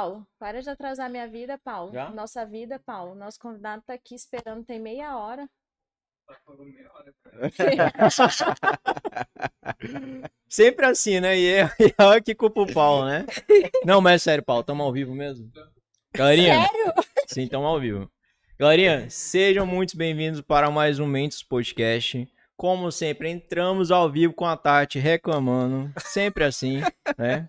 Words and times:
Paulo. 0.00 0.26
Para 0.38 0.62
de 0.62 0.70
atrasar 0.70 1.10
minha 1.10 1.28
vida, 1.28 1.58
Paulo. 1.58 1.92
Já? 1.92 2.08
Nossa 2.10 2.46
vida, 2.46 2.78
Paulo. 2.78 3.14
Nosso 3.14 3.38
convidado 3.38 3.82
tá 3.86 3.92
aqui 3.92 4.14
esperando, 4.14 4.64
tem 4.64 4.80
meia 4.80 5.18
hora. 5.18 5.46
Sempre 10.48 10.86
assim, 10.86 11.20
né? 11.20 11.38
E 11.38 11.54
é, 11.54 11.68
e 11.80 11.92
que 12.22 12.34
culpa 12.34 12.62
o 12.62 12.72
Paulo, 12.72 13.04
né? 13.04 13.26
Não, 13.84 14.00
mas 14.00 14.14
é 14.14 14.18
sério, 14.18 14.42
Paulo, 14.44 14.62
estamos 14.62 14.86
ao 14.86 14.92
vivo 14.92 15.14
mesmo? 15.14 15.50
Galerinha, 16.14 16.62
Sério? 16.62 16.94
sim, 17.26 17.42
estamos 17.42 17.66
ao 17.66 17.78
vivo. 17.78 18.10
Galerinha, 18.58 19.10
sejam 19.10 19.66
muito 19.66 19.94
bem-vindos 19.96 20.40
para 20.40 20.70
mais 20.70 20.98
um 20.98 21.06
Mentos 21.06 21.42
Podcast. 21.42 22.26
Como 22.56 22.90
sempre, 22.92 23.28
entramos 23.28 23.90
ao 23.90 24.10
vivo 24.10 24.32
com 24.34 24.46
a 24.46 24.56
Tati 24.56 24.98
reclamando, 24.98 25.92
sempre 25.98 26.44
assim, 26.44 26.80
né? 27.18 27.48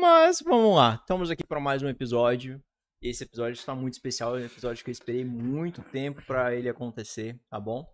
Mas 0.00 0.40
vamos 0.42 0.76
lá, 0.76 0.94
estamos 0.94 1.30
aqui 1.30 1.44
para 1.44 1.58
mais 1.60 1.82
um 1.82 1.88
episódio. 1.88 2.62
Esse 3.02 3.24
episódio 3.24 3.54
está 3.54 3.74
muito 3.74 3.94
especial, 3.94 4.36
é 4.38 4.42
um 4.42 4.46
episódio 4.46 4.84
que 4.84 4.90
eu 4.90 4.92
esperei 4.92 5.24
muito 5.24 5.82
tempo 5.82 6.22
para 6.26 6.54
ele 6.54 6.68
acontecer, 6.68 7.38
tá 7.48 7.58
bom? 7.58 7.84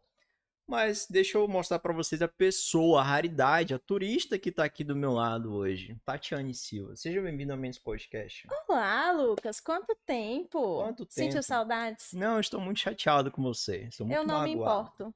Mas 0.67 1.07
deixa 1.11 1.37
eu 1.37 1.47
mostrar 1.47 1.79
para 1.79 1.93
vocês 1.93 2.23
a 2.23 2.29
pessoa, 2.29 3.01
a 3.01 3.05
raridade, 3.05 3.75
a 3.75 3.79
turista 3.79 4.39
que 4.39 4.51
tá 4.51 4.65
aqui 4.65 4.83
do 4.83 4.97
meu 4.97 5.13
lado 5.13 5.53
hoje, 5.55 5.95
Tatiane 6.07 6.55
Silva. 6.55 6.97
Seja 6.97 7.21
bem-vindo 7.21 7.53
ao 7.53 7.59
Mentos 7.59 7.79
Podcast. 7.79 8.47
Olá, 8.69 9.11
Lucas. 9.13 9.61
Quanto 9.61 9.95
tempo? 10.07 10.83
Quanto 10.83 11.07
Sentiu 11.11 11.33
tempo? 11.35 11.43
saudades? 11.43 12.13
Não, 12.15 12.41
estou 12.41 12.61
muito 12.61 12.81
chateado 12.81 13.31
com 13.31 13.43
você. 13.43 13.89
Estou 13.91 14.07
muito 14.07 14.19
eu 14.19 14.27
não 14.27 14.43
me 14.43 14.57
magoado. 14.57 14.89
importo. 14.91 15.15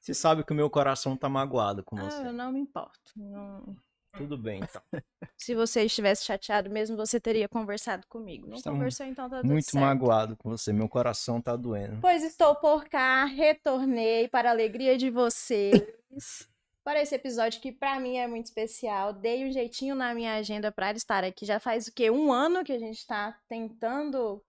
Você 0.00 0.12
sabe 0.14 0.42
que 0.42 0.52
o 0.52 0.56
meu 0.56 0.68
coração 0.68 1.16
tá 1.16 1.28
magoado 1.28 1.84
com 1.84 1.96
Ah, 1.98 2.02
você. 2.10 2.26
eu 2.26 2.32
não 2.32 2.50
me 2.50 2.58
importo. 2.60 3.12
Não- 3.16 3.76
Tudo 4.16 4.36
bem, 4.36 4.60
então. 4.62 4.82
Se 5.38 5.54
você 5.54 5.84
estivesse 5.84 6.24
chateado 6.24 6.68
mesmo, 6.68 6.96
você 6.96 7.18
teria 7.20 7.48
conversado 7.48 8.06
comigo. 8.08 8.46
Não 8.46 8.56
Está 8.56 8.70
conversou, 8.70 9.06
então 9.06 9.28
tá 9.28 9.38
tudo 9.38 9.48
Muito 9.48 9.70
certo. 9.70 9.82
magoado 9.82 10.36
com 10.36 10.50
você. 10.50 10.72
Meu 10.72 10.88
coração 10.88 11.40
tá 11.40 11.56
doendo. 11.56 12.00
Pois 12.00 12.22
estou 12.22 12.54
por 12.56 12.88
cá, 12.88 13.24
retornei 13.24 14.28
para 14.28 14.50
a 14.50 14.52
alegria 14.52 14.98
de 14.98 15.10
vocês. 15.10 15.80
Para 16.82 17.02
esse 17.02 17.14
episódio 17.14 17.60
que 17.60 17.70
para 17.70 18.00
mim 18.00 18.16
é 18.16 18.26
muito 18.26 18.46
especial, 18.46 19.12
dei 19.12 19.46
um 19.46 19.52
jeitinho 19.52 19.94
na 19.94 20.14
minha 20.14 20.36
agenda 20.36 20.72
para 20.72 20.90
estar 20.92 21.22
aqui. 21.22 21.44
Já 21.44 21.60
faz 21.60 21.86
o 21.86 21.92
quê? 21.92 22.10
Um 22.10 22.32
ano 22.32 22.64
que 22.64 22.72
a 22.72 22.78
gente 22.78 22.96
está 22.96 23.38
tentando. 23.46 24.42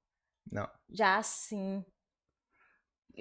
Não. 0.49 0.67
Já 0.89 1.21
sim. 1.21 1.85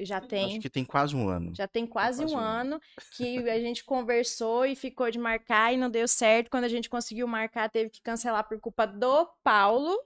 Já 0.05 0.21
tem. 0.21 0.53
Acho 0.53 0.61
que 0.61 0.71
tem 0.71 0.85
quase 0.85 1.15
um 1.15 1.29
ano. 1.29 1.55
Já 1.55 1.67
tem 1.69 1.87
quase, 1.87 2.23
quase 2.23 2.35
um 2.35 2.37
um 2.37 2.41
ano. 2.41 2.75
ano 2.75 2.81
que 3.17 3.39
a 3.51 3.61
gente 3.61 3.85
conversou 3.85 4.65
e 4.67 4.75
ficou 4.75 5.11
de 5.11 5.19
marcar 5.19 5.73
e 5.73 5.77
não 5.77 5.91
deu 5.91 6.07
certo. 6.09 6.51
Quando 6.51 6.65
a 6.65 6.69
gente 6.69 6.89
conseguiu 6.89 7.27
marcar, 7.27 7.69
teve 7.71 7.91
que 7.91 8.03
cancelar 8.03 8.47
por 8.49 8.59
culpa 8.61 8.87
do 8.87 9.27
Paulo. 9.43 9.97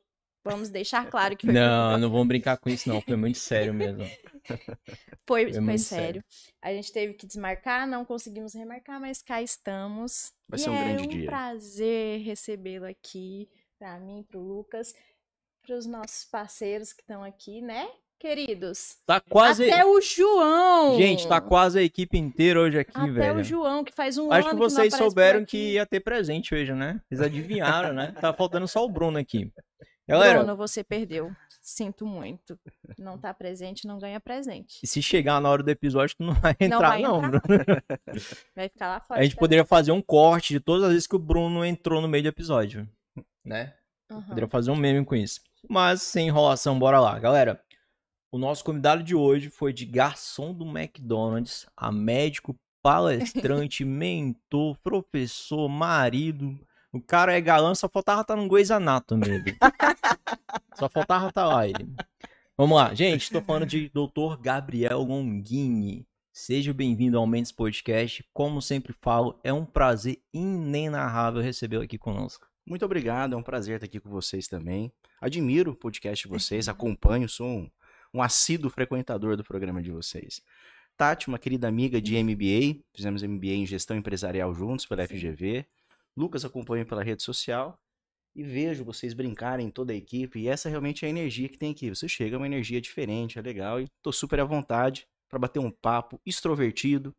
Vamos 0.46 0.68
deixar 0.68 1.08
claro 1.08 1.34
que 1.36 1.46
foi, 1.46 1.54
Não, 1.54 1.96
não 1.96 2.10
vamos 2.10 2.28
brincar 2.28 2.58
com 2.58 2.68
isso, 2.68 2.88
não. 2.88 3.00
Foi 3.00 3.16
muito 3.16 3.38
sério 3.38 3.72
mesmo. 3.72 4.04
foi, 5.26 5.44
foi 5.44 5.52
foi 5.52 5.60
muito 5.60 5.80
sério. 5.80 6.22
A 6.60 6.70
gente 6.70 6.92
teve 6.92 7.14
que 7.14 7.26
desmarcar, 7.26 7.86
não 7.86 8.04
conseguimos 8.04 8.52
remarcar, 8.54 9.00
mas 9.00 9.22
cá 9.22 9.40
estamos. 9.40 10.32
Vai 10.46 10.58
e 10.58 10.62
ser 10.62 10.68
um 10.70 10.74
é 10.74 10.84
grande 10.84 11.02
um 11.02 11.08
dia. 11.08 11.26
prazer 11.26 12.20
recebê-lo 12.20 12.84
aqui, 12.84 13.48
para 13.78 13.98
mim, 13.98 14.22
para 14.28 14.38
o 14.38 14.42
Lucas, 14.42 14.94
para 15.62 15.76
os 15.76 15.86
nossos 15.86 16.26
parceiros 16.26 16.92
que 16.92 17.00
estão 17.00 17.24
aqui, 17.24 17.62
né, 17.62 17.88
queridos? 18.18 18.96
Tá 19.06 19.20
quase. 19.20 19.70
Até 19.70 19.84
o 19.84 20.00
João! 20.00 20.96
Gente, 20.96 21.28
tá 21.28 21.40
quase 21.40 21.78
a 21.78 21.82
equipe 21.82 22.16
inteira 22.18 22.60
hoje 22.60 22.78
aqui, 22.78 22.92
Até 22.94 23.10
velho. 23.10 23.40
o 23.40 23.42
João, 23.42 23.84
que 23.84 23.92
faz 23.92 24.18
um 24.18 24.32
Acho 24.32 24.50
que 24.50 24.56
vocês 24.56 24.96
por 24.96 24.98
souberam 24.98 25.44
que 25.44 25.72
ia 25.72 25.86
ter 25.86 26.00
presente 26.00 26.54
hoje, 26.54 26.72
né? 26.72 27.00
Vocês 27.08 27.20
adivinharam, 27.20 27.92
né? 27.92 28.14
Tá 28.20 28.32
faltando 28.32 28.66
só 28.66 28.84
o 28.84 28.88
Bruno 28.88 29.18
aqui. 29.18 29.52
Galera, 30.06 30.38
Bruno, 30.38 30.56
você 30.56 30.84
perdeu. 30.84 31.30
Sinto 31.62 32.04
muito. 32.04 32.58
Não 32.98 33.16
tá 33.16 33.32
presente, 33.32 33.86
não 33.86 33.98
ganha 33.98 34.20
presente. 34.20 34.80
e 34.82 34.86
se 34.86 35.00
chegar 35.00 35.40
na 35.40 35.48
hora 35.48 35.62
do 35.62 35.70
episódio, 35.70 36.14
tu 36.14 36.22
não 36.22 36.34
vai 36.34 36.54
entrar, 36.60 36.88
vai 36.90 37.00
não, 37.00 37.24
entrar. 37.24 37.40
Bruno. 37.40 37.64
Vai 38.54 38.68
ficar 38.68 38.88
lá 38.88 39.00
fora. 39.00 39.20
A 39.20 39.22
gente 39.22 39.34
poderia 39.34 39.64
fazer 39.64 39.90
um 39.90 40.02
corte 40.02 40.52
de 40.52 40.60
todas 40.60 40.84
as 40.84 40.90
vezes 40.90 41.06
que 41.06 41.16
o 41.16 41.18
Bruno 41.18 41.64
entrou 41.64 42.02
no 42.02 42.08
meio 42.08 42.22
do 42.22 42.28
episódio, 42.28 42.86
né? 43.42 43.72
Aham. 44.10 44.22
Poderia 44.28 44.48
fazer 44.48 44.70
um 44.70 44.76
meme 44.76 45.04
com 45.06 45.14
isso. 45.14 45.40
Mas 45.68 46.02
sem 46.02 46.28
enrolação, 46.28 46.78
bora 46.78 47.00
lá. 47.00 47.18
Galera, 47.18 47.58
o 48.34 48.38
nosso 48.38 48.64
convidado 48.64 49.00
de 49.04 49.14
hoje 49.14 49.48
foi 49.48 49.72
de 49.72 49.86
garçom 49.86 50.52
do 50.52 50.66
McDonald's 50.66 51.68
a 51.76 51.92
médico, 51.92 52.56
palestrante, 52.82 53.84
mentor, 53.86 54.76
professor, 54.82 55.68
marido. 55.68 56.58
O 56.92 57.00
cara 57.00 57.32
é 57.32 57.40
galã, 57.40 57.76
só 57.76 57.88
faltava 57.88 58.22
estar 58.22 58.34
no 58.34 58.48
Grey's 58.48 58.72
Anatomy. 58.72 59.28
ele. 59.28 59.56
só 60.74 60.88
faltava 60.88 61.28
estar 61.28 61.46
lá 61.46 61.68
ele. 61.68 61.94
Vamos 62.58 62.76
lá, 62.76 62.92
gente, 62.92 63.30
tô 63.30 63.40
falando 63.40 63.66
de 63.66 63.88
Dr. 63.90 64.36
Gabriel 64.42 65.02
Longini. 65.02 66.04
Seja 66.32 66.74
bem-vindo 66.74 67.16
ao 67.16 67.28
Mendes 67.28 67.52
Podcast. 67.52 68.24
Como 68.34 68.60
sempre 68.60 68.92
falo, 69.00 69.38
é 69.44 69.52
um 69.52 69.64
prazer 69.64 70.20
inenarrável 70.32 71.40
recebê-lo 71.40 71.84
aqui 71.84 71.96
conosco. 71.96 72.48
Muito 72.66 72.84
obrigado, 72.84 73.34
é 73.34 73.36
um 73.36 73.44
prazer 73.44 73.76
estar 73.76 73.86
aqui 73.86 74.00
com 74.00 74.10
vocês 74.10 74.48
também. 74.48 74.90
Admiro 75.20 75.70
o 75.70 75.76
podcast 75.76 76.26
de 76.26 76.34
vocês, 76.34 76.66
acompanho, 76.68 77.28
sou 77.28 77.46
um, 77.46 77.70
um 78.14 78.22
assíduo 78.22 78.70
frequentador 78.70 79.36
do 79.36 79.42
programa 79.42 79.82
de 79.82 79.90
vocês. 79.90 80.40
Tati, 80.96 81.26
uma 81.26 81.38
querida 81.38 81.66
amiga 81.66 82.00
de 82.00 82.16
MBA, 82.22 82.80
fizemos 82.94 83.22
MBA 83.24 83.54
em 83.54 83.66
Gestão 83.66 83.96
Empresarial 83.96 84.54
juntos 84.54 84.86
pela. 84.86 85.04
FGV. 85.04 85.66
Lucas 86.16 86.44
acompanho 86.44 86.86
pela 86.86 87.02
rede 87.02 87.24
social 87.24 87.76
e 88.36 88.44
vejo 88.44 88.84
vocês 88.84 89.12
brincarem 89.12 89.68
toda 89.68 89.92
a 89.92 89.96
equipe 89.96 90.38
e 90.38 90.48
essa 90.48 90.68
realmente 90.68 91.04
é 91.04 91.08
a 91.08 91.10
energia 91.10 91.48
que 91.48 91.58
tem 91.58 91.72
aqui. 91.72 91.90
Você 91.90 92.08
chega, 92.08 92.36
é 92.36 92.38
uma 92.38 92.46
energia 92.46 92.80
diferente, 92.80 93.36
é 93.36 93.42
legal 93.42 93.80
e 93.80 93.88
tô 94.00 94.12
super 94.12 94.38
à 94.38 94.44
vontade 94.44 95.08
para 95.28 95.40
bater 95.40 95.58
um 95.58 95.70
papo 95.70 96.20
extrovertido 96.24 97.12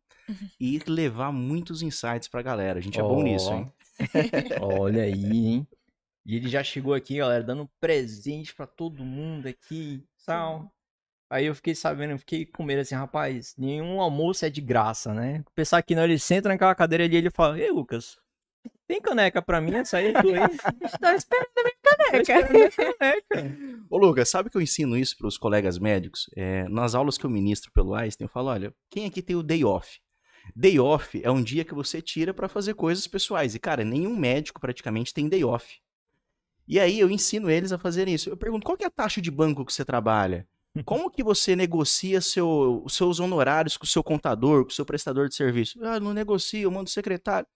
e 0.58 0.80
levar 0.86 1.30
muitos 1.30 1.82
insights 1.82 2.28
pra 2.28 2.40
galera. 2.40 2.78
A 2.78 2.82
gente 2.82 2.98
é 2.98 3.02
bom 3.02 3.22
nisso, 3.22 3.52
hein? 3.52 3.70
Olha 4.62 5.02
aí, 5.02 5.12
hein? 5.46 5.68
E 6.24 6.36
ele 6.36 6.48
já 6.48 6.64
chegou 6.64 6.94
aqui, 6.94 7.18
galera, 7.18 7.44
dando 7.44 7.70
presente 7.78 8.54
pra 8.54 8.66
todo 8.66 9.04
mundo 9.04 9.46
aqui, 9.46 10.02
tal. 10.24 10.72
Aí 11.28 11.46
eu 11.46 11.54
fiquei 11.54 11.74
sabendo, 11.74 12.12
eu 12.12 12.18
fiquei 12.18 12.46
com 12.46 12.62
medo 12.62 12.80
assim, 12.80 12.94
rapaz, 12.94 13.54
nenhum 13.58 14.00
almoço 14.00 14.44
é 14.44 14.50
de 14.50 14.60
graça, 14.60 15.12
né? 15.12 15.44
Pensar 15.54 15.82
que 15.82 15.94
não, 15.94 16.04
ele 16.04 16.18
senta 16.18 16.48
naquela 16.48 16.74
cadeira 16.74 17.04
ali 17.04 17.14
e 17.14 17.18
ele 17.18 17.30
fala, 17.30 17.58
ei, 17.58 17.70
Lucas, 17.70 18.16
tem 18.86 19.00
caneca 19.00 19.42
pra 19.42 19.60
mim 19.60 19.74
essa 19.74 19.96
aí? 19.98 20.12
Tu 20.12 20.28
aí? 20.28 20.84
Estou 20.84 21.10
esperando 21.10 21.50
a 21.56 21.62
minha 21.62 22.22
caneca. 22.22 22.52
minha 22.52 22.70
caneca. 22.70 23.58
Ô, 23.90 23.98
Lucas, 23.98 24.28
sabe 24.28 24.48
que 24.48 24.56
eu 24.56 24.60
ensino 24.60 24.96
isso 24.96 25.16
para 25.18 25.26
os 25.26 25.36
colegas 25.36 25.78
médicos? 25.78 26.30
É, 26.36 26.68
nas 26.68 26.94
aulas 26.94 27.18
que 27.18 27.26
eu 27.26 27.30
ministro 27.30 27.72
pelo 27.72 27.94
Einstein, 27.94 28.26
eu 28.26 28.30
falo: 28.30 28.48
olha, 28.48 28.72
quem 28.88 29.06
aqui 29.06 29.20
tem 29.20 29.34
o 29.34 29.42
day 29.42 29.64
off? 29.64 29.98
Day 30.54 30.78
off 30.78 31.20
é 31.24 31.30
um 31.30 31.42
dia 31.42 31.64
que 31.64 31.74
você 31.74 32.00
tira 32.00 32.32
para 32.32 32.48
fazer 32.48 32.74
coisas 32.74 33.06
pessoais. 33.08 33.56
E, 33.56 33.58
cara, 33.58 33.84
nenhum 33.84 34.16
médico 34.16 34.60
praticamente 34.60 35.12
tem 35.12 35.28
day 35.28 35.42
off. 35.42 35.80
E 36.68 36.78
aí 36.78 37.00
eu 37.00 37.10
ensino 37.10 37.50
eles 37.50 37.72
a 37.72 37.78
fazerem 37.78 38.14
isso. 38.14 38.30
Eu 38.30 38.36
pergunto: 38.36 38.64
qual 38.64 38.76
que 38.76 38.84
é 38.84 38.86
a 38.86 38.90
taxa 38.90 39.20
de 39.20 39.30
banco 39.30 39.64
que 39.64 39.72
você 39.72 39.84
trabalha? 39.84 40.46
Como 40.84 41.10
que 41.10 41.22
você 41.22 41.56
negocia 41.56 42.20
seu- 42.20 42.84
seus 42.88 43.20
honorários 43.20 43.76
com 43.76 43.84
o 43.84 43.88
seu 43.88 44.02
contador, 44.02 44.64
com 44.64 44.70
o 44.70 44.74
seu 44.74 44.84
prestador 44.84 45.28
de 45.28 45.34
serviço? 45.34 45.78
Ah, 45.84 45.98
não 46.00 46.12
negocio, 46.12 46.60
eu 46.60 46.70
mando 46.70 46.90
secretário. 46.90 47.46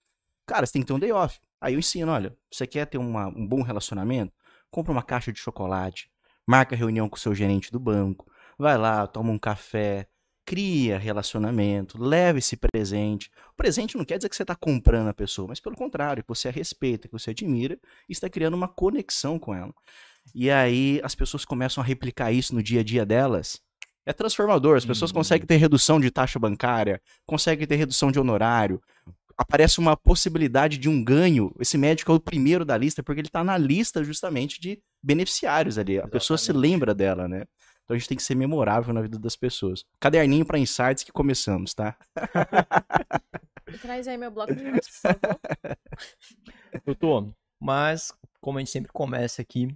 Cara, 0.47 0.67
você 0.67 0.73
tem 0.75 0.83
que 0.83 0.87
ter 0.89 0.93
um 0.95 0.99
day 0.99 1.13
off. 1.13 1.39
Aí 1.61 1.75
eu 1.75 1.79
ensino: 1.79 2.11
olha, 2.13 2.37
você 2.51 2.67
quer 2.67 2.87
ter 2.87 2.99
uma- 2.99 3.29
um 3.29 3.47
bom 3.47 3.63
relacionamento? 3.63 4.33
Compra 4.71 4.93
uma 4.93 5.03
caixa 5.03 5.33
de 5.33 5.39
chocolate 5.39 6.11
marca 6.51 6.75
reunião 6.75 7.09
com 7.09 7.15
o 7.17 7.19
seu 7.19 7.33
gerente 7.33 7.71
do 7.71 7.79
banco, 7.79 8.27
vai 8.59 8.77
lá, 8.77 9.07
toma 9.07 9.31
um 9.31 9.39
café, 9.39 10.09
cria 10.45 10.99
relacionamento, 10.99 11.97
leva 12.03 12.41
esse 12.41 12.57
presente. 12.57 13.31
O 13.53 13.57
presente 13.57 13.97
não 13.97 14.05
quer 14.05 14.17
dizer 14.17 14.29
que 14.29 14.35
você 14.35 14.43
está 14.43 14.57
comprando 14.57 15.07
a 15.07 15.15
pessoa, 15.15 15.47
mas 15.47 15.61
pelo 15.61 15.77
contrário, 15.77 16.25
que 16.25 16.29
você 16.29 16.49
a 16.49 16.51
respeita, 16.51 17.07
que 17.07 17.13
você 17.13 17.31
admira 17.31 17.79
e 18.09 18.13
está 18.13 18.29
criando 18.29 18.55
uma 18.55 18.67
conexão 18.67 19.39
com 19.39 19.55
ela. 19.55 19.73
E 20.35 20.51
aí 20.51 21.01
as 21.03 21.15
pessoas 21.15 21.45
começam 21.45 21.83
a 21.83 21.87
replicar 21.87 22.33
isso 22.33 22.55
no 22.55 22.63
dia 22.63 22.81
a 22.81 22.85
dia 22.85 23.05
delas. 23.07 23.61
É 24.07 24.13
transformador, 24.13 24.77
as 24.77 24.85
pessoas 24.85 25.11
Hum. 25.11 25.15
conseguem 25.15 25.47
ter 25.47 25.57
redução 25.57 26.01
de 26.01 26.11
taxa 26.11 26.39
bancária, 26.39 27.01
conseguem 27.27 27.67
ter 27.67 27.77
redução 27.77 28.11
de 28.11 28.19
honorário. 28.19 28.81
Aparece 29.37 29.79
uma 29.79 29.97
possibilidade 29.97 30.77
de 30.79 30.89
um 30.89 31.03
ganho. 31.03 31.55
Esse 31.61 31.79
médico 31.79 32.13
é 32.13 32.15
o 32.15 32.21
primeiro 32.21 32.65
da 32.65 32.77
lista, 32.77 33.03
porque 33.03 33.21
ele 33.21 33.29
está 33.29 33.43
na 33.45 33.57
lista 33.57 34.03
justamente 34.05 34.61
de 34.61 34.83
beneficiários 35.03 35.79
ali. 35.79 35.99
A 35.99 36.07
pessoa 36.09 36.37
se 36.37 36.53
lembra 36.53 36.95
dela, 36.95 37.27
né? 37.29 37.45
Então 37.85 37.95
a 37.95 37.99
gente 37.99 38.09
tem 38.09 38.17
que 38.17 38.23
ser 38.23 38.35
memorável 38.35 38.93
na 38.95 39.01
vida 39.03 39.19
das 39.19 39.37
pessoas. 39.37 39.85
Caderninho 39.99 40.45
para 40.45 40.59
insights 40.59 41.03
que 41.05 41.11
começamos, 41.13 41.75
tá? 41.75 41.97
Traz 43.83 44.09
aí 44.09 44.17
meu 44.17 44.31
bloco 44.31 44.55
de 44.55 44.63
notas, 44.65 44.89
por 44.89 45.01
favor. 45.01 45.39
Doutor, 46.85 47.35
mas 47.61 48.13
como 48.41 48.59
a 48.59 48.61
gente 48.61 48.71
sempre 48.71 48.93
começa 48.93 49.43
aqui, 49.43 49.69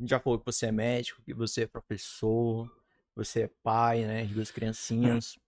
a 0.00 0.02
gente 0.02 0.10
já 0.10 0.18
falou 0.18 0.38
que 0.38 0.46
você 0.46 0.66
é 0.66 0.72
médico, 0.72 1.20
que 1.22 1.34
você 1.34 1.62
é 1.62 1.66
professor, 1.66 2.70
você 3.14 3.42
é 3.42 3.50
pai, 3.62 4.06
né, 4.06 4.24
de 4.24 4.32
duas 4.32 4.50
criancinhas. 4.50 5.38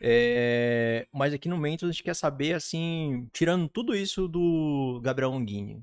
É, 0.00 1.06
mas 1.12 1.32
aqui 1.32 1.48
no 1.48 1.56
Mentos 1.56 1.88
a 1.88 1.92
gente 1.92 2.02
quer 2.02 2.14
saber, 2.14 2.52
assim, 2.52 3.28
tirando 3.32 3.68
tudo 3.68 3.94
isso 3.94 4.28
do 4.28 5.00
Gabriel 5.02 5.30
Longini, 5.30 5.82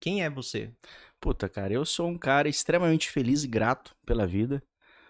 quem 0.00 0.22
é 0.22 0.30
você? 0.30 0.72
Puta, 1.20 1.48
cara, 1.48 1.72
eu 1.72 1.84
sou 1.84 2.08
um 2.08 2.16
cara 2.16 2.48
extremamente 2.48 3.10
feliz 3.10 3.42
e 3.42 3.48
grato 3.48 3.96
pela 4.06 4.26
vida. 4.26 4.62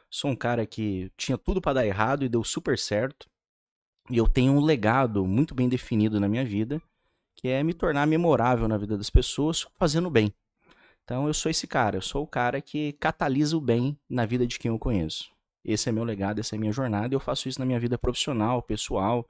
Sou 0.09 0.31
um 0.31 0.37
cara 0.37 0.67
que 0.67 1.13
tinha 1.17 1.37
tudo 1.37 1.61
pra 1.61 1.73
dar 1.73 1.87
errado 1.87 2.25
e 2.25 2.29
deu 2.29 2.43
super 2.43 2.79
certo. 2.79 3.29
E 4.09 4.17
eu 4.17 4.27
tenho 4.27 4.53
um 4.53 4.61
legado 4.61 5.25
muito 5.27 5.55
bem 5.55 5.69
definido 5.69 6.19
na 6.19 6.29
minha 6.29 6.45
vida, 6.45 6.81
que 7.37 7.49
é 7.49 7.63
me 7.63 7.75
tornar 7.75 8.07
memorável 8.07 8.67
na 8.67 8.77
vida 8.77 8.97
das 8.97 9.11
pessoas 9.11 9.67
fazendo 9.79 10.11
bem. 10.11 10.33
Então 11.11 11.27
eu 11.27 11.35
sou 11.35 11.51
esse 11.51 11.67
cara, 11.67 11.97
eu 11.97 12.01
sou 12.01 12.23
o 12.23 12.27
cara 12.27 12.61
que 12.61 12.93
catalisa 12.93 13.57
o 13.57 13.61
bem 13.61 13.99
na 14.09 14.25
vida 14.25 14.47
de 14.47 14.61
quem 14.61 14.69
eu 14.69 14.79
conheço. 14.79 15.29
Esse 15.65 15.89
é 15.89 15.93
meu 15.93 16.05
legado, 16.05 16.39
essa 16.39 16.55
é 16.55 16.57
a 16.57 16.61
minha 16.61 16.71
jornada, 16.71 17.13
e 17.13 17.17
eu 17.17 17.19
faço 17.19 17.49
isso 17.49 17.59
na 17.59 17.67
minha 17.67 17.81
vida 17.81 17.99
profissional, 17.99 18.63
pessoal, 18.63 19.29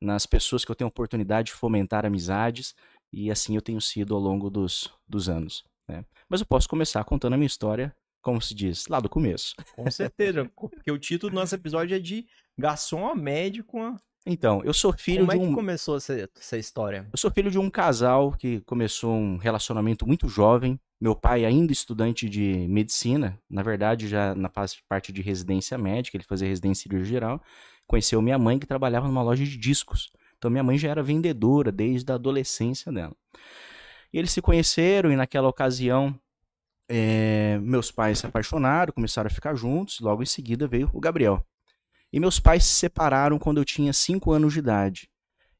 nas 0.00 0.26
pessoas 0.26 0.64
que 0.64 0.72
eu 0.72 0.74
tenho 0.74 0.88
oportunidade 0.88 1.46
de 1.46 1.52
fomentar 1.52 2.04
amizades, 2.04 2.74
e 3.12 3.30
assim 3.30 3.54
eu 3.54 3.62
tenho 3.62 3.80
sido 3.80 4.16
ao 4.16 4.20
longo 4.20 4.50
dos, 4.50 4.92
dos 5.06 5.28
anos. 5.28 5.62
Né? 5.88 6.04
Mas 6.28 6.40
eu 6.40 6.46
posso 6.46 6.68
começar 6.68 7.04
contando 7.04 7.34
a 7.34 7.36
minha 7.36 7.46
história, 7.46 7.94
como 8.20 8.42
se 8.42 8.52
diz, 8.52 8.88
lá 8.88 8.98
do 8.98 9.08
começo. 9.08 9.54
Com 9.76 9.88
certeza, 9.92 10.50
porque 10.56 10.90
o 10.90 10.98
título 10.98 11.30
do 11.30 11.36
nosso 11.36 11.54
episódio 11.54 11.94
é 11.94 12.00
de 12.00 12.26
garçom 12.58 13.06
a 13.06 13.14
médico. 13.14 13.80
A... 13.80 13.94
Então, 14.26 14.60
eu 14.64 14.74
sou 14.74 14.92
filho 14.92 15.24
Como 15.24 15.30
de 15.30 15.36
é 15.36 15.40
que 15.40 15.52
um. 15.52 15.54
começou 15.54 15.98
essa, 15.98 16.28
essa 16.36 16.58
história? 16.58 17.08
Eu 17.12 17.16
sou 17.16 17.30
filho 17.30 17.48
de 17.48 17.60
um 17.60 17.70
casal 17.70 18.32
que 18.32 18.60
começou 18.62 19.14
um 19.14 19.36
relacionamento 19.36 20.04
muito 20.04 20.26
jovem. 20.26 20.80
Meu 21.02 21.16
pai, 21.16 21.44
ainda 21.44 21.72
estudante 21.72 22.28
de 22.28 22.64
medicina, 22.68 23.36
na 23.50 23.60
verdade, 23.60 24.06
já 24.06 24.36
na 24.36 24.48
parte 24.48 25.12
de 25.12 25.20
residência 25.20 25.76
médica, 25.76 26.16
ele 26.16 26.22
fazia 26.22 26.46
residência 26.46 26.84
cirurgia 26.84 27.04
geral, 27.04 27.42
conheceu 27.88 28.22
minha 28.22 28.38
mãe 28.38 28.56
que 28.56 28.68
trabalhava 28.68 29.08
numa 29.08 29.20
loja 29.20 29.44
de 29.44 29.56
discos. 29.56 30.12
Então, 30.38 30.48
minha 30.48 30.62
mãe 30.62 30.78
já 30.78 30.90
era 30.90 31.02
vendedora 31.02 31.72
desde 31.72 32.12
a 32.12 32.14
adolescência 32.14 32.92
dela. 32.92 33.16
E 34.12 34.18
eles 34.20 34.30
se 34.30 34.40
conheceram 34.40 35.10
e, 35.10 35.16
naquela 35.16 35.48
ocasião, 35.48 36.16
eh, 36.88 37.58
meus 37.60 37.90
pais 37.90 38.20
se 38.20 38.26
apaixonaram, 38.26 38.92
começaram 38.92 39.26
a 39.26 39.34
ficar 39.34 39.56
juntos. 39.56 39.98
Logo 39.98 40.22
em 40.22 40.26
seguida 40.26 40.68
veio 40.68 40.88
o 40.94 41.00
Gabriel. 41.00 41.44
E 42.12 42.20
meus 42.20 42.38
pais 42.38 42.64
se 42.64 42.76
separaram 42.76 43.40
quando 43.40 43.58
eu 43.58 43.64
tinha 43.64 43.92
5 43.92 44.30
anos 44.30 44.52
de 44.52 44.60
idade. 44.60 45.10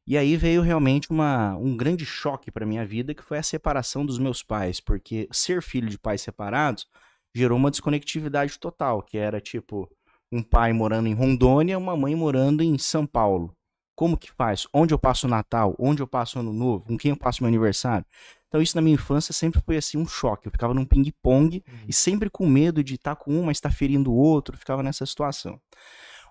E 0.06 0.18
aí 0.18 0.36
veio 0.36 0.62
realmente 0.62 1.10
uma, 1.10 1.56
um 1.56 1.76
grande 1.76 2.04
choque 2.04 2.50
para 2.50 2.66
minha 2.66 2.84
vida, 2.84 3.14
que 3.14 3.22
foi 3.22 3.38
a 3.38 3.42
separação 3.42 4.04
dos 4.04 4.18
meus 4.18 4.42
pais, 4.42 4.80
porque 4.80 5.28
ser 5.30 5.62
filho 5.62 5.88
de 5.88 5.98
pais 5.98 6.20
separados 6.20 6.86
gerou 7.34 7.56
uma 7.56 7.70
desconectividade 7.70 8.58
total, 8.58 9.02
que 9.02 9.16
era 9.16 9.40
tipo 9.40 9.88
um 10.32 10.42
pai 10.42 10.72
morando 10.72 11.08
em 11.08 11.14
Rondônia, 11.14 11.78
uma 11.78 11.96
mãe 11.96 12.14
morando 12.16 12.62
em 12.62 12.76
São 12.78 13.06
Paulo. 13.06 13.54
Como 13.94 14.16
que 14.16 14.32
faz? 14.32 14.66
Onde 14.72 14.92
eu 14.92 14.98
passo 14.98 15.26
o 15.26 15.30
Natal? 15.30 15.76
Onde 15.78 16.02
eu 16.02 16.06
passo 16.06 16.38
o 16.38 16.40
Ano 16.40 16.52
Novo? 16.52 16.84
Com 16.84 16.96
quem 16.96 17.10
eu 17.10 17.16
passo 17.16 17.42
meu 17.42 17.48
aniversário? 17.48 18.04
Então 18.48 18.60
isso 18.60 18.76
na 18.76 18.82
minha 18.82 18.94
infância 18.94 19.32
sempre 19.32 19.60
foi 19.64 19.76
assim 19.76 19.98
um 19.98 20.06
choque. 20.06 20.48
Eu 20.48 20.52
ficava 20.52 20.74
num 20.74 20.84
ping-pong 20.84 21.62
e 21.86 21.92
sempre 21.92 22.28
com 22.28 22.46
medo 22.46 22.82
de 22.82 22.94
estar 22.94 23.16
com 23.16 23.32
um, 23.32 23.44
mas 23.44 23.58
estar 23.58 23.70
ferindo 23.70 24.10
o 24.10 24.16
outro, 24.16 24.56
ficava 24.56 24.82
nessa 24.82 25.06
situação. 25.06 25.60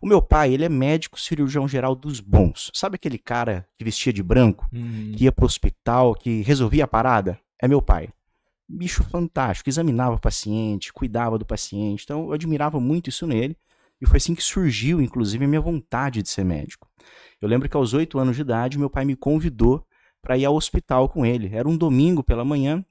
O 0.02 0.08
meu 0.08 0.20
pai, 0.20 0.52
ele 0.52 0.66
é 0.66 0.70
médico 0.70 1.20
cirurgião 1.20 1.68
geral 1.68 1.96
dos 1.96 2.20
bons. 2.20 2.72
Sabe 2.74 2.96
aquele 2.96 3.20
cara 3.20 3.68
que 3.78 3.86
vestia 3.86 4.12
de 4.12 4.24
branco, 4.24 4.68
que 5.16 5.26
ia 5.26 5.32
pro 5.32 5.46
hospital, 5.46 6.16
que 6.16 6.42
resolvia 6.42 6.86
a 6.86 6.88
parada? 6.88 7.40
É 7.62 7.68
meu 7.68 7.84
pai. 7.84 8.10
Bicho 8.68 9.04
fantástico, 9.04 9.70
examinava 9.70 10.16
o 10.16 10.20
paciente, 10.20 10.92
cuidava 10.92 11.38
do 11.38 11.46
paciente. 11.46 12.04
Então 12.04 12.26
eu 12.26 12.34
admirava 12.34 12.80
muito 12.80 13.10
isso 13.10 13.28
nele. 13.28 13.56
E 14.02 14.08
foi 14.08 14.18
assim 14.18 14.34
que 14.34 14.42
surgiu, 14.42 15.00
inclusive, 15.00 15.46
a 15.46 15.48
minha 15.48 15.62
vontade 15.62 16.24
de 16.24 16.30
ser 16.30 16.44
médico. 16.44 16.90
Eu 17.40 17.48
lembro 17.48 17.70
que 17.70 17.78
aos 17.78 17.94
oito 17.94 18.18
anos 18.18 18.36
de 18.36 18.42
idade, 18.42 18.80
meu 18.80 18.90
pai 18.90 19.06
me 19.06 19.16
convidou 19.16 19.86
para 20.20 20.36
ir 20.36 20.46
ao 20.46 20.56
hospital 20.56 21.08
com 21.10 21.24
ele. 21.24 21.56
Era 21.56 21.70
um 21.70 21.78
domingo 21.78 22.24
pela 22.24 22.44
manhã, 22.44 22.84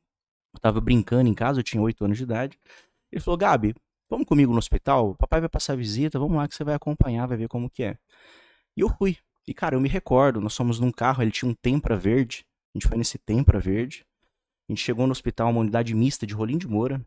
eu 0.55 0.61
tava 0.61 0.81
brincando 0.81 1.29
em 1.29 1.35
casa, 1.35 1.59
eu 1.59 1.65
tinha 1.65 1.83
oito 1.83 2.05
anos 2.05 2.17
de 2.17 2.23
idade. 2.23 2.57
Ele 3.11 3.21
falou, 3.21 3.37
Gabi, 3.37 3.75
vamos 4.11 4.27
comigo 4.27 4.53
no 4.53 4.59
hospital? 4.59 5.15
Papai 5.15 5.41
vai 5.41 5.49
passar 5.49 5.77
visita, 5.77 6.19
vamos 6.19 6.37
lá 6.37 6.49
que 6.49 6.55
você 6.55 6.65
vai 6.65 6.75
acompanhar, 6.75 7.27
vai 7.27 7.39
ver 7.39 7.49
como 7.49 7.71
que 7.71 7.85
é. 7.85 7.97
E 8.77 8.81
eu 8.81 8.91
fui. 8.91 9.17
E, 9.47 9.55
cara, 9.55 9.77
eu 9.77 9.81
me 9.81 9.89
recordo, 9.89 10.41
nós 10.41 10.57
fomos 10.57 10.79
num 10.81 10.93
carro, 10.93 11.23
ele 11.23 11.31
tinha 11.31 11.51
um 11.51 11.55
Tempra 11.55 11.97
verde. 11.97 12.45
A 12.75 12.79
gente 12.79 12.89
foi 12.89 12.99
nesse 12.99 13.19
Tempra 13.19 13.59
verde. 13.59 14.05
A 14.69 14.73
gente 14.73 14.83
chegou 14.83 15.07
no 15.07 15.13
hospital, 15.13 15.51
uma 15.51 15.61
unidade 15.61 15.95
mista 15.95 16.27
de 16.27 16.35
Rolim 16.35 16.59
de 16.59 16.69
Moura. 16.69 17.05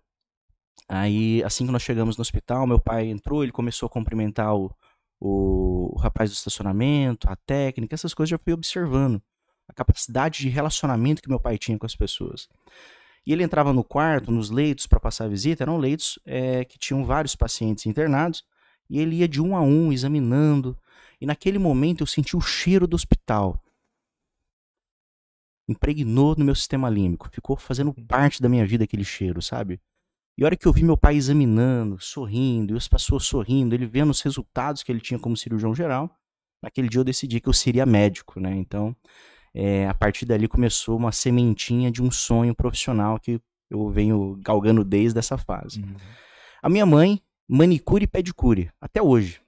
Aí, 0.90 1.44
assim 1.44 1.66
que 1.66 1.72
nós 1.72 1.82
chegamos 1.82 2.18
no 2.18 2.22
hospital, 2.22 2.68
meu 2.68 2.80
pai 2.80 3.08
entrou, 3.08 3.44
ele 3.44 3.52
começou 3.52 3.88
a 3.88 3.90
cumprimentar 3.90 4.56
o, 4.56 4.72
o, 5.20 5.96
o 5.96 5.98
rapaz 5.98 6.30
do 6.30 6.34
estacionamento, 6.34 7.30
a 7.30 7.36
técnica, 7.36 7.96
essas 7.96 8.14
coisas 8.14 8.32
eu 8.32 8.38
já 8.38 8.44
fui 8.44 8.54
observando. 8.54 9.22
A 9.68 9.74
capacidade 9.74 10.40
de 10.40 10.50
relacionamento 10.50 11.22
que 11.22 11.30
meu 11.30 11.40
pai 11.40 11.58
tinha 11.58 11.78
com 11.78 11.86
as 11.86 11.96
pessoas. 11.96 12.50
E 13.26 13.32
ele 13.32 13.44
entrava 13.44 13.72
no 13.72 13.84
quarto, 13.84 14.32
nos 14.32 14.50
leitos 14.50 14.86
para 14.86 15.00
passar 15.00 15.26
a 15.26 15.30
visita, 15.30 15.64
eram 15.64 15.78
leitos 15.78 16.20
é, 16.26 16.66
que 16.66 16.78
tinham 16.78 17.06
vários 17.06 17.36
pacientes 17.36 17.86
internados, 17.86 18.44
e 18.90 19.00
ele 19.00 19.18
ia 19.18 19.28
de 19.28 19.42
um 19.42 19.56
a 19.56 19.62
um 19.62 19.94
examinando. 19.94 20.78
E 21.22 21.26
naquele 21.26 21.58
momento 21.58 22.02
eu 22.02 22.08
senti 22.08 22.36
o 22.36 22.42
cheiro 22.42 22.86
do 22.86 22.96
hospital. 22.96 23.64
Impregnou 25.68 26.36
no 26.38 26.44
meu 26.44 26.54
sistema 26.54 26.90
límbico, 26.90 27.30
ficou 27.32 27.56
fazendo 27.56 27.94
parte 28.08 28.42
da 28.42 28.50
minha 28.50 28.66
vida 28.66 28.84
aquele 28.84 29.06
cheiro, 29.06 29.42
sabe? 29.42 29.80
E 30.38 30.44
a 30.44 30.48
hora 30.48 30.58
que 30.58 30.68
eu 30.68 30.74
vi 30.74 30.84
meu 30.84 30.98
pai 30.98 31.16
examinando, 31.16 31.98
sorrindo, 32.00 32.74
e 32.74 32.78
as 32.78 32.88
pessoas 32.88 33.24
sorrindo, 33.24 33.74
ele 33.74 33.86
vendo 33.86 34.10
os 34.10 34.22
resultados 34.22 34.84
que 34.84 34.92
ele 34.92 35.00
tinha 35.00 35.20
como 35.20 35.38
cirurgião 35.38 35.74
geral, 35.74 36.10
naquele 36.62 36.90
dia 36.90 37.00
eu 37.00 37.04
decidi 37.04 37.40
que 37.40 37.48
eu 37.48 37.54
seria 37.54 37.86
médico, 37.86 38.40
né? 38.40 38.54
Então, 38.56 38.96
é, 39.54 39.88
a 39.88 39.94
partir 39.94 40.26
dali 40.26 40.48
começou 40.48 40.98
uma 40.98 41.12
sementinha 41.12 41.92
de 41.92 42.02
um 42.02 42.10
sonho 42.10 42.56
profissional 42.56 43.20
que 43.20 43.40
eu 43.70 43.90
venho 43.90 44.38
galgando 44.42 44.84
desde 44.84 45.20
essa 45.20 45.38
fase. 45.38 45.82
Uhum. 45.82 45.96
A 46.62 46.70
minha 46.70 46.86
mãe, 46.86 47.22
manicure 47.48 48.06
e 48.06 48.08
pedicure, 48.08 48.72
até 48.80 49.02
hoje. 49.02 49.42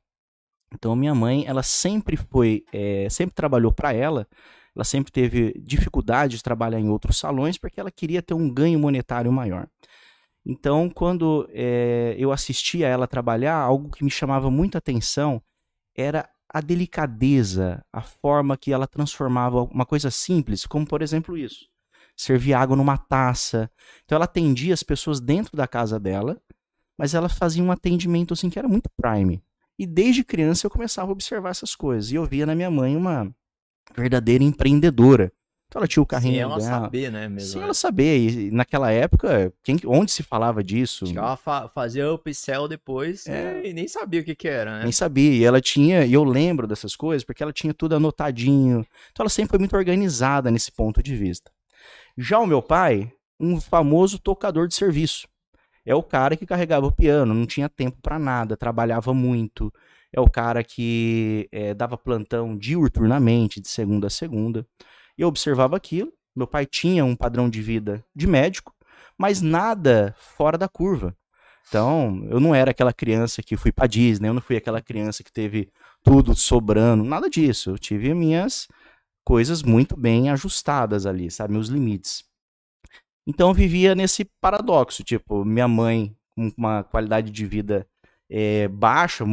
Então, 0.73 0.91
a 0.91 0.95
minha 0.95 1.15
mãe, 1.15 1.45
ela 1.47 1.63
sempre 1.63 2.17
foi, 2.17 2.65
é, 2.73 3.07
sempre 3.09 3.33
trabalhou 3.33 3.71
para 3.71 3.93
ela, 3.93 4.27
ela 4.75 4.83
sempre 4.83 5.11
teve 5.11 5.53
dificuldade 5.63 6.35
de 6.35 6.43
trabalhar 6.43 6.79
em 6.79 6.89
outros 6.89 7.17
salões 7.17 7.57
porque 7.57 7.79
ela 7.79 7.89
queria 7.89 8.21
ter 8.21 8.33
um 8.33 8.49
ganho 8.49 8.77
monetário 8.77 9.31
maior. 9.31 9.67
Então, 10.45 10.89
quando 10.89 11.49
é, 11.53 12.15
eu 12.19 12.31
assistia 12.31 12.85
a 12.85 12.89
ela 12.89 13.07
trabalhar, 13.07 13.55
algo 13.55 13.89
que 13.89 14.03
me 14.03 14.11
chamava 14.11 14.51
muita 14.51 14.77
atenção 14.77 15.41
era 15.95 16.29
a 16.49 16.61
delicadeza, 16.61 17.83
a 17.91 18.01
forma 18.01 18.57
que 18.57 18.71
ela 18.71 18.87
transformava 18.87 19.63
uma 19.63 19.85
coisa 19.85 20.09
simples, 20.11 20.65
como 20.65 20.85
por 20.85 21.01
exemplo 21.01 21.37
isso, 21.37 21.67
servir 22.15 22.53
água 22.53 22.75
numa 22.75 22.97
taça. 22.97 23.69
Então, 24.03 24.15
ela 24.15 24.25
atendia 24.25 24.73
as 24.73 24.83
pessoas 24.83 25.19
dentro 25.19 25.57
da 25.57 25.67
casa 25.67 25.99
dela, 25.99 26.41
mas 26.97 27.13
ela 27.13 27.27
fazia 27.27 27.63
um 27.63 27.71
atendimento 27.71 28.33
assim 28.33 28.49
que 28.49 28.59
era 28.59 28.67
muito 28.67 28.89
prime. 28.95 29.43
E 29.77 29.85
desde 29.85 30.23
criança 30.23 30.65
eu 30.65 30.71
começava 30.71 31.09
a 31.09 31.11
observar 31.11 31.49
essas 31.49 31.75
coisas 31.75 32.11
e 32.11 32.15
eu 32.15 32.25
via 32.25 32.45
na 32.45 32.55
minha 32.55 32.71
mãe 32.71 32.95
uma 32.95 33.29
verdadeira 33.93 34.43
empreendedora. 34.43 35.31
Então 35.75 35.81
ela 35.81 35.87
tinha 35.89 36.01
o 36.01 36.05
carrinho 36.05 36.35
Sem 36.35 36.41
ela 36.41 36.57
dela. 36.57 36.69
saber, 36.69 37.11
né, 37.11 37.27
mesmo. 37.27 37.49
Sem 37.49 37.59
né? 37.59 37.65
ela 37.65 37.73
saber. 37.73 38.17
E 38.17 38.49
naquela 38.49 38.91
época, 38.93 39.51
quem, 39.61 39.77
onde 39.85 40.09
se 40.09 40.23
falava 40.23 40.63
disso? 40.63 41.03
Ela 41.13 41.35
fa- 41.35 41.67
fazia 41.67 42.13
upsell 42.13 42.65
depois 42.69 43.27
É. 43.27 43.61
e 43.67 43.73
nem 43.73 43.85
sabia 43.85 44.21
o 44.21 44.23
que 44.23 44.33
que 44.33 44.47
era, 44.47 44.77
né? 44.77 44.83
Nem 44.83 44.91
sabia. 44.93 45.33
E 45.33 45.43
ela 45.43 45.59
tinha, 45.59 46.05
e 46.05 46.13
eu 46.13 46.23
lembro 46.23 46.65
dessas 46.65 46.95
coisas, 46.95 47.25
porque 47.25 47.43
ela 47.43 47.51
tinha 47.51 47.73
tudo 47.73 47.93
anotadinho. 47.93 48.85
Então 49.11 49.23
ela 49.25 49.29
sempre 49.29 49.49
foi 49.49 49.59
muito 49.59 49.75
organizada 49.75 50.49
nesse 50.49 50.71
ponto 50.71 51.03
de 51.03 51.13
vista. 51.13 51.51
Já 52.17 52.39
o 52.39 52.47
meu 52.47 52.61
pai, 52.61 53.11
um 53.37 53.59
famoso 53.59 54.17
tocador 54.17 54.69
de 54.69 54.75
serviço. 54.75 55.27
É 55.85 55.93
o 55.93 56.01
cara 56.01 56.37
que 56.37 56.45
carregava 56.45 56.87
o 56.87 56.91
piano, 56.91 57.33
não 57.33 57.45
tinha 57.45 57.67
tempo 57.67 57.97
para 58.01 58.17
nada, 58.17 58.55
trabalhava 58.55 59.13
muito. 59.13 59.73
É 60.13 60.21
o 60.21 60.29
cara 60.29 60.63
que 60.63 61.49
eh, 61.51 61.73
dava 61.73 61.97
plantão 61.97 62.57
diuturnamente, 62.57 63.59
de 63.59 63.67
segunda 63.67 64.07
a 64.07 64.09
segunda. 64.09 64.65
Eu 65.17 65.27
observava 65.27 65.75
aquilo. 65.75 66.11
Meu 66.35 66.47
pai 66.47 66.65
tinha 66.65 67.05
um 67.05 67.15
padrão 67.15 67.49
de 67.49 67.61
vida 67.61 68.03
de 68.13 68.27
médico, 68.27 68.73
mas 69.17 69.41
nada 69.41 70.13
fora 70.17 70.57
da 70.57 70.67
curva. 70.67 71.15
Então, 71.67 72.27
eu 72.29 72.39
não 72.39 72.53
era 72.53 72.71
aquela 72.71 72.93
criança 72.93 73.41
que 73.41 73.57
fui 73.57 73.71
pra 73.71 73.87
Disney, 73.87 74.29
eu 74.29 74.33
não 74.33 74.41
fui 74.41 74.55
aquela 74.55 74.81
criança 74.81 75.23
que 75.23 75.31
teve 75.31 75.69
tudo 76.03 76.35
sobrando, 76.35 77.03
nada 77.03 77.29
disso. 77.29 77.71
Eu 77.71 77.79
tive 77.79 78.13
minhas 78.13 78.67
coisas 79.23 79.63
muito 79.63 79.97
bem 79.97 80.29
ajustadas 80.29 81.05
ali, 81.05 81.31
sabe, 81.31 81.53
meus 81.53 81.69
limites. 81.69 82.23
Então, 83.25 83.47
eu 83.49 83.53
vivia 83.53 83.95
nesse 83.95 84.25
paradoxo, 84.39 85.03
tipo, 85.03 85.43
minha 85.43 85.67
mãe 85.67 86.15
com 86.35 86.51
uma 86.57 86.83
qualidade 86.83 87.31
de 87.31 87.45
vida 87.45 87.87
eh, 88.29 88.67
baixa, 88.67 89.25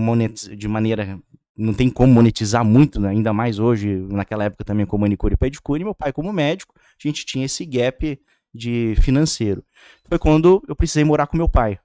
de 0.56 0.68
maneira 0.68 1.20
não 1.56 1.74
tem 1.74 1.90
como 1.90 2.12
monetizar 2.12 2.64
muito, 2.64 3.00
né? 3.00 3.10
ainda 3.10 3.32
mais 3.32 3.58
hoje, 3.58 3.96
naquela 4.10 4.44
época 4.44 4.64
também 4.64 4.86
com 4.86 4.96
manicure 4.98 5.34
e 5.34 5.36
pedicure, 5.36 5.84
meu 5.84 5.94
pai 5.94 6.12
como 6.12 6.32
médico, 6.32 6.74
a 6.78 7.08
gente 7.08 7.26
tinha 7.26 7.44
esse 7.44 7.64
gap 7.66 8.18
de 8.54 8.94
financeiro. 9.00 9.64
Foi 10.08 10.18
quando 10.18 10.62
eu 10.68 10.76
precisei 10.76 11.04
morar 11.04 11.26
com 11.26 11.36
meu 11.36 11.48
pai. 11.48 11.78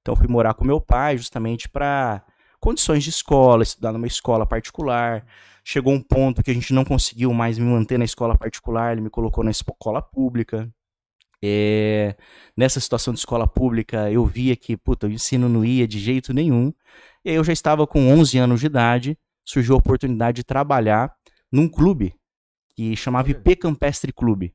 Então 0.00 0.14
fui 0.14 0.28
morar 0.28 0.54
com 0.54 0.64
meu 0.64 0.80
pai 0.80 1.16
justamente 1.16 1.68
para 1.68 2.22
condições 2.60 3.02
de 3.04 3.10
escola, 3.10 3.62
estudar 3.62 3.92
numa 3.92 4.06
escola 4.06 4.46
particular. 4.46 5.24
Chegou 5.62 5.92
um 5.92 6.00
ponto 6.00 6.42
que 6.42 6.50
a 6.50 6.54
gente 6.54 6.74
não 6.74 6.84
conseguiu 6.84 7.32
mais 7.32 7.58
me 7.58 7.64
manter 7.64 7.98
na 7.98 8.04
escola 8.04 8.36
particular, 8.36 8.92
ele 8.92 9.00
me 9.00 9.10
colocou 9.10 9.42
na 9.42 9.50
escola 9.50 10.02
pública. 10.02 10.70
É, 11.46 12.16
nessa 12.56 12.80
situação 12.80 13.12
de 13.12 13.20
escola 13.20 13.46
pública, 13.46 14.10
eu 14.10 14.24
via 14.24 14.56
que, 14.56 14.78
puta, 14.78 15.06
o 15.06 15.10
ensino 15.10 15.46
não 15.46 15.62
ia 15.62 15.86
de 15.86 15.98
jeito 15.98 16.32
nenhum. 16.32 16.72
E 17.22 17.30
eu 17.30 17.44
já 17.44 17.52
estava 17.52 17.86
com 17.86 18.10
11 18.10 18.38
anos 18.38 18.60
de 18.60 18.66
idade, 18.66 19.18
surgiu 19.44 19.74
a 19.74 19.78
oportunidade 19.78 20.36
de 20.36 20.44
trabalhar 20.44 21.14
num 21.52 21.68
clube 21.68 22.14
que 22.74 22.96
chamava 22.96 23.30
IP 23.30 23.56
Campestre 23.56 24.10
Clube. 24.10 24.54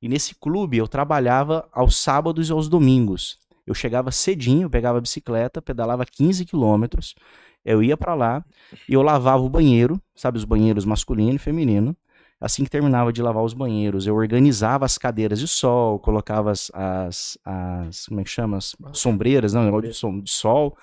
E 0.00 0.08
nesse 0.08 0.32
clube 0.36 0.76
eu 0.76 0.86
trabalhava 0.86 1.68
aos 1.72 1.96
sábados 1.96 2.48
e 2.48 2.52
aos 2.52 2.68
domingos. 2.68 3.36
Eu 3.66 3.74
chegava 3.74 4.12
cedinho, 4.12 4.70
pegava 4.70 4.98
a 4.98 5.00
bicicleta, 5.00 5.60
pedalava 5.60 6.06
15 6.06 6.44
quilômetros, 6.44 7.16
eu 7.64 7.82
ia 7.82 7.96
para 7.96 8.14
lá 8.14 8.44
e 8.88 8.94
eu 8.94 9.02
lavava 9.02 9.42
o 9.42 9.48
banheiro, 9.48 10.00
sabe, 10.14 10.38
os 10.38 10.44
banheiros 10.44 10.84
masculino 10.84 11.34
e 11.34 11.38
feminino. 11.38 11.96
Assim 12.40 12.62
que 12.62 12.70
terminava 12.70 13.12
de 13.12 13.20
lavar 13.20 13.42
os 13.42 13.52
banheiros, 13.52 14.06
eu 14.06 14.14
organizava 14.14 14.84
as 14.84 14.96
cadeiras 14.96 15.40
de 15.40 15.48
sol, 15.48 15.98
colocava 15.98 16.52
as, 16.52 16.70
as, 16.72 17.38
as 17.44 18.06
como 18.06 18.20
é 18.20 18.24
que 18.24 18.30
chama? 18.30 18.58
As 18.58 18.76
sombreiras, 18.92 19.52
não, 19.52 19.64
negócio 19.64 19.90
de, 19.90 19.96
som, 19.96 20.20
de 20.20 20.30
sol, 20.30 20.76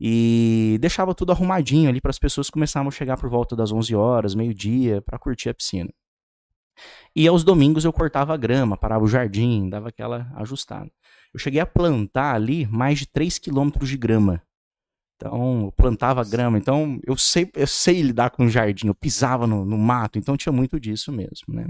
e 0.00 0.78
deixava 0.80 1.14
tudo 1.14 1.32
arrumadinho 1.32 1.90
ali 1.90 2.00
para 2.00 2.10
as 2.10 2.18
pessoas 2.18 2.48
começarem 2.48 2.88
a 2.88 2.90
chegar 2.90 3.18
por 3.18 3.28
volta 3.28 3.54
das 3.54 3.70
11 3.70 3.94
horas, 3.94 4.34
meio-dia, 4.34 5.02
para 5.02 5.18
curtir 5.18 5.50
a 5.50 5.54
piscina. 5.54 5.92
E 7.14 7.28
aos 7.28 7.44
domingos 7.44 7.84
eu 7.84 7.92
cortava 7.92 8.32
a 8.32 8.36
grama, 8.38 8.76
parava 8.76 9.04
o 9.04 9.08
jardim, 9.08 9.68
dava 9.68 9.90
aquela 9.90 10.32
ajustada. 10.36 10.90
Eu 11.34 11.38
cheguei 11.38 11.60
a 11.60 11.66
plantar 11.66 12.34
ali 12.34 12.66
mais 12.66 12.98
de 12.98 13.06
3 13.06 13.38
quilômetros 13.38 13.88
de 13.88 13.98
grama. 13.98 14.42
Então, 15.20 15.64
eu 15.66 15.72
plantava 15.72 16.24
grama. 16.24 16.56
Então, 16.56 16.98
eu 17.06 17.14
sei, 17.14 17.50
eu 17.54 17.66
sei 17.66 18.00
lidar 18.00 18.30
com 18.30 18.46
o 18.46 18.48
jardim. 18.48 18.86
Eu 18.86 18.94
pisava 18.94 19.46
no, 19.46 19.66
no 19.66 19.76
mato. 19.76 20.18
Então, 20.18 20.34
tinha 20.34 20.52
muito 20.52 20.80
disso 20.80 21.12
mesmo, 21.12 21.54
né? 21.54 21.66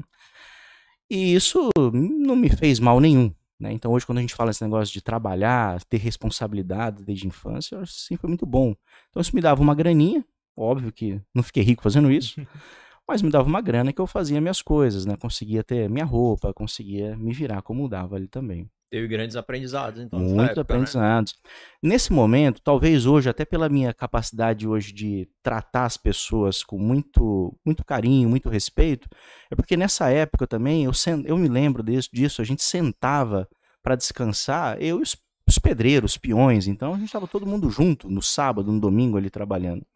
E 1.10 1.34
isso 1.34 1.68
não 1.92 2.36
me 2.36 2.48
fez 2.48 2.78
mal 2.78 3.00
nenhum. 3.00 3.34
Né? 3.58 3.72
Então, 3.72 3.90
hoje, 3.90 4.06
quando 4.06 4.18
a 4.18 4.20
gente 4.20 4.36
fala 4.36 4.52
esse 4.52 4.62
negócio 4.62 4.94
de 4.94 5.02
trabalhar, 5.02 5.82
ter 5.84 5.96
responsabilidade 5.96 7.02
desde 7.02 7.26
a 7.26 7.28
infância, 7.28 7.74
eu 7.74 7.80
acho 7.80 7.92
que 7.92 8.00
sim, 8.00 8.16
foi 8.16 8.28
muito 8.28 8.46
bom. 8.46 8.72
Então, 9.10 9.20
isso 9.20 9.34
me 9.34 9.42
dava 9.42 9.60
uma 9.60 9.74
graninha. 9.74 10.24
Óbvio 10.56 10.92
que 10.92 11.20
não 11.34 11.42
fiquei 11.42 11.64
rico 11.64 11.82
fazendo 11.82 12.10
isso. 12.10 12.40
mas 13.08 13.20
me 13.20 13.30
dava 13.30 13.48
uma 13.48 13.60
grana 13.60 13.92
que 13.92 14.00
eu 14.00 14.06
fazia 14.06 14.40
minhas 14.40 14.62
coisas, 14.62 15.04
né? 15.04 15.16
Conseguia 15.16 15.64
ter 15.64 15.90
minha 15.90 16.04
roupa, 16.04 16.54
conseguia 16.54 17.16
me 17.16 17.32
virar 17.32 17.62
como 17.62 17.88
dava 17.88 18.14
ali 18.14 18.28
também. 18.28 18.70
Teve 18.90 19.06
grandes 19.06 19.36
aprendizados, 19.36 20.02
então. 20.02 20.18
Muitos 20.18 20.36
época, 20.36 20.54
né? 20.56 20.62
aprendizados. 20.62 21.38
Né? 21.44 21.50
Nesse 21.90 22.12
momento, 22.12 22.60
talvez 22.60 23.06
hoje, 23.06 23.28
até 23.28 23.44
pela 23.44 23.68
minha 23.68 23.94
capacidade 23.94 24.66
hoje 24.66 24.92
de 24.92 25.28
tratar 25.44 25.84
as 25.84 25.96
pessoas 25.96 26.64
com 26.64 26.76
muito, 26.76 27.56
muito 27.64 27.84
carinho, 27.84 28.28
muito 28.28 28.48
respeito, 28.48 29.08
é 29.48 29.54
porque 29.54 29.76
nessa 29.76 30.10
época 30.10 30.44
também, 30.44 30.84
eu, 30.84 30.92
eu 31.24 31.38
me 31.38 31.48
lembro 31.48 31.84
disso, 31.84 32.08
disso 32.12 32.42
a 32.42 32.44
gente 32.44 32.64
sentava 32.64 33.48
para 33.80 33.94
descansar, 33.94 34.76
eu 34.82 34.98
e 34.98 35.02
os, 35.02 35.16
os 35.46 35.58
pedreiros, 35.58 36.12
os 36.12 36.18
peões, 36.18 36.66
então 36.66 36.92
a 36.92 36.96
gente 36.96 37.06
estava 37.06 37.28
todo 37.28 37.46
mundo 37.46 37.70
junto, 37.70 38.10
no 38.10 38.20
sábado, 38.20 38.72
no 38.72 38.80
domingo 38.80 39.16
ali 39.16 39.30
trabalhando. 39.30 39.86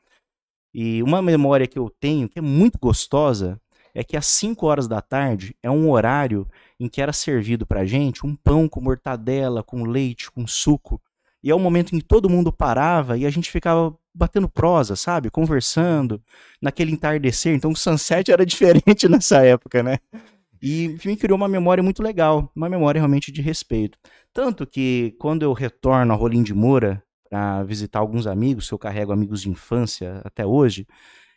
E 0.72 1.02
uma 1.02 1.20
memória 1.20 1.66
que 1.66 1.78
eu 1.78 1.90
tenho, 2.00 2.28
que 2.28 2.38
é 2.38 2.42
muito 2.42 2.78
gostosa, 2.80 3.60
é 3.94 4.02
que 4.02 4.16
às 4.16 4.26
5 4.26 4.66
horas 4.66 4.88
da 4.88 5.00
tarde 5.00 5.54
é 5.62 5.70
um 5.70 5.88
horário 5.90 6.48
em 6.80 6.88
que 6.88 7.00
era 7.00 7.12
servido 7.12 7.64
pra 7.64 7.86
gente 7.86 8.26
um 8.26 8.34
pão 8.34 8.68
com 8.68 8.80
mortadela, 8.80 9.62
com 9.62 9.84
leite, 9.84 10.30
com 10.30 10.46
suco. 10.46 11.00
E 11.42 11.50
é 11.50 11.54
o 11.54 11.60
momento 11.60 11.94
em 11.94 12.00
que 12.00 12.04
todo 12.04 12.28
mundo 12.28 12.52
parava 12.52 13.16
e 13.16 13.24
a 13.24 13.30
gente 13.30 13.50
ficava 13.50 13.96
batendo 14.14 14.48
prosa, 14.48 14.96
sabe? 14.96 15.30
Conversando, 15.30 16.22
naquele 16.60 16.92
entardecer. 16.92 17.54
Então 17.54 17.70
o 17.70 17.76
sunset 17.76 18.32
era 18.32 18.44
diferente 18.46 19.08
nessa 19.08 19.44
época, 19.44 19.82
né? 19.82 19.98
E 20.62 20.96
me 21.04 21.16
criou 21.16 21.36
uma 21.36 21.46
memória 21.46 21.82
muito 21.82 22.02
legal, 22.02 22.50
uma 22.56 22.68
memória 22.68 22.98
realmente 22.98 23.30
de 23.30 23.42
respeito. 23.42 23.98
Tanto 24.32 24.66
que 24.66 25.14
quando 25.18 25.42
eu 25.42 25.52
retorno 25.52 26.12
a 26.12 26.16
Rolim 26.16 26.42
de 26.42 26.54
Moura 26.54 27.02
para 27.28 27.62
visitar 27.64 27.98
alguns 27.98 28.26
amigos, 28.26 28.68
que 28.68 28.74
eu 28.74 28.78
carrego 28.78 29.12
amigos 29.12 29.42
de 29.42 29.50
infância 29.50 30.22
até 30.24 30.46
hoje, 30.46 30.86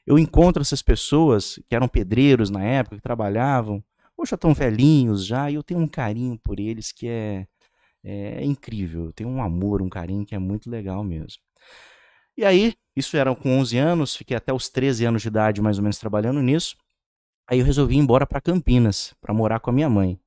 eu 0.08 0.18
encontro 0.18 0.62
essas 0.62 0.82
pessoas 0.82 1.60
que 1.68 1.76
eram 1.76 1.88
pedreiros 1.90 2.50
na 2.50 2.64
época, 2.64 2.96
que 2.96 3.02
trabalhavam, 3.02 3.84
hoje 4.18 4.30
já 4.30 4.36
estão 4.36 4.54
velhinhos 4.54 5.26
já, 5.26 5.52
e 5.52 5.56
eu 5.56 5.64
tenho 5.64 5.82
um 5.82 5.88
carinho 5.88 6.40
por 6.40 6.62
eles 6.62 6.94
que 6.94 7.10
é, 7.10 7.46
é, 8.02 8.42
é 8.42 8.46
incrível. 8.46 9.08
Eu 9.08 9.14
tenho 9.14 9.30
um 9.30 9.44
amor, 9.44 9.82
um 9.82 9.90
carinho 9.90 10.26
que 10.26 10.34
é 10.34 10.40
muito 10.40 10.70
legal 10.70 11.04
mesmo. 11.04 11.42
E 12.38 12.46
aí, 12.46 12.74
isso 12.96 13.18
era 13.18 13.36
com 13.36 13.60
11 13.60 13.78
anos, 13.78 14.16
fiquei 14.16 14.38
até 14.38 14.54
os 14.54 14.70
13 14.70 15.06
anos 15.06 15.22
de 15.22 15.28
idade 15.28 15.62
mais 15.62 15.78
ou 15.78 15.84
menos 15.84 15.98
trabalhando 15.98 16.42
nisso. 16.42 16.78
Aí 17.46 17.60
eu 17.60 17.66
resolvi 17.66 17.96
ir 17.96 18.00
embora 18.00 18.26
para 18.26 18.40
Campinas, 18.40 19.14
para 19.20 19.34
morar 19.34 19.60
com 19.60 19.72
a 19.72 19.74
minha 19.74 19.90
mãe. 19.90 20.18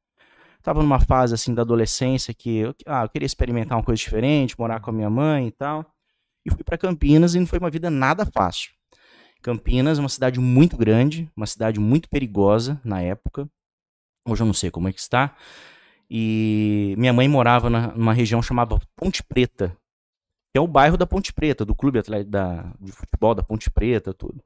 Tava 0.63 0.83
numa 0.83 1.01
fase 1.01 1.33
assim 1.33 1.55
da 1.55 1.63
adolescência 1.63 2.35
que 2.35 2.65
ah, 2.85 3.05
eu 3.05 3.09
queria 3.09 3.25
experimentar 3.25 3.79
uma 3.79 3.85
coisa 3.85 3.99
diferente, 3.99 4.59
morar 4.59 4.81
com 4.81 4.91
a 4.91 4.93
minha 4.93 5.09
mãe 5.09 5.47
e 5.47 5.51
tal. 5.51 5.87
E 6.45 6.51
fui 6.51 6.63
para 6.63 6.77
Campinas 6.77 7.35
e 7.35 7.41
não 7.41 7.47
foi 7.47 7.59
uma 7.59 7.71
vida 7.71 7.89
nada 7.89 8.27
fácil. 8.27 8.73
Campinas 9.43 9.99
é 9.99 10.01
uma 10.01 10.09
cidade 10.09 10.39
muito 10.39 10.77
grande, 10.77 11.31
uma 11.37 11.47
cidade 11.47 11.81
muito 11.81 12.09
perigosa 12.09 12.81
na 12.85 13.01
época. 13.01 13.49
Hoje 14.27 14.43
eu 14.43 14.47
não 14.47 14.55
sei 14.55 14.71
como 14.71 14.89
é 14.89 14.93
que 14.93 15.01
está. 15.01 15.35
E 16.11 16.95
minha 16.99 17.13
mãe 17.13 17.29
morava 17.29 17.71
na, 17.71 17.89
numa 17.89 18.13
região 18.13 18.43
chamada 18.43 18.79
Ponte 18.97 19.23
Preta, 19.23 19.77
que 20.53 20.59
é 20.59 20.61
o 20.61 20.67
bairro 20.67 20.97
da 20.97 21.07
Ponte 21.07 21.33
Preta, 21.33 21.65
do 21.65 21.75
clube 21.75 22.01
da, 22.27 22.73
de 22.81 22.93
futebol 22.93 23.35
da 23.35 23.43
Ponte 23.43 23.71
Preta, 23.71 24.13
tudo. 24.13 24.43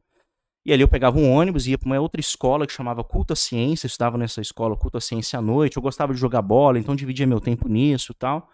E 0.66 0.72
ali 0.72 0.82
eu 0.82 0.88
pegava 0.88 1.18
um 1.18 1.30
ônibus, 1.30 1.66
ia 1.66 1.76
para 1.76 1.86
uma 1.86 2.00
outra 2.00 2.20
escola 2.20 2.66
que 2.66 2.72
chamava 2.72 3.04
Culta 3.04 3.34
Ciência, 3.34 3.86
eu 3.86 3.88
estudava 3.88 4.16
nessa 4.16 4.40
escola 4.40 4.76
Culta 4.76 5.00
Ciência 5.00 5.38
à 5.38 5.42
noite, 5.42 5.76
eu 5.76 5.82
gostava 5.82 6.14
de 6.14 6.20
jogar 6.20 6.40
bola, 6.40 6.78
então 6.78 6.96
dividia 6.96 7.26
meu 7.26 7.40
tempo 7.40 7.68
nisso 7.68 8.12
e 8.12 8.14
tal. 8.14 8.48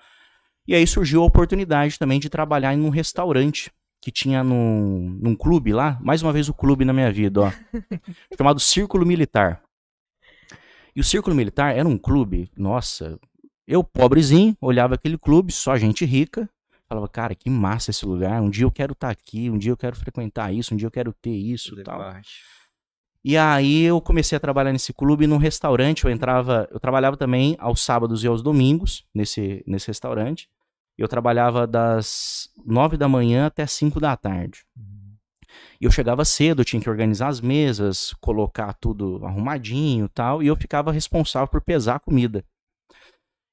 E 0.67 0.75
aí 0.75 0.87
surgiu 0.87 1.23
a 1.23 1.27
oportunidade 1.27 1.99
também 1.99 2.19
de 2.19 2.29
trabalhar 2.29 2.75
em 2.75 2.81
um 2.81 2.89
restaurante 2.89 3.73
que 4.01 4.11
tinha 4.11 4.43
num, 4.43 5.19
num 5.21 5.35
clube 5.35 5.73
lá, 5.73 5.99
mais 6.03 6.23
uma 6.23 6.33
vez 6.33 6.49
o 6.49 6.55
clube 6.55 6.85
na 6.85 6.93
minha 6.93 7.13
vida, 7.13 7.41
ó, 7.43 7.53
chamado 8.37 8.59
Círculo 8.59 9.05
Militar. 9.05 9.63
E 10.97 11.01
o 11.01 11.05
Círculo 11.05 11.37
Militar 11.37 11.77
era 11.77 11.87
um 11.87 11.99
clube, 11.99 12.51
nossa, 12.57 13.19
eu 13.67 13.85
pobrezinho, 13.85 14.57
olhava 14.61 14.95
aquele 14.95 15.19
clube, 15.19 15.53
só 15.53 15.77
gente 15.77 16.05
rica, 16.05 16.49
falava, 16.89 17.09
cara, 17.09 17.35
que 17.35 17.49
massa 17.49 17.91
esse 17.91 18.05
lugar, 18.05 18.41
um 18.43 18.51
dia 18.51 18.65
eu 18.65 18.71
quero 18.71 18.93
estar 18.93 19.09
tá 19.09 19.13
aqui, 19.13 19.49
um 19.51 19.59
dia 19.59 19.71
eu 19.71 19.77
quero 19.77 19.95
frequentar 19.95 20.53
isso, 20.53 20.75
um 20.75 20.77
dia 20.77 20.87
eu 20.87 20.91
quero 20.91 21.13
ter 21.13 21.31
isso 21.31 21.79
e 21.79 21.85
tal. 21.85 22.01
E 23.23 23.37
aí 23.37 23.83
eu 23.83 24.01
comecei 24.01 24.35
a 24.35 24.41
trabalhar 24.41 24.73
nesse 24.73 24.95
clube 24.95 25.27
num 25.27 25.37
restaurante, 25.37 26.05
eu 26.05 26.11
entrava, 26.11 26.67
eu 26.73 26.81
trabalhava 26.81 27.17
também 27.19 27.55
aos 27.59 27.83
sábados 27.83 28.25
e 28.25 28.27
aos 28.27 28.43
domingos 28.43 29.05
nesse, 29.15 29.63
nesse 29.67 29.89
restaurante. 29.89 30.49
Eu 31.01 31.09
trabalhava 31.09 31.67
das 31.67 32.51
nove 32.63 32.99
da 32.99 33.09
manhã 33.09 33.47
até 33.47 33.67
cinco 33.67 33.99
da 33.99 34.15
tarde. 34.19 34.67
E 35.81 35.87
eu 35.87 35.91
chegava 35.91 36.27
cedo, 36.27 36.63
tinha 36.63 36.81
que 36.81 36.91
organizar 36.91 37.29
as 37.29 37.41
mesas, 37.41 38.13
colocar 38.21 38.75
tudo 38.75 39.25
arrumadinho 39.25 40.11
tal, 40.11 40.43
e 40.43 40.47
eu 40.47 40.55
ficava 40.55 40.93
responsável 40.93 41.49
por 41.49 41.63
pesar 41.63 41.95
a 41.95 42.01
comida. 42.01 42.45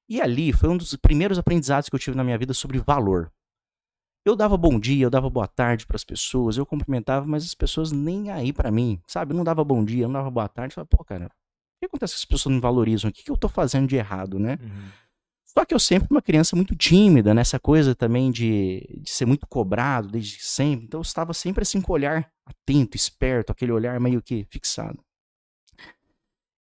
E 0.09 0.19
ali 0.19 0.51
foi 0.51 0.67
um 0.67 0.75
dos 0.75 0.93
primeiros 0.97 1.39
aprendizados 1.39 1.87
que 1.87 1.95
eu 1.95 1.99
tive 1.99 2.17
na 2.17 2.23
minha 2.23 2.37
vida 2.37 2.53
sobre 2.53 2.79
valor. 2.79 3.31
Eu 4.25 4.35
dava 4.35 4.57
bom 4.57 4.77
dia, 4.77 5.05
eu 5.05 5.09
dava 5.09 5.29
boa 5.29 5.47
tarde 5.47 5.87
para 5.87 5.95
as 5.95 6.03
pessoas, 6.03 6.57
eu 6.57 6.65
cumprimentava, 6.65 7.25
mas 7.25 7.45
as 7.45 7.55
pessoas 7.55 7.93
nem 7.93 8.29
aí 8.29 8.51
para 8.51 8.69
mim, 8.69 8.99
sabe? 9.07 9.31
Eu 9.31 9.37
não 9.37 9.45
dava 9.45 9.63
bom 9.63 9.85
dia, 9.85 10.05
não 10.05 10.13
dava 10.13 10.29
boa 10.29 10.49
tarde. 10.49 10.73
Eu 10.73 10.75
falava, 10.75 10.89
pô, 10.89 11.01
cara, 11.01 11.27
o 11.27 11.79
que 11.79 11.85
acontece 11.85 12.13
que 12.13 12.19
as 12.19 12.25
pessoas 12.25 12.53
não 12.53 12.59
valorizam? 12.59 13.09
O 13.09 13.13
que, 13.13 13.23
que 13.23 13.31
eu 13.31 13.37
tô 13.37 13.47
fazendo 13.47 13.87
de 13.87 13.95
errado, 13.95 14.37
né? 14.37 14.59
Uhum. 14.61 14.89
Só 15.57 15.65
que 15.65 15.73
eu 15.73 15.79
sempre 15.79 16.07
uma 16.11 16.21
criança 16.21 16.55
muito 16.55 16.75
tímida, 16.75 17.33
nessa 17.33 17.59
coisa 17.59 17.95
também 17.95 18.29
de, 18.29 18.87
de 19.01 19.09
ser 19.09 19.25
muito 19.25 19.47
cobrado 19.47 20.07
desde 20.07 20.39
sempre. 20.43 20.85
Então 20.85 20.99
eu 20.99 21.01
estava 21.01 21.33
sempre 21.33 21.63
assim 21.63 21.81
com 21.81 21.91
o 21.91 21.95
olhar 21.95 22.31
atento, 22.45 22.95
esperto, 22.95 23.51
aquele 23.51 23.71
olhar 23.71 23.99
meio 23.99 24.21
que 24.21 24.45
fixado. 24.51 25.03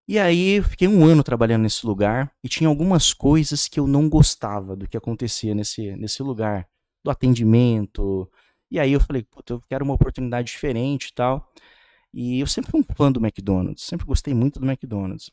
E 0.09 0.19
aí 0.19 0.53
eu 0.53 0.65
fiquei 0.65 0.89
um 0.89 1.05
ano 1.05 1.23
trabalhando 1.23 1.65
nesse 1.65 1.85
lugar 1.85 2.33
e 2.43 2.49
tinha 2.49 2.69
algumas 2.71 3.13
coisas 3.13 3.69
que 3.69 3.79
eu 3.79 3.87
não 3.87 4.09
gostava 4.09 4.75
do 4.75 4.89
que 4.89 4.97
acontecia 4.97 5.55
nesse, 5.55 5.95
nesse 5.97 6.23
lugar, 6.23 6.67
do 7.05 7.11
atendimento. 7.11 8.27
E 8.71 8.81
aí 8.81 8.93
eu 8.93 9.01
falei, 9.01 9.23
puta, 9.25 9.53
eu 9.53 9.61
quero 9.69 9.85
uma 9.85 9.93
oportunidade 9.93 10.51
diferente 10.51 11.09
e 11.09 11.15
tal. 11.15 11.53
E 12.15 12.41
eu 12.41 12.47
sempre 12.47 12.71
fui 12.71 12.81
um 12.81 12.95
fã 12.97 13.13
do 13.13 13.21
McDonald's, 13.21 13.85
sempre 13.85 14.07
gostei 14.07 14.33
muito 14.33 14.59
do 14.59 14.65
McDonald's. 14.67 15.31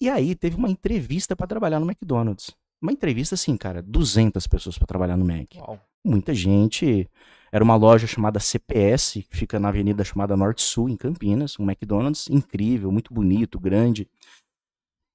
E 0.00 0.10
aí 0.10 0.34
teve 0.34 0.56
uma 0.56 0.68
entrevista 0.68 1.36
para 1.36 1.46
trabalhar 1.46 1.78
no 1.78 1.86
McDonald's. 1.86 2.50
Uma 2.80 2.92
entrevista 2.92 3.34
assim, 3.34 3.56
cara, 3.56 3.82
200 3.82 4.46
pessoas 4.46 4.76
para 4.78 4.86
trabalhar 4.86 5.16
no 5.16 5.24
Mac. 5.24 5.54
Uau. 5.56 5.80
Muita 6.04 6.34
gente. 6.34 7.08
Era 7.50 7.64
uma 7.64 7.76
loja 7.76 8.06
chamada 8.06 8.38
CPS, 8.38 9.22
que 9.22 9.36
fica 9.36 9.58
na 9.58 9.68
avenida 9.68 10.04
chamada 10.04 10.36
Norte 10.36 10.62
Sul, 10.62 10.88
em 10.88 10.96
Campinas. 10.96 11.58
Um 11.58 11.64
McDonald's 11.64 12.28
incrível, 12.28 12.92
muito 12.92 13.14
bonito, 13.14 13.58
grande. 13.58 14.08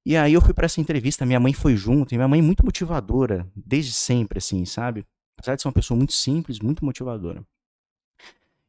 E 0.06 0.18
aí 0.18 0.34
eu 0.34 0.42
fui 0.42 0.54
para 0.54 0.66
essa 0.66 0.82
entrevista, 0.82 1.26
minha 1.26 1.40
mãe 1.40 1.54
foi 1.54 1.76
junto, 1.76 2.14
e 2.14 2.18
minha 2.18 2.28
mãe 2.28 2.40
é 2.40 2.44
muito 2.44 2.66
motivadora, 2.66 3.48
desde 3.56 3.92
sempre, 3.92 4.40
assim, 4.40 4.66
sabe? 4.66 5.06
Apesar 5.38 5.56
de 5.56 5.62
ser 5.62 5.68
uma 5.68 5.74
pessoa 5.74 5.96
muito 5.96 6.14
simples, 6.14 6.60
muito 6.60 6.84
motivadora. 6.84 7.46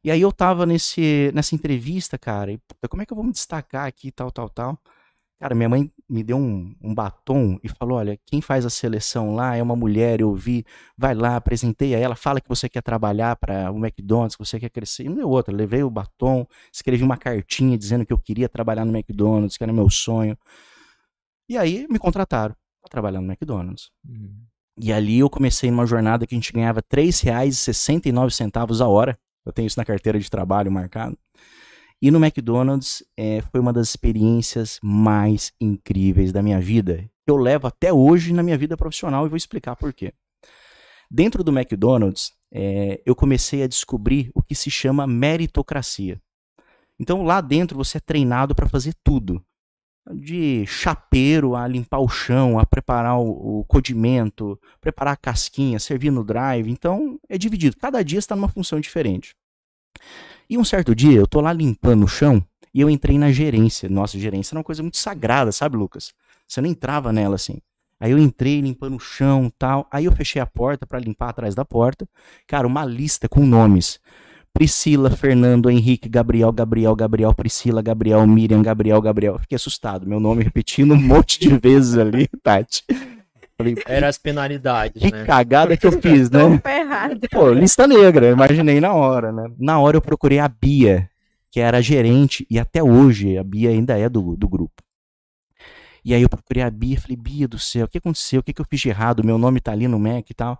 E 0.03 0.11
aí 0.11 0.21
eu 0.21 0.31
tava 0.31 0.65
nesse, 0.65 1.31
nessa 1.33 1.55
entrevista, 1.55 2.19
cara, 2.19 2.51
e 2.51 2.57
puta, 2.57 2.87
como 2.87 3.01
é 3.01 3.05
que 3.05 3.13
eu 3.13 3.15
vou 3.15 3.25
me 3.25 3.31
destacar 3.31 3.87
aqui, 3.87 4.11
tal, 4.11 4.31
tal, 4.31 4.49
tal. 4.49 4.79
Cara, 5.43 5.55
minha 5.55 5.67
mãe 5.67 5.91
me 6.09 6.23
deu 6.23 6.37
um, 6.37 6.73
um 6.81 6.95
batom 6.95 7.59
e 7.61 7.67
falou: 7.67 7.97
olha, 7.97 8.17
quem 8.25 8.39
faz 8.39 8.65
a 8.65 8.69
seleção 8.69 9.35
lá 9.35 9.57
é 9.57 9.61
uma 9.61 9.75
mulher, 9.75 10.21
eu 10.21 10.33
vi, 10.33 10.65
vai 10.97 11.13
lá, 11.13 11.35
apresentei 11.35 11.93
a 11.93 11.99
ela, 11.99 12.15
fala 12.15 12.39
que 12.39 12.47
você 12.47 12.69
quer 12.69 12.81
trabalhar 12.81 13.35
para 13.35 13.69
o 13.69 13.77
McDonald's, 13.77 14.37
que 14.37 14.45
você 14.45 14.57
quer 14.57 14.69
crescer. 14.69 15.03
E 15.03 15.09
não 15.09 15.17
deu 15.17 15.29
outra, 15.29 15.53
levei 15.53 15.83
o 15.83 15.89
batom, 15.89 16.47
escrevi 16.71 17.03
uma 17.03 17.17
cartinha 17.17 17.77
dizendo 17.77 18.05
que 18.05 18.13
eu 18.13 18.17
queria 18.17 18.47
trabalhar 18.47 18.85
no 18.85 18.97
McDonald's, 18.97 19.57
que 19.57 19.63
era 19.65 19.73
meu 19.73 19.89
sonho. 19.89 20.37
E 21.49 21.57
aí 21.57 21.87
me 21.89 21.99
contrataram 21.99 22.55
para 22.81 22.89
trabalhar 22.89 23.19
no 23.19 23.29
McDonald's. 23.29 23.91
Uhum. 24.07 24.45
E 24.79 24.93
ali 24.93 25.19
eu 25.19 25.29
comecei 25.29 25.69
numa 25.69 25.85
jornada 25.85 26.25
que 26.25 26.33
a 26.33 26.37
gente 26.37 26.53
ganhava 26.53 26.79
R$ 26.79 27.01
3,69 27.03 28.79
a 28.79 28.87
hora. 28.87 29.19
Eu 29.45 29.51
tenho 29.51 29.67
isso 29.67 29.77
na 29.77 29.83
carteira 29.83 30.17
de 30.17 30.29
trabalho 30.29 30.71
marcado. 30.71 31.17
E 32.03 32.11
no 32.11 32.21
McDonald's 32.21 33.01
é, 33.15 33.41
foi 33.49 33.61
uma 33.61 33.71
das 33.71 33.87
experiências 33.87 34.77
mais 34.83 35.53
incríveis 35.57 36.33
da 36.33 36.43
minha 36.43 36.59
vida. 36.59 37.09
Eu 37.25 37.37
levo 37.37 37.65
até 37.65 37.93
hoje 37.93 38.33
na 38.33 38.43
minha 38.43 38.57
vida 38.57 38.75
profissional 38.75 39.25
e 39.25 39.29
vou 39.29 39.37
explicar 39.37 39.77
por 39.77 39.93
quê. 39.93 40.13
Dentro 41.09 41.45
do 41.45 41.57
McDonald's, 41.57 42.33
é, 42.51 43.01
eu 43.05 43.15
comecei 43.15 43.63
a 43.63 43.67
descobrir 43.67 44.29
o 44.35 44.43
que 44.43 44.53
se 44.53 44.69
chama 44.69 45.07
meritocracia. 45.07 46.21
Então 46.99 47.23
lá 47.23 47.39
dentro 47.39 47.77
você 47.77 47.99
é 47.99 48.01
treinado 48.01 48.53
para 48.53 48.67
fazer 48.67 48.93
tudo. 49.01 49.41
De 50.13 50.65
chapeiro 50.65 51.55
a 51.55 51.65
limpar 51.65 51.99
o 51.99 52.09
chão, 52.09 52.59
a 52.59 52.65
preparar 52.65 53.17
o, 53.17 53.61
o 53.61 53.63
codimento, 53.63 54.59
preparar 54.81 55.13
a 55.13 55.17
casquinha, 55.17 55.79
servir 55.79 56.11
no 56.11 56.25
drive. 56.25 56.69
Então 56.69 57.17
é 57.29 57.37
dividido. 57.37 57.77
Cada 57.77 58.03
dia 58.03 58.19
está 58.19 58.35
numa 58.35 58.49
função 58.49 58.81
diferente. 58.81 59.33
E 60.53 60.57
um 60.57 60.63
certo 60.63 60.93
dia, 60.93 61.17
eu 61.17 61.25
tô 61.25 61.41
lá 61.41 61.51
limpando 61.51 62.03
o 62.03 62.07
chão 62.07 62.39
e 62.71 62.79
eu 62.79 62.87
entrei 62.87 63.17
na 63.17 63.31
gerência. 63.31 63.89
Nossa, 63.89 64.19
gerência 64.19 64.53
era 64.53 64.59
uma 64.59 64.63
coisa 64.63 64.83
muito 64.83 64.97
sagrada, 64.97 65.51
sabe, 65.51 65.75
Lucas? 65.75 66.13
Você 66.47 66.61
não 66.61 66.69
entrava 66.69 67.11
nela 67.11 67.33
assim. 67.33 67.57
Aí 67.99 68.11
eu 68.11 68.19
entrei 68.19 68.61
limpando 68.61 68.95
o 68.95 68.99
chão 68.99 69.51
tal. 69.57 69.87
Aí 69.91 70.05
eu 70.05 70.11
fechei 70.11 70.39
a 70.39 70.45
porta 70.45 70.85
para 70.85 70.99
limpar 70.99 71.29
atrás 71.29 71.55
da 71.55 71.65
porta. 71.65 72.07
Cara, 72.45 72.67
uma 72.67 72.85
lista 72.85 73.27
com 73.27 73.43
nomes. 73.43 73.99
Priscila, 74.53 75.09
Fernando, 75.09 75.71
Henrique, 75.71 76.07
Gabriel, 76.07 76.51
Gabriel, 76.51 76.95
Gabriel, 76.95 77.33
Priscila, 77.33 77.81
Gabriel, 77.81 78.27
Miriam, 78.27 78.61
Gabriel, 78.61 79.01
Gabriel. 79.01 79.39
Fiquei 79.39 79.55
assustado. 79.55 80.05
Meu 80.05 80.19
nome 80.19 80.43
repetindo 80.43 80.93
um 80.93 81.01
monte 81.01 81.39
de 81.39 81.49
vezes 81.57 81.97
ali, 81.97 82.27
Tati. 82.43 82.83
Falei, 83.57 83.75
Era 83.85 84.07
as 84.07 84.17
penalidades, 84.17 85.01
que 85.01 85.11
né? 85.11 85.25
cagada 85.25 85.77
que 85.77 85.85
eu 85.85 85.91
fiz, 86.01 86.29
né? 86.29 86.39
Pô, 87.31 87.51
lista 87.51 87.87
negra, 87.87 88.31
imaginei 88.31 88.79
na 88.79 88.93
hora, 88.93 89.31
né? 89.31 89.51
Na 89.57 89.79
hora 89.79 89.97
eu 89.97 90.01
procurei 90.01 90.39
a 90.39 90.47
Bia, 90.47 91.09
que 91.51 91.59
era 91.59 91.81
gerente, 91.81 92.45
e 92.49 92.59
até 92.59 92.81
hoje 92.81 93.37
a 93.37 93.43
Bia 93.43 93.69
ainda 93.69 93.97
é 93.97 94.09
do, 94.09 94.35
do 94.35 94.47
grupo. 94.47 94.81
E 96.05 96.13
aí 96.13 96.21
eu 96.21 96.29
procurei 96.29 96.63
a 96.63 96.69
Bia, 96.69 96.99
falei, 96.99 97.15
Bia 97.15 97.47
do 97.47 97.59
céu, 97.59 97.85
o 97.85 97.87
que 97.87 97.97
aconteceu? 97.97 98.41
O 98.41 98.43
que, 98.43 98.53
que 98.53 98.61
eu 98.61 98.65
fiz 98.69 98.81
de 98.81 98.89
errado? 98.89 99.23
Meu 99.23 99.37
nome 99.37 99.61
tá 99.61 99.71
ali 99.71 99.87
no 99.87 99.99
Mac 99.99 100.29
e 100.29 100.33
tal. 100.33 100.59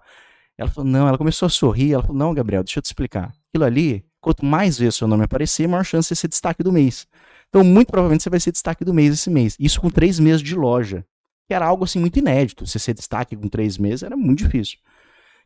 Ela 0.58 0.70
falou, 0.70 0.90
não, 0.90 1.08
ela 1.08 1.18
começou 1.18 1.48
a 1.48 1.50
sorrir, 1.50 1.94
ela 1.94 2.04
falou, 2.04 2.18
não, 2.18 2.34
Gabriel, 2.34 2.64
deixa 2.64 2.80
eu 2.80 2.84
te 2.84 2.86
explicar. 2.86 3.34
Aquilo 3.50 3.66
ali, 3.66 4.06
quanto 4.22 4.46
mais 4.46 4.78
vezes 4.78 4.96
seu 4.96 5.08
nome 5.08 5.24
aparecer, 5.24 5.68
maior 5.68 5.84
chance 5.84 6.08
de 6.08 6.16
você 6.16 6.22
ser 6.22 6.28
destaque 6.28 6.64
do 6.64 6.72
mês. 6.72 7.08
Então, 7.50 7.64
muito 7.64 7.92
provavelmente 7.92 8.24
você 8.24 8.30
vai 8.30 8.40
ser 8.40 8.52
destaque 8.52 8.86
do 8.86 8.94
mês 8.94 9.14
esse 9.14 9.30
mês. 9.30 9.58
Isso 9.60 9.82
com 9.82 9.90
três 9.90 10.20
meses 10.20 10.42
de 10.42 10.56
loja 10.56 11.04
que 11.48 11.54
era 11.54 11.66
algo 11.66 11.84
assim 11.84 12.00
muito 12.00 12.20
inédito. 12.20 12.66
Você 12.66 12.80
ser 12.80 12.94
destaque 12.94 13.36
com 13.36 13.48
três 13.48 13.78
meses 13.78 14.04
era 14.04 14.16
muito 14.16 14.44
difícil. 14.44 14.78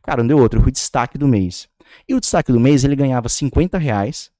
Cara, 0.02 0.22
não 0.22 0.28
deu 0.28 0.38
outro, 0.38 0.58
eu 0.58 0.62
fui 0.62 0.72
destaque 0.72 1.18
do 1.18 1.28
mês. 1.28 1.68
E 2.08 2.14
o 2.14 2.20
destaque 2.20 2.52
do 2.52 2.60
mês, 2.60 2.84
ele 2.84 2.96
ganhava 2.96 3.28
50 3.28 3.78
reais, 3.78 4.30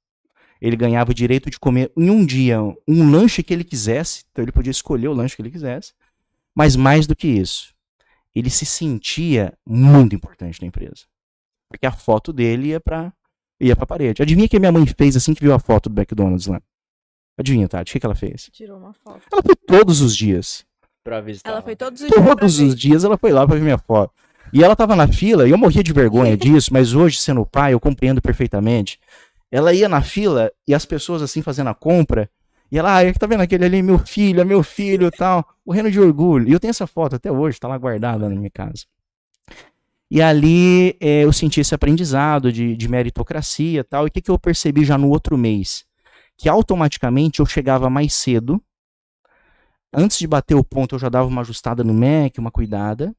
ele 0.61 0.77
ganhava 0.77 1.11
o 1.11 1.15
direito 1.15 1.51
de 1.51 1.59
comer 1.59 1.93
em 1.97 2.11
um 2.11 2.25
dia 2.25 2.61
um 2.87 3.11
lanche 3.11 3.43
que 3.43 3.53
ele 3.53 3.65
quisesse, 3.65 4.25
então 4.31 4.45
ele 4.45 4.53
podia 4.53 4.71
escolher 4.71 5.09
o 5.09 5.13
lanche 5.13 5.37
que 5.37 5.43
ele 5.43 5.51
quisesse, 5.51 5.93
mas 6.55 6.77
mais 6.77 7.07
do 7.07 7.15
que 7.15 7.29
isso, 7.29 7.75
ele 8.35 8.51
se 8.51 8.67
sentia 8.67 9.57
muito 9.67 10.15
importante 10.15 10.61
na 10.61 10.69
empresa. 10.69 11.07
Porque 11.69 11.87
a 11.87 11.93
foto 11.93 12.33
dele 12.33 12.69
ia 12.69 12.81
pra, 12.81 13.13
ia 13.61 13.77
pra 13.77 13.87
parede. 13.87 14.23
Adivinha 14.23 14.47
o 14.47 14.49
que 14.49 14.59
minha 14.59 14.73
mãe 14.73 14.87
fez 14.87 15.17
assim 15.17 15.35
que 15.35 15.43
viu 15.43 15.53
a 15.53 15.59
foto 15.59 15.89
do 15.89 16.01
McDonald's 16.01 16.47
lá? 16.47 16.61
Adivinha, 17.37 17.69
Tati, 17.69 17.91
o 17.91 17.93
que, 17.93 18.01
que 18.01 18.07
ela 18.07 18.15
fez? 18.15 18.51
Tirou 18.53 18.79
uma 18.79 18.93
foto. 18.93 19.23
Ela 19.31 19.43
foi 19.43 19.55
todos 19.55 20.01
os 20.01 20.17
dias. 20.17 20.67
Pra 21.09 21.23
visitar. 21.23 21.51
Ela 21.51 21.63
foi 21.63 21.75
todos 21.75 22.03
os 22.03 22.09
dias. 22.09 22.25
Todos 22.25 22.61
os 22.61 22.75
dias 22.77 23.05
ela 23.05 23.17
foi 23.17 23.33
lá 23.33 23.47
pra 23.47 23.57
ver 23.57 23.63
minha 23.63 23.79
foto. 23.79 24.13
E 24.53 24.63
ela 24.63 24.77
tava 24.77 24.95
na 24.95 25.09
fila, 25.09 25.49
e 25.49 25.51
eu 25.51 25.57
morria 25.57 25.83
de 25.83 25.91
vergonha 25.91 26.37
disso, 26.39 26.71
mas 26.71 26.93
hoje, 26.93 27.19
sendo 27.19 27.47
pai, 27.47 27.73
eu 27.73 27.81
compreendo 27.81 28.21
perfeitamente. 28.21 29.01
Ela 29.51 29.73
ia 29.73 29.89
na 29.89 30.03
fila 30.03 30.53
e 30.67 30.75
as 30.75 30.85
pessoas 30.85 31.23
assim 31.23 31.41
fazendo 31.41 31.69
a 31.69 31.75
compra, 31.75 32.29
e 32.71 32.79
ela, 32.79 33.01
ah, 33.01 33.15
tá 33.15 33.27
vendo 33.27 33.41
aquele 33.41 33.65
ali, 33.65 33.83
meu 33.83 33.99
filho, 33.99 34.43
é 34.43 34.45
meu 34.45 34.63
filho 34.63 35.07
e 35.07 35.11
tal, 35.11 35.43
morrendo 35.65 35.91
de 35.91 35.99
orgulho. 35.99 36.47
E 36.47 36.53
eu 36.53 36.61
tenho 36.61 36.71
essa 36.71 36.87
foto 36.87 37.17
até 37.17 37.33
hoje, 37.33 37.59
tá 37.59 37.67
lá 37.67 37.79
guardada 37.79 38.29
na 38.29 38.35
minha 38.35 38.51
casa. 38.51 38.85
E 40.11 40.21
ali 40.21 40.95
eh, 41.01 41.25
eu 41.25 41.33
senti 41.33 41.61
esse 41.61 41.75
aprendizado 41.75 42.53
de, 42.53 42.77
de 42.77 42.89
meritocracia 42.89 43.81
e 43.81 43.85
tal. 43.85 44.07
E 44.07 44.09
o 44.09 44.11
que, 44.11 44.21
que 44.21 44.31
eu 44.31 44.39
percebi 44.39 44.85
já 44.85 44.99
no 44.99 45.09
outro 45.09 45.37
mês? 45.39 45.87
Que 46.37 46.49
automaticamente 46.49 47.41
eu 47.41 47.47
chegava 47.47 47.89
mais 47.89 48.13
cedo. 48.13 48.63
Antes 49.93 50.19
de 50.19 50.27
bater 50.27 50.55
o 50.55 50.65
ponto, 50.65 50.95
eu 50.95 50.99
já 50.99 51.09
dava 51.09 51.29
uma 51.29 51.41
ajustada 51.41 51.83
no 51.83 51.95
Mac, 51.95 52.37
uma 52.39 52.51
cuidada. 52.51 53.15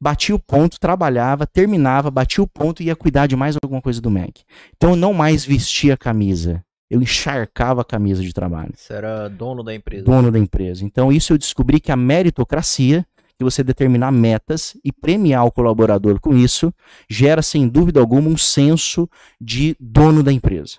Batia 0.00 0.34
o 0.34 0.38
ponto, 0.38 0.78
trabalhava, 0.78 1.46
terminava, 1.46 2.10
batia 2.10 2.42
o 2.42 2.48
ponto 2.48 2.82
e 2.82 2.86
ia 2.86 2.96
cuidar 2.96 3.26
de 3.26 3.36
mais 3.36 3.56
alguma 3.62 3.80
coisa 3.80 4.00
do 4.00 4.10
Mac. 4.10 4.38
Então 4.76 4.90
eu 4.90 4.96
não 4.96 5.12
mais 5.14 5.44
vestia 5.44 5.94
a 5.94 5.96
camisa. 5.96 6.64
Eu 6.90 7.00
encharcava 7.00 7.80
a 7.80 7.84
camisa 7.84 8.22
de 8.22 8.32
trabalho 8.32 8.72
Você 8.76 8.92
era 8.92 9.28
dono 9.28 9.62
da 9.62 9.74
empresa. 9.74 10.04
dono 10.04 10.30
da 10.30 10.38
empresa. 10.38 10.84
Então, 10.84 11.10
isso 11.10 11.32
eu 11.32 11.38
descobri 11.38 11.80
que 11.80 11.90
a 11.90 11.96
meritocracia, 11.96 13.06
que 13.38 13.42
você 13.42 13.64
determinar 13.64 14.12
metas 14.12 14.76
e 14.84 14.92
premiar 14.92 15.44
o 15.46 15.50
colaborador 15.50 16.20
com 16.20 16.36
isso, 16.36 16.72
gera, 17.08 17.42
sem 17.42 17.66
dúvida 17.66 18.00
alguma, 18.00 18.28
um 18.28 18.36
senso 18.36 19.08
de 19.40 19.74
dono 19.80 20.22
da 20.22 20.32
empresa. 20.32 20.76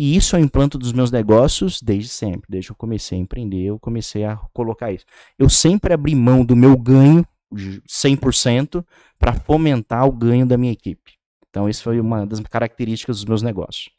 E 0.00 0.14
isso 0.14 0.36
é 0.36 0.38
o 0.38 0.42
implanto 0.42 0.78
dos 0.78 0.92
meus 0.92 1.10
negócios 1.10 1.82
desde 1.82 2.08
sempre. 2.08 2.46
Desde 2.48 2.68
que 2.68 2.72
eu 2.72 2.76
comecei 2.76 3.18
a 3.18 3.20
empreender, 3.20 3.64
eu 3.64 3.80
comecei 3.80 4.24
a 4.24 4.36
colocar 4.52 4.92
isso. 4.92 5.04
Eu 5.36 5.48
sempre 5.48 5.92
abri 5.92 6.14
mão 6.14 6.44
do 6.44 6.54
meu 6.54 6.76
ganho, 6.76 7.26
de 7.52 7.82
100%, 7.82 8.86
para 9.18 9.32
fomentar 9.32 10.06
o 10.06 10.12
ganho 10.12 10.46
da 10.46 10.56
minha 10.56 10.72
equipe. 10.72 11.14
Então, 11.50 11.68
isso 11.68 11.82
foi 11.82 11.98
uma 11.98 12.24
das 12.24 12.38
características 12.38 13.16
dos 13.16 13.24
meus 13.24 13.42
negócios. 13.42 13.90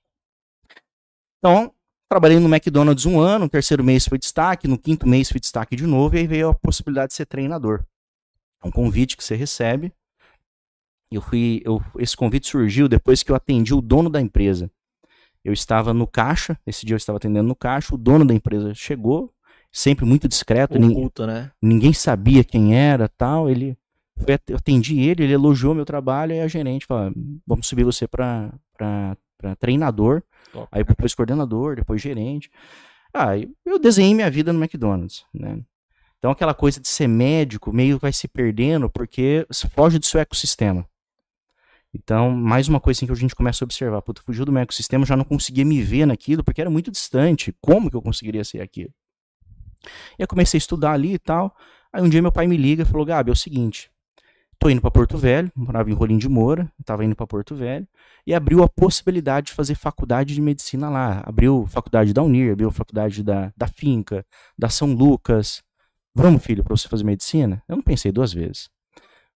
Então, 1.40 1.74
trabalhei 2.08 2.40
no 2.40 2.48
McDonald's 2.48 3.06
um 3.06 3.20
ano, 3.20 3.44
no 3.44 3.50
terceiro 3.50 3.84
mês 3.84 4.08
foi 4.08 4.18
destaque, 4.18 4.70
no 4.70 4.78
quinto 4.78 5.06
mês 5.06 5.30
foi 5.30 5.42
destaque 5.42 5.76
de 5.76 5.86
novo, 5.86 6.16
e 6.16 6.20
aí 6.20 6.28
veio 6.28 6.52
a 6.52 6.56
possibilidade 6.56 7.10
de 7.10 7.16
ser 7.16 7.26
treinador. 7.26 7.84
É 8.64 8.68
um 8.70 8.72
convite 8.72 9.18
que 9.18 9.24
você 9.24 9.36
recebe. 9.36 9.92
Eu 11.12 11.22
fui, 11.22 11.62
eu, 11.66 11.84
esse 11.98 12.16
convite 12.16 12.48
surgiu 12.48 12.88
depois 12.88 13.22
que 13.22 13.34
eu 13.34 13.36
atendi 13.36 13.74
o 13.74 13.82
dono 13.82 14.10
da 14.10 14.22
empresa. 14.22 14.72
Eu 15.50 15.54
estava 15.54 15.96
no 15.96 16.06
caixa, 16.06 16.56
esse 16.64 16.86
dia 16.86 16.94
eu 16.94 16.98
estava 16.98 17.18
atendendo 17.18 17.48
no 17.48 17.56
caixa, 17.56 17.96
o 17.96 17.98
dono 17.98 18.24
da 18.24 18.36
empresa 18.36 18.72
chegou, 18.76 19.34
sempre 19.72 20.06
muito 20.06 20.28
discreto, 20.28 20.78
Oculto, 20.78 21.26
né? 21.26 21.50
ninguém 21.60 21.92
sabia 21.92 22.44
quem 22.44 22.78
era, 22.78 23.10
tal. 23.10 23.50
Ele 23.50 23.76
foi, 24.16 24.38
eu 24.48 24.58
atendi 24.58 25.00
ele, 25.00 25.24
ele 25.24 25.34
elogiou 25.34 25.74
meu 25.74 25.86
trabalho 25.86 26.34
e 26.34 26.40
a 26.40 26.48
gerente 26.48 26.86
falou: 26.86 27.12
"Vamos 27.48 27.66
subir 27.66 27.84
você 27.84 28.08
para 28.08 28.52
treinador, 29.58 30.22
Top. 30.54 30.68
aí 30.72 30.84
depois 30.84 31.16
coordenador, 31.16 31.76
depois 31.78 32.00
gerente". 32.00 32.52
Ah, 33.12 33.36
eu- 33.66 33.80
desenhei 33.80 34.14
minha 34.14 34.30
vida 34.30 34.54
no 34.54 34.60
McDonald's, 34.64 35.26
né? 35.34 35.60
Então 36.20 36.30
aquela 36.30 36.54
coisa 36.54 36.80
de 36.80 36.88
ser 36.88 37.08
médico 37.08 37.74
meio 37.74 37.98
vai 37.98 38.14
se 38.14 38.28
perdendo 38.28 38.88
porque 38.88 39.48
foge 39.74 39.98
do 39.98 40.06
seu 40.06 40.20
ecossistema. 40.20 40.86
Então, 41.94 42.32
mais 42.32 42.68
uma 42.68 42.80
coisa 42.80 43.00
assim 43.00 43.06
que 43.08 43.12
a 43.12 43.16
gente 43.16 43.36
começa 43.36 43.64
a 43.64 43.66
observar, 43.66 44.02
puta, 44.02 44.22
fugiu 44.22 44.46
do 44.46 44.52
meu 44.52 44.62
ecossistema, 44.62 45.06
já 45.06 45.18
não 45.18 45.24
conseguia 45.24 45.66
me 45.66 45.82
ver 45.82 46.06
naquilo 46.06 46.44
porque 46.44 46.62
era 46.62 46.70
muito 46.70 46.92
distante. 46.92 47.54
Como 47.60 47.90
que 47.90 47.96
eu 47.96 48.02
conseguiria 48.02 48.44
ser 48.44 48.62
aquilo? 48.62 48.94
E 50.18 50.22
eu 50.22 50.28
comecei 50.28 50.58
a 50.58 50.60
estudar 50.60 50.92
ali 50.92 51.14
e 51.14 51.20
tal. 51.20 51.56
Aí 51.92 52.04
um 52.04 52.10
dia 52.10 52.22
meu 52.22 52.32
pai 52.32 52.46
me 52.48 52.58
liga 52.58 52.84
e 52.84 52.86
falou: 52.86 53.06
Gabi, 53.06 53.32
é 53.32 53.34
o 53.34 53.36
seguinte, 53.36 53.90
tô 54.60 54.70
indo 54.70 54.82
para 54.82 54.92
Porto 54.92 55.18
Velho, 55.18 55.52
morava 55.56 55.90
em 55.90 55.94
Rolim 55.94 56.18
de 56.18 56.30
Moura, 56.30 56.72
tava 56.86 57.04
indo 57.04 57.16
para 57.16 57.26
Porto 57.26 57.56
Velho, 57.56 57.88
e 58.28 58.34
abriu 58.34 58.62
a 58.62 58.70
possibilidade 58.70 59.48
de 59.48 59.54
fazer 59.54 59.74
faculdade 59.74 60.36
de 60.36 60.42
medicina 60.42 60.90
lá. 60.90 61.24
Abriu 61.26 61.66
faculdade 61.68 62.14
da 62.14 62.22
Unir, 62.22 62.52
abriu 62.54 62.70
faculdade 62.70 63.24
da, 63.24 63.52
da 63.58 63.68
Finca, 63.68 64.24
da 64.58 64.70
São 64.70 64.94
Lucas. 64.94 65.64
Vamos, 66.14 66.44
filho, 66.44 66.64
para 66.64 66.76
você 66.76 66.88
fazer 66.88 67.04
medicina? 67.04 67.64
Eu 67.68 67.78
não 67.78 67.84
pensei 67.84 68.12
duas 68.12 68.32
vezes. 68.32 68.70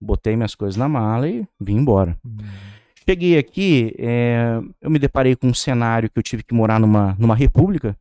Botei 0.00 0.34
minhas 0.36 0.54
coisas 0.54 0.76
na 0.76 0.88
mala 0.88 1.28
e 1.28 1.46
vim 1.60 1.76
embora. 1.76 2.16
Cheguei 3.08 3.36
aqui, 3.38 3.94
é, 3.98 4.60
eu 4.80 4.90
me 4.90 4.98
deparei 4.98 5.34
com 5.34 5.48
um 5.48 5.54
cenário 5.54 6.08
que 6.08 6.18
eu 6.18 6.22
tive 6.22 6.42
que 6.42 6.54
morar 6.54 6.78
numa, 6.78 7.16
numa 7.18 7.34
república. 7.34 7.96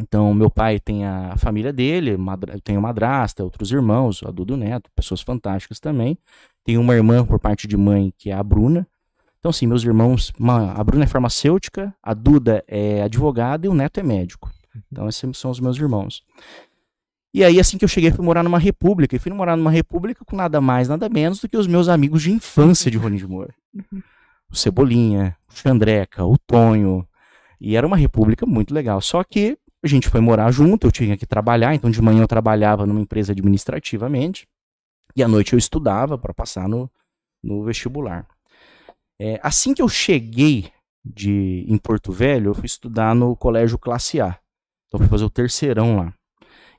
Então, 0.00 0.32
meu 0.32 0.48
pai 0.50 0.78
tem 0.78 1.04
a 1.04 1.34
família 1.36 1.72
dele, 1.72 2.16
madra- 2.16 2.54
eu 2.54 2.60
tenho 2.60 2.80
madrasta, 2.80 3.42
outros 3.42 3.72
irmãos, 3.72 4.22
a 4.24 4.30
Dudu 4.30 4.56
Neto, 4.56 4.90
pessoas 4.94 5.20
fantásticas 5.22 5.80
também. 5.80 6.16
Tenho 6.64 6.80
uma 6.80 6.94
irmã 6.94 7.24
por 7.24 7.38
parte 7.40 7.66
de 7.66 7.76
mãe, 7.76 8.12
que 8.16 8.30
é 8.30 8.34
a 8.34 8.42
Bruna. 8.42 8.86
Então, 9.40 9.50
assim, 9.50 9.66
meus 9.66 9.82
irmãos, 9.82 10.32
uma- 10.38 10.72
a 10.72 10.84
Bruna 10.84 11.04
é 11.04 11.06
farmacêutica, 11.06 11.92
a 12.02 12.14
Duda 12.14 12.62
é 12.68 13.02
advogada 13.02 13.66
e 13.66 13.68
o 13.68 13.74
Neto 13.74 13.98
é 13.98 14.02
médico. 14.02 14.50
Então, 14.92 15.08
esses 15.08 15.36
são 15.36 15.50
os 15.50 15.58
meus 15.58 15.76
irmãos. 15.78 16.22
E 17.38 17.44
aí, 17.44 17.60
assim 17.60 17.78
que 17.78 17.84
eu 17.84 17.88
cheguei, 17.88 18.10
fui 18.10 18.24
morar 18.24 18.42
numa 18.42 18.58
república. 18.58 19.14
E 19.14 19.18
fui 19.20 19.32
morar 19.32 19.56
numa 19.56 19.70
república 19.70 20.24
com 20.24 20.34
nada 20.34 20.60
mais, 20.60 20.88
nada 20.88 21.08
menos 21.08 21.38
do 21.38 21.48
que 21.48 21.56
os 21.56 21.68
meus 21.68 21.88
amigos 21.88 22.20
de 22.20 22.32
infância 22.32 22.90
de 22.90 22.98
Rolim 22.98 23.16
de 23.16 23.28
Moura. 23.28 23.54
O 24.50 24.56
Cebolinha, 24.56 25.36
o 25.48 25.56
Xandreca, 25.56 26.24
o 26.24 26.36
Tonho. 26.36 27.06
E 27.60 27.76
era 27.76 27.86
uma 27.86 27.96
república 27.96 28.44
muito 28.44 28.74
legal. 28.74 29.00
Só 29.00 29.22
que 29.22 29.56
a 29.80 29.86
gente 29.86 30.08
foi 30.08 30.20
morar 30.20 30.50
junto, 30.50 30.88
eu 30.88 30.90
tinha 30.90 31.16
que 31.16 31.24
trabalhar, 31.24 31.76
então 31.76 31.88
de 31.88 32.02
manhã 32.02 32.22
eu 32.22 32.26
trabalhava 32.26 32.84
numa 32.84 33.00
empresa 33.00 33.30
administrativamente. 33.30 34.48
E 35.14 35.22
à 35.22 35.28
noite 35.28 35.52
eu 35.52 35.58
estudava 35.60 36.18
para 36.18 36.34
passar 36.34 36.68
no, 36.68 36.90
no 37.40 37.62
vestibular. 37.62 38.26
É, 39.16 39.38
assim 39.44 39.72
que 39.72 39.80
eu 39.80 39.88
cheguei 39.88 40.72
de, 41.04 41.64
em 41.68 41.78
Porto 41.78 42.10
Velho, 42.10 42.50
eu 42.50 42.54
fui 42.54 42.66
estudar 42.66 43.14
no 43.14 43.36
colégio 43.36 43.78
Classe 43.78 44.20
A. 44.20 44.36
Então 44.88 44.98
fui 44.98 45.08
fazer 45.08 45.24
o 45.24 45.30
terceirão 45.30 45.98
lá. 45.98 46.17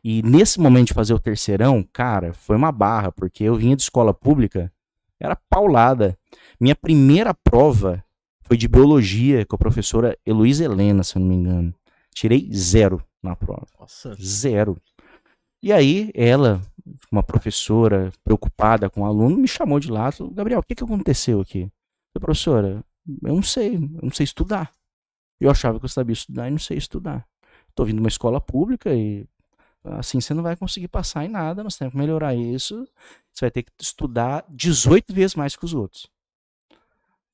E 0.03 0.21
nesse 0.23 0.59
momento 0.59 0.87
de 0.87 0.93
fazer 0.93 1.13
o 1.13 1.19
terceirão, 1.19 1.83
cara, 1.91 2.33
foi 2.33 2.55
uma 2.55 2.71
barra, 2.71 3.11
porque 3.11 3.43
eu 3.43 3.55
vinha 3.55 3.75
de 3.75 3.81
escola 3.81 4.13
pública, 4.13 4.71
era 5.19 5.35
paulada. 5.49 6.17
Minha 6.59 6.75
primeira 6.75 7.33
prova 7.33 8.03
foi 8.41 8.57
de 8.57 8.67
biologia 8.67 9.45
com 9.45 9.55
a 9.55 9.59
professora 9.59 10.17
Heloísa 10.25 10.63
Helena, 10.63 11.03
se 11.03 11.17
eu 11.17 11.19
não 11.19 11.27
me 11.27 11.35
engano. 11.35 11.73
Tirei 12.13 12.49
zero 12.53 13.03
na 13.21 13.35
prova. 13.35 13.67
Nossa. 13.79 14.15
Zero. 14.15 14.77
E 15.61 15.73
aí, 15.73 16.09
ela, 16.15 16.61
uma 17.11 17.21
professora 17.21 18.11
preocupada 18.23 18.89
com 18.89 19.01
o 19.01 19.05
aluno, 19.05 19.37
me 19.37 19.47
chamou 19.47 19.79
de 19.79 19.91
lá. 19.91 20.11
Falou, 20.11 20.33
Gabriel, 20.33 20.61
o 20.61 20.63
que, 20.63 20.73
que 20.73 20.83
aconteceu 20.83 21.41
aqui? 21.41 21.69
Eu 22.15 22.21
professora, 22.21 22.83
eu 23.23 23.35
não 23.35 23.43
sei, 23.43 23.75
eu 23.75 24.01
não 24.01 24.11
sei 24.11 24.23
estudar. 24.23 24.71
Eu 25.39 25.49
achava 25.49 25.77
que 25.79 25.85
eu 25.85 25.89
sabia 25.89 26.13
estudar 26.13 26.47
e 26.47 26.51
não 26.51 26.59
sei 26.59 26.77
estudar. 26.77 27.25
Estou 27.69 27.85
vindo 27.85 27.97
de 27.97 28.01
uma 28.01 28.09
escola 28.09 28.41
pública 28.41 28.93
e 28.93 29.25
assim 29.83 30.19
você 30.19 30.33
não 30.33 30.43
vai 30.43 30.55
conseguir 30.55 30.87
passar 30.87 31.25
em 31.25 31.29
nada, 31.29 31.63
nós 31.63 31.77
temos 31.77 31.93
que 31.93 31.97
melhorar 31.97 32.35
isso. 32.35 32.87
Você 33.33 33.45
vai 33.45 33.51
ter 33.51 33.63
que 33.63 33.71
estudar 33.79 34.45
18 34.49 35.13
vezes 35.13 35.35
mais 35.35 35.55
que 35.55 35.65
os 35.65 35.73
outros. 35.73 36.07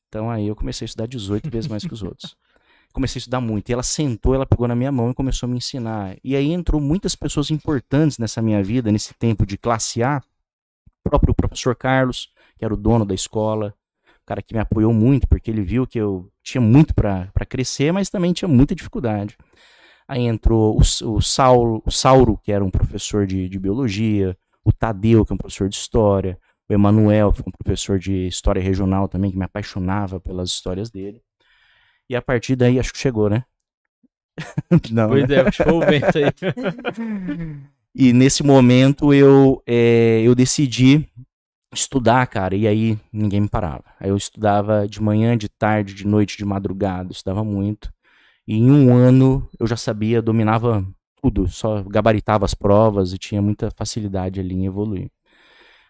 Então 0.07 0.29
aí 0.29 0.47
eu 0.47 0.55
comecei 0.55 0.85
a 0.85 0.87
estudar 0.87 1.07
18 1.07 1.49
vezes 1.49 1.69
mais 1.69 1.83
que 1.85 1.93
os 1.93 2.03
outros. 2.03 2.35
Comecei 2.93 3.19
a 3.19 3.21
estudar 3.21 3.41
muito. 3.41 3.67
E 3.67 3.73
ela 3.73 3.83
sentou, 3.83 4.33
ela 4.33 4.45
pegou 4.45 4.69
na 4.69 4.75
minha 4.75 4.89
mão 4.89 5.11
e 5.11 5.13
começou 5.13 5.47
a 5.47 5.49
me 5.49 5.57
ensinar. 5.57 6.15
E 6.23 6.33
aí 6.33 6.53
entrou 6.53 6.79
muitas 6.79 7.13
pessoas 7.13 7.51
importantes 7.51 8.17
nessa 8.17 8.41
minha 8.41 8.63
vida, 8.63 8.89
nesse 8.89 9.13
tempo 9.15 9.45
de 9.45 9.57
classe 9.57 10.01
A. 10.01 10.23
O 11.03 11.09
próprio 11.09 11.35
professor 11.35 11.75
Carlos, 11.75 12.31
que 12.57 12.63
era 12.63 12.73
o 12.73 12.77
dono 12.77 13.03
da 13.03 13.13
escola, 13.13 13.75
o 14.23 14.25
cara 14.25 14.41
que 14.41 14.53
me 14.53 14.61
apoiou 14.61 14.93
muito, 14.93 15.27
porque 15.27 15.51
ele 15.51 15.61
viu 15.61 15.85
que 15.85 15.99
eu 15.99 16.31
tinha 16.41 16.61
muito 16.61 16.95
para 16.95 17.29
crescer, 17.45 17.91
mas 17.91 18.09
também 18.09 18.31
tinha 18.31 18.47
muita 18.47 18.73
dificuldade. 18.73 19.37
Aí 20.07 20.23
entrou 20.23 20.77
o, 20.77 20.79
o, 20.79 21.21
Saulo, 21.21 21.81
o 21.85 21.91
Sauro, 21.91 22.39
que 22.43 22.51
era 22.51 22.63
um 22.63 22.69
professor 22.69 23.25
de, 23.25 23.49
de 23.49 23.59
biologia, 23.59 24.37
o 24.63 24.71
Tadeu, 24.71 25.25
que 25.25 25.31
é 25.31 25.35
um 25.35 25.37
professor 25.37 25.67
de 25.67 25.75
história, 25.75 26.37
o 26.69 26.73
Emanuel, 26.73 27.31
que 27.31 27.37
foi 27.37 27.45
um 27.47 27.63
professor 27.63 27.97
de 27.97 28.27
história 28.27 28.61
regional 28.61 29.07
também, 29.07 29.31
que 29.31 29.37
me 29.37 29.45
apaixonava 29.45 30.19
pelas 30.19 30.49
histórias 30.49 30.89
dele. 30.89 31.21
E 32.09 32.15
a 32.15 32.21
partir 32.21 32.55
daí, 32.55 32.79
acho 32.79 32.93
que 32.93 32.99
chegou, 32.99 33.29
né? 33.29 33.43
Não, 34.91 35.09
pois 35.09 35.27
né? 35.27 35.35
é, 35.35 35.51
show 35.51 35.77
o 35.77 35.85
vento 35.85 36.17
aí. 36.17 36.25
e 37.95 38.13
nesse 38.13 38.43
momento 38.43 39.13
eu, 39.13 39.61
é, 39.65 40.21
eu 40.21 40.35
decidi 40.35 41.07
estudar, 41.73 42.25
cara, 42.27 42.55
e 42.55 42.67
aí 42.67 42.99
ninguém 43.11 43.41
me 43.41 43.49
parava. 43.49 43.83
Aí 43.99 44.09
eu 44.09 44.17
estudava 44.17 44.87
de 44.87 45.01
manhã, 45.01 45.37
de 45.37 45.49
tarde, 45.49 45.93
de 45.93 46.05
noite, 46.05 46.37
de 46.37 46.45
madrugada, 46.45 47.11
estudava 47.11 47.43
muito. 47.43 47.93
E 48.47 48.55
em 48.55 48.69
um 48.69 48.93
ano 48.93 49.47
eu 49.59 49.65
já 49.65 49.75
sabia, 49.75 50.21
dominava 50.21 50.85
tudo, 51.21 51.47
só 51.47 51.81
gabaritava 51.83 52.45
as 52.45 52.53
provas 52.53 53.11
e 53.13 53.17
tinha 53.17 53.41
muita 53.41 53.71
facilidade 53.71 54.39
ali 54.39 54.53
em 54.53 54.65
evoluir. 54.65 55.09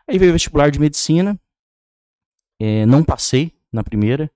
Aí 0.07 0.17
veio 0.17 0.31
o 0.31 0.33
vestibular 0.33 0.69
de 0.69 0.79
medicina, 0.79 1.39
é, 2.59 2.85
não 2.85 3.03
passei 3.03 3.51
na 3.71 3.83
primeira, 3.83 4.31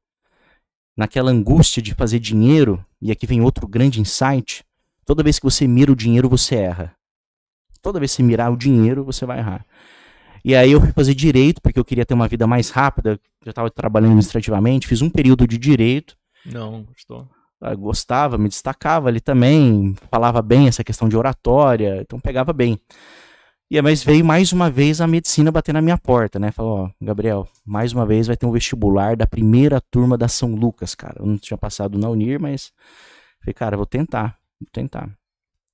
naquela 0.97 1.31
angústia 1.31 1.81
de 1.81 1.93
fazer 1.93 2.19
dinheiro, 2.19 2.83
e 3.01 3.11
aqui 3.11 3.25
vem 3.25 3.41
outro 3.41 3.67
grande 3.67 4.01
insight: 4.01 4.65
toda 5.05 5.23
vez 5.23 5.39
que 5.39 5.45
você 5.45 5.65
mira 5.65 5.91
o 5.91 5.95
dinheiro, 5.95 6.27
você 6.27 6.55
erra. 6.55 6.95
Toda 7.81 7.99
vez 7.99 8.11
que 8.11 8.17
você 8.17 8.23
mirar 8.23 8.51
o 8.51 8.57
dinheiro, 8.57 9.05
você 9.05 9.25
vai 9.25 9.39
errar. 9.39 9.65
E 10.43 10.53
aí 10.55 10.71
eu 10.71 10.81
fui 10.81 10.91
fazer 10.91 11.13
direito, 11.13 11.61
porque 11.61 11.79
eu 11.79 11.85
queria 11.85 12.05
ter 12.05 12.13
uma 12.13 12.27
vida 12.27 12.45
mais 12.45 12.69
rápida, 12.69 13.19
já 13.45 13.51
estava 13.51 13.69
trabalhando 13.69 14.11
administrativamente, 14.11 14.87
fiz 14.87 15.01
um 15.01 15.09
período 15.09 15.47
de 15.47 15.57
direito. 15.57 16.17
Não, 16.45 16.83
gostou. 16.83 17.27
Eu 17.61 17.77
gostava, 17.77 18.37
me 18.37 18.47
destacava 18.47 19.09
ali 19.09 19.19
também, 19.19 19.93
falava 20.09 20.41
bem 20.41 20.67
essa 20.67 20.83
questão 20.83 21.09
de 21.09 21.17
oratória, 21.17 22.01
então 22.01 22.19
pegava 22.19 22.53
bem. 22.53 22.79
E 23.71 23.79
mas 23.81 24.03
veio 24.03 24.25
mais 24.25 24.51
uma 24.51 24.69
vez 24.69 24.99
a 24.99 25.05
medicina 25.05 25.51
bater 25.51 25.73
na 25.73 25.81
minha 25.81 25.97
porta, 25.97 26.39
né? 26.39 26.51
Falou, 26.51 26.85
ó, 26.85 26.89
Gabriel, 26.99 27.47
mais 27.63 27.93
uma 27.93 28.03
vez 28.03 28.25
vai 28.25 28.35
ter 28.35 28.47
um 28.47 28.51
vestibular 28.51 29.15
da 29.15 29.27
primeira 29.27 29.79
turma 29.79 30.17
da 30.17 30.27
São 30.27 30.55
Lucas, 30.55 30.95
cara. 30.95 31.17
Eu 31.19 31.25
não 31.27 31.37
tinha 31.37 31.57
passado 31.57 31.97
na 31.99 32.09
Unir, 32.09 32.39
mas 32.39 32.71
falei, 33.39 33.53
cara, 33.53 33.77
vou 33.77 33.85
tentar, 33.85 34.37
vou 34.59 34.67
tentar. 34.71 35.09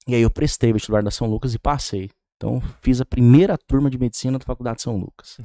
E 0.08 0.14
aí 0.14 0.22
eu 0.22 0.30
prestei 0.30 0.72
o 0.72 0.74
vestibular 0.74 1.02
da 1.02 1.10
São 1.10 1.28
Lucas 1.28 1.54
e 1.54 1.60
passei. 1.60 2.10
Então 2.36 2.62
fiz 2.82 3.00
a 3.00 3.06
primeira 3.06 3.58
turma 3.58 3.90
de 3.90 3.98
medicina 3.98 4.38
da 4.38 4.44
Faculdade 4.44 4.78
de 4.78 4.84
São 4.84 4.98
Lucas. 4.98 5.40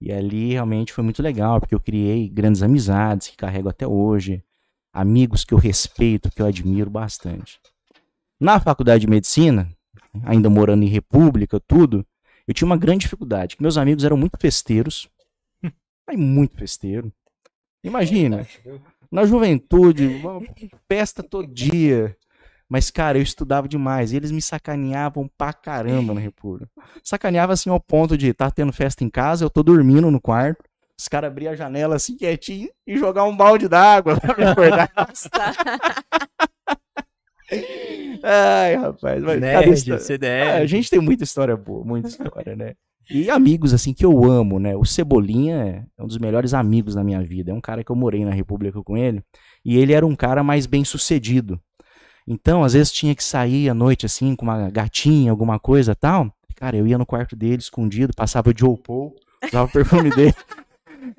E 0.00 0.12
ali 0.12 0.52
realmente 0.52 0.92
foi 0.92 1.04
muito 1.04 1.22
legal, 1.22 1.60
porque 1.60 1.74
eu 1.74 1.80
criei 1.80 2.28
grandes 2.28 2.62
amizades 2.62 3.28
que 3.28 3.36
carrego 3.36 3.68
até 3.68 3.86
hoje, 3.86 4.42
amigos 4.92 5.44
que 5.44 5.54
eu 5.54 5.58
respeito, 5.58 6.30
que 6.30 6.42
eu 6.42 6.46
admiro 6.46 6.90
bastante. 6.90 7.60
Na 8.40 8.60
faculdade 8.60 9.02
de 9.02 9.10
medicina, 9.10 9.68
ainda 10.24 10.48
morando 10.48 10.84
em 10.84 10.88
república, 10.88 11.60
tudo, 11.60 12.06
eu 12.46 12.54
tinha 12.54 12.66
uma 12.66 12.76
grande 12.76 13.02
dificuldade, 13.02 13.56
meus 13.60 13.76
amigos 13.76 14.04
eram 14.04 14.16
muito 14.16 14.38
festeiros, 14.40 15.08
muito 16.16 16.56
festeiro. 16.56 17.12
Imagina, 17.82 18.46
na 19.10 19.24
juventude, 19.24 20.20
festa 20.88 21.22
todo 21.22 21.52
dia. 21.52 22.16
Mas, 22.68 22.90
cara, 22.90 23.16
eu 23.16 23.22
estudava 23.22 23.66
demais. 23.66 24.12
Eles 24.12 24.30
me 24.30 24.42
sacaneavam 24.42 25.30
pra 25.38 25.54
caramba 25.54 26.12
na 26.12 26.20
República. 26.20 26.70
Sacaneava 27.02 27.54
assim 27.54 27.70
ao 27.70 27.80
ponto 27.80 28.16
de 28.16 28.28
estar 28.28 28.46
tá 28.46 28.50
tendo 28.50 28.72
festa 28.72 29.02
em 29.02 29.08
casa, 29.08 29.44
eu 29.44 29.50
tô 29.50 29.62
dormindo 29.62 30.10
no 30.10 30.20
quarto. 30.20 30.67
Os 30.98 31.06
caras 31.06 31.30
abriam 31.30 31.52
a 31.52 31.56
janela 31.56 31.96
assim 31.96 32.16
quietinho 32.16 32.68
e 32.86 32.98
jogar 32.98 33.24
um 33.24 33.36
balde 33.36 33.68
d'água 33.68 34.18
pra 34.18 34.36
me 34.36 34.44
acordar. 34.44 34.90
Ai, 38.22 38.74
rapaz. 38.76 39.22
Mas, 39.22 39.40
Nerd, 39.40 39.84
cara, 39.86 39.98
CDF. 40.00 40.50
a 40.50 40.66
gente 40.66 40.90
tem 40.90 41.00
muita 41.00 41.24
história 41.24 41.56
boa, 41.56 41.84
muita 41.84 42.08
história, 42.08 42.56
né? 42.56 42.74
E 43.10 43.30
amigos, 43.30 43.72
assim, 43.72 43.94
que 43.94 44.04
eu 44.04 44.24
amo, 44.24 44.58
né? 44.58 44.76
O 44.76 44.84
Cebolinha 44.84 45.86
é 45.96 46.02
um 46.02 46.06
dos 46.06 46.18
melhores 46.18 46.52
amigos 46.52 46.94
da 46.94 47.02
minha 47.02 47.22
vida. 47.22 47.50
É 47.50 47.54
um 47.54 47.60
cara 47.60 47.82
que 47.82 47.90
eu 47.90 47.96
morei 47.96 48.22
na 48.24 48.32
República 48.32 48.82
com 48.82 48.98
ele. 48.98 49.22
E 49.64 49.78
ele 49.78 49.94
era 49.94 50.04
um 50.04 50.14
cara 50.14 50.42
mais 50.42 50.66
bem 50.66 50.84
sucedido. 50.84 51.58
Então, 52.26 52.62
às 52.62 52.74
vezes 52.74 52.92
tinha 52.92 53.14
que 53.14 53.24
sair 53.24 53.70
à 53.70 53.74
noite, 53.74 54.04
assim, 54.04 54.36
com 54.36 54.44
uma 54.44 54.68
gatinha, 54.68 55.30
alguma 55.30 55.58
coisa 55.58 55.94
tal. 55.94 56.30
Cara, 56.54 56.76
eu 56.76 56.86
ia 56.86 56.98
no 56.98 57.06
quarto 57.06 57.34
dele, 57.34 57.62
escondido, 57.62 58.12
passava 58.14 58.50
o 58.50 58.54
Joe 58.54 58.76
Paul, 58.76 59.14
usava 59.42 59.66
o 59.66 59.72
perfume 59.72 60.10
dele. 60.14 60.34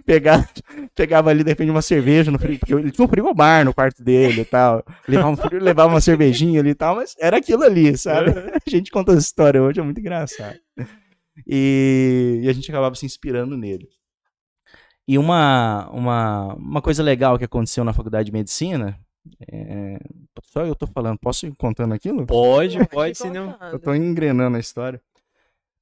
Pegava, 0.05 0.47
pegava 0.95 1.29
ali, 1.29 1.43
de 1.43 1.49
repente, 1.49 1.71
uma 1.71 1.81
cerveja 1.81 2.31
no 2.31 2.39
frio, 2.39 2.59
porque 2.59 2.73
ele 2.73 2.91
tinha 2.91 3.05
um 3.05 3.09
frigobar 3.09 3.63
no 3.65 3.73
quarto 3.73 4.03
dele 4.03 4.41
e 4.41 4.45
tal. 4.45 4.83
Levava, 5.07 5.29
um, 5.29 5.57
levava 5.59 5.93
uma 5.93 6.01
cervejinha 6.01 6.59
ali 6.59 6.71
e 6.71 6.75
tal, 6.75 6.95
mas 6.95 7.15
era 7.19 7.37
aquilo 7.37 7.63
ali, 7.63 7.97
sabe? 7.97 8.31
A 8.31 8.69
gente 8.69 8.91
conta 8.91 9.11
essa 9.11 9.21
história 9.21 9.61
hoje, 9.61 9.79
é 9.79 9.83
muito 9.83 9.99
engraçado. 9.99 10.57
E, 11.47 12.41
e 12.43 12.49
a 12.49 12.53
gente 12.53 12.69
acabava 12.69 12.95
se 12.95 13.05
inspirando 13.05 13.57
nele. 13.57 13.87
E 15.07 15.17
uma, 15.17 15.89
uma, 15.91 16.53
uma 16.53 16.81
coisa 16.81 17.01
legal 17.01 17.37
que 17.37 17.45
aconteceu 17.45 17.83
na 17.83 17.93
faculdade 17.93 18.27
de 18.27 18.31
medicina. 18.31 18.99
É... 19.51 19.99
Só 20.43 20.65
eu 20.65 20.75
tô 20.75 20.85
falando, 20.85 21.17
posso 21.17 21.47
ir 21.47 21.55
contando 21.55 21.93
aquilo? 21.93 22.25
Pode, 22.25 22.77
pode, 22.87 23.17
senão. 23.17 23.57
Eu 23.71 23.79
tô 23.79 23.93
engrenando 23.93 24.57
a 24.57 24.59
história. 24.59 25.01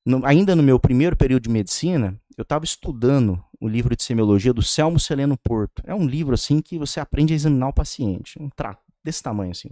No, 0.05 0.25
ainda 0.25 0.55
no 0.55 0.63
meu 0.63 0.79
primeiro 0.79 1.17
período 1.17 1.43
de 1.43 1.49
medicina, 1.49 2.17
eu 2.37 2.43
estava 2.43 2.63
estudando 2.63 3.43
o 3.59 3.67
livro 3.67 3.95
de 3.95 4.03
semiologia 4.03 4.53
do 4.53 4.61
Selmo 4.61 4.99
Celeno 4.99 5.35
Porto. 5.35 5.81
É 5.85 5.95
um 5.95 6.05
livro 6.05 6.35
assim 6.35 6.61
que 6.61 6.77
você 6.77 6.99
aprende 6.99 7.33
a 7.33 7.35
examinar 7.35 7.69
o 7.69 7.73
paciente, 7.73 8.39
um 8.39 8.49
trato 8.49 8.83
desse 9.03 9.23
tamanho 9.23 9.51
assim. 9.51 9.69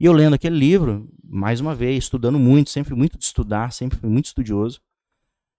E 0.00 0.04
eu 0.04 0.12
lendo 0.12 0.34
aquele 0.34 0.58
livro, 0.58 1.08
mais 1.22 1.60
uma 1.60 1.74
vez, 1.74 2.04
estudando 2.04 2.38
muito, 2.38 2.70
sempre 2.70 2.94
muito 2.94 3.16
de 3.16 3.24
estudar, 3.24 3.72
sempre 3.72 3.98
fui 3.98 4.10
muito 4.10 4.26
estudioso. 4.26 4.80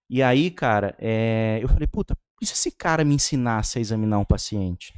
E 0.08 0.22
aí, 0.22 0.50
cara, 0.50 0.94
é, 0.98 1.58
eu 1.62 1.68
falei, 1.68 1.86
puta, 1.86 2.16
e 2.42 2.46
se 2.46 2.52
esse 2.52 2.70
cara 2.70 3.04
me 3.04 3.14
ensinasse 3.14 3.78
a 3.78 3.80
examinar 3.80 4.18
um 4.18 4.24
paciente? 4.24 4.94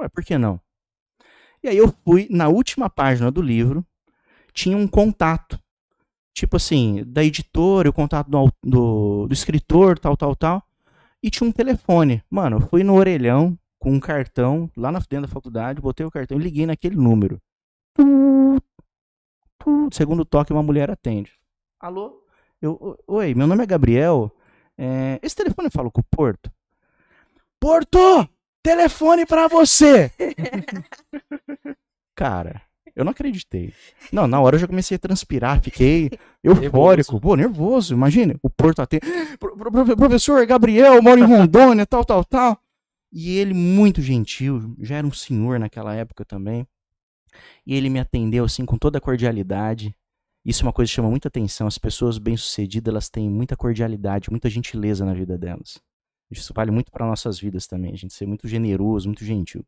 Ué, 0.00 0.08
por 0.08 0.24
que 0.24 0.38
não? 0.38 0.60
E 1.62 1.68
aí 1.68 1.76
eu 1.76 1.94
fui 2.04 2.26
na 2.30 2.48
última 2.48 2.88
página 2.88 3.30
do 3.30 3.42
livro, 3.42 3.84
tinha 4.52 4.76
um 4.76 4.86
contato 4.86 5.58
tipo 6.36 6.56
assim, 6.56 7.02
da 7.06 7.24
editora, 7.24 7.88
o 7.88 7.92
contato 7.92 8.30
do, 8.30 8.52
do, 8.62 9.26
do, 9.26 9.32
escritor, 9.32 9.98
tal, 9.98 10.14
tal, 10.16 10.36
tal. 10.36 10.62
E 11.22 11.30
tinha 11.30 11.48
um 11.48 11.52
telefone. 11.52 12.22
Mano, 12.30 12.58
eu 12.58 12.60
fui 12.60 12.84
no 12.84 12.94
orelhão 12.94 13.58
com 13.78 13.90
um 13.92 13.98
cartão 13.98 14.70
lá 14.76 14.92
na 14.92 14.98
dentro 14.98 15.22
da 15.22 15.28
faculdade, 15.28 15.80
botei 15.80 16.04
o 16.04 16.10
cartão 16.10 16.38
e 16.38 16.42
liguei 16.42 16.66
naquele 16.66 16.94
número. 16.96 17.40
Segundo 19.92 20.24
toque, 20.24 20.52
uma 20.52 20.62
mulher 20.62 20.90
atende. 20.90 21.32
Alô? 21.80 22.22
Eu, 22.60 22.72
"O- 22.72 23.14
oi, 23.16 23.34
meu 23.34 23.46
nome 23.46 23.62
é 23.62 23.66
Gabriel. 23.66 24.30
É, 24.76 25.18
esse 25.22 25.34
telefone 25.34 25.70
fala 25.70 25.90
com 25.90 26.00
o 26.00 26.04
Porto? 26.04 26.50
Porto! 27.58 28.28
Telefone 28.62 29.24
pra 29.24 29.48
você! 29.48 30.10
Cara, 32.14 32.62
eu 32.96 33.04
não 33.04 33.12
acreditei. 33.12 33.72
Não, 34.10 34.26
na 34.26 34.40
hora 34.40 34.56
eu 34.56 34.60
já 34.60 34.66
comecei 34.66 34.96
a 34.96 34.98
transpirar, 34.98 35.62
fiquei 35.62 36.10
eufórico, 36.42 37.20
pô, 37.20 37.36
nervoso. 37.36 37.94
Imagina, 37.94 38.34
o 38.42 38.50
Porto 38.50 38.80
atende. 38.80 39.06
"Pro- 39.38 39.56
pro- 39.56 39.70
pro- 39.70 39.96
Professor 39.96 40.44
Gabriel, 40.46 41.00
moro 41.02 41.20
em 41.20 41.24
Rondônia, 41.24 41.86
tal, 41.86 42.04
tal, 42.04 42.24
tal. 42.24 42.58
E 43.12 43.36
ele, 43.36 43.54
muito 43.54 44.02
gentil, 44.02 44.74
já 44.80 44.96
era 44.96 45.06
um 45.06 45.12
senhor 45.12 45.58
naquela 45.60 45.94
época 45.94 46.24
também. 46.24 46.66
E 47.66 47.74
ele 47.74 47.88
me 47.90 48.00
atendeu 48.00 48.44
assim 48.44 48.64
com 48.64 48.76
toda 48.78 48.98
a 48.98 49.00
cordialidade. 49.00 49.94
Isso 50.44 50.62
é 50.62 50.66
uma 50.66 50.72
coisa 50.72 50.88
que 50.88 50.94
chama 50.94 51.10
muita 51.10 51.28
atenção. 51.28 51.66
As 51.66 51.76
pessoas 51.78 52.18
bem-sucedidas, 52.18 52.90
elas 52.90 53.08
têm 53.08 53.28
muita 53.28 53.56
cordialidade, 53.56 54.30
muita 54.30 54.48
gentileza 54.48 55.04
na 55.04 55.12
vida 55.12 55.36
delas. 55.36 55.78
Isso 56.30 56.52
vale 56.54 56.70
muito 56.70 56.90
para 56.90 57.06
nossas 57.06 57.38
vidas 57.38 57.66
também, 57.66 57.92
a 57.92 57.96
gente 57.96 58.12
ser 58.14 58.26
muito 58.26 58.48
generoso, 58.48 59.08
muito 59.08 59.24
gentil. 59.24 59.64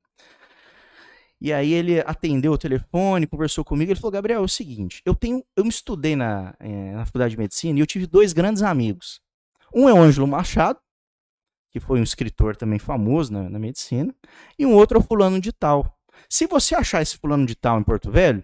E 1.40 1.52
aí 1.52 1.72
ele 1.72 2.00
atendeu 2.00 2.52
o 2.52 2.58
telefone, 2.58 3.26
conversou 3.26 3.64
comigo, 3.64 3.92
ele 3.92 4.00
falou: 4.00 4.12
"Gabriel, 4.12 4.40
é 4.40 4.44
o 4.44 4.48
seguinte, 4.48 5.02
eu 5.04 5.14
tenho, 5.14 5.44
eu 5.56 5.64
me 5.64 5.70
estudei 5.70 6.16
na, 6.16 6.54
eh, 6.58 6.92
na 6.92 7.04
faculdade 7.06 7.32
de 7.32 7.38
medicina 7.38 7.78
e 7.78 7.82
eu 7.82 7.86
tive 7.86 8.06
dois 8.06 8.32
grandes 8.32 8.62
amigos. 8.62 9.20
Um 9.74 9.88
é 9.88 9.92
o 9.92 9.98
Ângelo 9.98 10.26
Machado, 10.26 10.80
que 11.70 11.78
foi 11.78 12.00
um 12.00 12.02
escritor 12.02 12.56
também 12.56 12.78
famoso 12.78 13.32
na, 13.32 13.48
na 13.48 13.58
medicina, 13.58 14.14
e 14.58 14.66
um 14.66 14.74
outro 14.74 14.98
é 14.98 15.00
o 15.00 15.04
fulano 15.04 15.40
de 15.40 15.52
tal. 15.52 15.96
Se 16.28 16.46
você 16.46 16.74
achar 16.74 17.02
esse 17.02 17.16
fulano 17.16 17.46
de 17.46 17.54
tal 17.54 17.78
em 17.78 17.84
Porto 17.84 18.10
Velho, 18.10 18.42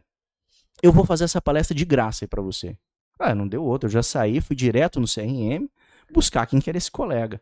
eu 0.83 0.93
vou 0.93 1.05
fazer 1.05 1.25
essa 1.25 1.41
palestra 1.41 1.75
de 1.75 1.85
graça 1.85 2.25
aí 2.25 2.29
pra 2.29 2.43
você. 2.43 2.77
Ah, 3.19 3.35
não 3.35 3.49
deu 3.49 3.65
outro. 3.65 3.87
Eu 3.87 3.93
já 3.93 4.03
saí, 4.03 4.41
fui 4.41 4.55
direto 4.55 5.01
no 5.01 5.07
CRM 5.07 5.69
buscar 6.13 6.47
quem 6.47 6.61
que 6.61 6.71
era 6.71 6.79
esse 6.79 6.91
colega. 6.91 7.41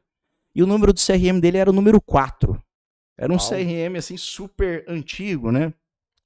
E 0.55 0.63
o 0.63 0.67
número 0.67 0.93
do 0.93 1.01
CRM 1.01 1.41
dele 1.41 1.59
era 1.59 1.71
o 1.71 1.73
número 1.73 2.01
4. 2.01 2.62
Era 3.17 3.33
um 3.33 3.37
Uau. 3.37 3.49
CRM 3.49 3.97
assim 3.97 4.17
super 4.17 4.85
antigo, 4.89 5.51
né? 5.51 5.73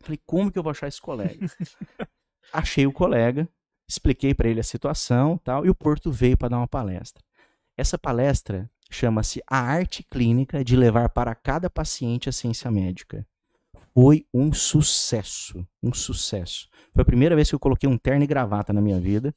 Falei, 0.00 0.20
como 0.24 0.50
que 0.50 0.58
eu 0.58 0.62
vou 0.62 0.70
achar 0.70 0.88
esse 0.88 1.00
colega? 1.00 1.34
Achei 2.52 2.86
o 2.86 2.92
colega, 2.92 3.48
expliquei 3.88 4.32
pra 4.32 4.48
ele 4.48 4.60
a 4.60 4.64
situação, 4.64 5.36
tal, 5.38 5.66
e 5.66 5.70
o 5.70 5.74
Porto 5.74 6.12
veio 6.12 6.36
para 6.36 6.50
dar 6.50 6.58
uma 6.58 6.68
palestra. 6.68 7.22
Essa 7.76 7.98
palestra 7.98 8.70
chama-se 8.90 9.42
A 9.50 9.58
Arte 9.58 10.02
Clínica 10.04 10.64
de 10.64 10.76
levar 10.76 11.08
para 11.08 11.34
cada 11.34 11.68
paciente 11.68 12.28
a 12.28 12.32
ciência 12.32 12.70
médica. 12.70 13.26
Foi 13.92 14.26
um 14.32 14.52
sucesso, 14.52 15.66
um 15.82 15.92
sucesso. 15.92 16.68
Foi 16.92 17.02
a 17.02 17.04
primeira 17.04 17.34
vez 17.34 17.48
que 17.48 17.54
eu 17.54 17.60
coloquei 17.60 17.88
um 17.88 17.98
terno 17.98 18.24
e 18.24 18.26
gravata 18.26 18.72
na 18.72 18.80
minha 18.80 19.00
vida. 19.00 19.34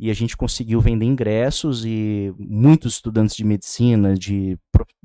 E 0.00 0.10
a 0.10 0.14
gente 0.14 0.36
conseguiu 0.36 0.80
vender 0.80 1.04
ingressos 1.04 1.84
e 1.84 2.32
muitos 2.38 2.94
estudantes 2.94 3.34
de 3.34 3.42
medicina, 3.42 4.14
de, 4.14 4.56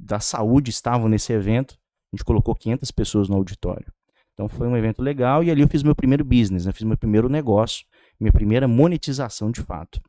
da 0.03 0.19
saúde 0.19 0.69
estavam 0.69 1.07
nesse 1.07 1.31
evento. 1.33 1.77
A 2.11 2.15
gente 2.15 2.25
colocou 2.25 2.53
500 2.53 2.91
pessoas 2.91 3.29
no 3.29 3.35
auditório. 3.35 3.91
Então 4.33 4.49
foi 4.49 4.67
um 4.67 4.75
evento 4.75 5.01
legal 5.01 5.43
e 5.43 5.51
ali 5.51 5.61
eu 5.61 5.67
fiz 5.67 5.83
meu 5.83 5.95
primeiro 5.95 6.23
business, 6.25 6.65
né? 6.65 6.71
fiz 6.71 6.83
meu 6.83 6.97
primeiro 6.97 7.29
negócio, 7.29 7.85
minha 8.19 8.31
primeira 8.31 8.67
monetização 8.67 9.51
de 9.51 9.61
fato. 9.61 10.01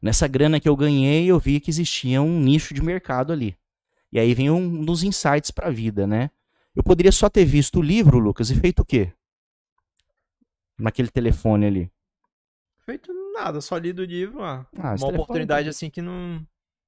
Nessa 0.00 0.28
grana 0.28 0.60
que 0.60 0.68
eu 0.68 0.76
ganhei, 0.76 1.26
eu 1.26 1.38
vi 1.38 1.58
que 1.58 1.70
existia 1.70 2.22
um 2.22 2.40
nicho 2.40 2.72
de 2.72 2.82
mercado 2.82 3.32
ali. 3.32 3.56
E 4.12 4.18
aí 4.20 4.32
vem 4.32 4.48
um 4.50 4.84
dos 4.84 5.02
insights 5.02 5.50
para 5.50 5.66
a 5.66 5.70
vida, 5.70 6.06
né? 6.06 6.30
Eu 6.74 6.82
poderia 6.84 7.10
só 7.10 7.28
ter 7.28 7.44
visto 7.44 7.80
o 7.80 7.82
livro, 7.82 8.18
Lucas, 8.18 8.50
e 8.50 8.54
feito 8.54 8.80
o 8.82 8.84
quê? 8.84 9.12
Naquele 10.78 11.08
telefone 11.08 11.66
ali. 11.66 11.92
Feito 12.84 13.12
nada, 13.34 13.60
só 13.60 13.76
li 13.76 13.92
do 13.92 14.04
livro. 14.04 14.42
Ah, 14.42 14.64
Ah, 14.76 14.94
uma 14.98 15.08
oportunidade 15.08 15.64
tá- 15.66 15.70
assim 15.70 15.90
que 15.90 16.00
não. 16.00 16.46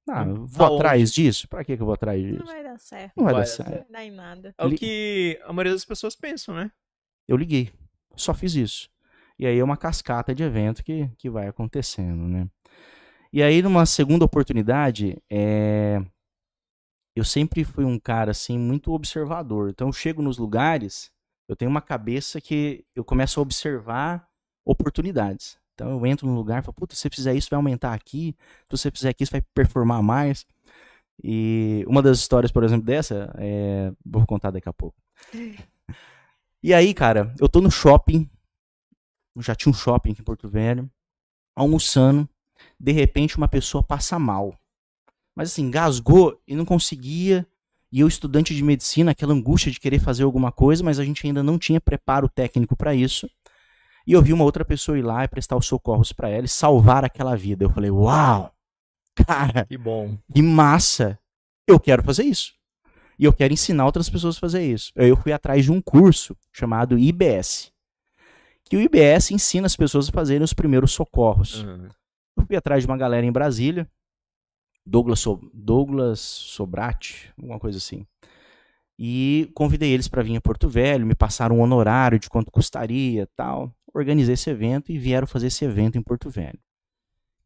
Ah, 0.09 0.25
Tá 0.25 0.31
vou 0.33 0.67
longe. 0.67 0.75
atrás 0.75 1.13
disso? 1.13 1.47
Pra 1.47 1.63
que 1.63 1.75
que 1.75 1.81
eu 1.81 1.85
vou 1.85 1.93
atrás 1.93 2.21
Não 2.21 2.31
disso? 2.31 2.45
vai 2.45 2.63
dar 2.63 2.79
certo. 2.79 3.13
Não 3.17 3.23
vai 3.25 3.33
vai 3.33 3.41
dar 3.43 3.47
certo. 3.47 3.69
Não 3.69 3.77
vai 3.77 3.85
dar 3.91 4.05
em 4.05 4.11
nada. 4.11 4.55
É 4.57 4.65
o 4.65 4.75
que 4.75 5.39
a 5.43 5.53
maioria 5.53 5.73
das 5.73 5.85
pessoas 5.85 6.15
pensam, 6.15 6.55
né? 6.55 6.71
Eu 7.27 7.37
liguei. 7.37 7.71
Só 8.15 8.33
fiz 8.33 8.55
isso. 8.55 8.89
E 9.37 9.45
aí 9.45 9.57
é 9.57 9.63
uma 9.63 9.77
cascata 9.77 10.33
de 10.35 10.43
evento 10.43 10.83
que, 10.83 11.07
que 11.17 11.29
vai 11.29 11.47
acontecendo, 11.47 12.27
né? 12.27 12.47
E 13.31 13.41
aí, 13.43 13.61
numa 13.61 13.85
segunda 13.85 14.25
oportunidade, 14.25 15.15
é... 15.29 16.01
eu 17.15 17.23
sempre 17.23 17.63
fui 17.63 17.85
um 17.85 17.99
cara, 17.99 18.31
assim, 18.31 18.57
muito 18.57 18.91
observador. 18.91 19.69
Então, 19.69 19.87
eu 19.87 19.93
chego 19.93 20.21
nos 20.21 20.37
lugares, 20.37 21.11
eu 21.47 21.55
tenho 21.55 21.69
uma 21.69 21.81
cabeça 21.81 22.41
que 22.41 22.83
eu 22.95 23.03
começo 23.05 23.39
a 23.39 23.43
observar 23.43 24.27
oportunidades. 24.65 25.57
Então, 25.79 25.91
eu 25.91 26.05
entro 26.05 26.27
num 26.27 26.35
lugar 26.35 26.59
e 26.59 26.65
falo, 26.65 26.73
puta, 26.73 26.93
se 26.93 27.01
você 27.01 27.09
fizer 27.09 27.33
isso, 27.33 27.47
vai 27.49 27.55
aumentar 27.55 27.93
aqui. 27.93 28.35
Se 28.69 28.77
você 28.77 28.91
fizer 28.91 29.09
aqui, 29.09 29.23
isso 29.23 29.31
vai 29.31 29.41
performar 29.53 30.03
mais. 30.03 30.45
E 31.23 31.85
uma 31.87 32.01
das 32.01 32.19
histórias, 32.19 32.51
por 32.51 32.65
exemplo, 32.65 32.85
dessa, 32.85 33.33
é... 33.37 33.93
vou 34.05 34.25
contar 34.25 34.51
daqui 34.51 34.67
a 34.67 34.73
pouco. 34.73 34.97
E 36.61 36.73
aí, 36.73 36.93
cara, 36.93 37.33
eu 37.39 37.47
tô 37.47 37.61
no 37.61 37.71
shopping, 37.71 38.29
já 39.39 39.55
tinha 39.55 39.71
um 39.71 39.73
shopping 39.73 40.11
aqui 40.11 40.19
em 40.19 40.25
Porto 40.25 40.49
Velho, 40.49 40.91
almoçando, 41.55 42.27
de 42.77 42.91
repente 42.91 43.37
uma 43.37 43.47
pessoa 43.47 43.81
passa 43.81 44.19
mal. 44.19 44.59
Mas 45.33 45.53
assim, 45.53 45.71
gasgou 45.71 46.37
e 46.45 46.53
não 46.53 46.65
conseguia. 46.65 47.47
E 47.89 48.01
eu, 48.01 48.07
estudante 48.09 48.53
de 48.53 48.61
medicina, 48.61 49.11
aquela 49.11 49.33
angústia 49.33 49.71
de 49.71 49.79
querer 49.79 49.99
fazer 49.99 50.23
alguma 50.23 50.51
coisa, 50.51 50.83
mas 50.83 50.99
a 50.99 51.05
gente 51.05 51.25
ainda 51.25 51.41
não 51.41 51.57
tinha 51.57 51.79
preparo 51.79 52.27
técnico 52.27 52.75
para 52.75 52.93
isso. 52.93 53.29
E 54.07 54.13
eu 54.13 54.21
vi 54.21 54.33
uma 54.33 54.43
outra 54.43 54.65
pessoa 54.65 54.97
ir 54.97 55.01
lá 55.03 55.23
e 55.23 55.27
prestar 55.27 55.55
os 55.55 55.65
socorros 55.65 56.11
para 56.11 56.29
ela 56.29 56.45
e 56.45 56.49
salvar 56.49 57.03
aquela 57.05 57.35
vida. 57.35 57.63
Eu 57.63 57.69
falei, 57.69 57.91
uau! 57.91 58.53
Cara, 59.27 59.65
Que 59.65 59.77
bom. 59.77 60.17
que 60.33 60.41
massa! 60.41 61.19
Eu 61.67 61.79
quero 61.79 62.03
fazer 62.03 62.23
isso. 62.23 62.53
E 63.17 63.25
eu 63.25 63.33
quero 63.33 63.53
ensinar 63.53 63.85
outras 63.85 64.09
pessoas 64.09 64.37
a 64.37 64.39
fazer 64.39 64.65
isso. 64.65 64.91
Aí 64.97 65.09
Eu 65.09 65.17
fui 65.17 65.31
atrás 65.33 65.65
de 65.65 65.71
um 65.71 65.81
curso 65.81 66.35
chamado 66.53 66.97
IBS. 66.97 67.71
Que 68.63 68.77
o 68.77 68.81
IBS 68.81 69.31
ensina 69.31 69.65
as 69.65 69.75
pessoas 69.75 70.07
a 70.07 70.11
fazerem 70.11 70.43
os 70.43 70.53
primeiros 70.53 70.91
socorros. 70.91 71.63
Uhum. 71.63 71.89
Eu 72.37 72.45
fui 72.45 72.55
atrás 72.55 72.83
de 72.83 72.87
uma 72.87 72.97
galera 72.97 73.25
em 73.25 73.31
Brasília, 73.31 73.87
Douglas, 74.85 75.19
so 75.19 75.39
Douglas 75.53 76.19
Sobrati, 76.19 77.31
alguma 77.37 77.59
coisa 77.59 77.77
assim. 77.77 78.05
E 78.97 79.49
convidei 79.53 79.91
eles 79.91 80.07
para 80.07 80.23
vir 80.23 80.35
a 80.35 80.41
Porto 80.41 80.67
Velho, 80.67 81.05
me 81.05 81.15
passaram 81.15 81.57
um 81.57 81.61
honorário 81.61 82.19
de 82.19 82.29
quanto 82.29 82.51
custaria 82.51 83.27
tal. 83.35 83.73
Organizei 83.93 84.33
esse 84.33 84.49
evento 84.49 84.91
e 84.91 84.97
vieram 84.97 85.27
fazer 85.27 85.47
esse 85.47 85.65
evento 85.65 85.97
em 85.97 86.01
Porto 86.01 86.29
Velho. 86.29 86.59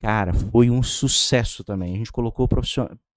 Cara, 0.01 0.33
foi 0.33 0.69
um 0.69 0.83
sucesso 0.83 1.63
também. 1.63 1.93
A 1.93 1.97
gente 1.97 2.11
colocou 2.11 2.47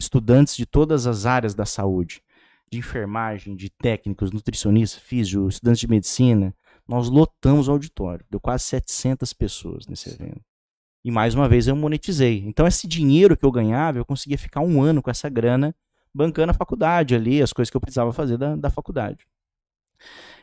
estudantes 0.01 0.57
de 0.57 0.65
todas 0.65 1.07
as 1.07 1.27
áreas 1.27 1.55
da 1.55 1.67
saúde, 1.67 2.23
de 2.71 2.79
enfermagem, 2.79 3.57
de 3.57 3.69
técnicos, 3.71 4.31
nutricionistas, 4.31 5.03
físio, 5.03 5.49
estudantes 5.49 5.81
de 5.81 5.89
medicina. 5.89 6.55
Nós 6.87 7.09
lotamos 7.09 7.67
o 7.67 7.73
auditório. 7.73 8.25
Deu 8.31 8.39
quase 8.39 8.65
700 8.65 9.33
pessoas 9.33 9.87
nesse 9.89 10.11
evento. 10.11 10.41
E 11.05 11.11
mais 11.11 11.35
uma 11.35 11.49
vez 11.49 11.67
eu 11.67 11.75
monetizei. 11.75 12.45
Então 12.47 12.67
esse 12.67 12.87
dinheiro 12.87 13.37
que 13.37 13.45
eu 13.45 13.51
ganhava, 13.51 13.99
eu 13.99 14.05
conseguia 14.05 14.39
ficar 14.39 14.61
um 14.61 14.81
ano 14.81 15.03
com 15.03 15.11
essa 15.11 15.29
grana 15.29 15.75
bancando 16.15 16.51
a 16.53 16.55
faculdade 16.55 17.15
ali, 17.15 17.43
as 17.43 17.53
coisas 17.53 17.71
que 17.71 17.77
eu 17.77 17.81
precisava 17.81 18.13
fazer 18.13 18.39
da, 18.39 18.57
da 18.57 18.71
faculdade. 18.71 19.27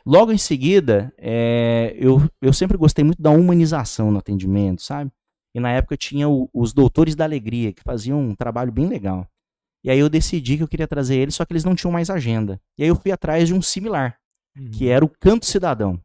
Logo 0.06 0.32
em 0.32 0.38
seguida, 0.38 1.13
é, 1.18 1.96
eu, 1.98 2.22
eu 2.42 2.52
sempre 2.52 2.78
gostei 2.78 3.04
muito 3.06 3.22
da 3.22 3.30
humanização 3.32 4.12
no 4.12 4.20
atendimento, 4.20 4.82
sabe? 4.82 5.12
E 5.56 5.60
na 5.60 5.72
época 5.72 5.96
tinha 5.96 6.28
o- 6.28 6.50
os 6.54 6.74
Doutores 6.74 7.16
da 7.16 7.24
Alegria, 7.24 7.72
que 7.72 7.82
faziam 7.84 8.20
um 8.20 8.36
trabalho 8.36 8.72
bem 8.72 8.88
legal. 8.88 9.28
E 9.84 9.89
aí 9.89 10.00
eu 10.00 10.10
decidi 10.10 10.58
que 10.58 10.63
eu 10.63 10.68
queria 10.68 10.88
trazer 10.88 11.16
eles, 11.18 11.36
só 11.36 11.46
que 11.46 11.54
eles 11.54 11.63
não 11.63 11.76
tinham 11.76 11.92
mais 11.92 12.10
agenda. 12.10 12.60
E 12.78 12.84
aí 12.84 12.89
eu 12.89 12.96
fui 12.96 13.12
atrás 13.12 13.48
de 13.48 13.54
um 13.54 13.62
similar, 13.62 14.18
que 14.72 14.88
era 14.88 15.04
o 15.06 15.10
Canto 15.10 15.46
Cidadão. 15.46 16.00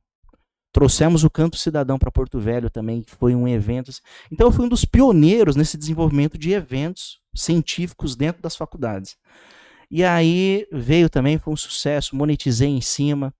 Trouxemos 0.72 1.24
o 1.24 1.30
Canto 1.30 1.56
Cidadão 1.56 1.98
para 1.98 2.10
Porto 2.10 2.38
Velho 2.38 2.68
também, 2.70 3.02
que 3.02 3.10
foi 3.10 3.34
um 3.34 3.48
evento. 3.48 3.90
assim. 3.90 4.00
Então 4.30 4.48
eu 4.48 4.52
fui 4.52 4.64
um 4.66 4.68
dos 4.68 4.84
pioneiros 4.84 5.56
nesse 5.56 5.76
desenvolvimento 5.78 6.36
de 6.36 6.52
eventos 6.52 7.18
científicos 7.34 8.14
dentro 8.14 8.42
das 8.42 8.54
faculdades. 8.54 9.16
E 9.90 10.04
aí 10.04 10.66
veio 10.70 11.08
também, 11.08 11.38
foi 11.38 11.52
um 11.52 11.56
sucesso, 11.56 12.14
monetizei 12.14 12.68
em 12.68 12.80
cima. 12.80 13.34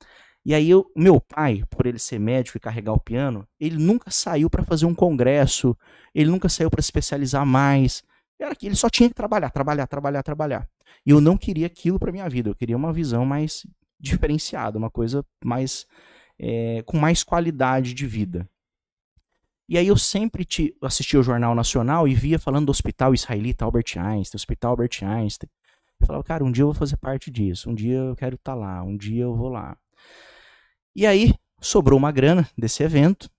E 0.45 0.55
aí 0.55 0.71
eu, 0.71 0.91
meu 0.97 1.21
pai, 1.21 1.63
por 1.69 1.85
ele 1.87 1.99
ser 1.99 2.19
médico 2.19 2.57
e 2.57 2.61
carregar 2.61 2.93
o 2.93 3.01
piano, 3.01 3.47
ele 3.61 3.77
nunca 3.77 4.11
saiu 4.11 4.49
para 4.49 4.65
fazer 4.65 4.87
um 4.87 4.95
congresso, 4.95 5.77
ele 6.15 6.31
nunca 6.31 6.49
saiu 6.49 6.71
para 6.71 6.81
especializar 6.81 7.45
mais. 7.45 8.03
Era 8.41 8.55
que 8.55 8.67
ele 8.67 8.77
só 8.77 8.89
tinha 8.89 9.09
que 9.09 9.15
trabalhar, 9.15 9.51
trabalhar, 9.51 9.87
trabalhar, 9.87 10.23
trabalhar. 10.23 10.69
E 11.05 11.11
eu 11.11 11.21
não 11.21 11.37
queria 11.37 11.67
aquilo 11.67 11.99
para 11.99 12.13
minha 12.13 12.29
vida, 12.29 12.49
eu 12.49 12.55
queria 12.55 12.77
uma 12.77 12.93
visão 12.93 13.27
mais 13.27 13.67
diferenciada, 14.01 14.79
uma 14.79 14.91
coisa 14.91 15.25
mais 15.45 15.87
é, 16.39 16.83
com 16.87 16.97
mais 16.97 17.23
qualidade 17.23 17.93
de 17.93 18.07
vida. 18.07 18.49
E 19.69 19.77
aí 19.77 19.87
eu 19.87 19.99
sempre 19.99 20.47
assistia 20.81 21.21
o 21.21 21.23
Jornal 21.23 21.55
Nacional 21.55 22.09
e 22.09 22.15
via 22.15 22.39
falando 22.39 22.67
do 22.67 22.71
Hospital 22.71 23.13
Israelita 23.13 23.67
Albert 23.67 23.99
Einstein, 23.99 24.39
Hospital 24.39 24.71
Albert 24.71 25.03
Einstein. 25.03 25.51
Eu 26.01 26.07
falava, 26.07 26.25
cara, 26.25 26.45
um 26.45 26.53
dia 26.53 26.63
eu 26.63 26.69
vou 26.69 26.75
fazer 26.75 26.97
parte 26.97 27.31
disso, 27.31 27.71
um 27.71 27.75
dia 27.75 27.97
eu 27.97 28.17
quero 28.17 28.37
estar 28.37 28.55
lá, 28.55 28.83
um 28.83 28.97
dia 28.97 29.23
eu 29.23 29.35
vou 29.35 29.49
lá. 29.49 29.77
E 30.95 31.07
aí 31.07 31.35
sobrou 31.61 31.99
uma 31.99 32.13
grana 32.13 32.49
desse 32.57 32.83
evento 32.83 33.31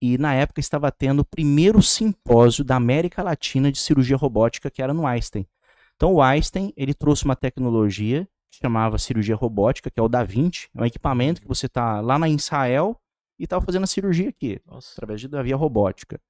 e 0.00 0.18
na 0.18 0.34
época 0.34 0.60
estava 0.60 0.90
tendo 0.90 1.20
o 1.20 1.24
primeiro 1.24 1.80
simpósio 1.80 2.64
da 2.64 2.76
América 2.76 3.22
Latina 3.22 3.70
de 3.70 3.78
cirurgia 3.78 4.16
robótica, 4.16 4.70
que 4.70 4.82
era 4.82 4.92
no 4.92 5.06
Einstein. 5.06 5.46
Então 5.94 6.14
o 6.14 6.20
Einstein, 6.20 6.72
ele 6.76 6.92
trouxe 6.92 7.24
uma 7.24 7.36
tecnologia 7.36 8.26
que 8.50 8.58
chamava 8.58 8.98
cirurgia 8.98 9.36
robótica, 9.36 9.90
que 9.90 10.00
é 10.00 10.02
o 10.02 10.08
Da 10.08 10.24
Vinci, 10.24 10.68
é 10.74 10.82
um 10.82 10.84
equipamento 10.84 11.40
que 11.40 11.46
você 11.46 11.66
está 11.66 12.00
lá 12.00 12.18
na 12.18 12.28
Israel 12.28 13.00
e 13.38 13.44
estava 13.44 13.64
fazendo 13.64 13.84
a 13.84 13.86
cirurgia 13.86 14.28
aqui, 14.28 14.60
Nossa. 14.66 14.92
através 14.92 15.20
de, 15.20 15.28
da 15.28 15.42
via 15.42 15.56
robótica. 15.56 16.20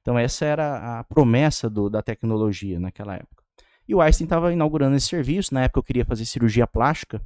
Então 0.00 0.18
essa 0.18 0.44
era 0.44 1.00
a 1.00 1.04
promessa 1.04 1.70
do, 1.70 1.88
da 1.88 2.02
tecnologia 2.02 2.78
naquela 2.78 3.14
época. 3.14 3.41
E 3.88 3.94
o 3.94 4.00
Einstein 4.00 4.24
estava 4.24 4.52
inaugurando 4.52 4.96
esse 4.96 5.08
serviço, 5.08 5.52
na 5.52 5.64
época 5.64 5.80
eu 5.80 5.84
queria 5.84 6.04
fazer 6.04 6.24
cirurgia 6.24 6.66
plástica, 6.66 7.20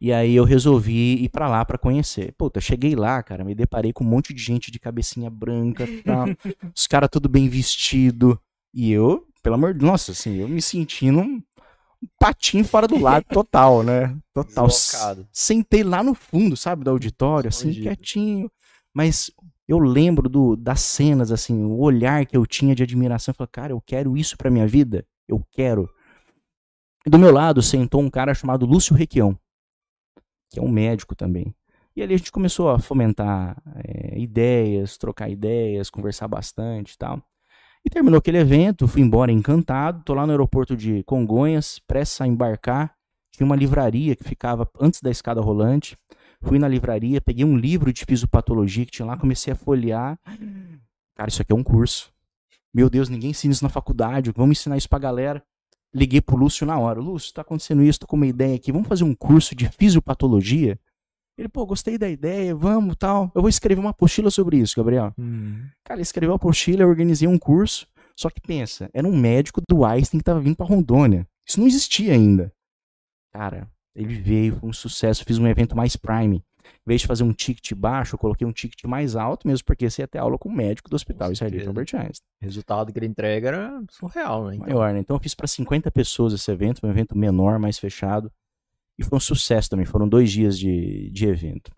e 0.00 0.12
aí 0.12 0.34
eu 0.36 0.44
resolvi 0.44 1.22
ir 1.22 1.28
pra 1.28 1.48
lá 1.48 1.64
pra 1.64 1.78
conhecer. 1.78 2.34
Puta, 2.36 2.60
cheguei 2.60 2.94
lá, 2.94 3.22
cara, 3.22 3.44
me 3.44 3.54
deparei 3.54 3.92
com 3.92 4.04
um 4.04 4.08
monte 4.08 4.34
de 4.34 4.42
gente 4.42 4.70
de 4.70 4.78
cabecinha 4.78 5.30
branca, 5.30 5.86
tal, 6.04 6.26
os 6.74 6.86
caras 6.86 7.08
tudo 7.10 7.28
bem 7.28 7.48
vestido, 7.48 8.38
e 8.74 8.92
eu, 8.92 9.26
pelo 9.42 9.54
amor 9.54 9.74
de 9.74 9.84
nossa, 9.84 10.12
assim, 10.12 10.36
eu 10.36 10.48
me 10.48 10.60
sentindo 10.60 11.20
um 11.20 11.42
patinho 12.18 12.64
fora 12.64 12.86
do 12.86 12.98
lado 12.98 13.24
total, 13.30 13.82
né? 13.82 14.16
Total. 14.34 14.66
Deslocado. 14.66 15.28
Sentei 15.32 15.82
lá 15.82 16.02
no 16.02 16.14
fundo, 16.14 16.56
sabe, 16.56 16.84
do 16.84 16.90
auditório, 16.90 17.48
assim, 17.48 17.70
Escondido. 17.70 17.84
quietinho. 17.84 18.50
Mas 18.92 19.30
eu 19.66 19.78
lembro 19.78 20.28
do, 20.28 20.56
das 20.56 20.80
cenas, 20.80 21.32
assim, 21.32 21.64
o 21.64 21.78
olhar 21.80 22.24
que 22.26 22.36
eu 22.36 22.46
tinha 22.46 22.74
de 22.74 22.82
admiração. 22.82 23.32
Eu 23.32 23.36
falei, 23.36 23.50
cara, 23.50 23.72
eu 23.72 23.80
quero 23.80 24.16
isso 24.16 24.36
pra 24.36 24.50
minha 24.50 24.66
vida. 24.66 25.06
Eu 25.28 25.44
quero. 25.50 25.88
E 27.06 27.10
do 27.10 27.18
meu 27.18 27.32
lado 27.32 27.62
sentou 27.62 28.00
um 28.00 28.10
cara 28.10 28.34
chamado 28.34 28.66
Lúcio 28.66 28.94
Requião, 28.94 29.38
que 30.50 30.58
é 30.58 30.62
um 30.62 30.68
médico 30.68 31.14
também. 31.14 31.54
E 31.94 32.02
ali 32.02 32.14
a 32.14 32.18
gente 32.18 32.32
começou 32.32 32.68
a 32.68 32.78
fomentar 32.78 33.56
é, 33.76 34.18
ideias, 34.18 34.98
trocar 34.98 35.30
ideias, 35.30 35.88
conversar 35.88 36.28
bastante 36.28 36.92
e 36.92 36.98
tal. 36.98 37.22
E 37.84 37.88
terminou 37.88 38.18
aquele 38.18 38.38
evento, 38.38 38.88
fui 38.88 39.00
embora 39.00 39.30
encantado, 39.30 40.02
tô 40.04 40.12
lá 40.12 40.26
no 40.26 40.32
aeroporto 40.32 40.76
de 40.76 41.04
Congonhas, 41.04 41.78
prestes 41.78 42.20
a 42.20 42.26
embarcar. 42.26 42.94
Tinha 43.30 43.46
uma 43.46 43.54
livraria 43.54 44.16
que 44.16 44.24
ficava 44.24 44.68
antes 44.80 45.00
da 45.00 45.10
escada 45.10 45.40
rolante. 45.40 45.96
Fui 46.42 46.58
na 46.58 46.68
livraria, 46.68 47.20
peguei 47.20 47.44
um 47.44 47.56
livro 47.56 47.92
de 47.92 48.04
fisiopatologia 48.04 48.84
que 48.84 48.90
tinha 48.90 49.06
lá, 49.06 49.16
comecei 49.16 49.52
a 49.52 49.56
folhear. 49.56 50.18
Cara, 51.14 51.28
isso 51.28 51.40
aqui 51.40 51.52
é 51.52 51.56
um 51.56 51.62
curso. 51.62 52.12
Meu 52.76 52.90
Deus, 52.90 53.08
ninguém 53.08 53.30
ensina 53.30 53.52
isso 53.52 53.64
na 53.64 53.70
faculdade, 53.70 54.30
vamos 54.36 54.58
ensinar 54.58 54.76
isso 54.76 54.86
pra 54.86 54.98
galera. 54.98 55.42
Liguei 55.94 56.20
pro 56.20 56.36
Lúcio 56.36 56.66
na 56.66 56.78
hora. 56.78 57.00
Lúcio, 57.00 57.32
tá 57.32 57.40
acontecendo 57.40 57.82
isso, 57.82 58.00
tô 58.00 58.06
com 58.06 58.16
uma 58.16 58.26
ideia 58.26 58.54
aqui, 58.54 58.70
vamos 58.70 58.86
fazer 58.86 59.02
um 59.02 59.14
curso 59.14 59.54
de 59.54 59.66
fisiopatologia? 59.66 60.78
Ele, 61.38 61.48
pô, 61.48 61.64
gostei 61.64 61.96
da 61.96 62.06
ideia, 62.06 62.54
vamos, 62.54 62.94
tal. 62.98 63.32
Eu 63.34 63.40
vou 63.40 63.48
escrever 63.48 63.80
uma 63.80 63.92
apostila 63.92 64.30
sobre 64.30 64.58
isso, 64.58 64.76
Gabriel. 64.76 65.10
Hum. 65.18 65.66
Cara, 65.86 65.96
ele 65.96 66.02
escreveu 66.02 66.34
a 66.34 66.36
apostila, 66.36 66.82
eu 66.82 66.88
organizei 66.90 67.26
um 67.26 67.38
curso. 67.38 67.88
Só 68.14 68.28
que 68.28 68.42
pensa, 68.42 68.90
era 68.92 69.08
um 69.08 69.16
médico 69.16 69.62
do 69.66 69.82
Einstein 69.82 70.18
que 70.18 70.24
tava 70.24 70.40
vindo 70.40 70.56
pra 70.56 70.66
Rondônia. 70.66 71.26
Isso 71.48 71.58
não 71.58 71.66
existia 71.66 72.12
ainda. 72.12 72.52
Cara, 73.32 73.66
ele 73.94 74.16
veio, 74.16 74.54
foi 74.60 74.68
um 74.68 74.72
sucesso, 74.74 75.24
fiz 75.24 75.38
um 75.38 75.46
evento 75.46 75.74
mais 75.74 75.96
prime. 75.96 76.44
Em 76.66 76.88
vez 76.88 77.00
de 77.00 77.06
fazer 77.06 77.24
um 77.24 77.32
ticket 77.32 77.72
baixo, 77.74 78.14
eu 78.14 78.18
coloquei 78.18 78.46
um 78.46 78.52
ticket 78.52 78.84
mais 78.84 79.16
alto, 79.16 79.46
mesmo 79.46 79.64
porque 79.64 79.88
você 79.88 80.02
ia 80.02 80.08
ter 80.08 80.18
aula 80.18 80.38
com 80.38 80.48
o 80.48 80.52
médico 80.54 80.88
do 80.88 80.96
hospital 80.96 81.32
israelita. 81.32 81.68
Albert 81.68 81.94
Einstein. 81.94 82.26
O 82.40 82.44
resultado 82.44 82.92
que 82.92 82.98
ele 82.98 83.06
entrega 83.06 83.48
era 83.48 83.82
surreal, 83.90 84.46
né? 84.46 84.56
Então, 84.56 84.66
Maior, 84.66 84.92
né? 84.92 85.00
Então 85.00 85.16
eu 85.16 85.20
fiz 85.20 85.34
para 85.34 85.46
50 85.46 85.90
pessoas 85.90 86.32
esse 86.32 86.50
evento, 86.50 86.86
um 86.86 86.90
evento 86.90 87.16
menor, 87.16 87.58
mais 87.58 87.78
fechado. 87.78 88.30
E 88.98 89.04
foi 89.04 89.16
um 89.16 89.20
sucesso 89.20 89.68
também, 89.70 89.84
foram 89.84 90.08
dois 90.08 90.30
dias 90.30 90.58
de, 90.58 91.10
de 91.10 91.26
evento. 91.26 91.70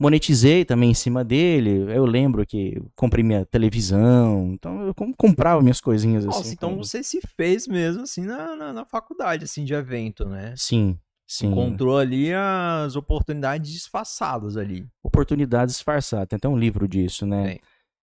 Monetizei 0.00 0.64
também 0.64 0.90
em 0.90 0.94
cima 0.94 1.24
dele. 1.24 1.92
Eu 1.92 2.04
lembro 2.06 2.46
que 2.46 2.80
comprei 2.94 3.24
minha 3.24 3.44
televisão. 3.44 4.52
Então 4.52 4.86
eu 4.86 4.94
com- 4.94 5.12
comprava 5.12 5.60
minhas 5.60 5.80
coisinhas 5.80 6.24
assim. 6.24 6.38
Nossa, 6.38 6.52
então 6.52 6.70
sabe? 6.70 6.86
você 6.86 7.02
se 7.02 7.20
fez 7.36 7.66
mesmo 7.66 8.02
assim 8.02 8.24
na, 8.24 8.54
na, 8.54 8.72
na 8.72 8.84
faculdade, 8.84 9.44
assim, 9.44 9.64
de 9.64 9.74
evento, 9.74 10.24
né? 10.28 10.54
Sim, 10.56 10.96
sim. 11.28 11.48
Encontrou 11.48 11.98
ali 11.98 12.32
as 12.32 12.96
oportunidades 12.96 13.70
disfarçadas 13.70 14.56
ali. 14.56 14.88
Oportunidades 15.02 15.76
disfarçadas. 15.76 16.28
Tem 16.28 16.38
até 16.38 16.48
um 16.48 16.58
livro 16.58 16.88
disso, 16.88 17.26
né? 17.26 17.58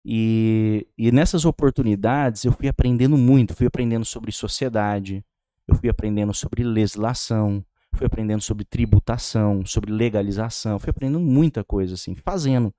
E, 0.04 0.86
e 0.98 1.10
nessas 1.10 1.46
oportunidades 1.46 2.44
eu 2.44 2.52
fui 2.52 2.68
aprendendo 2.68 3.16
muito. 3.16 3.54
Fui 3.54 3.66
aprendendo 3.66 4.04
sobre 4.04 4.30
sociedade, 4.30 5.24
eu 5.66 5.74
fui 5.74 5.88
aprendendo 5.88 6.34
sobre 6.34 6.62
legislação, 6.62 7.64
fui 7.94 8.06
aprendendo 8.06 8.42
sobre 8.42 8.64
tributação, 8.64 9.64
sobre 9.64 9.90
legalização, 9.90 10.78
fui 10.78 10.90
aprendendo 10.90 11.20
muita 11.20 11.64
coisa 11.64 11.94
assim, 11.94 12.14
fazendo. 12.14 12.74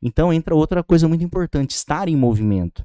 Então 0.00 0.32
entra 0.32 0.54
outra 0.54 0.82
coisa 0.82 1.06
muito 1.06 1.22
importante, 1.22 1.72
estar 1.72 2.08
em 2.08 2.16
movimento. 2.16 2.84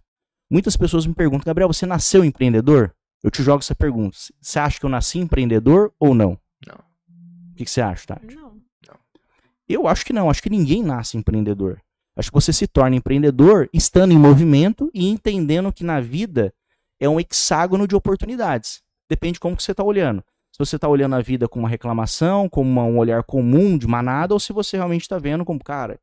Muitas 0.51 0.75
pessoas 0.75 1.07
me 1.07 1.13
perguntam, 1.13 1.45
Gabriel, 1.45 1.71
você 1.71 1.85
nasceu 1.85 2.23
empreendedor? 2.23 2.93
Eu 3.23 3.31
te 3.31 3.41
jogo 3.41 3.59
essa 3.59 3.73
pergunta. 3.73 4.17
Você 4.39 4.59
acha 4.59 4.79
que 4.79 4.85
eu 4.85 4.89
nasci 4.89 5.17
empreendedor 5.17 5.91
ou 5.99 6.13
não? 6.13 6.37
O 7.55 7.57
que, 7.57 7.65
que 7.65 7.71
você 7.71 7.81
acha, 7.81 8.05
Tati? 8.07 8.35
Não. 8.35 8.53
Eu 9.67 9.87
acho 9.87 10.05
que 10.05 10.13
não, 10.13 10.29
acho 10.29 10.43
que 10.43 10.49
ninguém 10.49 10.83
nasce 10.83 11.17
empreendedor. 11.17 11.81
Acho 12.15 12.29
que 12.29 12.35
você 12.35 12.53
se 12.53 12.67
torna 12.67 12.95
empreendedor 12.95 13.67
estando 13.73 14.11
em 14.11 14.17
movimento 14.17 14.91
e 14.93 15.09
entendendo 15.09 15.71
que 15.73 15.83
na 15.83 15.99
vida 15.99 16.53
é 16.99 17.09
um 17.09 17.19
hexágono 17.19 17.87
de 17.87 17.95
oportunidades. 17.95 18.81
Depende 19.09 19.33
de 19.33 19.39
como 19.39 19.55
que 19.55 19.63
você 19.63 19.71
está 19.71 19.83
olhando. 19.83 20.23
Se 20.51 20.59
você 20.59 20.75
está 20.77 20.87
olhando 20.87 21.15
a 21.15 21.21
vida 21.21 21.47
com 21.49 21.59
uma 21.59 21.67
reclamação, 21.67 22.47
como 22.47 22.69
uma- 22.69 22.83
um 22.85 22.97
olhar 22.97 23.23
comum 23.23 23.77
de 23.77 23.87
manada, 23.87 24.33
ou 24.33 24.39
se 24.39 24.53
você 24.53 24.77
realmente 24.77 25.01
está 25.01 25.17
vendo 25.17 25.43
como, 25.43 25.61
cara, 25.61 25.99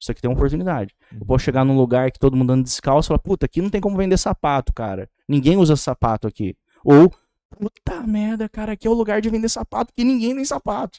isso 0.00 0.12
aqui 0.12 0.20
tem 0.20 0.28
uma 0.30 0.36
oportunidade. 0.36 0.94
Eu 1.18 1.24
posso 1.26 1.44
chegar 1.44 1.64
num 1.64 1.76
lugar 1.76 2.10
que 2.12 2.18
todo 2.18 2.36
mundo 2.36 2.52
anda 2.52 2.62
descalço 2.62 3.06
e 3.06 3.08
falar, 3.08 3.18
puta, 3.18 3.46
aqui 3.46 3.60
não 3.62 3.70
tem 3.70 3.80
como 3.80 3.96
vender 3.96 4.18
sapato, 4.18 4.72
cara. 4.72 5.08
Ninguém 5.28 5.56
usa 5.56 5.74
sapato 5.74 6.28
aqui. 6.28 6.54
Ou, 6.84 7.10
puta 7.58 8.06
merda, 8.06 8.48
cara, 8.48 8.72
aqui 8.72 8.86
é 8.86 8.90
o 8.90 8.94
lugar 8.94 9.20
de 9.20 9.30
vender 9.30 9.48
sapato, 9.48 9.92
que 9.94 10.04
ninguém 10.04 10.34
tem 10.34 10.44
sapato. 10.44 10.98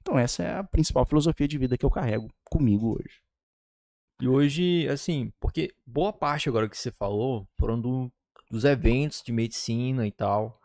Então 0.00 0.18
essa 0.18 0.42
é 0.42 0.56
a 0.58 0.64
principal 0.64 1.04
filosofia 1.04 1.46
de 1.48 1.58
vida 1.58 1.76
que 1.76 1.84
eu 1.84 1.90
carrego 1.90 2.28
comigo 2.44 2.94
hoje. 2.98 3.20
E 4.20 4.26
hoje, 4.26 4.88
assim, 4.88 5.32
porque 5.38 5.72
boa 5.86 6.12
parte 6.12 6.48
agora 6.48 6.68
que 6.68 6.76
você 6.76 6.90
falou 6.90 7.46
foram 7.58 7.80
do- 7.80 8.10
dos 8.50 8.64
eventos 8.64 9.22
de 9.22 9.32
medicina 9.32 10.06
e 10.06 10.10
tal. 10.10 10.60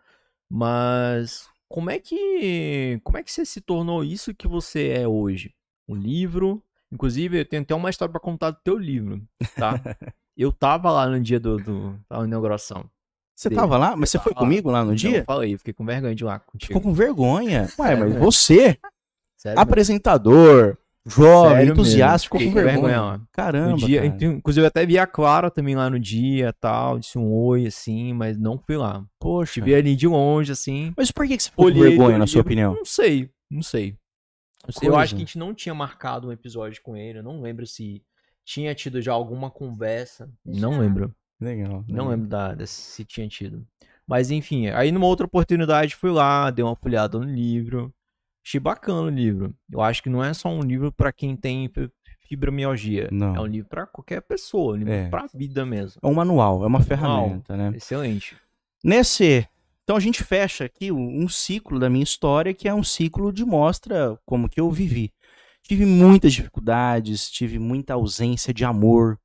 Mas 0.50 1.48
como 1.68 1.90
é 1.90 2.00
que 2.00 3.00
como 3.04 3.18
é 3.18 3.24
que 3.24 3.32
você 3.32 3.46
se 3.46 3.60
tornou 3.62 4.04
isso 4.04 4.34
que 4.34 4.48
você 4.48 4.90
é 4.90 5.08
hoje? 5.08 5.54
Um 5.88 5.96
livro, 5.96 6.64
inclusive 6.92 7.40
eu 7.40 7.46
tenho 7.46 7.64
até 7.64 7.76
uma 7.76 7.90
história 7.90 8.12
pra 8.12 8.22
contar 8.22 8.52
do 8.52 8.60
teu 8.64 8.78
livro, 8.78 9.22
tá? 9.56 9.74
Eu 10.36 10.52
tava 10.52 10.92
lá 10.92 11.08
no 11.08 11.20
dia 11.22 11.40
do, 11.40 11.60
do 11.60 12.00
da 12.10 12.24
inauguração. 12.24 12.90
Você 13.44 13.50
Dele. 13.50 13.60
tava 13.60 13.78
lá? 13.78 13.94
Mas 13.96 14.10
você 14.10 14.18
Eu 14.18 14.22
foi 14.22 14.34
comigo 14.34 14.72
lá 14.72 14.86
no 14.86 14.96
dia? 14.96 15.18
eu 15.18 15.24
falei, 15.26 15.58
fiquei 15.58 15.74
com 15.74 15.86
vergonha 15.86 16.16
de 16.16 16.24
ir 16.24 16.26
lá 16.26 16.40
contigo. 16.40 16.68
Ficou 16.68 16.82
com 16.82 16.94
vergonha. 16.94 17.68
Ué, 17.78 17.96
mas 17.96 18.16
você, 18.16 18.78
Sério, 19.36 19.60
apresentador, 19.60 20.78
jovem, 21.06 21.58
Sério 21.58 21.72
entusiasta, 21.74 22.24
ficou 22.26 22.40
com 22.40 22.52
vergonha. 22.52 23.02
lá. 23.02 23.22
Caramba, 23.34 23.76
dia, 23.76 24.02
cara. 24.02 24.08
então, 24.16 24.32
inclusive 24.32 24.64
eu 24.64 24.68
até 24.70 24.86
vi 24.86 24.98
a 24.98 25.06
Clara 25.06 25.52
também 25.52 25.76
lá 25.76 25.90
no 25.90 26.00
dia 26.00 26.54
tal, 26.54 26.98
disse 27.00 27.18
um 27.18 27.30
oi 27.34 27.68
assim, 27.68 28.14
mas 28.14 28.38
não 28.38 28.58
fui 28.58 28.78
lá. 28.78 29.04
Poxa. 29.20 29.56
Te 29.56 29.62
vi 29.62 29.76
ali 29.76 29.94
de 29.94 30.08
longe 30.08 30.54
assim. 30.54 30.94
Mas 30.96 31.12
por 31.12 31.28
que, 31.28 31.36
que 31.36 31.44
você 31.44 31.50
ficou 31.50 31.70
com 31.70 31.78
vergonha, 31.80 32.18
na 32.18 32.26
sua 32.26 32.42
opinião? 32.42 32.74
Não 32.74 32.86
sei, 32.86 33.30
não 33.52 33.62
sei. 33.62 33.98
Não 34.66 34.72
sei, 34.72 34.88
Eu 34.88 34.96
acho 34.96 35.14
que 35.14 35.22
a 35.22 35.26
gente 35.26 35.38
não 35.38 35.54
tinha 35.54 35.76
marcado 35.76 36.30
um 36.30 36.32
episódio 36.32 36.82
com 36.82 36.96
ele, 36.96 37.20
eu 37.20 37.24
não 37.24 37.42
lembro 37.42 37.68
se 37.68 38.02
tinha 38.46 38.74
tido 38.74 39.02
já 39.02 39.12
alguma 39.12 39.52
conversa. 39.52 40.30
Não 40.46 40.80
lembro. 40.80 41.14
Legal. 41.44 41.84
Não 41.88 42.08
lembro 42.10 42.28
da, 42.28 42.54
da- 42.54 42.66
se 42.66 43.04
tinha 43.04 43.28
tido. 43.28 43.66
Mas 44.08 44.32
enfim, 44.32 44.68
aí 44.68 44.92
numa 44.92 45.06
outra 45.08 45.26
oportunidade 45.26 45.96
fui 45.96 46.12
lá, 46.12 46.50
dei 46.50 46.64
uma 46.64 46.76
folhada 46.76 47.18
no 47.20 47.26
livro. 47.26 47.94
Achei 48.46 48.60
bacana 48.60 49.02
o 49.02 49.10
livro. 49.10 49.56
Eu 49.72 49.82
acho 49.82 50.04
que 50.04 50.10
não 50.10 50.24
é 50.24 50.34
só 50.34 50.50
um 50.50 50.62
livro 50.62 50.92
pra 50.92 51.12
quem 51.14 51.36
tem 51.36 51.70
fi- 51.70 51.90
fibromialgia. 52.28 53.08
Não. 53.12 53.36
É 53.36 53.40
um 53.40 53.46
livro 53.46 53.70
pra 53.70 53.86
qualquer 53.88 54.22
pessoa, 54.22 54.74
um 54.74 54.78
livro 54.78 54.94
É. 54.94 55.08
pra 55.10 55.28
vida 55.34 55.66
mesmo. 55.66 56.00
É 56.04 56.08
um 56.08 56.14
manual, 56.14 56.64
é 56.64 56.68
uma 56.68 56.82
ferramenta, 56.82 57.56
né? 57.56 57.72
Excelente. 57.76 58.36
Nesse. 58.84 59.48
Então 59.84 59.96
a 59.96 60.00
gente 60.00 60.24
fecha 60.24 60.66
aqui 60.66 60.92
um 60.92 61.24
um 61.24 61.28
ciclo 61.30 61.80
da 61.80 61.90
minha 61.90 62.04
história, 62.04 62.54
que 62.54 62.68
é 62.68 62.74
um 62.74 62.84
ciclo 62.84 63.32
de 63.32 63.44
mostra 63.46 64.18
como 64.26 64.50
que 64.50 64.60
eu 64.60 64.70
vivi. 64.72 65.12
Tive 65.62 65.86
muitas 65.86 66.34
dificuldades, 66.34 67.30
tive 67.32 67.58
muita 67.60 67.94
ausência 67.94 68.54
de 68.54 68.66
amor. 68.66 69.18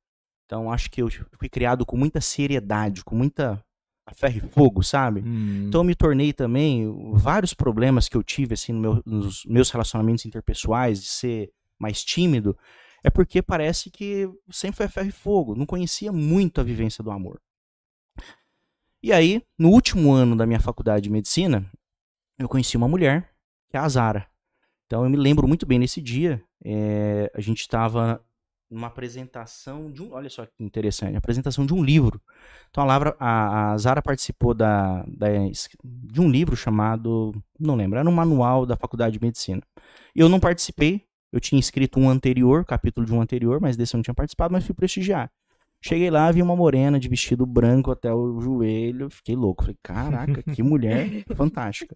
Então 0.49 0.71
acho 0.71 0.89
que 0.89 0.99
eu 0.99 1.07
fui 1.37 1.47
criado 1.47 1.85
com 1.85 1.95
muita 1.95 2.19
seriedade, 2.19 3.03
com 3.03 3.15
muita 3.15 3.63
a 4.03 4.11
ferro 4.15 4.37
e 4.37 4.49
fogo, 4.49 4.81
sabe? 4.81 5.21
Hum, 5.21 5.67
Então 5.67 5.81
eu 5.81 5.85
me 5.85 5.93
tornei 5.93 6.33
também 6.33 6.91
vários 7.13 7.53
problemas 7.53 8.09
que 8.09 8.17
eu 8.17 8.23
tive 8.23 8.55
assim 8.55 8.73
no 8.73 8.79
meu- 8.79 9.03
nos 9.05 9.45
meus 9.45 9.69
relacionamentos 9.69 10.25
interpessoais 10.25 10.99
de 11.03 11.07
ser 11.07 11.51
mais 11.77 12.03
tímido, 12.03 12.57
é 13.03 13.11
porque 13.11 13.43
parece 13.43 13.91
que 13.91 14.27
sempre 14.49 14.77
foi 14.77 14.87
ferro 14.87 15.09
e 15.09 15.11
fogo, 15.11 15.53
não 15.55 15.67
conhecia 15.67 16.11
muito 16.11 16.59
a 16.59 16.63
vivência 16.63 17.03
do 17.03 17.11
amor. 17.11 17.39
E 19.03 19.13
aí, 19.13 19.43
no 19.55 19.69
último 19.69 20.11
ano 20.11 20.35
da 20.35 20.47
minha 20.47 20.59
faculdade 20.59 21.03
de 21.03 21.11
medicina, 21.11 21.63
eu 22.39 22.49
conheci 22.49 22.75
uma 22.75 22.87
mulher, 22.87 23.29
que 23.69 23.77
é 23.77 23.79
a 23.79 23.87
Zara. 23.87 24.25
Então 24.87 25.03
eu 25.03 25.09
me 25.11 25.15
lembro 25.15 25.47
muito 25.47 25.67
bem 25.67 25.77
nesse 25.77 26.01
dia, 26.01 26.43
é, 26.65 27.31
a 27.35 27.39
gente 27.39 27.61
estava 27.61 28.19
numa 28.69 28.87
apresentação 28.87 29.91
de 29.91 30.01
um. 30.01 30.13
Olha 30.13 30.29
só 30.29 30.45
que 30.45 30.63
interessante, 30.63 31.15
apresentação 31.15 31.65
de 31.65 31.73
um 31.73 31.83
livro. 31.83 32.21
Então 32.69 32.83
a, 32.83 32.87
Lavra, 32.87 33.15
a, 33.19 33.71
a 33.71 33.77
Zara 33.77 34.01
participou 34.01 34.53
da, 34.53 35.03
da, 35.07 35.27
de 35.83 36.21
um 36.21 36.29
livro 36.29 36.55
chamado. 36.55 37.33
Não 37.59 37.75
lembro, 37.75 37.97
era 37.97 38.07
um 38.07 38.13
manual 38.13 38.65
da 38.65 38.75
Faculdade 38.75 39.17
de 39.17 39.25
Medicina. 39.25 39.61
Eu 40.15 40.29
não 40.29 40.39
participei, 40.39 41.05
eu 41.31 41.39
tinha 41.39 41.59
escrito 41.59 41.99
um 41.99 42.09
anterior, 42.09 42.65
capítulo 42.65 43.05
de 43.05 43.13
um 43.13 43.21
anterior, 43.21 43.59
mas 43.59 43.75
desse 43.75 43.95
eu 43.95 43.97
não 43.97 44.03
tinha 44.03 44.13
participado, 44.13 44.53
mas 44.53 44.65
fui 44.65 44.75
prestigiar. 44.75 45.31
Cheguei 45.81 46.09
lá, 46.09 46.29
vi 46.31 46.41
uma 46.41 46.55
morena 46.55 46.99
de 46.99 47.07
vestido 47.07 47.45
branco 47.45 47.89
até 47.89 48.13
o 48.13 48.39
joelho, 48.41 49.09
fiquei 49.09 49.35
louco. 49.35 49.63
Falei, 49.63 49.77
caraca, 49.81 50.43
que 50.43 50.61
mulher 50.61 51.23
fantástica. 51.35 51.95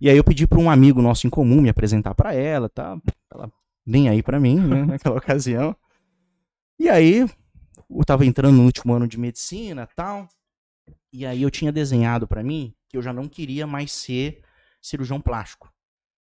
E 0.00 0.10
aí 0.10 0.16
eu 0.16 0.24
pedi 0.24 0.46
para 0.46 0.58
um 0.58 0.68
amigo 0.68 1.00
nosso 1.00 1.26
em 1.26 1.30
comum 1.30 1.60
me 1.60 1.68
apresentar 1.68 2.14
para 2.14 2.34
ela, 2.34 2.68
tá? 2.68 2.98
Ela 3.32 3.50
nem 3.86 4.08
aí 4.08 4.22
para 4.22 4.40
mim, 4.40 4.58
né, 4.58 4.84
naquela 4.84 5.16
ocasião. 5.18 5.74
E 6.78 6.88
aí 6.88 7.26
eu 7.90 8.04
tava 8.04 8.26
entrando 8.26 8.56
no 8.56 8.64
último 8.64 8.92
ano 8.92 9.08
de 9.08 9.18
medicina, 9.18 9.86
tal. 9.94 10.28
E 11.12 11.24
aí 11.24 11.42
eu 11.42 11.50
tinha 11.50 11.72
desenhado 11.72 12.26
para 12.26 12.42
mim 12.42 12.74
que 12.88 12.96
eu 12.96 13.02
já 13.02 13.12
não 13.12 13.28
queria 13.28 13.66
mais 13.66 13.92
ser 13.92 14.42
cirurgião 14.80 15.20
plástico. 15.20 15.72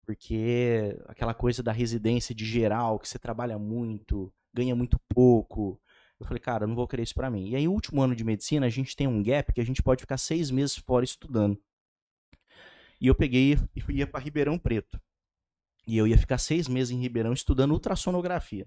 Porque 0.04 0.98
aquela 1.06 1.34
coisa 1.34 1.62
da 1.62 1.70
residência 1.70 2.34
de 2.34 2.44
geral, 2.44 2.98
que 2.98 3.08
você 3.08 3.18
trabalha 3.18 3.58
muito, 3.58 4.32
ganha 4.54 4.74
muito 4.74 4.98
pouco, 5.08 5.80
eu 6.18 6.26
falei, 6.26 6.40
cara, 6.40 6.64
eu 6.64 6.68
não 6.68 6.74
vou 6.74 6.88
querer 6.88 7.02
isso 7.02 7.14
para 7.14 7.30
mim. 7.30 7.50
E 7.50 7.56
aí, 7.56 7.68
o 7.68 7.72
último 7.72 8.02
ano 8.02 8.16
de 8.16 8.24
medicina, 8.24 8.66
a 8.66 8.70
gente 8.70 8.96
tem 8.96 9.06
um 9.06 9.22
gap 9.22 9.52
que 9.52 9.60
a 9.60 9.64
gente 9.64 9.82
pode 9.82 10.00
ficar 10.00 10.18
seis 10.18 10.50
meses 10.50 10.76
fora 10.76 11.04
estudando. 11.04 11.60
E 13.00 13.06
eu 13.06 13.14
peguei 13.14 13.56
e 13.76 13.92
ia 13.92 14.06
para 14.06 14.20
Ribeirão 14.20 14.58
Preto. 14.58 15.00
E 15.86 15.96
eu 15.96 16.06
ia 16.06 16.18
ficar 16.18 16.38
seis 16.38 16.66
meses 16.66 16.90
em 16.90 17.00
Ribeirão 17.00 17.32
estudando 17.32 17.70
ultrassonografia. 17.70 18.66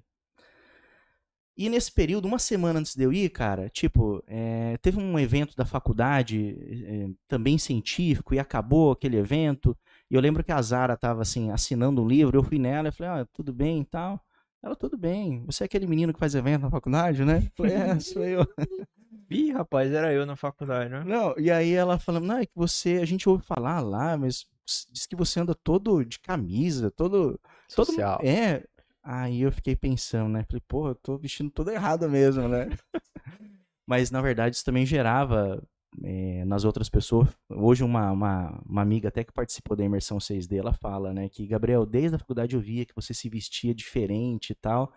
E 1.58 1.70
nesse 1.70 1.92
período, 1.92 2.26
uma 2.26 2.40
semana 2.40 2.80
antes 2.80 2.96
de 2.96 3.04
eu 3.04 3.12
ir, 3.12 3.30
cara, 3.30 3.70
tipo, 3.70 4.24
é, 4.26 4.78
teve 4.82 5.00
um 5.00 5.20
evento 5.20 5.56
da 5.56 5.66
faculdade, 5.66 6.58
é, 6.86 7.10
também 7.28 7.58
científico, 7.58 8.34
e 8.34 8.40
acabou 8.40 8.92
aquele 8.92 9.18
evento. 9.18 9.78
E 10.10 10.16
eu 10.16 10.22
lembro 10.22 10.44
que 10.44 10.52
a 10.52 10.62
Zara 10.62 10.96
tava, 10.96 11.22
assim, 11.22 11.52
assinando 11.52 12.02
um 12.02 12.08
livro, 12.08 12.38
eu 12.38 12.44
fui 12.44 12.58
nela 12.58 12.88
e 12.88 12.92
falei, 12.92 13.22
ah, 13.22 13.28
tudo 13.34 13.54
bem 13.54 13.82
e 13.82 13.86
tal. 13.86 14.20
Ela, 14.64 14.76
tudo 14.76 14.98
bem, 14.98 15.44
você 15.46 15.64
é 15.64 15.66
aquele 15.66 15.88
menino 15.88 16.14
que 16.14 16.20
faz 16.20 16.36
evento 16.36 16.62
na 16.62 16.70
faculdade, 16.70 17.26
né? 17.26 17.44
Eu 17.46 17.52
falei, 17.56 17.74
é, 17.74 18.00
sou 18.00 18.24
eu. 18.24 18.46
Ih, 19.30 19.52
rapaz, 19.52 19.92
era 19.92 20.14
eu 20.14 20.26
na 20.26 20.36
faculdade, 20.36 20.90
né? 20.90 21.04
Não, 21.06 21.34
e 21.38 21.50
aí 21.50 21.72
ela 21.72 21.98
falando, 21.98 22.26
não, 22.26 22.38
é 22.38 22.46
que 22.46 22.52
você, 22.56 23.00
a 23.02 23.06
gente 23.06 23.28
ouve 23.28 23.44
falar 23.44 23.80
lá, 23.80 24.18
mas 24.18 24.46
diz 24.92 25.06
que 25.06 25.16
você 25.16 25.40
anda 25.40 25.56
todo 25.56 26.04
de 26.04 26.20
camisa, 26.20 26.92
todo... 26.92 27.40
Social. 27.68 28.18
Todo, 28.18 28.28
é, 28.28 28.66
aí 29.04 29.42
eu 29.42 29.52
fiquei 29.52 29.76
pensando, 29.76 30.30
né? 30.30 30.44
Falei, 30.44 30.62
pô, 30.68 30.90
eu 30.90 30.96
tô 30.96 31.18
vestindo 31.18 31.50
tudo 31.52 31.72
errado 31.72 32.10
mesmo, 32.10 32.48
né? 32.48 32.70
mas, 33.88 34.12
na 34.12 34.22
verdade, 34.22 34.56
isso 34.56 34.66
também 34.66 34.86
gerava 34.86 35.62
é, 36.04 36.46
nas 36.46 36.64
outras 36.64 36.90
pessoas. 36.90 37.30
Hoje, 37.50 37.84
uma, 37.84 38.12
uma, 38.12 38.62
uma, 38.66 38.82
amiga 38.82 39.10
até 39.10 39.24
que 39.24 39.34
participou 39.34 39.76
da 39.76 39.84
imersão 39.84 40.18
6D, 40.18 40.58
ela 40.58 40.74
fala, 40.74 41.14
né, 41.14 41.28
que 41.30 41.46
Gabriel, 41.48 41.86
desde 41.86 42.16
a 42.16 42.20
faculdade 42.20 42.56
eu 42.56 42.62
via 42.62 42.86
que 42.86 42.96
você 42.96 43.14
se 43.14 43.30
vestia 43.30 43.74
diferente 43.74 44.52
e 44.52 44.56
tal. 44.56 44.94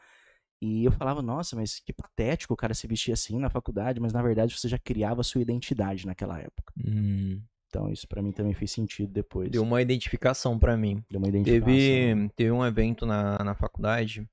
E 0.62 0.84
eu 0.84 0.92
falava, 0.92 1.20
nossa, 1.20 1.57
mas 1.57 1.78
que 1.80 1.92
patético 1.92 2.55
o 2.55 2.57
cara 2.57 2.72
se 2.72 2.86
vestir 2.86 3.12
assim 3.12 3.38
na 3.38 3.50
faculdade, 3.50 4.00
mas 4.00 4.12
na 4.12 4.22
verdade 4.22 4.59
você 4.59 4.68
já 4.68 4.78
criava 4.78 5.22
sua 5.22 5.42
identidade 5.42 6.07
naquela 6.07 6.40
época. 6.40 6.72
Hum. 6.78 7.42
Então 7.74 7.90
isso 7.90 8.06
para 8.06 8.22
mim 8.22 8.30
também 8.30 8.54
fez 8.54 8.70
sentido 8.70 9.12
depois. 9.12 9.50
Deu 9.50 9.62
uma 9.62 9.82
identificação 9.82 10.58
para 10.58 10.76
mim. 10.76 11.02
Deu 11.10 11.18
uma 11.18 11.28
identificação. 11.28 11.66
Teve, 11.66 12.28
teve 12.36 12.50
um 12.52 12.64
evento 12.64 13.04
na, 13.04 13.38
na 13.42 13.54
faculdade 13.54 14.24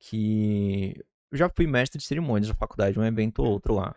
que 0.00 0.94
eu 1.30 1.36
já 1.36 1.48
fui 1.48 1.66
mestre 1.66 1.98
de 1.98 2.06
cerimônias 2.06 2.48
na 2.48 2.54
faculdade, 2.54 2.98
um 2.98 3.04
evento 3.04 3.40
ou 3.40 3.50
outro 3.50 3.74
lá 3.74 3.94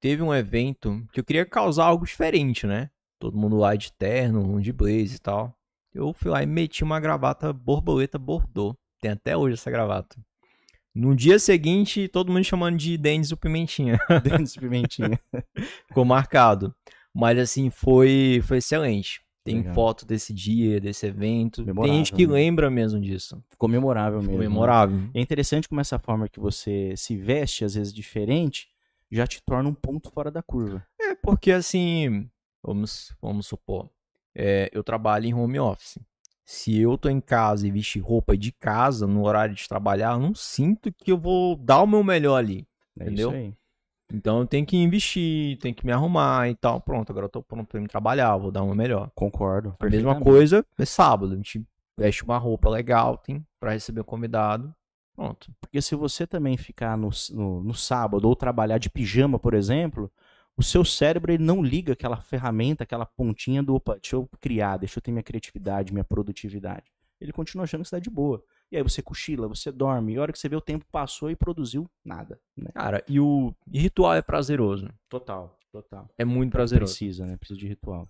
teve 0.00 0.22
um 0.22 0.34
evento 0.34 1.06
que 1.12 1.20
eu 1.20 1.24
queria 1.24 1.44
causar 1.44 1.84
algo 1.84 2.04
diferente, 2.04 2.66
né? 2.66 2.90
Todo 3.18 3.36
mundo 3.36 3.56
lá 3.56 3.76
de 3.76 3.92
terno, 3.92 4.60
de 4.60 4.72
blaze 4.72 5.16
e 5.16 5.18
tal. 5.18 5.54
Eu 5.92 6.12
fui 6.12 6.30
lá 6.30 6.42
e 6.42 6.46
meti 6.46 6.82
uma 6.82 6.98
gravata 6.98 7.52
borboleta 7.52 8.18
bordô. 8.18 8.74
Tem 9.00 9.10
até 9.10 9.36
hoje 9.36 9.54
essa 9.54 9.70
gravata. 9.70 10.16
No 10.94 11.14
dia 11.14 11.38
seguinte, 11.38 12.08
todo 12.08 12.32
mundo 12.32 12.44
chamando 12.44 12.76
de 12.76 12.96
Denis 12.96 13.30
o 13.30 13.36
Pimentinha. 13.36 13.98
Denis 14.24 14.56
o 14.56 14.60
Pimentinha. 14.60 15.20
Ficou 15.86 16.04
marcado. 16.04 16.74
Mas 17.14 17.38
assim, 17.38 17.70
foi, 17.70 18.40
foi 18.44 18.58
excelente. 18.58 19.20
Tem 19.42 19.56
Legal. 19.56 19.74
foto 19.74 20.04
desse 20.04 20.34
dia, 20.34 20.80
desse 20.80 21.06
evento. 21.06 21.64
Tem 21.64 21.94
gente 21.94 22.12
que 22.12 22.26
né? 22.26 22.34
lembra 22.34 22.70
mesmo 22.70 23.00
disso. 23.00 23.42
Ficou 23.48 23.68
memorável 23.68 24.18
mesmo. 24.18 24.32
Ficou 24.32 24.42
né? 24.42 24.48
memorável. 24.48 24.98
É 25.14 25.20
interessante 25.20 25.68
como 25.68 25.80
essa 25.80 25.98
forma 25.98 26.28
que 26.28 26.38
você 26.38 26.94
se 26.96 27.16
veste, 27.16 27.64
às 27.64 27.74
vezes 27.74 27.92
diferente, 27.92 28.68
já 29.10 29.26
te 29.26 29.42
torna 29.42 29.68
um 29.68 29.74
ponto 29.74 30.10
fora 30.10 30.30
da 30.30 30.42
curva. 30.42 30.86
É, 31.00 31.14
porque 31.14 31.50
assim, 31.50 32.30
vamos, 32.62 33.14
vamos 33.20 33.46
supor, 33.46 33.90
é, 34.34 34.70
eu 34.72 34.84
trabalho 34.84 35.26
em 35.26 35.34
home 35.34 35.58
office. 35.58 35.98
Se 36.44 36.78
eu 36.78 36.98
tô 36.98 37.08
em 37.08 37.20
casa 37.20 37.66
e 37.66 37.70
vestir 37.70 38.00
roupa 38.00 38.36
de 38.36 38.52
casa 38.52 39.06
no 39.06 39.24
horário 39.24 39.54
de 39.54 39.68
trabalhar, 39.68 40.12
eu 40.12 40.20
não 40.20 40.34
sinto 40.34 40.92
que 40.92 41.12
eu 41.12 41.18
vou 41.18 41.56
dar 41.56 41.82
o 41.82 41.86
meu 41.86 42.04
melhor 42.04 42.36
ali. 42.36 42.66
É 42.98 43.04
entendeu? 43.04 43.54
Então 44.12 44.40
eu 44.40 44.46
tenho 44.46 44.66
que 44.66 44.76
investir, 44.76 45.58
tenho 45.58 45.74
que 45.74 45.86
me 45.86 45.92
arrumar 45.92 46.48
e 46.48 46.54
tal. 46.54 46.80
Pronto, 46.80 47.10
agora 47.10 47.26
eu 47.26 47.30
tô 47.30 47.42
pronto 47.42 47.66
pra 47.66 47.80
me 47.80 47.88
trabalhar, 47.88 48.36
vou 48.36 48.50
dar 48.50 48.64
meu 48.64 48.74
melhor. 48.74 49.10
Concordo. 49.14 49.76
A 49.78 49.86
mesma 49.86 50.20
coisa 50.20 50.64
é 50.78 50.84
sábado. 50.84 51.32
A 51.32 51.36
gente 51.36 51.64
veste 51.96 52.24
uma 52.24 52.38
roupa 52.38 52.68
legal, 52.68 53.18
tem 53.18 53.44
para 53.58 53.72
receber 53.72 54.00
o 54.00 54.04
convidado. 54.04 54.74
Pronto. 55.14 55.52
Porque 55.60 55.82
se 55.82 55.94
você 55.94 56.26
também 56.26 56.56
ficar 56.56 56.96
no, 56.96 57.10
no, 57.32 57.62
no, 57.62 57.74
sábado 57.74 58.26
ou 58.26 58.34
trabalhar 58.34 58.78
de 58.78 58.88
pijama, 58.88 59.38
por 59.38 59.52
exemplo, 59.52 60.10
o 60.56 60.62
seu 60.62 60.84
cérebro 60.84 61.32
ele 61.32 61.42
não 61.42 61.62
liga 61.62 61.92
aquela 61.92 62.16
ferramenta, 62.16 62.84
aquela 62.84 63.04
pontinha 63.04 63.62
do 63.62 63.74
opa, 63.74 63.98
deixa 64.00 64.16
eu 64.16 64.28
criar, 64.40 64.78
deixa 64.78 64.98
eu 64.98 65.02
ter 65.02 65.10
minha 65.10 65.22
criatividade, 65.22 65.92
minha 65.92 66.04
produtividade. 66.04 66.84
Ele 67.20 67.32
continua 67.32 67.64
achando 67.64 67.82
que 67.82 67.88
está 67.88 67.98
de 67.98 68.08
boa. 68.08 68.42
E 68.70 68.76
aí 68.76 68.82
você 68.82 69.02
cochila, 69.02 69.48
você 69.48 69.72
dorme, 69.72 70.14
e 70.14 70.16
a 70.16 70.22
hora 70.22 70.32
que 70.32 70.38
você 70.38 70.48
vê 70.48 70.54
o 70.54 70.60
tempo 70.60 70.86
passou 70.92 71.30
e 71.30 71.36
produziu 71.36 71.90
nada. 72.04 72.40
Né? 72.56 72.70
Cara, 72.72 73.04
e 73.08 73.18
o 73.18 73.52
e 73.72 73.80
ritual 73.80 74.14
é 74.14 74.22
prazeroso. 74.22 74.88
Total, 75.08 75.58
total. 75.72 76.08
É 76.16 76.24
muito 76.24 76.52
prazeroso. 76.52 76.92
Precisa, 76.92 77.26
né? 77.26 77.36
Precisa 77.36 77.58
de 77.58 77.66
ritual. 77.66 78.08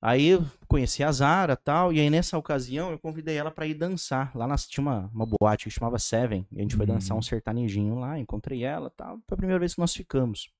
Aí 0.00 0.28
eu 0.28 0.44
conheci 0.68 1.02
a 1.02 1.10
Zara 1.10 1.56
tal, 1.56 1.92
e 1.92 1.98
aí 1.98 2.08
nessa 2.08 2.38
ocasião 2.38 2.92
eu 2.92 2.98
convidei 2.98 3.36
ela 3.36 3.50
para 3.50 3.66
ir 3.66 3.74
dançar. 3.74 4.30
Lá 4.36 4.46
nas, 4.46 4.68
tinha 4.68 4.82
uma, 4.82 5.10
uma 5.12 5.26
boate 5.26 5.64
que 5.64 5.70
chamava 5.70 5.98
Seven, 5.98 6.46
e 6.52 6.58
a 6.58 6.62
gente 6.62 6.76
foi 6.76 6.86
uhum. 6.86 6.94
dançar 6.94 7.16
um 7.16 7.22
sertanejinho 7.22 7.98
lá, 7.98 8.18
encontrei 8.18 8.62
ela 8.62 8.90
tal. 8.90 9.18
Foi 9.26 9.34
a 9.34 9.36
primeira 9.36 9.58
vez 9.58 9.74
que 9.74 9.80
nós 9.80 9.94
ficamos. 9.94 10.50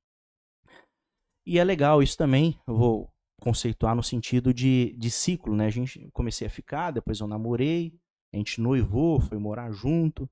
E 1.47 1.59
é 1.59 1.65
legal 1.65 2.03
isso 2.03 2.17
também, 2.17 2.59
eu 2.67 2.77
vou 2.77 3.13
conceituar 3.41 3.95
no 3.95 4.03
sentido 4.03 4.53
de, 4.53 4.95
de 4.99 5.11
ciclo, 5.11 5.55
né? 5.55 5.67
A 5.67 5.71
gente 5.71 6.11
comecei 6.13 6.47
a 6.47 6.51
ficar, 6.51 6.91
depois 6.91 7.21
eu 7.21 7.29
namorei, 7.29 7.95
a 8.33 8.37
gente 8.37 8.61
noivou, 8.61 9.21
foi 9.21 9.39
morar 9.39 9.71
junto. 9.71 10.29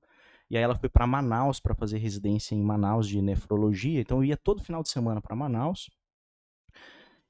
E 0.49 0.57
aí 0.57 0.63
ela 0.63 0.77
foi 0.77 0.89
para 0.89 1.07
Manaus 1.07 1.59
para 1.59 1.75
fazer 1.75 1.99
residência 1.99 2.55
em 2.55 2.63
Manaus 2.63 3.09
de 3.09 3.21
nefrologia. 3.21 4.01
Então 4.01 4.19
eu 4.19 4.25
ia 4.25 4.37
todo 4.37 4.63
final 4.63 4.83
de 4.83 4.89
semana 4.89 5.21
para 5.21 5.35
Manaus. 5.35 5.91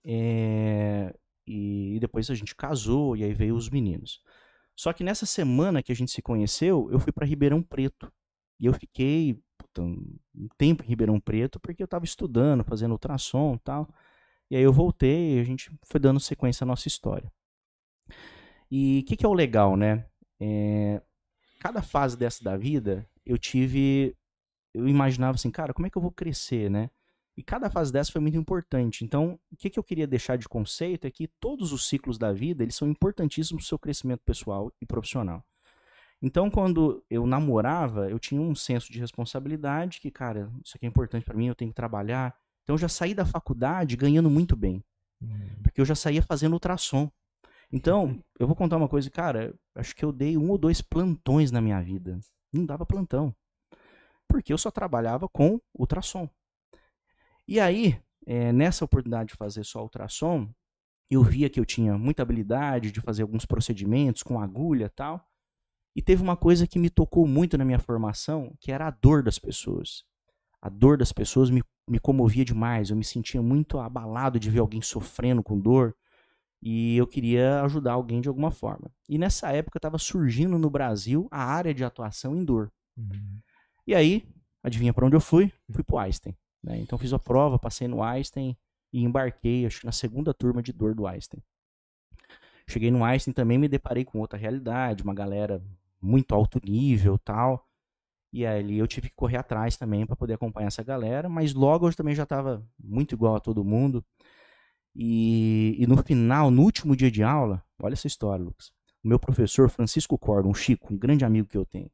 É... 0.04 1.14
E, 1.46 1.98
depois 2.00 2.28
a 2.28 2.34
gente 2.34 2.54
casou 2.54 3.16
e 3.16 3.22
aí 3.22 3.32
veio 3.32 3.54
os 3.54 3.70
meninos. 3.70 4.20
Só 4.74 4.92
que 4.92 5.04
nessa 5.04 5.24
semana 5.24 5.82
que 5.82 5.92
a 5.92 5.94
gente 5.94 6.10
se 6.10 6.20
conheceu, 6.20 6.88
eu 6.90 6.98
fui 6.98 7.12
para 7.12 7.26
Ribeirão 7.26 7.62
Preto. 7.62 8.12
E 8.58 8.66
eu 8.66 8.74
fiquei 8.74 9.40
puta, 9.56 9.82
um 9.82 10.48
tempo 10.58 10.82
em 10.82 10.88
Ribeirão 10.88 11.20
Preto 11.20 11.60
porque 11.60 11.82
eu 11.82 11.86
estava 11.86 12.04
estudando, 12.04 12.64
fazendo 12.64 12.92
ultrassom 12.92 13.54
e 13.54 13.58
tal. 13.60 13.88
E 14.50 14.56
aí 14.56 14.62
eu 14.62 14.72
voltei 14.72 15.36
e 15.36 15.40
a 15.40 15.44
gente 15.44 15.70
foi 15.84 16.00
dando 16.00 16.20
sequência 16.20 16.64
à 16.64 16.66
nossa 16.66 16.88
história. 16.88 17.32
E 18.70 19.00
o 19.00 19.04
que, 19.08 19.16
que, 19.16 19.24
é 19.24 19.28
o 19.28 19.34
legal, 19.34 19.76
né? 19.76 20.06
É, 20.40 21.00
cada 21.60 21.82
fase 21.82 22.16
dessa 22.16 22.42
da 22.42 22.56
vida, 22.56 23.08
eu 23.24 23.38
tive. 23.38 24.16
Eu 24.74 24.86
imaginava 24.86 25.36
assim, 25.36 25.50
cara, 25.50 25.72
como 25.72 25.86
é 25.86 25.90
que 25.90 25.96
eu 25.96 26.02
vou 26.02 26.12
crescer, 26.12 26.70
né? 26.70 26.90
E 27.36 27.42
cada 27.42 27.68
fase 27.68 27.92
dessa 27.92 28.10
foi 28.10 28.20
muito 28.20 28.36
importante. 28.36 29.04
Então, 29.04 29.38
o 29.52 29.56
que, 29.56 29.68
que 29.68 29.78
eu 29.78 29.84
queria 29.84 30.06
deixar 30.06 30.36
de 30.36 30.48
conceito 30.48 31.06
é 31.06 31.10
que 31.10 31.28
todos 31.38 31.70
os 31.70 31.86
ciclos 31.86 32.16
da 32.16 32.32
vida, 32.32 32.62
eles 32.62 32.74
são 32.74 32.88
importantíssimos 32.88 33.62
para 33.62 33.66
o 33.66 33.68
seu 33.68 33.78
crescimento 33.78 34.22
pessoal 34.24 34.72
e 34.80 34.86
profissional. 34.86 35.44
Então, 36.22 36.50
quando 36.50 37.04
eu 37.10 37.26
namorava, 37.26 38.08
eu 38.08 38.18
tinha 38.18 38.40
um 38.40 38.54
senso 38.54 38.90
de 38.90 38.98
responsabilidade 38.98 40.00
que, 40.00 40.10
cara, 40.10 40.50
isso 40.64 40.76
aqui 40.76 40.86
é 40.86 40.88
importante 40.88 41.24
para 41.24 41.36
mim, 41.36 41.48
eu 41.48 41.54
tenho 41.54 41.70
que 41.70 41.76
trabalhar. 41.76 42.34
Então, 42.62 42.74
eu 42.74 42.78
já 42.78 42.88
saí 42.88 43.14
da 43.14 43.26
faculdade 43.26 43.96
ganhando 43.96 44.30
muito 44.30 44.56
bem. 44.56 44.82
Uhum. 45.20 45.62
Porque 45.62 45.80
eu 45.80 45.84
já 45.84 45.94
saía 45.94 46.22
fazendo 46.22 46.54
ultrassom. 46.54 47.10
Então, 47.72 48.22
eu 48.38 48.46
vou 48.46 48.54
contar 48.54 48.76
uma 48.76 48.88
coisa, 48.88 49.10
cara, 49.10 49.54
acho 49.74 49.94
que 49.94 50.04
eu 50.04 50.12
dei 50.12 50.36
um 50.36 50.50
ou 50.50 50.58
dois 50.58 50.80
plantões 50.80 51.50
na 51.50 51.60
minha 51.60 51.80
vida. 51.82 52.18
Não 52.52 52.64
dava 52.64 52.86
plantão. 52.86 53.34
Porque 54.28 54.52
eu 54.52 54.58
só 54.58 54.70
trabalhava 54.70 55.28
com 55.28 55.60
ultrassom. 55.76 56.28
E 57.46 57.60
aí, 57.60 58.00
é, 58.26 58.52
nessa 58.52 58.84
oportunidade 58.84 59.30
de 59.30 59.36
fazer 59.36 59.64
só 59.64 59.82
ultrassom, 59.82 60.48
eu 61.10 61.22
via 61.22 61.48
que 61.48 61.60
eu 61.60 61.64
tinha 61.64 61.96
muita 61.96 62.22
habilidade 62.22 62.90
de 62.90 63.00
fazer 63.00 63.22
alguns 63.22 63.46
procedimentos 63.46 64.22
com 64.22 64.40
agulha 64.40 64.90
tal. 64.90 65.24
E 65.94 66.02
teve 66.02 66.22
uma 66.22 66.36
coisa 66.36 66.66
que 66.66 66.78
me 66.78 66.90
tocou 66.90 67.26
muito 67.26 67.56
na 67.56 67.64
minha 67.64 67.78
formação, 67.78 68.54
que 68.60 68.70
era 68.70 68.86
a 68.88 68.90
dor 68.90 69.22
das 69.22 69.38
pessoas. 69.38 70.04
A 70.60 70.68
dor 70.68 70.98
das 70.98 71.12
pessoas 71.12 71.48
me, 71.48 71.62
me 71.88 71.98
comovia 71.98 72.44
demais. 72.44 72.90
Eu 72.90 72.96
me 72.96 73.04
sentia 73.04 73.40
muito 73.40 73.78
abalado 73.78 74.38
de 74.38 74.50
ver 74.50 74.58
alguém 74.58 74.82
sofrendo 74.82 75.42
com 75.42 75.58
dor 75.58 75.94
e 76.62 76.96
eu 76.96 77.06
queria 77.06 77.62
ajudar 77.62 77.92
alguém 77.92 78.20
de 78.20 78.28
alguma 78.28 78.50
forma. 78.50 78.90
E 79.08 79.18
nessa 79.18 79.50
época 79.52 79.78
estava 79.78 79.98
surgindo 79.98 80.58
no 80.58 80.70
Brasil 80.70 81.28
a 81.30 81.44
área 81.44 81.72
de 81.72 81.84
atuação 81.84 82.34
em 82.36 82.44
dor. 82.44 82.72
Uhum. 82.96 83.40
E 83.86 83.94
aí, 83.94 84.26
adivinha 84.62 84.92
para 84.92 85.06
onde 85.06 85.16
eu 85.16 85.20
fui? 85.20 85.52
Fui 85.70 85.84
para 85.84 85.96
o 85.96 85.98
Einstein. 85.98 86.36
Né? 86.62 86.78
Então 86.78 86.98
fiz 86.98 87.12
a 87.12 87.18
prova, 87.18 87.58
passei 87.58 87.86
no 87.86 88.02
Einstein 88.02 88.56
e 88.92 89.02
embarquei, 89.02 89.66
acho 89.66 89.80
que 89.80 89.86
na 89.86 89.92
segunda 89.92 90.34
turma 90.34 90.62
de 90.62 90.72
dor 90.72 90.94
do 90.94 91.06
Einstein. 91.06 91.42
Cheguei 92.68 92.90
no 92.90 93.04
Einstein 93.04 93.32
também 93.32 93.58
me 93.58 93.68
deparei 93.68 94.04
com 94.04 94.18
outra 94.18 94.38
realidade, 94.38 95.04
uma 95.04 95.14
galera 95.14 95.62
muito 96.00 96.34
alto 96.34 96.60
nível 96.64 97.16
tal. 97.18 97.64
E 98.32 98.44
ali 98.44 98.76
eu 98.78 98.86
tive 98.86 99.08
que 99.08 99.14
correr 99.14 99.36
atrás 99.36 99.76
também 99.76 100.04
para 100.04 100.16
poder 100.16 100.34
acompanhar 100.34 100.66
essa 100.66 100.82
galera, 100.82 101.28
mas 101.28 101.54
logo 101.54 101.88
eu 101.88 101.94
também 101.94 102.14
já 102.14 102.24
estava 102.24 102.66
muito 102.78 103.14
igual 103.14 103.36
a 103.36 103.40
todo 103.40 103.64
mundo. 103.64 104.04
E, 104.98 105.76
e, 105.78 105.86
no 105.86 106.02
final, 106.02 106.50
no 106.50 106.62
último 106.62 106.96
dia 106.96 107.10
de 107.10 107.22
aula, 107.22 107.62
olha 107.78 107.92
essa 107.92 108.06
história, 108.06 108.42
Lucas. 108.42 108.72
O 109.04 109.08
meu 109.08 109.18
professor 109.18 109.68
Francisco 109.68 110.16
Cordo, 110.16 110.48
um 110.48 110.54
Chico, 110.54 110.94
um 110.94 110.96
grande 110.96 111.22
amigo 111.22 111.46
que 111.46 111.58
eu 111.58 111.66
tenho. 111.66 111.90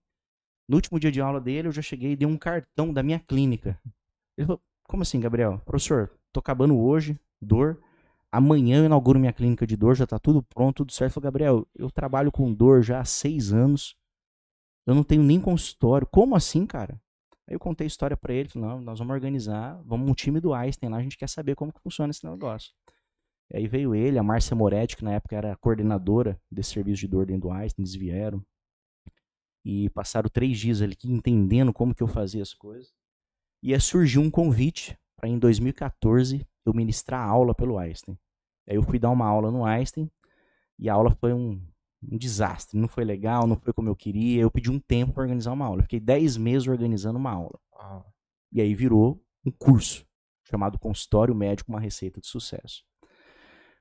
No 0.68 0.76
último 0.76 1.00
dia 1.00 1.10
de 1.10 1.20
aula 1.20 1.40
dele, 1.40 1.66
eu 1.66 1.72
já 1.72 1.82
cheguei 1.82 2.12
e 2.12 2.16
dei 2.16 2.28
um 2.28 2.38
cartão 2.38 2.92
da 2.92 3.02
minha 3.02 3.18
clínica. 3.18 3.76
Ele 4.38 4.46
falou: 4.46 4.62
Como 4.84 5.02
assim, 5.02 5.18
Gabriel? 5.18 5.60
Professor, 5.64 6.12
tô 6.32 6.38
acabando 6.38 6.78
hoje, 6.78 7.18
dor. 7.40 7.82
Amanhã 8.30 8.78
eu 8.78 8.84
inauguro 8.86 9.18
minha 9.18 9.32
clínica 9.32 9.66
de 9.66 9.76
dor, 9.76 9.96
já 9.96 10.06
tá 10.06 10.18
tudo 10.20 10.40
pronto, 10.40 10.76
tudo 10.76 10.92
certo. 10.92 11.10
Ele 11.10 11.14
falou: 11.14 11.24
Gabriel, 11.24 11.68
eu 11.74 11.90
trabalho 11.90 12.30
com 12.30 12.54
dor 12.54 12.82
já 12.82 13.00
há 13.00 13.04
seis 13.04 13.52
anos. 13.52 13.96
Eu 14.86 14.94
não 14.94 15.02
tenho 15.02 15.24
nem 15.24 15.40
consultório. 15.40 16.06
Como 16.06 16.36
assim, 16.36 16.64
cara? 16.64 17.01
Aí 17.48 17.54
eu 17.54 17.58
contei 17.58 17.86
a 17.86 17.88
história 17.88 18.16
para 18.16 18.32
ele, 18.32 18.48
falei, 18.48 18.68
não, 18.68 18.80
nós 18.80 18.98
vamos 18.98 19.12
organizar, 19.12 19.80
vamos 19.84 20.08
um 20.08 20.14
time 20.14 20.40
do 20.40 20.54
Einstein 20.54 20.88
lá, 20.88 20.98
a 20.98 21.02
gente 21.02 21.16
quer 21.16 21.28
saber 21.28 21.54
como 21.54 21.72
que 21.72 21.80
funciona 21.80 22.10
esse 22.10 22.24
negócio. 22.24 22.72
E 23.50 23.56
aí 23.56 23.68
veio 23.68 23.94
ele, 23.94 24.18
a 24.18 24.22
Márcia 24.22 24.56
Moretti, 24.56 24.96
que 24.96 25.04
na 25.04 25.12
época 25.12 25.36
era 25.36 25.56
coordenadora 25.56 26.40
desse 26.50 26.70
serviço 26.70 27.00
de 27.00 27.08
dor 27.08 27.26
dentro 27.26 27.48
do 27.48 27.50
Einstein, 27.50 27.82
eles 27.82 27.94
vieram. 27.94 28.44
E 29.64 29.90
passaram 29.90 30.28
três 30.28 30.58
dias 30.58 30.80
ali 30.80 30.96
entendendo 31.04 31.72
como 31.72 31.94
que 31.94 32.02
eu 32.02 32.08
fazia 32.08 32.42
as 32.42 32.54
coisas. 32.54 32.92
E 33.62 33.74
aí 33.74 33.80
surgiu 33.80 34.22
um 34.22 34.30
convite 34.30 34.98
para 35.16 35.28
em 35.28 35.38
2014 35.38 36.46
eu 36.64 36.74
ministrar 36.74 37.28
aula 37.28 37.54
pelo 37.54 37.78
Einstein. 37.78 38.18
Aí 38.68 38.76
eu 38.76 38.82
fui 38.82 38.98
dar 38.98 39.10
uma 39.10 39.26
aula 39.26 39.50
no 39.50 39.64
Einstein 39.64 40.10
e 40.78 40.88
a 40.88 40.94
aula 40.94 41.10
foi 41.10 41.32
um, 41.32 41.60
um 42.02 42.16
desastre. 42.16 42.78
Não 42.78 42.88
foi 42.88 43.04
legal, 43.04 43.46
não 43.46 43.56
foi 43.56 43.72
como 43.72 43.88
eu 43.88 43.96
queria. 43.96 44.42
Eu 44.42 44.50
pedi 44.50 44.70
um 44.70 44.78
tempo 44.78 45.12
para 45.12 45.22
organizar 45.22 45.52
uma 45.52 45.66
aula. 45.66 45.80
Eu 45.80 45.84
fiquei 45.84 46.00
10 46.00 46.36
meses 46.36 46.68
organizando 46.68 47.18
uma 47.18 47.30
aula. 47.30 47.58
Ah. 47.78 48.02
E 48.50 48.60
aí 48.60 48.74
virou 48.74 49.22
um 49.44 49.50
curso 49.50 50.06
chamado 50.44 50.78
Consultório 50.78 51.34
Médico, 51.34 51.70
uma 51.70 51.80
receita 51.80 52.20
de 52.20 52.26
sucesso. 52.26 52.84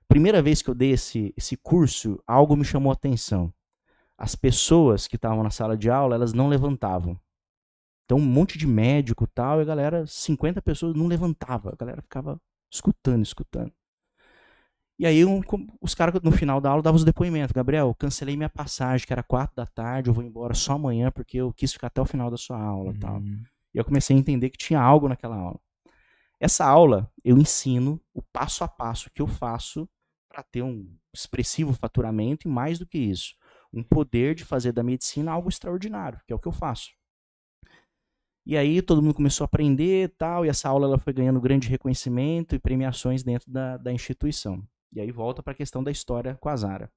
Primeira 0.07 0.41
vez 0.41 0.61
que 0.61 0.69
eu 0.69 0.75
dei 0.75 0.91
esse, 0.91 1.33
esse 1.37 1.57
curso, 1.57 2.21
algo 2.27 2.55
me 2.55 2.65
chamou 2.65 2.91
a 2.91 2.93
atenção. 2.93 3.53
As 4.17 4.35
pessoas 4.35 5.07
que 5.07 5.15
estavam 5.15 5.43
na 5.43 5.49
sala 5.49 5.77
de 5.77 5.89
aula, 5.89 6.15
elas 6.15 6.33
não 6.33 6.47
levantavam. 6.47 7.19
Então, 8.05 8.17
um 8.17 8.25
monte 8.25 8.57
de 8.57 8.67
médico 8.67 9.25
tal, 9.25 9.59
e 9.59 9.61
a 9.61 9.65
galera, 9.65 10.05
50 10.05 10.61
pessoas 10.61 10.93
não 10.95 11.07
levantava. 11.07 11.71
A 11.71 11.75
galera 11.75 12.01
ficava 12.01 12.39
escutando, 12.69 13.23
escutando. 13.23 13.71
E 15.01 15.05
aí 15.07 15.25
um, 15.25 15.41
os 15.81 15.95
caras 15.95 16.21
no 16.21 16.31
final 16.31 16.61
da 16.61 16.69
aula 16.69 16.83
davam 16.83 16.95
os 16.95 17.03
depoimentos. 17.03 17.51
Gabriel, 17.51 17.95
cancelei 17.97 18.37
minha 18.37 18.47
passagem, 18.47 19.07
que 19.07 19.11
era 19.11 19.23
quatro 19.23 19.55
da 19.55 19.65
tarde, 19.65 20.11
eu 20.11 20.13
vou 20.13 20.23
embora 20.23 20.53
só 20.53 20.73
amanhã 20.73 21.09
porque 21.09 21.37
eu 21.37 21.51
quis 21.51 21.73
ficar 21.73 21.87
até 21.87 21.99
o 21.99 22.05
final 22.05 22.29
da 22.29 22.37
sua 22.37 22.61
aula. 22.61 22.91
Uhum. 22.91 22.99
Tal. 22.99 23.19
E 23.73 23.79
eu 23.79 23.83
comecei 23.83 24.15
a 24.15 24.19
entender 24.19 24.51
que 24.51 24.59
tinha 24.59 24.79
algo 24.79 25.09
naquela 25.09 25.35
aula. 25.35 25.59
Essa 26.39 26.67
aula 26.67 27.11
eu 27.23 27.35
ensino 27.35 27.99
o 28.13 28.21
passo 28.21 28.63
a 28.63 28.67
passo 28.67 29.09
que 29.09 29.23
eu 29.23 29.25
faço 29.25 29.89
para 30.29 30.43
ter 30.43 30.61
um 30.61 30.87
expressivo 31.11 31.73
faturamento 31.73 32.47
e 32.47 32.51
mais 32.51 32.77
do 32.77 32.85
que 32.85 32.99
isso, 32.99 33.33
um 33.73 33.81
poder 33.81 34.35
de 34.35 34.45
fazer 34.45 34.71
da 34.71 34.83
medicina 34.83 35.31
algo 35.31 35.49
extraordinário, 35.49 36.21
que 36.27 36.31
é 36.31 36.35
o 36.35 36.39
que 36.39 36.47
eu 36.47 36.51
faço. 36.51 36.91
E 38.45 38.55
aí 38.55 38.83
todo 38.83 39.01
mundo 39.01 39.15
começou 39.15 39.45
a 39.45 39.45
aprender 39.45 40.13
tal, 40.15 40.45
e 40.45 40.49
essa 40.49 40.69
aula 40.69 40.85
ela 40.85 40.99
foi 40.99 41.11
ganhando 41.11 41.41
grande 41.41 41.67
reconhecimento 41.67 42.53
e 42.53 42.59
premiações 42.59 43.23
dentro 43.23 43.51
da, 43.51 43.77
da 43.77 43.91
instituição. 43.91 44.63
E 44.93 44.99
aí 44.99 45.11
volta 45.11 45.41
para 45.41 45.53
a 45.53 45.55
questão 45.55 45.83
da 45.83 45.91
história 45.91 46.35
com 46.35 46.49
a 46.49 46.55
Zara. 46.55 46.91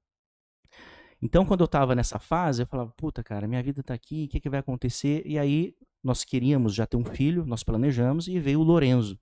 Então, 1.21 1.45
quando 1.45 1.61
eu 1.61 1.65
estava 1.65 1.95
nessa 1.95 2.19
fase, 2.19 2.61
eu 2.61 2.67
falava, 2.67 2.91
puta, 2.95 3.23
cara, 3.23 3.47
minha 3.47 3.63
vida 3.63 3.81
está 3.81 3.93
aqui, 3.93 4.25
o 4.25 4.27
que, 4.27 4.39
que 4.39 4.49
vai 4.49 4.59
acontecer? 4.59 5.23
E 5.25 5.39
aí, 5.39 5.75
nós 6.03 6.23
queríamos 6.23 6.75
já 6.75 6.85
ter 6.85 6.97
um 6.97 7.05
filho, 7.05 7.45
nós 7.45 7.63
planejamos, 7.63 8.27
e 8.27 8.39
veio 8.39 8.59
o 8.59 8.63
Lorenzo. 8.63 9.19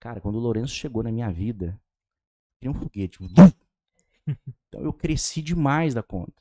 Cara, 0.00 0.20
quando 0.20 0.36
o 0.36 0.40
Lorenzo 0.40 0.74
chegou 0.74 1.02
na 1.02 1.12
minha 1.12 1.30
vida, 1.30 1.80
queria 2.60 2.70
um 2.70 2.74
foguete. 2.74 3.18
Então, 4.68 4.80
eu 4.82 4.92
cresci 4.92 5.42
demais 5.42 5.94
da 5.94 6.02
conta. 6.02 6.32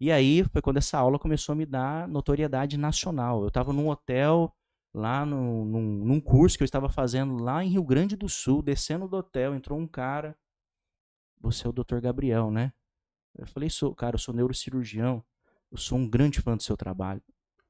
E 0.00 0.10
aí, 0.10 0.44
foi 0.44 0.62
quando 0.62 0.78
essa 0.78 0.98
aula 0.98 1.18
começou 1.18 1.52
a 1.52 1.56
me 1.56 1.66
dar 1.66 2.08
notoriedade 2.08 2.76
nacional. 2.76 3.42
Eu 3.42 3.48
estava 3.48 3.72
num 3.72 3.88
hotel, 3.88 4.54
lá 4.94 5.24
no, 5.24 5.64
num, 5.64 6.04
num 6.04 6.20
curso 6.20 6.56
que 6.56 6.62
eu 6.62 6.66
estava 6.66 6.88
fazendo 6.88 7.36
lá 7.36 7.64
em 7.64 7.70
Rio 7.70 7.84
Grande 7.84 8.16
do 8.16 8.28
Sul, 8.28 8.62
descendo 8.62 9.08
do 9.08 9.16
hotel, 9.16 9.54
entrou 9.54 9.78
um 9.78 9.86
cara, 9.86 10.36
você 11.42 11.66
é 11.66 11.70
o 11.70 11.72
Dr. 11.72 11.98
Gabriel, 12.00 12.50
né? 12.50 12.72
Eu 13.36 13.46
falei, 13.46 13.68
sou, 13.68 13.94
cara, 13.94 14.14
eu 14.14 14.18
sou 14.18 14.34
neurocirurgião. 14.34 15.24
Eu 15.70 15.78
sou 15.78 15.98
um 15.98 16.08
grande 16.08 16.40
fã 16.40 16.56
do 16.56 16.62
seu 16.62 16.76
trabalho. 16.76 17.22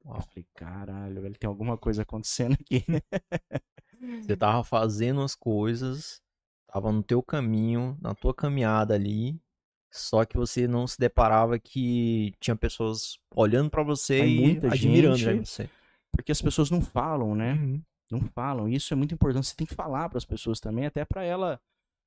Eu 0.05 0.21
falei, 0.21 0.45
caralho, 0.53 1.21
velho, 1.21 1.37
tem 1.37 1.47
alguma 1.47 1.77
coisa 1.77 2.03
acontecendo 2.03 2.53
aqui. 2.53 2.85
Você 4.21 4.35
tava 4.35 4.63
fazendo 4.63 5.21
as 5.21 5.33
coisas, 5.33 6.21
tava 6.67 6.91
no 6.91 7.01
teu 7.01 7.23
caminho, 7.23 7.97
na 8.01 8.13
tua 8.13 8.33
caminhada 8.33 8.93
ali, 8.93 9.41
só 9.89 10.25
que 10.25 10.35
você 10.35 10.67
não 10.67 10.85
se 10.85 10.99
deparava 10.99 11.57
que 11.57 12.33
tinha 12.39 12.55
pessoas 12.55 13.17
olhando 13.33 13.69
para 13.69 13.81
você 13.81 14.19
Tem 14.19 14.55
e 14.55 14.67
admirando 14.67 15.15
gente, 15.15 15.35
né, 15.37 15.45
você. 15.45 15.69
Porque 16.11 16.33
as 16.33 16.41
pessoas 16.41 16.69
não 16.69 16.81
falam, 16.81 17.33
né? 17.33 17.53
Uhum. 17.53 17.81
Não 18.11 18.19
falam. 18.19 18.67
Isso 18.67 18.93
é 18.93 18.97
muito 18.97 19.13
importante. 19.13 19.47
Você 19.47 19.55
tem 19.55 19.65
que 19.65 19.73
falar 19.73 20.09
para 20.09 20.17
as 20.17 20.25
pessoas 20.25 20.59
também, 20.59 20.85
até 20.85 21.05
para 21.05 21.23
ela 21.23 21.61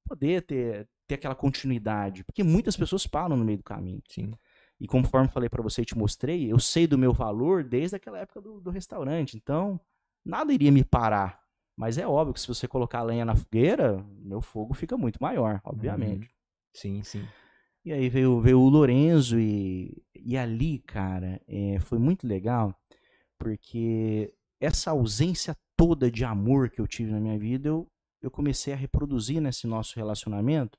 poder 0.06 0.42
ter, 0.42 0.88
ter 1.06 1.16
aquela 1.16 1.34
continuidade. 1.34 2.24
Porque 2.24 2.42
muitas 2.42 2.76
pessoas 2.76 3.06
param 3.06 3.36
no 3.36 3.44
meio 3.44 3.58
do 3.58 3.64
caminho. 3.64 4.02
Sim. 4.08 4.32
E 4.78 4.86
conforme 4.86 5.28
falei 5.28 5.48
para 5.48 5.62
você 5.62 5.82
e 5.82 5.86
te 5.86 5.96
mostrei, 5.96 6.50
eu 6.50 6.58
sei 6.58 6.86
do 6.86 6.98
meu 6.98 7.12
valor 7.12 7.64
desde 7.64 7.96
aquela 7.96 8.18
época 8.18 8.40
do, 8.40 8.60
do 8.60 8.70
restaurante. 8.70 9.36
Então, 9.36 9.80
nada 10.24 10.52
iria 10.52 10.70
me 10.70 10.84
parar. 10.84 11.40
Mas 11.76 11.98
é 11.98 12.06
óbvio 12.06 12.34
que 12.34 12.40
se 12.40 12.48
você 12.48 12.66
colocar 12.66 13.02
lenha 13.02 13.24
na 13.24 13.34
fogueira, 13.34 14.04
meu 14.18 14.40
fogo 14.40 14.72
fica 14.72 14.96
muito 14.96 15.18
maior, 15.20 15.60
obviamente. 15.64 16.24
Uhum. 16.24 16.30
Sim, 16.72 17.02
sim. 17.02 17.28
E 17.84 17.92
aí 17.92 18.08
veio, 18.08 18.40
veio 18.40 18.58
o 18.58 18.68
Lorenzo 18.68 19.38
e, 19.38 20.02
e 20.14 20.36
ali, 20.36 20.80
cara, 20.80 21.40
é, 21.46 21.78
foi 21.78 21.98
muito 21.98 22.26
legal, 22.26 22.74
porque 23.38 24.34
essa 24.60 24.90
ausência 24.90 25.56
toda 25.76 26.10
de 26.10 26.24
amor 26.24 26.70
que 26.70 26.80
eu 26.80 26.86
tive 26.86 27.12
na 27.12 27.20
minha 27.20 27.38
vida, 27.38 27.68
eu, 27.68 27.86
eu 28.26 28.30
comecei 28.30 28.72
a 28.72 28.76
reproduzir 28.76 29.40
nesse 29.40 29.66
nosso 29.66 29.96
relacionamento. 29.96 30.78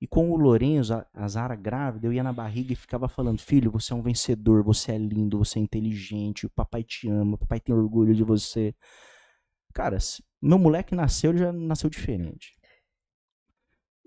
E 0.00 0.06
com 0.06 0.30
o 0.30 0.36
Lorenzo, 0.36 0.94
a, 0.94 1.06
a 1.12 1.28
Zara 1.28 1.54
grávida, 1.54 2.06
eu 2.06 2.12
ia 2.12 2.22
na 2.22 2.32
barriga 2.32 2.72
e 2.72 2.76
ficava 2.76 3.08
falando: 3.08 3.40
Filho, 3.40 3.70
você 3.70 3.92
é 3.92 3.96
um 3.96 4.02
vencedor, 4.02 4.62
você 4.62 4.92
é 4.92 4.98
lindo, 4.98 5.38
você 5.38 5.58
é 5.58 5.62
inteligente, 5.62 6.46
o 6.46 6.50
papai 6.50 6.82
te 6.82 7.08
ama, 7.08 7.34
o 7.34 7.38
papai 7.38 7.60
tem 7.60 7.74
orgulho 7.74 8.14
de 8.14 8.24
você. 8.24 8.74
Cara, 9.74 9.98
meu 10.42 10.58
moleque 10.58 10.94
nasceu, 10.94 11.30
ele 11.30 11.38
já 11.38 11.52
nasceu 11.52 11.90
diferente. 11.90 12.58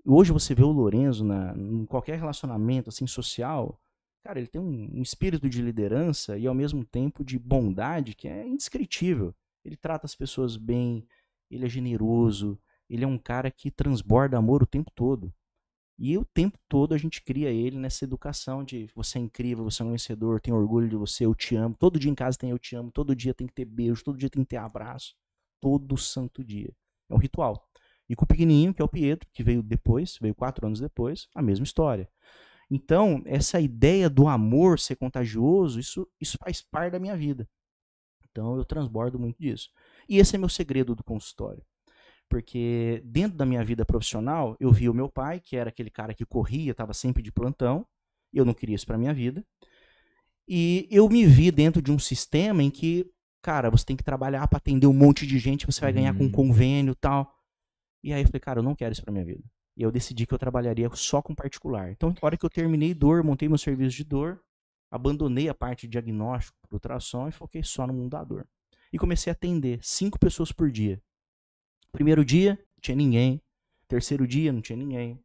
Hoje 0.04 0.32
você 0.32 0.54
vê 0.54 0.62
o 0.62 0.70
Lorenzo 0.70 1.24
na, 1.24 1.54
em 1.56 1.86
qualquer 1.86 2.18
relacionamento 2.18 2.90
assim 2.90 3.06
social, 3.06 3.80
cara, 4.22 4.38
ele 4.38 4.48
tem 4.48 4.60
um, 4.60 4.98
um 4.98 5.00
espírito 5.00 5.48
de 5.48 5.62
liderança 5.62 6.36
e 6.36 6.46
ao 6.46 6.54
mesmo 6.54 6.84
tempo 6.84 7.24
de 7.24 7.38
bondade 7.38 8.14
que 8.14 8.28
é 8.28 8.46
indescritível. 8.46 9.34
Ele 9.64 9.76
trata 9.76 10.04
as 10.04 10.14
pessoas 10.14 10.58
bem, 10.58 11.06
ele 11.50 11.64
é 11.64 11.68
generoso, 11.68 12.60
ele 12.88 13.04
é 13.04 13.06
um 13.06 13.18
cara 13.18 13.50
que 13.50 13.70
transborda 13.70 14.36
amor 14.36 14.62
o 14.62 14.66
tempo 14.66 14.90
todo. 14.94 15.32
E 15.98 16.18
o 16.18 16.24
tempo 16.24 16.58
todo 16.68 16.92
a 16.92 16.98
gente 16.98 17.22
cria 17.22 17.50
ele 17.50 17.78
nessa 17.78 18.04
educação 18.04 18.64
de 18.64 18.90
você 18.94 19.18
é 19.18 19.20
incrível, 19.20 19.64
você 19.64 19.82
é 19.82 19.84
um 19.84 19.92
vencedor, 19.92 20.40
tenho 20.40 20.56
orgulho 20.56 20.88
de 20.88 20.96
você, 20.96 21.24
eu 21.24 21.34
te 21.34 21.54
amo. 21.54 21.76
Todo 21.78 21.98
dia 21.98 22.10
em 22.10 22.14
casa 22.14 22.36
tem 22.36 22.50
eu 22.50 22.58
te 22.58 22.74
amo, 22.74 22.90
todo 22.90 23.14
dia 23.14 23.32
tem 23.32 23.46
que 23.46 23.54
ter 23.54 23.64
beijo, 23.64 24.02
todo 24.02 24.18
dia 24.18 24.28
tem 24.28 24.42
que 24.42 24.48
ter 24.48 24.56
abraço. 24.56 25.14
Todo 25.60 25.96
santo 25.96 26.42
dia. 26.42 26.74
É 27.08 27.14
um 27.14 27.18
ritual. 27.18 27.68
E 28.08 28.16
com 28.16 28.24
o 28.24 28.28
pequenininho, 28.28 28.74
que 28.74 28.82
é 28.82 28.84
o 28.84 28.88
Pietro, 28.88 29.28
que 29.32 29.42
veio 29.42 29.62
depois, 29.62 30.18
veio 30.20 30.34
quatro 30.34 30.66
anos 30.66 30.80
depois, 30.80 31.28
a 31.34 31.40
mesma 31.40 31.64
história. 31.64 32.08
Então, 32.70 33.22
essa 33.24 33.60
ideia 33.60 34.10
do 34.10 34.26
amor 34.26 34.78
ser 34.78 34.96
contagioso, 34.96 35.78
isso, 35.78 36.08
isso 36.20 36.36
faz 36.38 36.60
parte 36.60 36.92
da 36.92 36.98
minha 36.98 37.16
vida. 37.16 37.48
Então, 38.30 38.56
eu 38.56 38.64
transbordo 38.64 39.18
muito 39.18 39.38
disso. 39.38 39.70
E 40.08 40.18
esse 40.18 40.34
é 40.34 40.38
meu 40.38 40.48
segredo 40.48 40.94
do 40.94 41.04
consultório. 41.04 41.64
Porque 42.28 43.02
dentro 43.04 43.36
da 43.36 43.46
minha 43.46 43.64
vida 43.64 43.84
profissional, 43.84 44.56
eu 44.58 44.72
vi 44.72 44.88
o 44.88 44.94
meu 44.94 45.08
pai, 45.08 45.40
que 45.40 45.56
era 45.56 45.68
aquele 45.68 45.90
cara 45.90 46.14
que 46.14 46.24
corria, 46.24 46.72
estava 46.72 46.92
sempre 46.92 47.22
de 47.22 47.30
plantão. 47.30 47.86
Eu 48.32 48.44
não 48.44 48.54
queria 48.54 48.74
isso 48.74 48.86
para 48.86 48.98
minha 48.98 49.14
vida. 49.14 49.44
E 50.46 50.88
eu 50.90 51.08
me 51.08 51.24
vi 51.24 51.50
dentro 51.50 51.80
de 51.80 51.90
um 51.90 51.98
sistema 51.98 52.62
em 52.62 52.70
que, 52.70 53.06
cara, 53.40 53.70
você 53.70 53.84
tem 53.84 53.96
que 53.96 54.04
trabalhar 54.04 54.46
para 54.48 54.58
atender 54.58 54.86
um 54.86 54.92
monte 54.92 55.26
de 55.26 55.38
gente, 55.38 55.66
você 55.66 55.80
vai 55.80 55.92
ganhar 55.92 56.16
com 56.16 56.24
um 56.24 56.30
convênio 56.30 56.92
e 56.92 56.96
tal. 56.96 57.32
E 58.02 58.12
aí 58.12 58.22
eu 58.22 58.26
falei, 58.26 58.40
cara, 58.40 58.58
eu 58.58 58.62
não 58.62 58.74
quero 58.74 58.92
isso 58.92 59.02
pra 59.02 59.12
minha 59.12 59.24
vida. 59.24 59.42
E 59.76 59.82
eu 59.82 59.90
decidi 59.90 60.26
que 60.26 60.34
eu 60.34 60.38
trabalharia 60.38 60.88
só 60.94 61.22
com 61.22 61.34
particular. 61.34 61.90
Então, 61.90 62.10
na 62.10 62.16
hora 62.20 62.36
que 62.36 62.44
eu 62.44 62.50
terminei 62.50 62.92
dor, 62.94 63.24
montei 63.24 63.48
meu 63.48 63.58
serviço 63.58 63.96
de 63.96 64.04
dor, 64.04 64.40
abandonei 64.90 65.48
a 65.48 65.54
parte 65.54 65.86
de 65.86 65.92
diagnóstico 65.92 66.56
ultrassom 66.70 67.28
e 67.28 67.32
foquei 67.32 67.62
só 67.62 67.86
no 67.86 67.92
mundo 67.92 68.10
da 68.10 68.22
dor. 68.22 68.46
E 68.92 68.98
comecei 68.98 69.30
a 69.30 69.34
atender 69.34 69.80
cinco 69.82 70.18
pessoas 70.18 70.52
por 70.52 70.70
dia. 70.70 71.02
Primeiro 71.94 72.24
dia, 72.24 72.58
não 72.74 72.80
tinha 72.80 72.96
ninguém. 72.96 73.40
Terceiro 73.86 74.26
dia, 74.26 74.52
não 74.52 74.60
tinha 74.60 74.76
ninguém. 74.76 75.24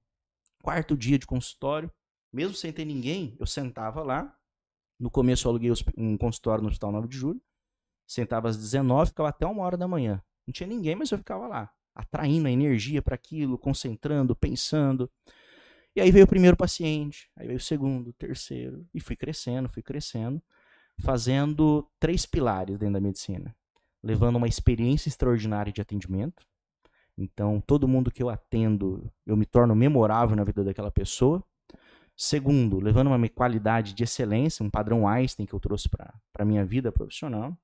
Quarto 0.61 0.95
dia 0.95 1.17
de 1.17 1.25
consultório, 1.25 1.91
mesmo 2.31 2.53
sem 2.53 2.71
ter 2.71 2.85
ninguém, 2.85 3.35
eu 3.39 3.47
sentava 3.47 4.03
lá. 4.03 4.37
No 4.99 5.09
começo 5.09 5.47
eu 5.47 5.49
aluguei 5.49 5.71
um 5.97 6.15
consultório 6.15 6.61
no 6.61 6.67
Hospital 6.67 6.91
9 6.91 7.07
de 7.07 7.17
Julho. 7.17 7.41
Sentava 8.05 8.49
às 8.49 8.55
19, 8.55 9.09
ficava 9.09 9.29
até 9.29 9.47
uma 9.47 9.63
hora 9.63 9.75
da 9.75 9.87
manhã. 9.87 10.21
Não 10.45 10.53
tinha 10.53 10.67
ninguém, 10.67 10.95
mas 10.95 11.09
eu 11.09 11.17
ficava 11.17 11.47
lá, 11.47 11.71
atraindo 11.95 12.47
a 12.47 12.51
energia 12.51 13.01
para 13.01 13.15
aquilo, 13.15 13.57
concentrando, 13.57 14.35
pensando. 14.35 15.09
E 15.95 16.01
aí 16.01 16.11
veio 16.11 16.25
o 16.25 16.29
primeiro 16.29 16.55
paciente, 16.55 17.31
aí 17.35 17.47
veio 17.47 17.57
o 17.57 17.61
segundo, 17.61 18.09
o 18.09 18.13
terceiro, 18.13 18.87
e 18.93 18.99
fui 18.99 19.15
crescendo, 19.15 19.67
fui 19.67 19.81
crescendo, 19.81 20.39
fazendo 20.99 21.89
três 21.99 22.27
pilares 22.27 22.77
dentro 22.77 22.93
da 22.93 23.01
medicina. 23.01 23.55
Levando 24.03 24.35
uma 24.35 24.47
experiência 24.47 25.09
extraordinária 25.09 25.73
de 25.73 25.81
atendimento. 25.81 26.47
Então, 27.21 27.59
todo 27.59 27.85
mundo 27.85 28.09
que 28.09 28.23
eu 28.23 28.29
atendo, 28.29 29.11
eu 29.25 29.35
me 29.35 29.45
torno 29.45 29.75
memorável 29.75 30.37
na 30.37 30.45
vida 30.45 30.63
daquela 30.63 30.89
pessoa. 30.89 31.43
Segundo, 32.15 32.79
levando 32.79 33.07
uma 33.07 33.29
qualidade 33.29 33.93
de 33.93 34.03
excelência, 34.03 34.63
um 34.63 34.69
padrão 34.69 35.05
Einstein 35.05 35.45
que 35.45 35.53
eu 35.53 35.59
trouxe 35.59 35.89
para 35.89 36.13
a 36.37 36.45
minha 36.45 36.65
vida 36.65 36.93
profissional. 36.93 37.57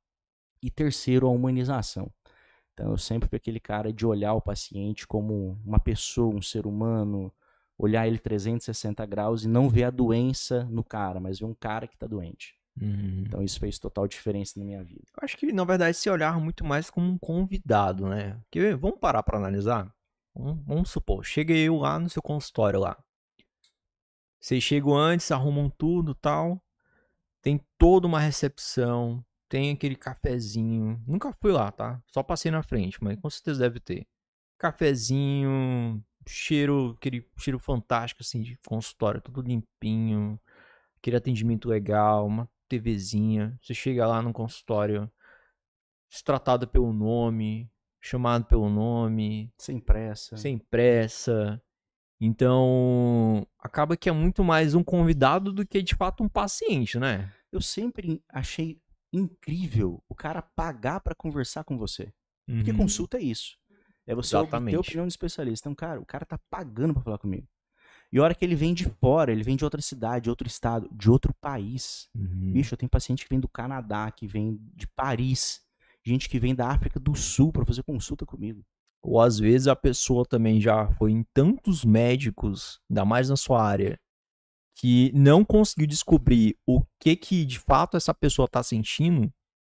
E 0.61 0.69
terceiro, 0.69 1.25
a 1.25 1.29
humanização. 1.29 2.11
Então, 2.73 2.91
eu 2.91 2.97
sempre 2.97 3.29
fui 3.29 3.37
aquele 3.37 3.61
cara 3.61 3.93
de 3.93 4.05
olhar 4.05 4.33
o 4.33 4.41
paciente 4.41 5.07
como 5.07 5.57
uma 5.65 5.79
pessoa, 5.79 6.35
um 6.35 6.41
ser 6.41 6.67
humano, 6.67 7.31
olhar 7.77 8.05
ele 8.07 8.19
360 8.19 9.05
graus 9.05 9.45
e 9.45 9.47
não 9.47 9.69
ver 9.69 9.85
a 9.85 9.89
doença 9.89 10.65
no 10.65 10.83
cara, 10.83 11.21
mas 11.21 11.39
ver 11.39 11.45
um 11.45 11.53
cara 11.53 11.87
que 11.87 11.95
está 11.95 12.07
doente. 12.07 12.57
Uhum. 12.79 13.23
Então, 13.25 13.41
isso 13.41 13.59
fez 13.59 13.79
total 13.79 14.07
diferença 14.07 14.59
na 14.59 14.65
minha 14.65 14.83
vida. 14.83 15.03
Eu 15.15 15.23
acho 15.23 15.37
que, 15.37 15.51
na 15.51 15.63
verdade, 15.63 15.95
se 15.95 16.09
olhar 16.09 16.39
muito 16.39 16.65
mais 16.65 16.89
como 16.89 17.07
um 17.07 17.17
convidado, 17.17 18.07
né? 18.07 18.39
Porque, 18.43 18.75
vamos 18.75 18.99
parar 18.99 19.23
pra 19.23 19.37
analisar? 19.37 19.93
Vamos, 20.33 20.65
vamos 20.65 20.89
supor, 20.89 21.23
cheguei 21.23 21.63
eu 21.63 21.77
lá 21.77 21.97
no 21.97 22.09
seu 22.09 22.21
consultório 22.21 22.79
lá. 22.79 22.97
Vocês 24.45 24.61
chegam 24.61 24.95
antes, 24.95 25.31
arrumam 25.31 25.69
tudo 25.69 26.13
tal. 26.13 26.61
Tem 27.41 27.59
toda 27.79 28.05
uma 28.05 28.19
recepção. 28.19 29.25
Tem 29.49 29.71
aquele 29.71 29.95
cafezinho. 29.95 31.01
Nunca 31.07 31.33
fui 31.33 31.51
lá, 31.51 31.71
tá? 31.71 31.99
Só 32.11 32.21
passei 32.21 32.51
na 32.51 32.61
frente, 32.61 33.03
mas 33.03 33.19
com 33.19 33.29
certeza 33.29 33.61
deve 33.61 33.79
ter. 33.79 34.05
Cafezinho, 34.59 36.03
cheiro, 36.27 36.95
aquele 36.97 37.27
cheiro 37.39 37.57
fantástico, 37.57 38.21
assim, 38.21 38.41
de 38.41 38.55
consultório, 38.67 39.21
tudo 39.21 39.41
limpinho. 39.41 40.39
Aquele 40.97 41.17
atendimento 41.17 41.67
legal, 41.67 42.27
uma 42.27 42.47
TVzinha. 42.67 43.57
Você 43.61 43.73
chega 43.73 44.05
lá 44.07 44.21
no 44.21 44.33
consultório, 44.33 45.11
se 46.09 46.23
tratado 46.23 46.67
pelo 46.67 46.91
nome, 46.93 47.69
chamado 48.01 48.45
pelo 48.45 48.69
nome, 48.69 49.51
Sem 49.57 49.79
pressa. 49.79 50.37
sem 50.37 50.57
pressa. 50.57 51.61
Então, 52.19 53.45
acaba 53.59 53.97
que 53.97 54.07
é 54.07 54.11
muito 54.11 54.43
mais 54.43 54.73
um 54.73 54.83
convidado 54.83 55.51
do 55.51 55.65
que 55.65 55.81
de 55.81 55.95
fato 55.95 56.23
um 56.23 56.29
paciente, 56.29 56.97
né? 56.97 57.31
Eu 57.51 57.61
sempre 57.61 58.23
achei 58.29 58.79
incrível 59.11 60.03
o 60.09 60.15
cara 60.15 60.41
pagar 60.41 61.01
para 61.01 61.13
conversar 61.15 61.63
com 61.63 61.77
você. 61.77 62.13
Porque 62.45 62.71
Uhum. 62.71 62.77
consulta 62.77 63.17
é 63.17 63.21
isso. 63.21 63.57
É 64.07 64.13
você 64.15 64.35
obter 64.35 64.47
Exatamente. 64.47 64.75
a 64.75 64.79
opinião 64.79 65.05
do 65.05 65.09
especialista. 65.09 65.67
Então, 65.67 65.75
cara, 65.75 65.99
o 65.99 66.05
cara 66.05 66.25
tá 66.25 66.37
pagando 66.49 66.93
pra 66.93 67.03
falar 67.03 67.17
comigo. 67.17 67.47
E 68.15 68.17
a 68.17 68.23
hora 68.23 68.33
que 68.33 68.45
ele 68.45 68.55
vem 68.55 68.73
de 68.73 68.85
fora, 68.85 69.29
ele 69.29 69.43
vem 69.43 69.57
de 69.57 69.65
outra 69.65 69.81
cidade, 69.81 70.29
outro 70.29 70.47
estado, 70.47 70.87
de 70.89 71.11
outro 71.11 71.33
país. 71.33 72.09
Uhum. 72.15 72.53
Bicho, 72.53 72.73
eu 72.73 72.77
tenho 72.77 72.89
paciente 72.89 73.25
que 73.25 73.29
vem 73.29 73.41
do 73.41 73.49
Canadá, 73.49 74.09
que 74.09 74.25
vem 74.25 74.57
de 74.73 74.87
Paris, 74.87 75.61
gente 76.01 76.29
que 76.29 76.39
vem 76.39 76.55
da 76.55 76.69
África 76.69 76.97
do 76.97 77.13
Sul 77.13 77.51
pra 77.51 77.65
fazer 77.65 77.83
consulta 77.83 78.25
comigo. 78.25 78.63
Ou 79.03 79.19
às 79.19 79.37
vezes 79.37 79.67
a 79.67 79.75
pessoa 79.75 80.25
também 80.25 80.61
já 80.61 80.87
foi 80.91 81.11
em 81.11 81.25
tantos 81.33 81.83
médicos, 81.83 82.79
ainda 82.89 83.03
mais 83.03 83.27
na 83.27 83.35
sua 83.35 83.61
área, 83.61 83.99
que 84.77 85.11
não 85.13 85.43
conseguiu 85.43 85.85
descobrir 85.85 86.57
o 86.65 86.81
que 86.97 87.17
que 87.17 87.43
de 87.43 87.59
fato 87.59 87.97
essa 87.97 88.13
pessoa 88.13 88.47
tá 88.47 88.63
sentindo, 88.63 89.29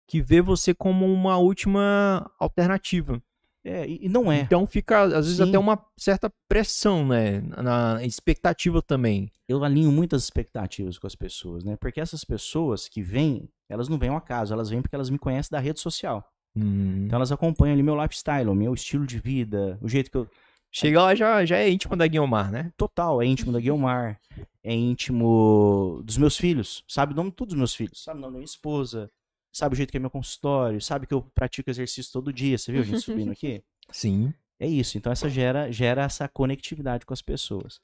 que 0.08 0.22
vê 0.22 0.44
você 0.44 0.76
como 0.76 1.12
uma 1.12 1.40
última 1.40 2.32
alternativa. 2.40 3.20
É, 3.68 3.86
e, 3.86 4.07
não 4.07 4.32
é. 4.32 4.39
Então 4.39 4.65
fica, 4.65 5.01
às 5.01 5.26
vezes, 5.26 5.38
Sim. 5.38 5.49
até 5.49 5.59
uma 5.59 5.78
certa 5.97 6.32
pressão, 6.47 7.05
né? 7.05 7.41
Na 7.41 8.03
expectativa 8.03 8.82
também. 8.82 9.30
eu 9.47 9.61
alinho 9.61 9.91
muitas 9.91 10.24
expectativas 10.24 10.97
com 10.97 11.05
as 11.05 11.15
pessoas, 11.15 11.65
né? 11.65 11.76
Porque 11.76 11.99
essas 11.99 12.24
pessoas 12.24 12.88
que 12.88 13.01
vêm, 13.01 13.49
elas 13.70 13.89
não 13.89 13.97
vêm 13.97 14.09
ao 14.09 14.15
acaso, 14.15 14.53
elas 14.53 14.70
vêm 14.70 14.82
porque 14.82 14.95
elas 14.95 15.09
me 15.09 15.20
conhecem 15.20 15.49
da 15.51 15.59
rede 15.59 15.82
social. 15.82 16.24
Hum. 16.55 17.05
Então 17.05 17.18
elas 17.18 17.32
acompanham 17.32 17.74
ali 17.74 17.84
meu 17.84 18.01
lifestyle, 18.01 18.49
o 18.49 18.55
meu 18.55 18.74
estilo 18.74 19.05
de 19.05 19.20
vida, 19.20 19.78
o 19.82 19.89
jeito 19.89 20.09
que 20.09 20.18
eu. 20.18 20.28
Chega 20.72 21.01
lá 21.01 21.15
já, 21.15 21.43
já 21.45 21.57
é 21.57 21.70
íntimo 21.70 21.95
da 21.95 22.05
Guiomar, 22.05 22.51
né? 22.51 22.72
Total, 22.78 23.22
é 23.22 23.26
íntimo 23.26 23.51
da 23.51 23.59
Guilmar, 23.59 24.20
é 24.63 24.74
íntimo 24.74 26.01
dos 26.03 26.18
meus 26.18 26.38
filhos, 26.38 26.84
sabe 26.88 27.13
o 27.13 27.15
nome 27.15 27.32
de 27.32 27.36
todos 27.38 27.53
os 27.53 27.57
meus 27.57 27.74
filhos, 27.74 28.03
sabe 28.03 28.20
o 28.20 28.22
nome 28.22 28.34
da 28.34 28.38
minha 28.39 28.45
esposa, 28.45 29.09
sabe 29.58 29.74
o 29.74 29.76
jeito 29.76 29.89
que 29.89 29.97
é 29.97 29.99
meu 29.99 30.10
consultório, 30.10 30.80
sabe 30.80 31.08
que 31.08 31.14
eu 31.14 31.22
pratico 31.34 31.70
exercício 31.70 32.12
todo 32.12 32.32
dia, 32.32 32.58
você 32.58 32.72
viu 32.72 32.82
a 32.82 32.86
gente 32.86 33.01
subindo 33.01 33.32
aqui? 33.32 33.64
Sim. 33.91 34.34
É 34.60 34.68
isso, 34.68 34.97
então 34.97 35.12
essa 35.12 35.30
gera, 35.30 35.72
gera 35.72 36.03
essa 36.03 36.28
conectividade 36.28 37.05
com 37.05 37.14
as 37.14 37.22
pessoas. 37.22 37.80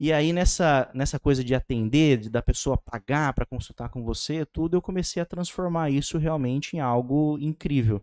E 0.00 0.12
aí 0.12 0.32
nessa, 0.32 0.88
nessa 0.94 1.18
coisa 1.18 1.42
de 1.42 1.54
atender, 1.54 2.18
de 2.18 2.30
da 2.30 2.40
pessoa 2.40 2.76
pagar 2.76 3.32
para 3.32 3.44
consultar 3.44 3.88
com 3.88 4.04
você, 4.04 4.46
tudo, 4.46 4.76
eu 4.76 4.82
comecei 4.82 5.20
a 5.20 5.26
transformar 5.26 5.90
isso 5.90 6.16
realmente 6.16 6.76
em 6.76 6.80
algo 6.80 7.36
incrível. 7.40 8.00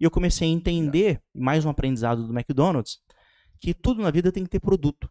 E 0.00 0.04
eu 0.04 0.10
comecei 0.10 0.48
a 0.48 0.52
entender, 0.52 1.22
mais 1.32 1.64
um 1.64 1.70
aprendizado 1.70 2.26
do 2.26 2.36
McDonald's, 2.36 2.98
que 3.60 3.72
tudo 3.72 4.02
na 4.02 4.10
vida 4.10 4.32
tem 4.32 4.42
que 4.42 4.50
ter 4.50 4.60
produto. 4.60 5.08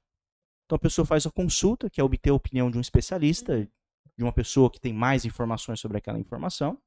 Então 0.66 0.76
a 0.76 0.80
pessoa 0.80 1.06
faz 1.06 1.26
a 1.26 1.32
consulta, 1.32 1.90
que 1.90 2.02
é 2.02 2.04
obter 2.04 2.32
a 2.32 2.36
opinião 2.36 2.70
de 2.70 2.78
um 2.78 2.82
especialista, 2.82 3.68
de 4.18 4.24
uma 4.24 4.34
pessoa 4.34 4.70
que 4.70 4.80
tem 4.80 4.94
mais 4.94 5.24
informações 5.24 5.80
sobre 5.80 5.98
aquela 5.98 6.20
informação. 6.20 6.78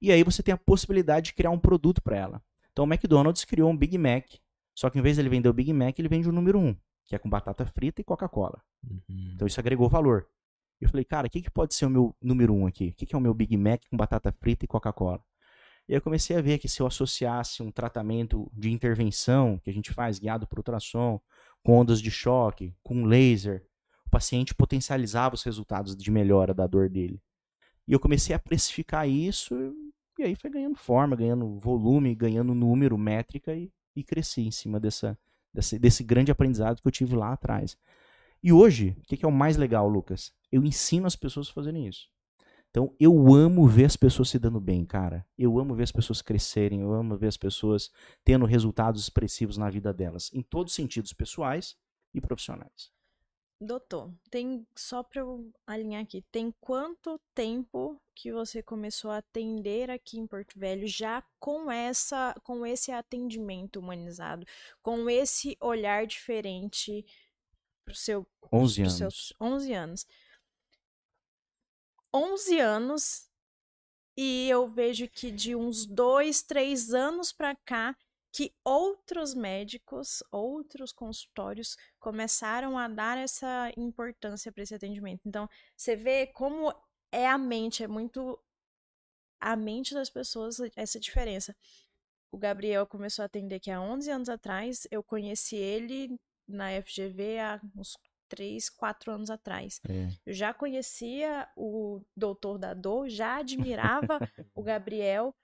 E 0.00 0.12
aí 0.12 0.22
você 0.22 0.42
tem 0.42 0.52
a 0.52 0.58
possibilidade 0.58 1.26
de 1.26 1.34
criar 1.34 1.50
um 1.50 1.58
produto 1.58 2.00
para 2.00 2.16
ela. 2.16 2.42
Então 2.72 2.84
o 2.84 2.88
McDonald's 2.88 3.44
criou 3.44 3.70
um 3.70 3.76
Big 3.76 3.98
Mac, 3.98 4.26
só 4.74 4.88
que 4.88 4.98
em 4.98 5.02
vez 5.02 5.16
dele 5.16 5.28
vender 5.28 5.48
o 5.48 5.52
Big 5.52 5.72
Mac, 5.72 5.98
ele 5.98 6.08
vende 6.08 6.28
o 6.28 6.32
número 6.32 6.58
1, 6.58 6.76
que 7.04 7.16
é 7.16 7.18
com 7.18 7.28
batata 7.28 7.66
frita 7.66 8.00
e 8.00 8.04
Coca-Cola. 8.04 8.62
Então 9.34 9.46
isso 9.46 9.58
agregou 9.58 9.88
valor. 9.88 10.28
Eu 10.80 10.88
falei, 10.88 11.04
cara, 11.04 11.26
o 11.26 11.30
que, 11.30 11.42
que 11.42 11.50
pode 11.50 11.74
ser 11.74 11.86
o 11.86 11.90
meu 11.90 12.16
número 12.22 12.54
1 12.54 12.66
aqui? 12.66 12.88
O 12.90 12.94
que, 12.94 13.06
que 13.06 13.14
é 13.14 13.18
o 13.18 13.20
meu 13.20 13.34
Big 13.34 13.56
Mac 13.56 13.82
com 13.90 13.96
batata 13.96 14.30
frita 14.30 14.64
e 14.64 14.68
Coca-Cola? 14.68 15.20
E 15.88 15.92
aí 15.94 15.96
eu 15.96 16.02
comecei 16.02 16.36
a 16.36 16.40
ver 16.40 16.58
que 16.58 16.68
se 16.68 16.80
eu 16.80 16.86
associasse 16.86 17.62
um 17.62 17.72
tratamento 17.72 18.48
de 18.54 18.70
intervenção 18.70 19.58
que 19.58 19.70
a 19.70 19.72
gente 19.72 19.92
faz 19.92 20.18
guiado 20.18 20.46
por 20.46 20.58
ultrassom, 20.58 21.20
com 21.64 21.78
ondas 21.78 22.00
de 22.00 22.10
choque, 22.10 22.74
com 22.82 23.04
laser, 23.04 23.66
o 24.06 24.10
paciente 24.10 24.54
potencializava 24.54 25.34
os 25.34 25.42
resultados 25.42 25.96
de 25.96 26.10
melhora 26.10 26.54
da 26.54 26.66
dor 26.66 26.88
dele. 26.88 27.20
E 27.86 27.92
eu 27.92 27.98
comecei 27.98 28.36
a 28.36 28.38
precificar 28.38 29.08
isso 29.08 29.54
e 30.18 30.22
aí 30.24 30.34
foi 30.34 30.50
ganhando 30.50 30.76
forma, 30.76 31.14
ganhando 31.14 31.58
volume, 31.58 32.14
ganhando 32.14 32.54
número, 32.54 32.98
métrica 32.98 33.54
e, 33.54 33.70
e 33.94 34.02
cresci 34.02 34.42
em 34.42 34.50
cima 34.50 34.80
dessa, 34.80 35.18
desse, 35.52 35.78
desse 35.78 36.02
grande 36.02 36.32
aprendizado 36.32 36.80
que 36.80 36.88
eu 36.88 36.92
tive 36.92 37.14
lá 37.14 37.32
atrás. 37.32 37.76
E 38.42 38.52
hoje, 38.52 38.96
o 38.98 39.02
que, 39.02 39.16
que 39.16 39.24
é 39.24 39.28
o 39.28 39.32
mais 39.32 39.56
legal, 39.56 39.88
Lucas? 39.88 40.32
Eu 40.50 40.64
ensino 40.64 41.06
as 41.06 41.16
pessoas 41.16 41.48
a 41.48 41.52
fazerem 41.52 41.86
isso. 41.86 42.08
Então, 42.70 42.94
eu 43.00 43.34
amo 43.34 43.66
ver 43.66 43.86
as 43.86 43.96
pessoas 43.96 44.28
se 44.28 44.38
dando 44.38 44.60
bem, 44.60 44.84
cara. 44.84 45.26
Eu 45.38 45.58
amo 45.58 45.74
ver 45.74 45.84
as 45.84 45.92
pessoas 45.92 46.20
crescerem, 46.20 46.80
eu 46.80 46.92
amo 46.92 47.16
ver 47.16 47.28
as 47.28 47.36
pessoas 47.36 47.90
tendo 48.22 48.44
resultados 48.44 49.00
expressivos 49.02 49.56
na 49.56 49.70
vida 49.70 49.92
delas, 49.92 50.30
em 50.34 50.42
todos 50.42 50.72
os 50.72 50.76
sentidos 50.76 51.12
pessoais 51.12 51.76
e 52.12 52.20
profissionais. 52.20 52.90
Doutor, 53.60 54.12
tem 54.30 54.64
só 54.76 55.02
para 55.02 55.20
eu 55.20 55.52
alinhar 55.66 56.02
aqui, 56.02 56.22
tem 56.30 56.54
quanto 56.60 57.20
tempo 57.34 58.00
que 58.14 58.30
você 58.30 58.62
começou 58.62 59.10
a 59.10 59.18
atender 59.18 59.90
aqui 59.90 60.16
em 60.16 60.28
Porto 60.28 60.56
Velho 60.56 60.86
já 60.86 61.24
com 61.40 61.68
essa 61.68 62.34
com 62.44 62.64
esse 62.64 62.92
atendimento 62.92 63.80
humanizado, 63.80 64.46
com 64.80 65.10
esse 65.10 65.56
olhar 65.60 66.06
diferente 66.06 67.04
pro 67.84 67.96
seu 67.96 68.24
11 68.52 68.82
pros 68.82 68.94
anos. 68.94 68.96
seus 68.96 69.32
11 69.40 69.72
anos. 69.72 70.06
11 72.14 72.60
anos 72.60 73.28
e 74.16 74.48
eu 74.48 74.68
vejo 74.68 75.08
que 75.08 75.32
de 75.32 75.56
uns 75.56 75.84
dois, 75.84 76.42
três 76.42 76.94
anos 76.94 77.32
para 77.32 77.56
cá 77.56 77.96
que 78.32 78.54
outros 78.64 79.34
médicos, 79.34 80.22
outros 80.30 80.92
consultórios 80.92 81.76
começaram 81.98 82.78
a 82.78 82.86
dar 82.86 83.18
essa 83.18 83.72
importância 83.76 84.52
para 84.52 84.62
esse 84.62 84.74
atendimento. 84.74 85.22
Então, 85.26 85.48
você 85.76 85.96
vê 85.96 86.26
como 86.26 86.72
é 87.10 87.26
a 87.26 87.38
mente, 87.38 87.82
é 87.82 87.88
muito 87.88 88.38
a 89.40 89.56
mente 89.56 89.94
das 89.94 90.10
pessoas 90.10 90.58
essa 90.76 91.00
diferença. 91.00 91.56
O 92.30 92.36
Gabriel 92.36 92.86
começou 92.86 93.22
a 93.22 93.26
atender 93.26 93.56
aqui 93.56 93.70
há 93.70 93.80
11 93.80 94.10
anos 94.10 94.28
atrás, 94.28 94.86
eu 94.90 95.02
conheci 95.02 95.56
ele 95.56 96.18
na 96.46 96.70
FGV 96.82 97.38
há 97.38 97.60
uns 97.74 97.96
3, 98.28 98.68
4 98.70 99.12
anos 99.12 99.30
atrás. 99.30 99.80
É. 99.88 100.08
Eu 100.26 100.34
já 100.34 100.52
conhecia 100.52 101.48
o 101.56 102.02
doutor 102.16 102.58
da 102.58 102.74
dor, 102.74 103.08
já 103.08 103.38
admirava 103.38 104.18
o 104.54 104.62
Gabriel, 104.62 105.34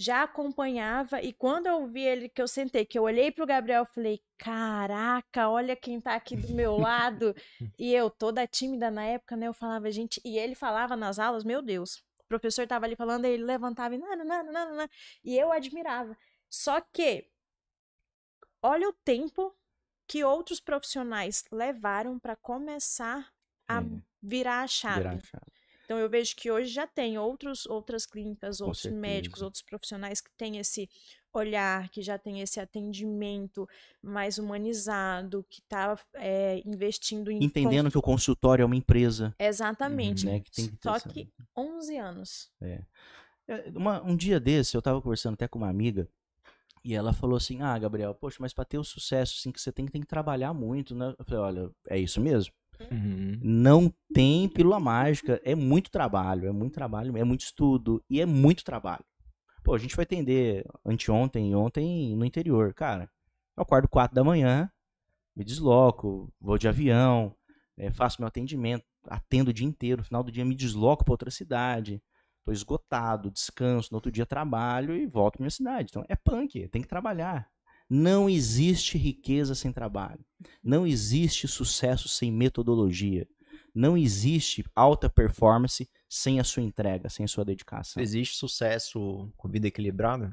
já 0.00 0.22
acompanhava, 0.22 1.20
e 1.20 1.30
quando 1.30 1.66
eu 1.66 1.86
vi 1.86 2.00
ele, 2.00 2.26
que 2.30 2.40
eu 2.40 2.48
sentei, 2.48 2.86
que 2.86 2.98
eu 2.98 3.02
olhei 3.02 3.30
pro 3.30 3.46
Gabriel, 3.46 3.82
eu 3.82 3.86
falei, 3.86 4.18
caraca, 4.38 5.50
olha 5.50 5.76
quem 5.76 6.00
tá 6.00 6.14
aqui 6.14 6.34
do 6.34 6.54
meu 6.54 6.78
lado, 6.78 7.34
e 7.78 7.92
eu 7.94 8.08
toda 8.08 8.46
tímida 8.46 8.90
na 8.90 9.04
época, 9.04 9.36
né, 9.36 9.46
eu 9.46 9.52
falava, 9.52 9.90
gente, 9.90 10.18
e 10.24 10.38
ele 10.38 10.54
falava 10.54 10.96
nas 10.96 11.18
aulas, 11.18 11.44
meu 11.44 11.60
Deus, 11.60 11.96
o 12.18 12.24
professor 12.26 12.66
tava 12.66 12.86
ali 12.86 12.96
falando, 12.96 13.26
ele 13.26 13.44
levantava 13.44 13.94
e, 13.94 13.98
não, 13.98 14.16
não, 14.16 14.24
não, 14.24 14.44
não, 14.50 14.76
não, 14.76 14.88
e 15.22 15.38
eu 15.38 15.52
admirava. 15.52 16.16
Só 16.48 16.80
que, 16.80 17.28
olha 18.62 18.88
o 18.88 18.94
tempo 19.04 19.54
que 20.06 20.24
outros 20.24 20.60
profissionais 20.60 21.44
levaram 21.52 22.18
para 22.18 22.34
começar 22.36 23.30
a 23.68 23.82
É. 23.82 23.84
virar 24.22 24.62
a 24.62 24.66
chave. 24.66 25.00
Virar 25.02 25.16
a 25.16 25.20
chave. 25.20 25.59
Então 25.90 25.98
eu 25.98 26.08
vejo 26.08 26.36
que 26.36 26.48
hoje 26.48 26.68
já 26.72 26.86
tem 26.86 27.18
outros, 27.18 27.66
outras 27.66 28.06
clínicas, 28.06 28.60
outros 28.60 28.84
médicos, 28.92 29.42
outros 29.42 29.60
profissionais 29.60 30.20
que 30.20 30.30
têm 30.38 30.56
esse 30.58 30.88
olhar, 31.32 31.88
que 31.88 32.00
já 32.00 32.16
tem 32.16 32.40
esse 32.40 32.60
atendimento 32.60 33.68
mais 34.00 34.38
humanizado, 34.38 35.44
que 35.50 35.60
está 35.60 35.98
investindo 36.64 37.28
em 37.28 37.42
Entendendo 37.42 37.90
que 37.90 37.98
o 37.98 38.02
consultório 38.02 38.62
é 38.62 38.66
uma 38.66 38.76
empresa, 38.76 39.34
Exatamente. 39.36 40.26
né? 40.26 40.38
Que 40.38 40.52
que 40.52 40.78
Só 40.80 40.94
essa- 40.94 41.08
que 41.08 41.28
11 41.56 41.96
anos. 41.96 42.52
É, 42.60 42.84
uma- 43.74 44.00
um 44.00 44.14
dia 44.14 44.38
desse, 44.38 44.76
eu 44.76 44.82
tava 44.82 45.02
conversando 45.02 45.34
até 45.34 45.48
com 45.48 45.58
uma 45.58 45.68
amiga, 45.68 46.08
e 46.84 46.94
ela 46.94 47.12
falou 47.12 47.36
assim, 47.36 47.62
ah, 47.62 47.76
Gabriel, 47.76 48.14
poxa, 48.14 48.36
mas 48.38 48.52
pra 48.52 48.64
ter 48.64 48.78
o 48.78 48.84
sucesso, 48.84 49.38
assim, 49.40 49.50
que 49.50 49.60
você 49.60 49.72
tem, 49.72 49.88
tem 49.88 50.00
que 50.02 50.06
trabalhar 50.06 50.54
muito, 50.54 50.94
né? 50.94 51.12
Eu 51.18 51.24
falei, 51.24 51.40
olha, 51.40 51.70
é 51.88 51.98
isso 51.98 52.20
mesmo. 52.20 52.54
Uhum. 52.90 53.38
Não 53.42 53.92
tem 54.12 54.48
pílula 54.48 54.80
mágica, 54.80 55.40
é 55.44 55.54
muito 55.54 55.90
trabalho, 55.90 56.48
é 56.48 56.52
muito 56.52 56.74
trabalho, 56.74 57.16
é 57.16 57.24
muito 57.24 57.42
estudo, 57.42 58.02
e 58.08 58.20
é 58.20 58.26
muito 58.26 58.64
trabalho. 58.64 59.04
Pô, 59.62 59.74
a 59.74 59.78
gente 59.78 59.94
foi 59.94 60.04
atender 60.04 60.64
anteontem 60.84 61.50
e 61.50 61.54
ontem 61.54 62.16
no 62.16 62.24
interior, 62.24 62.72
cara. 62.74 63.10
Eu 63.56 63.62
acordo 63.62 63.88
4 63.88 64.14
da 64.14 64.24
manhã, 64.24 64.70
me 65.36 65.44
desloco, 65.44 66.32
vou 66.40 66.58
de 66.58 66.68
avião, 66.68 67.34
eh, 67.76 67.90
faço 67.90 68.20
meu 68.20 68.28
atendimento, 68.28 68.84
atendo 69.06 69.50
o 69.50 69.54
dia 69.54 69.66
inteiro, 69.66 70.00
no 70.00 70.04
final 70.04 70.22
do 70.22 70.32
dia 70.32 70.44
me 70.44 70.54
desloco 70.54 71.04
para 71.04 71.12
outra 71.12 71.30
cidade, 71.30 72.02
tô 72.44 72.52
esgotado, 72.52 73.30
descanso, 73.30 73.88
no 73.92 73.96
outro 73.96 74.10
dia 74.10 74.26
trabalho 74.26 74.94
e 74.94 75.06
volto 75.06 75.34
pra 75.34 75.42
minha 75.42 75.50
cidade. 75.50 75.88
Então 75.90 76.04
é 76.08 76.16
punk, 76.16 76.68
tem 76.68 76.82
que 76.82 76.88
trabalhar. 76.88 77.48
Não 77.92 78.30
existe 78.30 78.96
riqueza 78.96 79.52
sem 79.52 79.72
trabalho. 79.72 80.24
Não 80.62 80.86
existe 80.86 81.48
sucesso 81.48 82.08
sem 82.08 82.30
metodologia. 82.30 83.26
Não 83.74 83.98
existe 83.98 84.64
alta 84.76 85.10
performance 85.10 85.90
sem 86.08 86.38
a 86.38 86.44
sua 86.44 86.62
entrega, 86.62 87.08
sem 87.08 87.24
a 87.24 87.28
sua 87.28 87.44
dedicação. 87.44 88.00
Existe 88.00 88.36
sucesso 88.36 89.28
com 89.36 89.48
vida 89.48 89.66
equilibrada? 89.66 90.32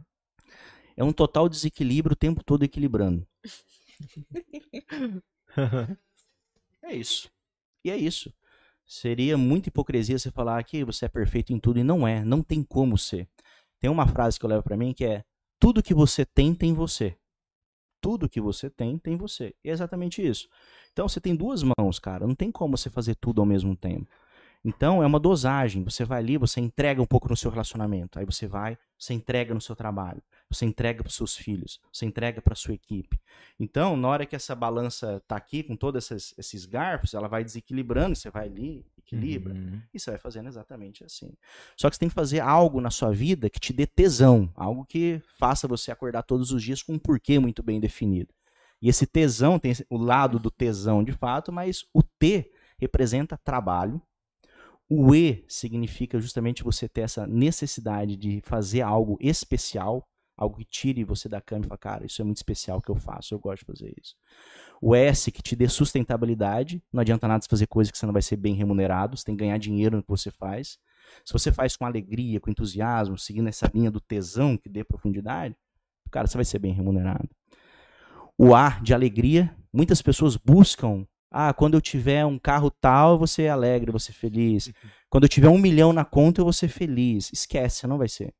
É 0.95 1.03
um 1.03 1.11
total 1.11 1.49
desequilíbrio 1.49 2.13
o 2.13 2.17
tempo 2.17 2.43
todo 2.43 2.63
equilibrando. 2.63 3.27
É 6.83 6.95
isso. 6.95 7.29
E 7.83 7.91
é 7.91 7.97
isso. 7.97 8.33
Seria 8.85 9.37
muita 9.37 9.67
hipocrisia 9.67 10.17
você 10.17 10.31
falar 10.31 10.63
que 10.63 10.85
você 10.85 11.05
é 11.05 11.09
perfeito 11.09 11.51
em 11.51 11.59
tudo 11.59 11.79
e 11.79 11.83
não 11.83 12.07
é. 12.07 12.23
Não 12.23 12.41
tem 12.41 12.63
como 12.63 12.97
ser. 12.97 13.27
Tem 13.79 13.89
uma 13.89 14.07
frase 14.07 14.39
que 14.39 14.45
eu 14.45 14.49
levo 14.49 14.63
pra 14.63 14.77
mim 14.77 14.93
que 14.93 15.03
é: 15.03 15.25
tudo 15.59 15.83
que 15.83 15.93
você 15.93 16.25
tem 16.25 16.53
tem 16.53 16.73
você. 16.73 17.17
Tudo 18.01 18.29
que 18.29 18.39
você 18.41 18.69
tem 18.69 18.97
tem 18.97 19.17
você. 19.17 19.53
E 19.63 19.69
é 19.69 19.73
exatamente 19.73 20.25
isso. 20.25 20.47
Então 20.93 21.07
você 21.07 21.19
tem 21.19 21.35
duas 21.35 21.63
mãos, 21.63 21.99
cara. 21.99 22.25
Não 22.25 22.35
tem 22.35 22.51
como 22.51 22.77
você 22.77 22.89
fazer 22.89 23.15
tudo 23.15 23.41
ao 23.41 23.45
mesmo 23.45 23.75
tempo. 23.75 24.07
Então 24.63 25.01
é 25.01 25.05
uma 25.05 25.19
dosagem. 25.19 25.83
Você 25.83 26.03
vai 26.03 26.19
ali, 26.19 26.37
você 26.37 26.59
entrega 26.59 27.01
um 27.01 27.05
pouco 27.05 27.29
no 27.29 27.37
seu 27.37 27.51
relacionamento. 27.51 28.19
Aí 28.19 28.25
você 28.25 28.47
vai, 28.47 28.77
você 28.97 29.13
entrega 29.13 29.53
no 29.53 29.61
seu 29.61 29.75
trabalho. 29.75 30.21
Você 30.49 30.65
entrega 30.65 31.03
para 31.03 31.11
seus 31.11 31.35
filhos. 31.35 31.79
Você 31.91 32.05
entrega 32.05 32.41
para 32.41 32.55
sua 32.55 32.73
equipe. 32.73 33.19
Então, 33.59 33.97
na 33.97 34.07
hora 34.07 34.25
que 34.25 34.35
essa 34.35 34.55
balança 34.55 35.21
tá 35.27 35.35
aqui 35.35 35.63
com 35.63 35.75
todos 35.75 36.05
esses, 36.05 36.33
esses 36.37 36.65
garfos, 36.65 37.13
ela 37.13 37.27
vai 37.27 37.43
desequilibrando. 37.43 38.15
Você 38.15 38.29
vai 38.29 38.47
ali, 38.47 38.85
equilibra. 38.97 39.53
Uhum. 39.53 39.81
E 39.93 39.99
você 39.99 40.11
vai 40.11 40.19
fazendo 40.19 40.47
exatamente 40.47 41.03
assim. 41.03 41.33
Só 41.75 41.89
que 41.89 41.95
você 41.95 41.99
tem 41.99 42.09
que 42.09 42.15
fazer 42.15 42.39
algo 42.39 42.79
na 42.79 42.89
sua 42.89 43.11
vida 43.11 43.49
que 43.49 43.59
te 43.59 43.73
dê 43.73 43.85
tesão, 43.85 44.49
algo 44.55 44.85
que 44.85 45.21
faça 45.37 45.67
você 45.67 45.91
acordar 45.91 46.23
todos 46.23 46.51
os 46.51 46.63
dias 46.63 46.81
com 46.81 46.93
um 46.93 46.99
porquê 46.99 47.39
muito 47.39 47.61
bem 47.61 47.79
definido. 47.79 48.33
E 48.81 48.89
esse 48.89 49.05
tesão 49.07 49.57
tem 49.57 49.73
o 49.89 49.97
lado 49.97 50.39
do 50.39 50.51
tesão 50.51 51.03
de 51.03 51.11
fato, 51.11 51.51
mas 51.51 51.85
o 51.93 52.03
T 52.03 52.51
representa 52.77 53.37
trabalho. 53.37 54.01
O 54.89 55.13
E 55.13 55.43
significa 55.47 56.19
justamente 56.19 56.63
você 56.63 56.87
ter 56.87 57.01
essa 57.01 57.27
necessidade 57.27 58.15
de 58.15 58.41
fazer 58.41 58.81
algo 58.81 59.17
especial, 59.19 60.07
algo 60.37 60.57
que 60.57 60.65
tire 60.65 61.03
você 61.03 61.27
da 61.27 61.41
cama 61.41 61.65
e 61.65 61.67
fala, 61.67 61.77
cara, 61.77 62.05
isso 62.05 62.21
é 62.21 62.25
muito 62.25 62.37
especial 62.37 62.79
que 62.79 62.89
eu 62.89 62.95
faço, 62.95 63.33
eu 63.33 63.39
gosto 63.39 63.61
de 63.61 63.65
fazer 63.65 63.93
isso. 63.99 64.15
O 64.79 64.93
S 64.93 65.31
que 65.31 65.41
te 65.41 65.55
dê 65.55 65.67
sustentabilidade, 65.67 66.83
não 66.93 67.01
adianta 67.01 67.27
nada 67.27 67.41
você 67.41 67.49
fazer 67.49 67.67
coisa 67.67 67.91
que 67.91 67.97
você 67.97 68.05
não 68.05 68.13
vai 68.13 68.21
ser 68.21 68.35
bem 68.35 68.53
remunerado, 68.53 69.17
você 69.17 69.25
tem 69.25 69.35
que 69.35 69.43
ganhar 69.43 69.57
dinheiro 69.57 69.97
no 69.97 70.03
que 70.03 70.09
você 70.09 70.29
faz. 70.29 70.77
Se 71.25 71.33
você 71.33 71.51
faz 71.51 71.75
com 71.75 71.85
alegria, 71.85 72.39
com 72.39 72.51
entusiasmo, 72.51 73.17
seguindo 73.17 73.47
essa 73.47 73.69
linha 73.73 73.89
do 73.89 73.99
tesão 73.99 74.55
que 74.55 74.69
dê 74.69 74.83
profundidade, 74.83 75.55
cara, 76.11 76.27
você 76.27 76.37
vai 76.37 76.45
ser 76.45 76.59
bem 76.59 76.73
remunerado. 76.73 77.29
O 78.37 78.53
A 78.53 78.79
de 78.81 78.93
alegria, 78.93 79.55
muitas 79.73 80.01
pessoas 80.01 80.37
buscam, 80.37 81.07
ah, 81.31 81.53
quando 81.53 81.73
eu 81.73 81.81
tiver 81.81 82.25
um 82.25 82.37
carro 82.37 82.69
tal, 82.69 83.13
eu 83.13 83.17
vou 83.17 83.27
ser 83.27 83.47
alegre, 83.47 83.89
eu 83.89 83.93
vou 83.93 83.99
ser 83.99 84.13
feliz. 84.13 84.71
Quando 85.09 85.23
eu 85.23 85.29
tiver 85.29 85.49
um 85.49 85.57
milhão 85.57 85.91
na 85.91 86.05
conta, 86.05 86.41
eu 86.41 86.45
vou 86.45 86.53
ser 86.53 86.67
feliz. 86.67 87.31
Esquece, 87.33 87.87
não 87.87 87.97
vai 87.97 88.07
ser. 88.07 88.33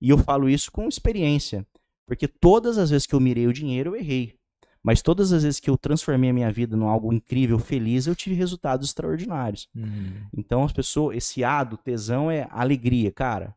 E 0.00 0.10
eu 0.10 0.18
falo 0.18 0.48
isso 0.48 0.70
com 0.70 0.88
experiência, 0.88 1.66
porque 2.06 2.28
todas 2.28 2.78
as 2.78 2.90
vezes 2.90 3.06
que 3.06 3.14
eu 3.14 3.20
mirei 3.20 3.46
o 3.46 3.52
dinheiro, 3.52 3.90
eu 3.90 3.96
errei. 3.96 4.38
Mas 4.82 5.02
todas 5.02 5.32
as 5.32 5.42
vezes 5.42 5.60
que 5.60 5.68
eu 5.68 5.76
transformei 5.76 6.30
a 6.30 6.32
minha 6.32 6.52
vida 6.52 6.76
num 6.76 6.88
algo 6.88 7.12
incrível, 7.12 7.58
feliz, 7.58 8.06
eu 8.06 8.14
tive 8.14 8.34
resultados 8.34 8.88
extraordinários. 8.88 9.68
Uhum. 9.74 10.26
Então 10.36 10.64
as 10.64 10.72
pessoas, 10.72 11.16
esse 11.16 11.42
A 11.42 11.64
do 11.64 11.76
tesão 11.76 12.30
é 12.30 12.46
alegria, 12.50 13.10
cara. 13.10 13.54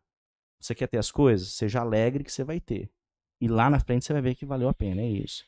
Você 0.60 0.76
quer 0.76 0.88
ter 0.88 0.98
as 0.98 1.12
coisas? 1.12 1.54
Seja 1.54 1.80
alegre 1.80 2.24
que 2.24 2.32
você 2.32 2.44
vai 2.44 2.60
ter. 2.60 2.90
E 3.40 3.48
lá 3.48 3.70
na 3.70 3.80
frente 3.80 4.06
você 4.06 4.14
vai 4.14 4.22
ver 4.22 4.36
que 4.36 4.46
valeu 4.46 4.68
a 4.68 4.74
pena, 4.74 5.02
é 5.02 5.10
isso. 5.10 5.44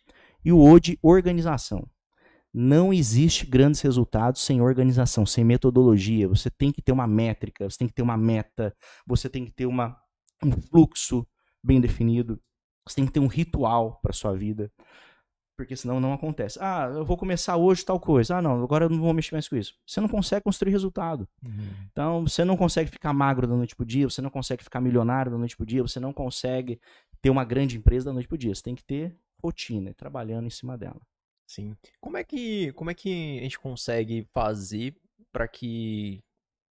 E 0.45 0.51
o 0.51 0.59
O 0.59 0.79
de 0.79 0.97
organização. 1.01 1.87
Não 2.53 2.93
existe 2.93 3.47
grandes 3.47 3.81
resultados 3.81 4.41
sem 4.41 4.61
organização, 4.61 5.25
sem 5.25 5.43
metodologia. 5.43 6.27
Você 6.27 6.51
tem 6.51 6.71
que 6.71 6.83
ter 6.83 6.91
uma 6.91 7.07
métrica, 7.07 7.67
você 7.67 7.79
tem 7.79 7.87
que 7.87 7.93
ter 7.93 8.03
uma 8.03 8.15
meta, 8.15 8.75
você 9.07 9.27
tem 9.27 9.43
que 9.43 9.51
ter 9.51 9.65
uma, 9.65 9.97
um 10.41 10.51
fluxo 10.51 11.27
bem 11.63 11.79
definido, 11.81 12.39
você 12.87 12.95
tem 12.95 13.05
que 13.05 13.11
ter 13.11 13.19
um 13.19 13.27
ritual 13.27 13.99
para 14.01 14.13
sua 14.13 14.33
vida. 14.33 14.71
Porque 15.55 15.75
senão 15.75 15.99
não 15.99 16.13
acontece. 16.13 16.57
Ah, 16.59 16.89
eu 16.91 17.05
vou 17.05 17.15
começar 17.15 17.55
hoje 17.57 17.85
tal 17.85 17.99
coisa. 17.99 18.37
Ah, 18.37 18.41
não, 18.41 18.63
agora 18.63 18.85
eu 18.85 18.89
não 18.89 18.99
vou 18.99 19.13
mexer 19.13 19.35
mais 19.35 19.47
com 19.47 19.55
isso. 19.55 19.75
Você 19.85 20.01
não 20.01 20.09
consegue 20.09 20.43
construir 20.43 20.71
resultado. 20.71 21.27
Uhum. 21.45 21.87
Então, 21.91 22.27
você 22.27 22.43
não 22.43 22.57
consegue 22.57 22.89
ficar 22.89 23.13
magro 23.13 23.45
da 23.47 23.55
noite 23.55 23.75
pro 23.75 23.85
dia, 23.85 24.09
você 24.09 24.19
não 24.19 24.31
consegue 24.31 24.63
ficar 24.63 24.81
milionário 24.81 25.31
da 25.31 25.37
noite 25.37 25.55
pro 25.55 25.65
dia, 25.65 25.83
você 25.83 25.99
não 25.99 26.11
consegue 26.11 26.81
ter 27.21 27.29
uma 27.29 27.45
grande 27.45 27.77
empresa 27.77 28.05
da 28.05 28.13
noite 28.13 28.27
pro 28.27 28.37
dia. 28.37 28.53
Você 28.53 28.63
tem 28.63 28.73
que 28.73 28.83
ter 28.83 29.15
rotina, 29.43 29.91
e 29.91 29.93
trabalhando 29.93 30.47
em 30.47 30.49
cima 30.49 30.77
dela. 30.77 31.01
Sim. 31.45 31.75
Como 32.01 32.17
é 32.17 32.23
que, 32.23 32.71
como 32.73 32.89
é 32.89 32.93
que 32.93 33.37
a 33.39 33.43
gente 33.43 33.59
consegue 33.59 34.27
fazer 34.33 34.95
para 35.31 35.47
que 35.47 36.23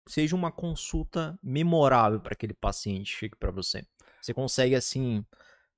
seja 0.07 0.35
uma 0.35 0.51
consulta 0.51 1.37
memorável 1.43 2.19
para 2.19 2.33
aquele 2.33 2.53
paciente 2.53 3.15
chegue 3.15 3.35
para 3.35 3.51
você? 3.51 3.85
Você 4.21 4.33
consegue 4.33 4.75
assim 4.75 5.25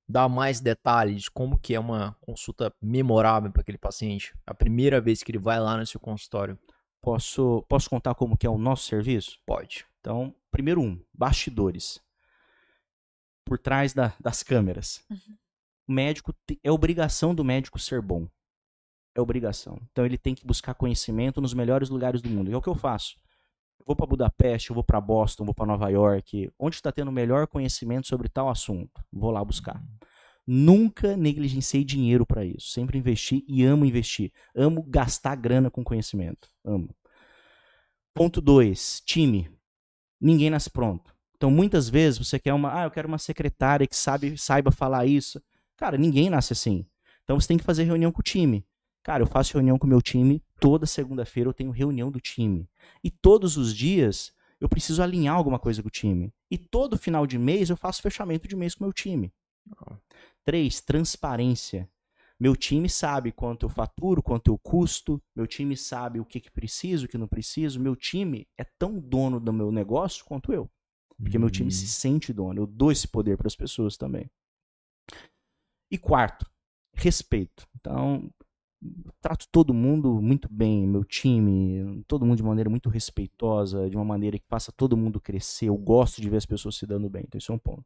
dar 0.08 0.28
mais 0.28 0.60
detalhes 0.60 1.22
de 1.24 1.30
como 1.30 1.58
que 1.58 1.74
é 1.74 1.80
uma 1.80 2.16
consulta 2.20 2.74
memorável 2.80 3.50
para 3.50 3.62
aquele 3.62 3.78
paciente? 3.78 4.34
A 4.46 4.54
primeira 4.54 5.00
vez 5.00 5.22
que 5.22 5.30
ele 5.30 5.38
vai 5.38 5.58
lá 5.58 5.76
no 5.76 5.86
seu 5.86 6.00
consultório? 6.00 6.58
Posso, 7.00 7.64
posso 7.68 7.88
contar 7.90 8.14
como 8.14 8.36
que 8.36 8.46
é 8.46 8.50
o 8.50 8.58
nosso 8.58 8.86
serviço? 8.86 9.38
Pode. 9.46 9.86
Então, 10.00 10.34
primeiro 10.50 10.80
um, 10.80 10.98
bastidores. 11.12 12.00
Por 13.44 13.58
trás 13.58 13.92
da- 13.92 14.14
das 14.20 14.42
câmeras. 14.42 15.04
O 15.86 15.92
médico, 15.92 16.32
te- 16.46 16.58
é 16.62 16.70
obrigação 16.70 17.34
do 17.34 17.44
médico 17.44 17.78
ser 17.78 18.00
bom. 18.00 18.26
É 19.14 19.20
obrigação. 19.20 19.78
Então 19.92 20.04
ele 20.04 20.16
tem 20.18 20.34
que 20.34 20.46
buscar 20.46 20.74
conhecimento 20.74 21.40
nos 21.40 21.52
melhores 21.54 21.88
lugares 21.90 22.22
do 22.22 22.28
mundo. 22.30 22.50
E 22.50 22.54
é 22.54 22.56
o 22.56 22.62
que 22.62 22.68
eu 22.68 22.74
faço. 22.74 23.16
Vou 23.86 23.94
para 23.94 24.06
Budapeste, 24.06 24.70
eu 24.70 24.74
vou 24.74 24.82
para 24.82 25.00
Boston, 25.00 25.44
vou 25.44 25.54
para 25.54 25.66
Nova 25.66 25.88
York. 25.90 26.50
Onde 26.58 26.76
está 26.76 26.90
tendo 26.90 27.12
melhor 27.12 27.46
conhecimento 27.46 28.06
sobre 28.06 28.28
tal 28.28 28.48
assunto? 28.48 29.04
Vou 29.12 29.30
lá 29.30 29.44
buscar. 29.44 29.82
Nunca 30.46 31.16
negligenciei 31.16 31.84
dinheiro 31.84 32.26
para 32.26 32.44
isso. 32.44 32.70
Sempre 32.70 32.98
investi 32.98 33.44
e 33.46 33.64
amo 33.64 33.84
investir. 33.84 34.32
Amo 34.54 34.82
gastar 34.82 35.36
grana 35.36 35.70
com 35.70 35.84
conhecimento. 35.84 36.48
Amo. 36.64 36.94
Ponto 38.14 38.40
2, 38.40 39.02
time. 39.04 39.50
Ninguém 40.20 40.50
nasce 40.50 40.70
pronto. 40.70 41.14
Então, 41.36 41.50
muitas 41.50 41.88
vezes 41.88 42.18
você 42.18 42.38
quer 42.38 42.54
uma, 42.54 42.80
ah, 42.80 42.84
eu 42.84 42.90
quero 42.90 43.08
uma 43.08 43.18
secretária 43.18 43.86
que 43.86 43.96
sabe, 43.96 44.38
saiba 44.38 44.70
falar 44.70 45.04
isso. 45.04 45.42
Cara, 45.76 45.98
ninguém 45.98 46.30
nasce 46.30 46.52
assim. 46.52 46.86
Então 47.24 47.38
você 47.40 47.48
tem 47.48 47.58
que 47.58 47.64
fazer 47.64 47.84
reunião 47.84 48.12
com 48.12 48.20
o 48.20 48.22
time. 48.22 48.64
Cara, 49.04 49.22
eu 49.22 49.26
faço 49.26 49.52
reunião 49.52 49.78
com 49.78 49.86
o 49.86 49.90
meu 49.90 50.00
time, 50.00 50.42
toda 50.58 50.86
segunda-feira 50.86 51.50
eu 51.50 51.54
tenho 51.54 51.70
reunião 51.70 52.10
do 52.10 52.18
time. 52.18 52.66
E 53.04 53.10
todos 53.10 53.58
os 53.58 53.76
dias 53.76 54.32
eu 54.58 54.66
preciso 54.66 55.02
alinhar 55.02 55.36
alguma 55.36 55.58
coisa 55.58 55.82
com 55.82 55.88
o 55.88 55.90
time. 55.90 56.32
E 56.50 56.56
todo 56.56 56.96
final 56.96 57.26
de 57.26 57.38
mês 57.38 57.68
eu 57.68 57.76
faço 57.76 58.00
fechamento 58.00 58.48
de 58.48 58.56
mês 58.56 58.74
com 58.74 58.82
o 58.82 58.86
meu 58.86 58.92
time. 58.94 59.30
Três, 60.42 60.80
transparência. 60.80 61.86
Meu 62.40 62.56
time 62.56 62.88
sabe 62.88 63.30
quanto 63.30 63.66
eu 63.66 63.70
faturo, 63.70 64.22
quanto 64.22 64.50
eu 64.50 64.58
custo. 64.58 65.22
Meu 65.36 65.46
time 65.46 65.76
sabe 65.76 66.18
o 66.18 66.24
que, 66.24 66.40
que 66.40 66.50
preciso, 66.50 67.04
o 67.04 67.08
que 67.08 67.18
não 67.18 67.28
preciso. 67.28 67.78
Meu 67.78 67.94
time 67.94 68.48
é 68.56 68.64
tão 68.64 68.98
dono 68.98 69.38
do 69.38 69.52
meu 69.52 69.70
negócio 69.70 70.24
quanto 70.24 70.50
eu. 70.50 70.68
Porque 71.18 71.38
meu 71.38 71.50
time 71.50 71.70
se 71.70 71.86
sente 71.86 72.32
dono. 72.32 72.62
Eu 72.62 72.66
dou 72.66 72.90
esse 72.90 73.06
poder 73.06 73.36
para 73.36 73.48
as 73.48 73.54
pessoas 73.54 73.98
também. 73.98 74.30
E 75.90 75.98
quarto, 75.98 76.50
respeito. 76.94 77.68
Então, 77.76 78.30
trato 79.20 79.46
todo 79.50 79.72
mundo 79.72 80.20
muito 80.20 80.48
bem, 80.50 80.86
meu 80.86 81.04
time, 81.04 82.02
todo 82.06 82.24
mundo 82.24 82.36
de 82.36 82.42
maneira 82.42 82.68
muito 82.68 82.88
respeitosa, 82.88 83.88
de 83.88 83.96
uma 83.96 84.04
maneira 84.04 84.38
que 84.38 84.46
faça 84.48 84.72
todo 84.72 84.96
mundo 84.96 85.20
crescer. 85.20 85.68
Eu 85.68 85.76
gosto 85.76 86.20
de 86.20 86.28
ver 86.28 86.36
as 86.36 86.46
pessoas 86.46 86.76
se 86.76 86.86
dando 86.86 87.08
bem. 87.08 87.24
Então, 87.26 87.38
isso 87.38 87.52
é 87.52 87.54
um 87.54 87.58
ponto. 87.58 87.84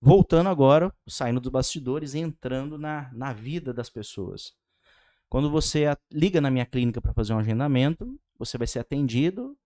Voltando 0.00 0.48
agora, 0.48 0.92
saindo 1.06 1.40
dos 1.40 1.50
bastidores 1.50 2.14
e 2.14 2.18
entrando 2.18 2.78
na, 2.78 3.10
na 3.12 3.32
vida 3.32 3.72
das 3.72 3.88
pessoas. 3.88 4.52
Quando 5.28 5.50
você 5.50 5.86
liga 6.12 6.40
na 6.40 6.50
minha 6.50 6.66
clínica 6.66 7.00
para 7.00 7.12
fazer 7.12 7.32
um 7.32 7.38
agendamento, 7.38 8.18
você 8.38 8.56
vai 8.58 8.66
ser 8.66 8.78
atendido 8.78 9.56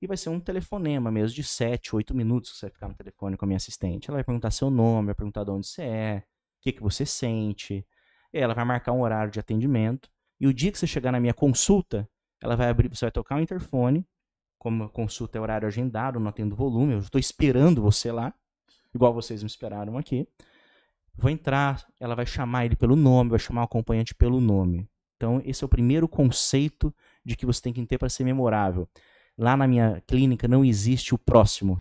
e 0.00 0.06
vai 0.06 0.16
ser 0.16 0.30
um 0.30 0.40
telefonema 0.40 1.10
mesmo 1.10 1.34
de 1.34 1.44
7, 1.44 1.94
8 1.94 2.14
minutos 2.14 2.52
que 2.52 2.56
você 2.56 2.66
vai 2.66 2.72
ficar 2.72 2.88
no 2.88 2.94
telefone 2.94 3.36
com 3.36 3.44
a 3.44 3.48
minha 3.48 3.56
assistente. 3.56 4.08
Ela 4.08 4.16
vai 4.16 4.24
perguntar 4.24 4.50
seu 4.50 4.70
nome, 4.70 5.06
vai 5.06 5.14
perguntar 5.14 5.44
de 5.44 5.50
onde 5.50 5.66
você 5.66 5.82
é, 5.82 6.24
o 6.58 6.62
que, 6.62 6.72
que 6.72 6.82
você 6.82 7.04
sente. 7.04 7.86
Ela 8.32 8.54
vai 8.54 8.64
marcar 8.64 8.92
um 8.92 9.02
horário 9.02 9.30
de 9.30 9.40
atendimento. 9.40 10.08
E 10.40 10.46
o 10.46 10.54
dia 10.54 10.72
que 10.72 10.78
você 10.78 10.86
chegar 10.86 11.12
na 11.12 11.20
minha 11.20 11.34
consulta, 11.34 12.08
ela 12.42 12.56
vai 12.56 12.68
abrir, 12.68 12.88
você 12.88 13.04
vai 13.04 13.12
tocar 13.12 13.36
o 13.36 13.40
interfone. 13.40 14.06
Como 14.58 14.84
a 14.84 14.88
consulta 14.88 15.38
é 15.38 15.40
horário 15.40 15.68
agendado, 15.68 16.18
não 16.18 16.28
atendo 16.28 16.56
volume, 16.56 16.94
eu 16.94 16.98
estou 16.98 17.18
esperando 17.18 17.80
você 17.80 18.12
lá, 18.12 18.32
igual 18.94 19.14
vocês 19.14 19.42
me 19.42 19.46
esperaram 19.46 19.96
aqui. 19.96 20.26
Vou 21.14 21.30
entrar, 21.30 21.86
ela 21.98 22.14
vai 22.14 22.26
chamar 22.26 22.66
ele 22.66 22.76
pelo 22.76 22.96
nome, 22.96 23.30
vai 23.30 23.38
chamar 23.38 23.62
o 23.62 23.64
acompanhante 23.64 24.14
pelo 24.14 24.40
nome. 24.40 24.88
Então, 25.16 25.42
esse 25.44 25.62
é 25.62 25.66
o 25.66 25.68
primeiro 25.68 26.08
conceito 26.08 26.94
de 27.24 27.36
que 27.36 27.44
você 27.44 27.60
tem 27.60 27.72
que 27.72 27.84
ter 27.84 27.98
para 27.98 28.08
ser 28.08 28.24
memorável. 28.24 28.88
Lá 29.36 29.56
na 29.56 29.66
minha 29.66 30.02
clínica 30.06 30.48
não 30.48 30.64
existe 30.64 31.14
o 31.14 31.18
próximo. 31.18 31.80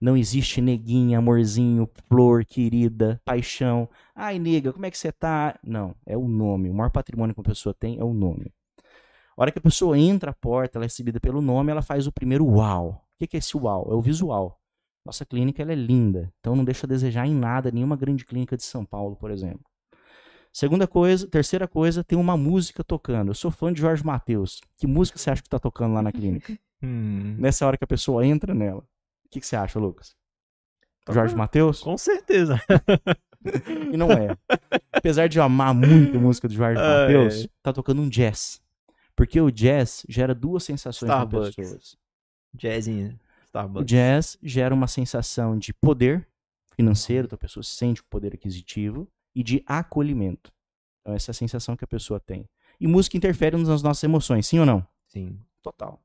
Não 0.00 0.16
existe 0.16 0.60
neguinha, 0.60 1.18
amorzinho, 1.18 1.88
flor, 2.08 2.44
querida, 2.44 3.20
paixão. 3.24 3.88
Ai, 4.14 4.38
nega, 4.38 4.72
como 4.72 4.86
é 4.86 4.90
que 4.90 4.98
você 4.98 5.10
tá? 5.10 5.58
Não, 5.62 5.94
é 6.06 6.16
o 6.16 6.28
nome. 6.28 6.70
O 6.70 6.74
maior 6.74 6.90
patrimônio 6.90 7.34
que 7.34 7.40
uma 7.40 7.44
pessoa 7.44 7.74
tem 7.74 7.98
é 7.98 8.04
o 8.04 8.14
nome. 8.14 8.52
A 9.36 9.42
hora 9.42 9.50
que 9.50 9.58
a 9.58 9.62
pessoa 9.62 9.98
entra 9.98 10.30
à 10.30 10.34
porta, 10.34 10.78
ela 10.78 10.84
é 10.84 10.86
recebida 10.86 11.18
pelo 11.18 11.40
nome, 11.40 11.70
ela 11.70 11.82
faz 11.82 12.06
o 12.06 12.12
primeiro 12.12 12.44
uau. 12.46 13.04
O 13.20 13.26
que 13.26 13.36
é 13.36 13.38
esse 13.38 13.56
uau? 13.56 13.88
É 13.90 13.94
o 13.94 14.00
visual. 14.00 14.60
Nossa 15.04 15.24
clínica 15.24 15.62
ela 15.62 15.72
é 15.72 15.76
linda, 15.76 16.32
então 16.38 16.54
não 16.54 16.64
deixa 16.64 16.86
a 16.86 16.88
desejar 16.88 17.26
em 17.26 17.34
nada 17.34 17.70
nenhuma 17.70 17.96
grande 17.96 18.24
clínica 18.24 18.56
de 18.56 18.62
São 18.62 18.84
Paulo, 18.84 19.16
por 19.16 19.30
exemplo. 19.30 19.64
Segunda 20.52 20.86
coisa, 20.86 21.26
terceira 21.28 21.68
coisa, 21.68 22.02
tem 22.02 22.18
uma 22.18 22.36
música 22.36 22.82
tocando. 22.82 23.28
Eu 23.30 23.34
sou 23.34 23.50
fã 23.50 23.72
de 23.72 23.80
Jorge 23.80 24.04
Mateus. 24.04 24.60
Que 24.76 24.86
música 24.86 25.18
você 25.18 25.30
acha 25.30 25.42
que 25.42 25.46
está 25.46 25.58
tocando 25.58 25.94
lá 25.94 26.02
na 26.02 26.12
clínica? 26.12 26.56
Hum. 26.80 27.34
Nessa 27.40 27.66
hora 27.66 27.76
que 27.76 27.82
a 27.82 27.88
pessoa 27.88 28.24
entra 28.24 28.54
nela. 28.54 28.84
O 29.28 29.30
que, 29.30 29.40
que 29.40 29.46
você 29.46 29.56
acha, 29.56 29.78
Lucas? 29.78 30.16
Jorge 31.10 31.34
Mateus? 31.34 31.80
Com 31.80 31.96
certeza. 31.96 32.60
E 33.92 33.96
não 33.96 34.10
é. 34.10 34.36
Apesar 34.92 35.26
de 35.28 35.38
eu 35.38 35.42
amar 35.42 35.72
muito 35.74 36.16
a 36.16 36.20
música 36.20 36.48
do 36.48 36.54
Jorge 36.54 36.80
Ah, 36.80 37.02
Mateus, 37.02 37.44
é. 37.44 37.48
tá 37.62 37.72
tocando 37.72 38.02
um 38.02 38.08
jazz. 38.08 38.60
Porque 39.16 39.40
o 39.40 39.50
jazz 39.50 40.04
gera 40.08 40.34
duas 40.34 40.64
sensações 40.64 41.08
nas 41.10 41.54
pessoas. 41.54 41.96
Jazzinho. 42.54 43.12
O 43.12 43.44
Starbucks. 43.46 43.86
jazz 43.86 44.38
gera 44.42 44.74
uma 44.74 44.86
sensação 44.86 45.58
de 45.58 45.72
poder 45.72 46.26
financeiro, 46.74 47.26
então 47.26 47.36
a 47.36 47.40
pessoa 47.40 47.62
sente 47.64 48.00
o 48.00 48.04
poder 48.04 48.34
aquisitivo, 48.34 49.08
e 49.34 49.42
de 49.42 49.62
acolhimento. 49.66 50.52
Então 51.00 51.14
essa 51.14 51.30
é 51.30 51.32
a 51.32 51.34
sensação 51.34 51.76
que 51.76 51.84
a 51.84 51.88
pessoa 51.88 52.20
tem. 52.20 52.48
E 52.80 52.86
música 52.86 53.16
interfere 53.16 53.56
nas 53.56 53.82
nossas 53.82 54.04
emoções, 54.04 54.46
sim 54.46 54.58
ou 54.58 54.66
não? 54.66 54.86
Sim. 55.06 55.38
Total. 55.62 56.00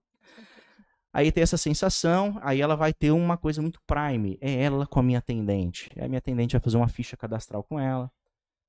Aí 1.14 1.32
tem 1.32 1.43
essa 1.43 1.57
sensação, 1.57 2.39
aí 2.41 2.59
ela 2.59 2.76
vai 2.76 2.91
ter 2.91 3.11
uma 3.11 3.38
coisa 3.38 3.61
muito 3.61 3.80
prime. 3.86 4.36
É 4.41 4.64
ela 4.64 4.88
com 4.88 4.99
a 4.99 5.03
minha 5.03 5.20
atendente. 5.20 5.91
A 5.99 6.07
minha 6.07 6.18
atendente 6.18 6.53
vai 6.53 6.61
fazer 6.61 6.76
uma 6.76 6.88
ficha 6.88 7.16
cadastral 7.16 7.64
com 7.64 7.80
ela. 7.80 8.11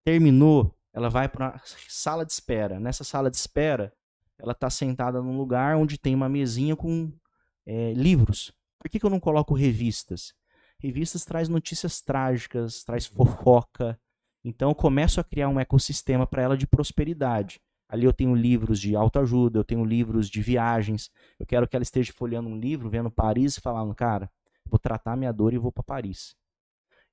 Terminou, 0.04 0.76
ela 0.92 1.08
vai 1.08 1.26
para 1.26 1.58
sala 1.88 2.24
de 2.24 2.32
espera. 2.32 2.78
Nessa 2.78 3.02
sala 3.02 3.30
de 3.30 3.38
espera, 3.38 3.90
ela 4.38 4.52
está 4.52 4.68
sentada 4.68 5.22
num 5.22 5.38
lugar 5.38 5.76
onde 5.76 5.96
tem 5.96 6.14
uma 6.14 6.28
mesinha 6.28 6.76
com 6.76 7.10
é, 7.64 7.94
livros. 7.94 8.52
Por 8.78 8.90
que, 8.90 8.98
que 8.98 9.06
eu 9.06 9.10
não 9.10 9.20
coloco 9.20 9.54
revistas? 9.54 10.34
Revistas 10.78 11.24
traz 11.24 11.48
notícias 11.48 12.02
trágicas, 12.02 12.84
traz 12.84 13.06
fofoca. 13.06 13.98
Então 14.44 14.68
eu 14.68 14.74
começo 14.74 15.18
a 15.18 15.24
criar 15.24 15.48
um 15.48 15.58
ecossistema 15.58 16.26
para 16.26 16.42
ela 16.42 16.58
de 16.58 16.66
prosperidade. 16.66 17.58
Ali 17.88 18.04
eu 18.04 18.12
tenho 18.12 18.34
livros 18.34 18.80
de 18.80 18.96
autoajuda, 18.96 19.58
eu 19.58 19.64
tenho 19.64 19.84
livros 19.84 20.28
de 20.28 20.40
viagens. 20.40 21.10
Eu 21.38 21.46
quero 21.46 21.68
que 21.68 21.76
ela 21.76 21.82
esteja 21.82 22.12
folheando 22.12 22.48
um 22.48 22.58
livro, 22.58 22.88
vendo 22.88 23.10
Paris 23.10 23.56
e 23.56 23.60
falando, 23.60 23.94
cara, 23.94 24.30
vou 24.66 24.78
tratar 24.78 25.16
minha 25.16 25.32
dor 25.32 25.52
e 25.52 25.58
vou 25.58 25.70
para 25.70 25.82
Paris. 25.82 26.34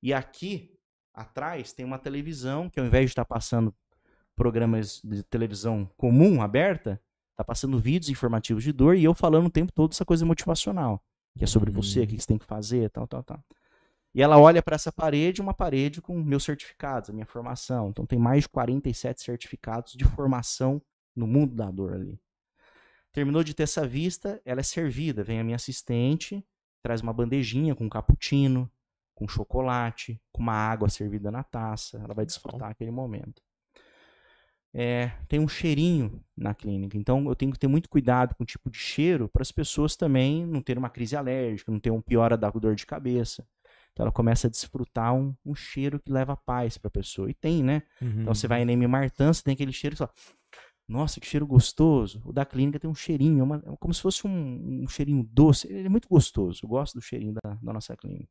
E 0.01 0.13
aqui 0.13 0.77
atrás 1.13 1.73
tem 1.73 1.85
uma 1.85 1.99
televisão 1.99 2.69
que 2.69 2.79
ao 2.79 2.85
invés 2.85 3.05
de 3.05 3.11
estar 3.11 3.25
passando 3.25 3.73
programas 4.35 5.01
de 5.03 5.23
televisão 5.23 5.89
comum, 5.97 6.41
aberta, 6.41 6.99
tá 7.35 7.43
passando 7.43 7.77
vídeos 7.77 8.09
informativos 8.09 8.63
de 8.63 8.71
dor 8.71 8.95
e 8.95 9.03
eu 9.03 9.13
falando 9.13 9.47
o 9.47 9.51
tempo 9.51 9.71
todo 9.71 9.91
essa 9.91 10.05
coisa 10.05 10.25
motivacional, 10.25 11.03
que 11.37 11.43
é 11.43 11.47
sobre 11.47 11.69
você, 11.69 12.01
o 12.01 12.07
que 12.07 12.19
você 12.19 12.27
tem 12.27 12.37
que 12.37 12.45
fazer, 12.45 12.89
tal, 12.89 13.07
tal, 13.07 13.23
tal. 13.23 13.43
E 14.13 14.21
ela 14.21 14.37
olha 14.37 14.61
para 14.61 14.75
essa 14.75 14.91
parede, 14.91 15.41
uma 15.41 15.53
parede 15.53 16.01
com 16.01 16.21
meus 16.21 16.43
certificados, 16.43 17.09
a 17.09 17.13
minha 17.13 17.25
formação. 17.25 17.89
Então 17.89 18.05
tem 18.05 18.19
mais 18.19 18.43
de 18.43 18.49
47 18.49 19.23
certificados 19.23 19.93
de 19.93 20.03
formação 20.03 20.81
no 21.15 21.25
mundo 21.25 21.55
da 21.55 21.71
dor 21.71 21.93
ali. 21.93 22.19
Terminou 23.13 23.43
de 23.43 23.53
ter 23.53 23.63
essa 23.63 23.87
vista, 23.87 24.41
ela 24.45 24.59
é 24.59 24.63
servida. 24.63 25.23
Vem 25.23 25.39
a 25.39 25.43
minha 25.43 25.55
assistente, 25.55 26.45
traz 26.81 27.01
uma 27.01 27.13
bandejinha 27.13 27.75
com 27.75 27.89
cappuccino, 27.89 28.69
com 29.13 29.27
chocolate, 29.27 30.21
com 30.31 30.41
uma 30.41 30.53
água 30.53 30.89
servida 30.89 31.31
na 31.31 31.43
taça. 31.43 31.97
Ela 32.03 32.13
vai 32.13 32.25
desfrutar 32.25 32.69
aquele 32.69 32.91
momento. 32.91 33.41
É, 34.73 35.11
tem 35.27 35.39
um 35.39 35.49
cheirinho 35.49 36.23
na 36.35 36.55
clínica, 36.55 36.97
então 36.97 37.27
eu 37.27 37.35
tenho 37.35 37.51
que 37.51 37.59
ter 37.59 37.67
muito 37.67 37.89
cuidado 37.89 38.33
com 38.35 38.43
o 38.43 38.45
tipo 38.45 38.69
de 38.69 38.77
cheiro 38.77 39.27
para 39.27 39.41
as 39.41 39.51
pessoas 39.51 39.97
também 39.97 40.45
não 40.45 40.61
terem 40.61 40.79
uma 40.79 40.89
crise 40.89 41.13
alérgica, 41.13 41.69
não 41.69 41.79
ter 41.79 41.91
um 41.91 42.01
piora 42.01 42.37
da 42.37 42.49
dor 42.49 42.73
de 42.73 42.85
cabeça. 42.85 43.45
Então 43.93 44.05
ela 44.05 44.11
começa 44.11 44.47
a 44.47 44.49
desfrutar 44.49 45.13
um, 45.13 45.35
um 45.45 45.53
cheiro 45.53 45.99
que 45.99 46.11
leva 46.11 46.37
paz 46.37 46.77
para 46.77 46.87
a 46.87 46.91
pessoa. 46.91 47.29
E 47.29 47.33
tem, 47.33 47.61
né? 47.63 47.83
Uhum. 48.01 48.21
Então 48.21 48.33
você 48.33 48.47
vai 48.47 48.61
em 48.61 48.65
Martã, 48.87 49.33
você 49.33 49.43
tem 49.43 49.53
aquele 49.53 49.73
cheiro 49.73 49.95
fala, 49.97 50.11
nossa, 50.87 51.19
que 51.19 51.27
cheiro 51.27 51.45
gostoso. 51.47 52.21
O 52.25 52.31
da 52.33 52.45
clínica 52.45 52.79
tem 52.79 52.89
um 52.89 52.95
cheirinho, 52.95 53.39
é 53.41 53.43
uma- 53.43 53.63
é 53.65 53.75
como 53.79 53.93
se 53.93 54.01
fosse 54.01 54.25
um, 54.27 54.83
um 54.83 54.87
cheirinho 54.87 55.23
doce. 55.23 55.67
Ele 55.71 55.85
é 55.87 55.89
muito 55.89 56.07
gostoso. 56.07 56.61
Eu 56.63 56.69
gosto 56.69 56.95
do 56.95 57.01
cheirinho 57.01 57.33
da, 57.33 57.53
da 57.61 57.73
nossa 57.73 57.95
clínica. 57.95 58.29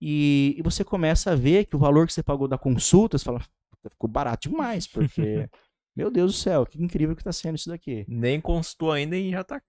E, 0.00 0.54
e 0.58 0.62
você 0.62 0.82
começa 0.84 1.32
a 1.32 1.36
ver 1.36 1.66
que 1.66 1.76
o 1.76 1.78
valor 1.78 2.06
que 2.06 2.12
você 2.12 2.22
pagou 2.22 2.48
da 2.48 2.56
consulta, 2.56 3.18
você 3.18 3.24
fala, 3.24 3.38
"Puta, 3.70 3.90
ficou 3.90 4.08
barato 4.08 4.48
demais, 4.48 4.86
porque, 4.86 5.46
meu 5.94 6.10
Deus 6.10 6.32
do 6.32 6.38
céu, 6.38 6.64
que 6.64 6.82
incrível 6.82 7.14
que 7.14 7.20
está 7.20 7.32
sendo 7.32 7.56
isso 7.56 7.68
daqui. 7.68 8.04
Nem 8.08 8.40
consultou 8.40 8.92
ainda 8.92 9.16
e 9.16 9.30
já 9.30 9.44
tá. 9.44 9.60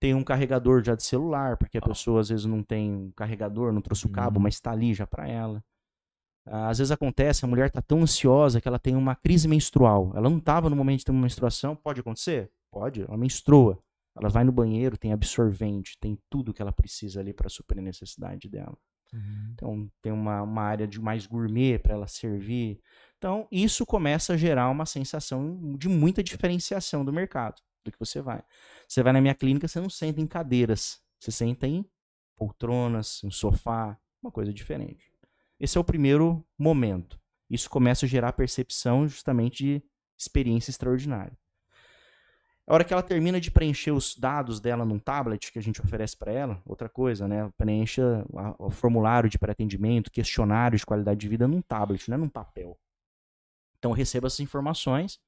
Tem 0.00 0.14
um 0.14 0.24
carregador 0.24 0.82
já 0.82 0.94
de 0.94 1.02
celular, 1.02 1.56
porque 1.58 1.76
a 1.78 1.82
pessoa 1.82 2.20
às 2.20 2.30
vezes 2.30 2.46
não 2.46 2.62
tem 2.62 2.90
um 2.90 3.10
carregador, 3.12 3.70
não 3.72 3.82
trouxe 3.82 4.06
o 4.06 4.10
cabo, 4.10 4.38
Uhum. 4.38 4.42
mas 4.44 4.54
está 4.54 4.72
ali 4.72 4.94
já 4.94 5.06
para 5.06 5.28
ela. 5.28 5.62
Ah, 6.46 6.68
Às 6.70 6.78
vezes 6.78 6.90
acontece, 6.90 7.44
a 7.44 7.48
mulher 7.48 7.66
está 7.68 7.82
tão 7.82 8.00
ansiosa 8.00 8.60
que 8.60 8.66
ela 8.66 8.78
tem 8.78 8.96
uma 8.96 9.14
crise 9.14 9.46
menstrual. 9.46 10.10
Ela 10.16 10.28
não 10.30 10.38
estava 10.38 10.70
no 10.70 10.74
momento 10.76 11.00
de 11.00 11.04
ter 11.04 11.12
uma 11.12 11.20
menstruação, 11.22 11.76
pode 11.76 12.00
acontecer? 12.00 12.50
Pode, 12.72 13.02
ela 13.02 13.16
menstrua. 13.16 13.78
Ela 14.16 14.28
vai 14.30 14.42
no 14.42 14.50
banheiro, 14.50 14.96
tem 14.96 15.12
absorvente, 15.12 15.96
tem 16.00 16.18
tudo 16.30 16.52
que 16.52 16.60
ela 16.62 16.72
precisa 16.72 17.20
ali 17.20 17.32
para 17.32 17.48
suprir 17.48 17.78
a 17.80 17.82
necessidade 17.84 18.48
dela. 18.48 18.76
Então 19.52 19.90
tem 20.00 20.12
uma, 20.12 20.42
uma 20.42 20.62
área 20.62 20.86
de 20.86 21.00
mais 21.00 21.26
gourmet 21.26 21.78
para 21.78 21.94
ela 21.94 22.06
servir. 22.06 22.80
Então 23.18 23.46
isso 23.52 23.84
começa 23.84 24.32
a 24.32 24.36
gerar 24.36 24.70
uma 24.70 24.86
sensação 24.86 25.76
de 25.76 25.88
muita 25.88 26.22
diferenciação 26.22 27.04
do 27.04 27.12
mercado, 27.12 27.60
do 27.84 27.92
que 27.92 27.98
você 27.98 28.20
vai. 28.20 28.42
Você 28.88 29.02
vai 29.02 29.12
na 29.12 29.20
minha 29.20 29.34
clínica, 29.34 29.68
você 29.68 29.80
não 29.80 29.90
senta 29.90 30.20
em 30.20 30.26
cadeiras, 30.26 31.00
você 31.18 31.30
senta 31.30 31.66
em 31.66 31.84
poltronas, 32.36 33.22
em 33.22 33.30
sofá, 33.30 33.98
uma 34.22 34.30
coisa 34.30 34.52
diferente. 34.52 35.12
Esse 35.58 35.76
é 35.76 35.80
o 35.80 35.84
primeiro 35.84 36.46
momento. 36.58 37.20
Isso 37.48 37.68
começa 37.68 38.06
a 38.06 38.08
gerar 38.08 38.32
percepção 38.32 39.06
justamente 39.06 39.64
de 39.64 39.82
experiência 40.16 40.70
extraordinária. 40.70 41.36
A 42.66 42.74
hora 42.74 42.84
que 42.84 42.92
ela 42.92 43.02
termina 43.02 43.40
de 43.40 43.50
preencher 43.50 43.90
os 43.90 44.14
dados 44.14 44.60
dela 44.60 44.84
num 44.84 44.98
tablet 44.98 45.50
que 45.50 45.58
a 45.58 45.62
gente 45.62 45.80
oferece 45.80 46.16
para 46.16 46.30
ela, 46.30 46.62
outra 46.64 46.88
coisa, 46.88 47.26
né? 47.26 47.50
Preencha 47.58 48.24
o 48.58 48.70
formulário 48.70 49.28
de 49.28 49.38
pré-atendimento, 49.38 50.10
questionário 50.10 50.78
de 50.78 50.86
qualidade 50.86 51.18
de 51.18 51.28
vida 51.28 51.48
num 51.48 51.60
tablet, 51.60 52.08
não 52.08 52.14
é 52.14 52.18
num 52.18 52.28
papel. 52.28 52.78
Então 53.76 53.90
eu 53.90 53.96
recebo 53.96 54.28
essas 54.28 54.38
informações, 54.38 55.18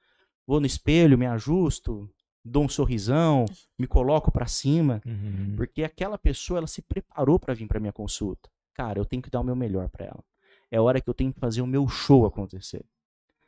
vou 0.46 0.60
no 0.60 0.66
espelho, 0.66 1.18
me 1.18 1.26
ajusto, 1.26 2.08
dou 2.44 2.64
um 2.64 2.68
sorrisão, 2.68 3.44
me 3.78 3.86
coloco 3.86 4.30
para 4.32 4.46
cima, 4.46 5.00
Uhum. 5.06 5.54
porque 5.56 5.82
aquela 5.84 6.18
pessoa 6.18 6.58
ela 6.58 6.66
se 6.66 6.82
preparou 6.82 7.38
para 7.38 7.54
vir 7.54 7.66
para 7.68 7.78
minha 7.80 7.92
consulta. 7.92 8.50
Cara, 8.74 8.98
eu 8.98 9.04
tenho 9.04 9.22
que 9.22 9.30
dar 9.30 9.40
o 9.40 9.44
meu 9.44 9.54
melhor 9.56 9.88
para 9.88 10.06
ela. 10.06 10.24
É 10.70 10.80
hora 10.80 11.00
que 11.00 11.08
eu 11.08 11.14
tenho 11.14 11.32
que 11.32 11.38
fazer 11.38 11.60
o 11.62 11.66
meu 11.66 11.86
show 11.88 12.24
acontecer. 12.26 12.84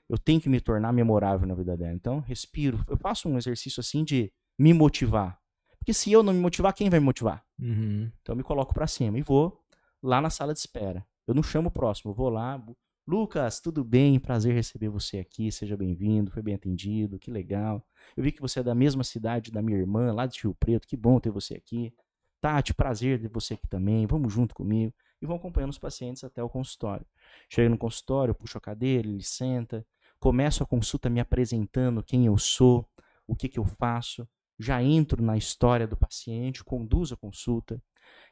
Eu 0.08 0.18
tenho 0.18 0.40
que 0.40 0.48
me 0.48 0.60
tornar 0.60 0.92
memorável 0.92 1.48
na 1.48 1.54
vida 1.54 1.76
dela. 1.76 1.94
Então, 1.94 2.20
respiro. 2.20 2.84
Eu 2.86 2.96
faço 2.98 3.28
um 3.28 3.38
exercício 3.38 3.80
assim 3.80 4.04
de 4.04 4.30
me 4.58 4.74
motivar. 4.74 5.38
Porque 5.78 5.94
se 5.94 6.12
eu 6.12 6.22
não 6.22 6.32
me 6.32 6.38
motivar, 6.40 6.72
quem 6.74 6.90
vai 6.90 7.00
me 7.00 7.06
motivar? 7.06 7.42
Uhum. 7.58 8.10
Então 8.20 8.34
eu 8.34 8.36
me 8.36 8.42
coloco 8.42 8.74
para 8.74 8.86
cima 8.86 9.18
e 9.18 9.22
vou 9.22 9.58
lá 10.02 10.20
na 10.20 10.28
sala 10.30 10.52
de 10.52 10.60
espera. 10.60 11.04
Eu 11.26 11.34
não 11.34 11.42
chamo 11.42 11.68
o 11.68 11.72
próximo, 11.72 12.10
eu 12.10 12.14
vou 12.14 12.28
lá. 12.28 12.62
Lucas, 13.06 13.60
tudo 13.60 13.84
bem? 13.84 14.18
Prazer 14.18 14.54
receber 14.54 14.88
você 14.88 15.18
aqui. 15.18 15.52
Seja 15.52 15.76
bem-vindo. 15.76 16.30
Foi 16.30 16.42
bem 16.42 16.54
atendido. 16.54 17.18
Que 17.18 17.30
legal. 17.30 17.86
Eu 18.16 18.24
vi 18.24 18.32
que 18.32 18.40
você 18.40 18.60
é 18.60 18.62
da 18.62 18.74
mesma 18.74 19.04
cidade 19.04 19.52
da 19.52 19.60
minha 19.60 19.78
irmã, 19.78 20.10
lá 20.10 20.24
de 20.24 20.40
Rio 20.40 20.54
Preto. 20.54 20.88
Que 20.88 20.96
bom 20.96 21.20
ter 21.20 21.30
você 21.30 21.54
aqui. 21.54 21.92
Tati, 22.40 22.72
prazer 22.72 23.20
ter 23.20 23.28
você 23.28 23.54
aqui 23.54 23.68
também. 23.68 24.06
Vamos 24.06 24.32
junto 24.32 24.54
comigo. 24.54 24.94
E 25.20 25.26
vão 25.26 25.36
acompanhando 25.36 25.72
os 25.72 25.78
pacientes 25.78 26.24
até 26.24 26.42
o 26.42 26.48
consultório. 26.48 27.06
Chega 27.50 27.68
no 27.68 27.76
consultório, 27.76 28.34
puxo 28.34 28.56
a 28.56 28.60
cadeira, 28.60 29.06
ele 29.06 29.22
senta. 29.22 29.86
Começo 30.18 30.62
a 30.62 30.66
consulta 30.66 31.10
me 31.10 31.20
apresentando 31.20 32.02
quem 32.02 32.24
eu 32.24 32.38
sou, 32.38 32.88
o 33.26 33.36
que, 33.36 33.50
que 33.50 33.58
eu 33.58 33.66
faço. 33.66 34.26
Já 34.58 34.82
entro 34.82 35.22
na 35.22 35.36
história 35.36 35.86
do 35.86 35.96
paciente, 35.96 36.64
conduzo 36.64 37.12
a 37.12 37.18
consulta. 37.18 37.82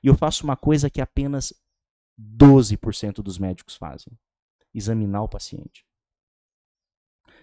E 0.03 0.07
eu 0.07 0.15
faço 0.15 0.45
uma 0.45 0.57
coisa 0.57 0.89
que 0.89 1.01
apenas 1.01 1.53
12% 2.19 3.17
dos 3.23 3.39
médicos 3.39 3.77
fazem: 3.77 4.17
examinar 4.75 5.23
o 5.23 5.29
paciente. 5.29 5.85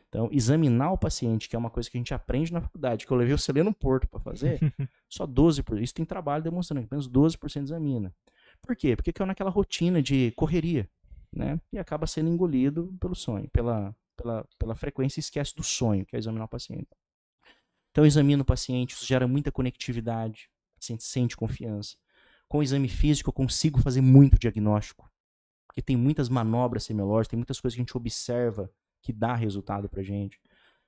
Então, 0.09 0.27
examinar 0.31 0.91
o 0.91 0.97
paciente, 0.97 1.47
que 1.47 1.55
é 1.55 1.59
uma 1.59 1.69
coisa 1.69 1.89
que 1.89 1.95
a 1.95 1.99
gente 1.99 2.13
aprende 2.13 2.51
na 2.51 2.61
faculdade, 2.61 3.05
que 3.05 3.13
eu 3.13 3.17
levei 3.17 3.33
o 3.33 3.37
Celeno 3.37 3.73
Porto 3.73 4.07
para 4.07 4.19
fazer, 4.19 4.59
só 5.07 5.27
12%. 5.27 5.81
Isso 5.81 5.93
tem 5.93 6.03
trabalho 6.03 6.43
demonstrando 6.43 6.81
que 6.81 6.87
apenas 6.87 7.07
12% 7.07 7.61
examina. 7.61 8.13
Por 8.61 8.75
quê? 8.75 8.95
Porque 8.95 9.13
caiu 9.13 9.27
naquela 9.27 9.51
rotina 9.51 10.01
de 10.01 10.31
correria, 10.31 10.89
né? 11.31 11.61
E 11.71 11.77
acaba 11.77 12.07
sendo 12.07 12.29
engolido 12.29 12.91
pelo 12.99 13.13
sonho, 13.13 13.47
pela, 13.51 13.95
pela, 14.17 14.45
pela 14.57 14.75
frequência 14.75 15.19
e 15.19 15.21
esquece 15.21 15.55
do 15.55 15.63
sonho, 15.63 16.05
que 16.05 16.15
é 16.15 16.19
examinar 16.19 16.45
o 16.45 16.49
paciente. 16.49 16.87
Então, 17.91 18.03
eu 18.03 18.07
examino 18.07 18.41
o 18.41 18.45
paciente, 18.45 18.91
isso 18.91 19.05
gera 19.05 19.27
muita 19.27 19.51
conectividade, 19.51 20.49
o 20.75 20.79
paciente 20.79 21.03
sente 21.03 21.37
confiança. 21.37 21.95
Com 22.47 22.59
o 22.59 22.63
exame 22.63 22.89
físico, 22.89 23.29
eu 23.29 23.33
consigo 23.33 23.79
fazer 23.79 24.01
muito 24.01 24.39
diagnóstico, 24.39 25.07
porque 25.69 25.83
tem 25.83 25.95
muitas 25.95 26.29
manobras 26.29 26.83
semiológicas, 26.83 27.27
tem 27.27 27.37
muitas 27.37 27.59
coisas 27.61 27.75
que 27.75 27.81
a 27.81 27.83
gente 27.83 27.95
observa 27.95 28.71
que 29.03 29.13
dá 29.13 29.35
resultado 29.35 29.87
pra 29.87 30.01
gente. 30.01 30.41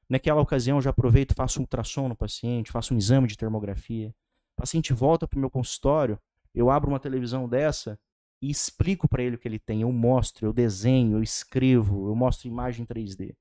Naquela 0.10 0.42
ocasião, 0.42 0.80
eu 0.80 0.82
já 0.82 0.90
aproveito, 0.90 1.36
faço 1.36 1.60
um 1.60 1.62
ultrassom 1.62 2.10
no 2.10 2.16
paciente, 2.16 2.72
faço 2.72 2.94
um 2.94 2.98
exame 2.98 3.28
de 3.28 3.38
termografia. 3.38 4.10
O 4.58 4.62
paciente 4.62 4.92
volta 4.92 5.28
pro 5.28 5.40
meu 5.40 5.52
consultório, 5.52 6.20
eu 6.54 6.72
abro 6.72 6.90
uma 6.90 7.00
televisão 7.00 7.48
dessa 7.48 7.98
e 8.42 8.50
explico 8.50 9.08
para 9.08 9.22
ele 9.22 9.36
o 9.36 9.40
que 9.40 9.48
ele 9.48 9.60
tem. 9.60 9.82
Eu 9.82 9.92
mostro, 9.92 10.48
eu 10.48 10.52
desenho, 10.52 11.18
eu 11.18 11.24
escrevo, 11.24 12.10
eu 12.10 12.16
mostro 12.16 12.48
imagem 12.48 12.84
3D. 12.84 13.36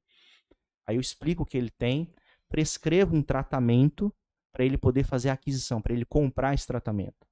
Aí 0.86 0.97
eu 0.97 1.01
explico 1.01 1.43
o 1.43 1.47
que 1.47 1.57
ele 1.57 1.70
tem, 1.70 2.12
prescrevo 2.51 3.16
um 3.16 3.22
tratamento 3.22 4.14
para 4.53 4.62
ele 4.62 4.76
poder 4.76 5.05
fazer 5.05 5.30
a 5.30 5.32
aquisição, 5.32 5.80
para 5.80 5.95
ele 5.95 6.05
comprar 6.05 6.53
esse 6.53 6.66
tratamento. 6.66 7.30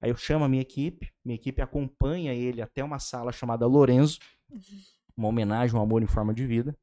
Aí 0.00 0.10
eu 0.10 0.16
chamo 0.16 0.44
a 0.44 0.48
minha 0.48 0.62
equipe, 0.62 1.12
minha 1.24 1.34
equipe 1.34 1.60
acompanha 1.60 2.32
ele 2.32 2.62
até 2.62 2.84
uma 2.84 2.98
sala 2.98 3.32
chamada 3.32 3.66
Lorenzo, 3.66 4.18
uma 5.16 5.28
homenagem 5.28 5.76
ao 5.76 5.82
amor 5.82 6.02
em 6.02 6.06
forma 6.06 6.32
de 6.32 6.46
vida. 6.46 6.76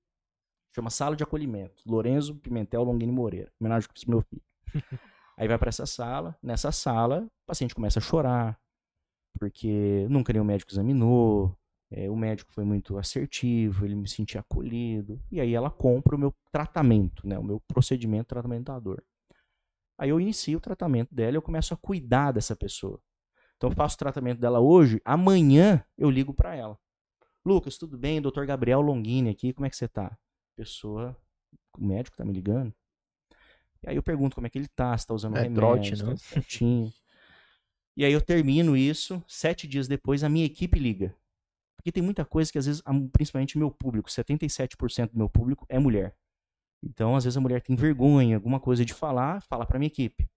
Chama 0.75 0.89
Sala 0.89 1.15
de 1.15 1.23
Acolhimento. 1.23 1.81
Lorenzo 1.85 2.35
Pimentel 2.35 2.83
Longini 2.83 3.11
Moreira. 3.11 3.49
Homenagem 3.61 3.87
para 3.87 4.09
meu 4.09 4.21
filho. 4.21 4.41
Aí 5.37 5.47
vai 5.47 5.57
para 5.57 5.69
essa 5.69 5.85
sala. 5.85 6.37
Nessa 6.43 6.69
sala, 6.69 7.21
o 7.21 7.45
paciente 7.47 7.73
começa 7.73 7.99
a 7.99 8.01
chorar, 8.01 8.59
porque 9.39 10.05
nunca 10.09 10.33
nenhum 10.33 10.43
médico 10.43 10.71
examinou. 10.71 11.57
é, 11.89 12.09
o 12.09 12.15
médico 12.15 12.51
foi 12.51 12.65
muito 12.65 12.97
assertivo, 12.97 13.85
ele 13.85 13.95
me 13.95 14.07
sentia 14.09 14.41
acolhido. 14.41 15.17
E 15.31 15.39
aí 15.39 15.53
ela 15.53 15.71
compra 15.71 16.15
o 16.15 16.19
meu 16.19 16.33
tratamento, 16.51 17.25
né, 17.25 17.39
o 17.39 17.43
meu 17.43 17.61
procedimento 17.67 18.27
tratamento 18.27 18.65
da 18.65 18.77
dor. 18.77 19.01
Aí 19.97 20.09
eu 20.09 20.19
inicio 20.19 20.57
o 20.57 20.61
tratamento 20.61 21.13
dela 21.13 21.33
e 21.33 21.37
eu 21.37 21.41
começo 21.41 21.73
a 21.73 21.77
cuidar 21.77 22.31
dessa 22.31 22.55
pessoa. 22.55 23.01
Então 23.57 23.69
eu 23.69 23.75
faço 23.75 23.95
o 23.95 23.99
tratamento 23.99 24.39
dela 24.39 24.59
hoje, 24.59 25.01
amanhã 25.05 25.83
eu 25.97 26.09
ligo 26.09 26.33
para 26.33 26.55
ela. 26.55 26.77
Lucas, 27.45 27.77
tudo 27.77 27.97
bem? 27.97 28.21
Doutor 28.21 28.45
Gabriel 28.45 28.81
Longini 28.81 29.29
aqui, 29.29 29.53
como 29.53 29.65
é 29.65 29.69
que 29.69 29.77
você 29.77 29.87
tá? 29.87 30.17
Pessoa, 30.55 31.15
o 31.77 31.85
médico 31.85 32.17
tá 32.17 32.25
me 32.25 32.33
ligando. 32.33 32.73
E 33.83 33.89
aí 33.89 33.95
eu 33.95 34.03
pergunto 34.03 34.35
como 34.35 34.47
é 34.47 34.49
que 34.49 34.57
ele 34.57 34.67
tá, 34.67 34.97
se 34.97 35.05
tá 35.05 35.13
usando 35.13 35.37
É 35.37 35.43
remédio, 35.43 35.55
trote, 35.55 35.95
se 35.95 36.03
não? 36.03 36.11
tá 36.11 36.17
certinho. 36.17 36.91
E 37.95 38.03
aí 38.03 38.11
eu 38.11 38.21
termino 38.21 38.75
isso, 38.75 39.23
sete 39.27 39.67
dias 39.67 39.87
depois 39.87 40.23
a 40.23 40.29
minha 40.29 40.45
equipe 40.45 40.77
liga. 40.77 41.15
Porque 41.77 41.91
tem 41.91 42.03
muita 42.03 42.25
coisa 42.25 42.51
que 42.51 42.57
às 42.57 42.65
vezes, 42.65 42.81
principalmente 43.13 43.57
meu 43.57 43.71
público, 43.71 44.09
77% 44.09 45.11
do 45.11 45.17
meu 45.17 45.29
público 45.29 45.65
é 45.69 45.77
mulher. 45.79 46.15
Então, 46.83 47.15
às 47.15 47.23
vezes 47.23 47.37
a 47.37 47.41
mulher 47.41 47.61
tem 47.61 47.75
vergonha, 47.75 48.35
alguma 48.37 48.59
coisa 48.59 48.85
de 48.85 48.93
falar, 48.93 49.41
fala 49.41 49.65
para 49.65 49.79
minha 49.79 49.87
equipe. 49.87 50.27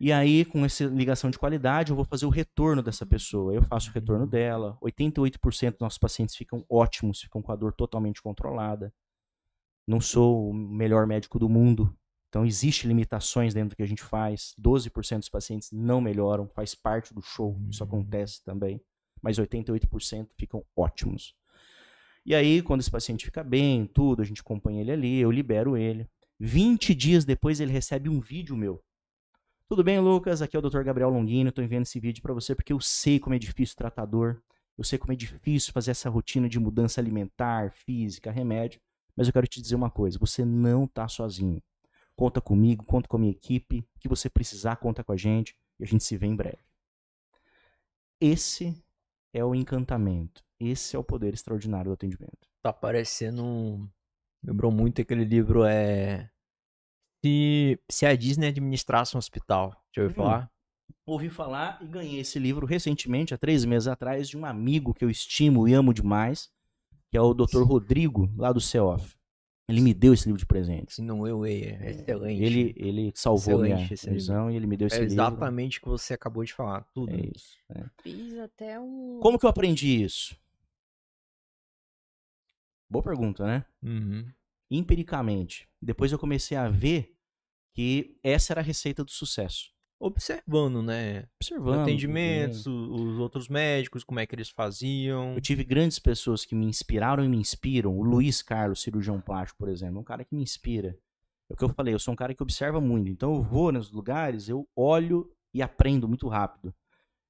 E 0.00 0.12
aí, 0.12 0.44
com 0.44 0.64
essa 0.64 0.84
ligação 0.84 1.28
de 1.28 1.38
qualidade, 1.38 1.90
eu 1.90 1.96
vou 1.96 2.04
fazer 2.04 2.24
o 2.24 2.30
retorno 2.30 2.82
dessa 2.82 3.04
pessoa. 3.04 3.52
Eu 3.52 3.62
faço 3.62 3.90
o 3.90 3.92
retorno 3.92 4.26
dela. 4.26 4.78
88% 4.80 5.72
dos 5.72 5.80
nossos 5.80 5.98
pacientes 5.98 6.36
ficam 6.36 6.64
ótimos, 6.70 7.20
ficam 7.20 7.42
com 7.42 7.50
a 7.50 7.56
dor 7.56 7.72
totalmente 7.72 8.22
controlada. 8.22 8.94
Não 9.88 10.00
sou 10.00 10.50
o 10.50 10.54
melhor 10.54 11.04
médico 11.06 11.36
do 11.38 11.48
mundo. 11.48 11.92
Então, 12.28 12.46
existem 12.46 12.86
limitações 12.88 13.54
dentro 13.54 13.70
do 13.70 13.76
que 13.76 13.82
a 13.82 13.86
gente 13.88 14.02
faz. 14.02 14.54
12% 14.56 15.18
dos 15.20 15.28
pacientes 15.30 15.72
não 15.72 16.00
melhoram, 16.00 16.46
faz 16.46 16.74
parte 16.76 17.12
do 17.12 17.22
show, 17.22 17.58
isso 17.68 17.82
Uhum. 17.82 17.88
acontece 17.88 18.44
também. 18.44 18.80
Mas 19.20 19.36
88% 19.38 20.28
ficam 20.38 20.64
ótimos. 20.76 21.34
E 22.28 22.34
aí, 22.34 22.60
quando 22.60 22.80
esse 22.80 22.90
paciente 22.90 23.24
fica 23.24 23.42
bem, 23.42 23.86
tudo, 23.86 24.20
a 24.20 24.24
gente 24.26 24.42
acompanha 24.42 24.82
ele 24.82 24.92
ali, 24.92 25.18
eu 25.18 25.30
libero 25.30 25.78
ele. 25.78 26.06
20 26.38 26.94
dias 26.94 27.24
depois, 27.24 27.58
ele 27.58 27.72
recebe 27.72 28.06
um 28.10 28.20
vídeo 28.20 28.54
meu. 28.54 28.84
Tudo 29.66 29.82
bem, 29.82 29.98
Lucas? 29.98 30.42
Aqui 30.42 30.54
é 30.54 30.58
o 30.58 30.60
Dr. 30.60 30.82
Gabriel 30.82 31.08
Longino. 31.08 31.48
Estou 31.48 31.64
enviando 31.64 31.84
esse 31.84 31.98
vídeo 31.98 32.20
para 32.20 32.34
você 32.34 32.54
porque 32.54 32.70
eu 32.70 32.80
sei 32.80 33.18
como 33.18 33.34
é 33.34 33.38
difícil 33.38 33.76
tratar 33.76 34.04
dor. 34.04 34.42
Eu 34.76 34.84
sei 34.84 34.98
como 34.98 35.10
é 35.10 35.16
difícil 35.16 35.72
fazer 35.72 35.92
essa 35.92 36.10
rotina 36.10 36.50
de 36.50 36.60
mudança 36.60 37.00
alimentar, 37.00 37.72
física, 37.72 38.30
remédio. 38.30 38.78
Mas 39.16 39.26
eu 39.26 39.32
quero 39.32 39.46
te 39.46 39.62
dizer 39.62 39.76
uma 39.76 39.90
coisa: 39.90 40.18
você 40.18 40.44
não 40.44 40.84
está 40.84 41.08
sozinho. 41.08 41.62
Conta 42.14 42.42
comigo, 42.42 42.84
conta 42.84 43.08
com 43.08 43.16
a 43.16 43.20
minha 43.20 43.32
equipe. 43.32 43.78
O 43.96 44.00
que 44.00 44.06
você 44.06 44.28
precisar, 44.28 44.76
conta 44.76 45.02
com 45.02 45.12
a 45.12 45.16
gente. 45.16 45.56
E 45.80 45.84
a 45.84 45.86
gente 45.86 46.04
se 46.04 46.14
vê 46.18 46.26
em 46.26 46.36
breve. 46.36 46.58
Esse 48.20 48.76
é 49.32 49.42
o 49.42 49.54
encantamento. 49.54 50.46
Esse 50.60 50.96
é 50.96 50.98
o 50.98 51.04
poder 51.04 51.34
extraordinário 51.34 51.90
do 51.90 51.94
atendimento. 51.94 52.48
Tá 52.62 52.72
parecendo. 52.72 53.44
um- 53.44 53.88
Lembrou 54.44 54.70
muito 54.70 55.00
aquele 55.02 55.24
livro 55.24 55.64
é. 55.64 56.30
Se, 57.24 57.78
se 57.90 58.06
a 58.06 58.14
Disney 58.14 58.48
administrasse 58.48 59.16
um 59.16 59.18
hospital. 59.18 59.70
Já 59.94 60.02
ouviu 60.02 60.12
Hum. 60.22 60.24
falar? 60.24 60.50
Ouvi 61.06 61.28
falar 61.30 61.78
e 61.82 61.86
ganhei 61.86 62.20
esse 62.20 62.38
livro 62.38 62.66
recentemente, 62.66 63.32
há 63.34 63.38
três 63.38 63.64
meses 63.64 63.88
atrás, 63.88 64.28
de 64.28 64.36
um 64.36 64.44
amigo 64.44 64.92
que 64.94 65.04
eu 65.04 65.10
estimo 65.10 65.66
e 65.66 65.72
amo 65.74 65.92
demais, 65.92 66.50
que 67.10 67.16
é 67.16 67.20
o 67.20 67.32
Dr. 67.34 67.62
Rodrigo, 67.62 68.30
lá 68.36 68.52
do 68.52 68.60
CEOF. 68.60 69.16
Ele 69.68 69.80
me 69.80 69.92
deu 69.92 70.14
esse 70.14 70.26
livro 70.26 70.38
de 70.38 70.46
presente. 70.46 70.94
Se 70.94 71.02
não 71.02 71.26
eu, 71.26 71.44
é 71.44 71.50
é 71.52 71.90
excelente. 71.90 72.42
Ele, 72.42 72.74
ele 72.76 73.12
salvou 73.14 73.54
Excelente 73.64 73.74
minha 73.82 73.92
esse 73.94 74.06
livro. 74.06 74.14
visão 74.20 74.50
e 74.50 74.56
ele 74.56 74.66
me 74.66 74.76
deu 74.76 74.86
esse 74.86 74.96
é 74.96 75.00
livro. 75.00 75.14
exatamente 75.14 75.78
o 75.78 75.82
que 75.82 75.88
você 75.88 76.14
acabou 76.14 76.42
de 76.44 76.54
falar. 76.54 76.86
Tudo. 76.94 77.12
É 77.12 77.20
isso. 77.34 77.56
é. 77.70 77.84
Fiz 78.02 78.38
até 78.38 78.78
um. 78.80 79.18
Como 79.20 79.38
que 79.38 79.44
eu 79.44 79.50
aprendi 79.50 80.02
isso? 80.02 80.36
Boa 82.90 83.02
pergunta, 83.02 83.46
né? 83.46 83.64
Uhum. 83.82 84.26
Empiricamente. 84.70 85.68
Depois 85.80 86.12
eu 86.12 86.18
comecei 86.18 86.56
a 86.56 86.68
ver 86.68 87.14
que 87.74 88.16
essa 88.22 88.52
era 88.52 88.60
a 88.60 88.64
receita 88.64 89.04
do 89.04 89.10
sucesso. 89.10 89.70
Observando, 90.00 90.80
né? 90.82 91.26
Observando. 91.40 91.80
Atendimentos, 91.80 92.66
o- 92.66 92.92
os 92.94 93.18
outros 93.18 93.48
médicos, 93.48 94.04
como 94.04 94.20
é 94.20 94.26
que 94.26 94.34
eles 94.34 94.48
faziam. 94.48 95.34
Eu 95.34 95.40
tive 95.40 95.64
grandes 95.64 95.98
pessoas 95.98 96.44
que 96.44 96.54
me 96.54 96.66
inspiraram 96.66 97.24
e 97.24 97.28
me 97.28 97.36
inspiram. 97.36 97.96
O 97.98 98.02
Luiz 98.02 98.40
Carlos, 98.40 98.80
cirurgião 98.80 99.20
plástico, 99.20 99.58
por 99.58 99.68
exemplo, 99.68 99.96
é 99.96 100.00
um 100.00 100.04
cara 100.04 100.24
que 100.24 100.34
me 100.34 100.42
inspira. 100.42 100.96
É 101.50 101.54
o 101.54 101.56
que 101.56 101.64
eu 101.64 101.68
falei, 101.70 101.94
eu 101.94 101.98
sou 101.98 102.12
um 102.14 102.16
cara 102.16 102.32
que 102.34 102.42
observa 102.42 102.80
muito. 102.80 103.10
Então 103.10 103.34
eu 103.34 103.42
vou 103.42 103.72
nos 103.72 103.90
lugares, 103.90 104.48
eu 104.48 104.68
olho 104.76 105.28
e 105.52 105.60
aprendo 105.62 106.06
muito 106.06 106.28
rápido. 106.28 106.72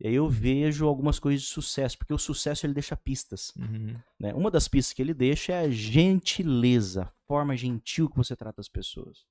E 0.01 0.07
aí 0.07 0.15
eu 0.15 0.29
vejo 0.29 0.87
algumas 0.87 1.19
coisas 1.19 1.43
de 1.43 1.49
sucesso, 1.49 1.99
porque 1.99 2.15
o 2.15 2.19
sucesso 2.19 2.65
ele 2.65 2.75
deixa 2.75 2.97
pistas. 2.97 3.53
Uhum. 3.57 3.97
né? 4.19 4.33
Uma 4.33 4.51
das 4.51 4.69
pistas 4.69 4.93
que 4.93 5.03
ele 5.03 5.13
deixa 5.13 5.53
é 5.53 5.61
a 5.61 5.71
gentileza, 5.71 7.03
a 7.03 7.27
forma 7.27 7.57
gentil 7.57 8.09
que 8.09 8.17
você 8.17 8.37
trata 8.37 8.61
as 8.61 8.69
pessoas. 8.69 9.27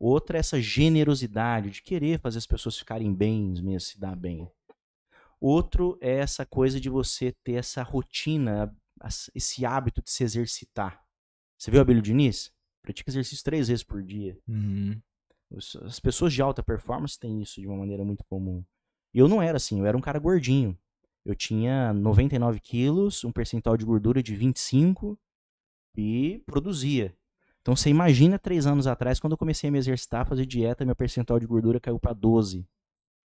Outra 0.00 0.36
é 0.36 0.40
essa 0.40 0.60
generosidade 0.60 1.70
de 1.70 1.82
querer 1.82 2.18
fazer 2.18 2.38
as 2.38 2.46
pessoas 2.46 2.76
ficarem 2.76 3.14
bem, 3.14 3.52
mesmo 3.62 3.80
se 3.80 4.00
dar 4.00 4.16
bem. 4.16 4.50
Outro 5.40 5.96
é 6.00 6.16
essa 6.16 6.44
coisa 6.44 6.80
de 6.80 6.88
você 6.88 7.32
ter 7.44 7.54
essa 7.54 7.84
rotina, 7.84 8.74
esse 9.32 9.64
hábito 9.64 10.02
de 10.02 10.10
se 10.10 10.24
exercitar. 10.24 11.00
Você 11.56 11.70
viu 11.70 11.78
o 11.78 11.82
Abelho 11.82 12.02
Diniz? 12.02 12.52
Pratica 12.82 13.10
exercício 13.10 13.44
três 13.44 13.68
vezes 13.68 13.84
por 13.84 14.02
dia. 14.02 14.36
Uhum. 14.48 15.00
As 15.84 16.00
pessoas 16.00 16.32
de 16.32 16.42
alta 16.42 16.64
performance 16.64 17.16
têm 17.16 17.40
isso 17.40 17.60
de 17.60 17.68
uma 17.68 17.76
maneira 17.76 18.04
muito 18.04 18.24
comum. 18.24 18.64
Eu 19.14 19.28
não 19.28 19.42
era 19.42 19.56
assim, 19.56 19.80
eu 19.80 19.86
era 19.86 19.96
um 19.96 20.00
cara 20.00 20.18
gordinho. 20.18 20.76
Eu 21.24 21.34
tinha 21.34 21.92
99 21.92 22.58
quilos, 22.60 23.24
um 23.24 23.32
percentual 23.32 23.76
de 23.76 23.84
gordura 23.84 24.22
de 24.22 24.34
25 24.34 25.18
e 25.96 26.42
produzia. 26.46 27.16
Então 27.60 27.76
você 27.76 27.90
imagina 27.90 28.38
três 28.38 28.66
anos 28.66 28.86
atrás, 28.86 29.20
quando 29.20 29.32
eu 29.32 29.38
comecei 29.38 29.68
a 29.68 29.72
me 29.72 29.78
exercitar, 29.78 30.26
fazer 30.26 30.44
dieta, 30.46 30.84
meu 30.84 30.96
percentual 30.96 31.38
de 31.38 31.46
gordura 31.46 31.78
caiu 31.78 32.00
para 32.00 32.12
12. 32.12 32.60
O 32.60 32.66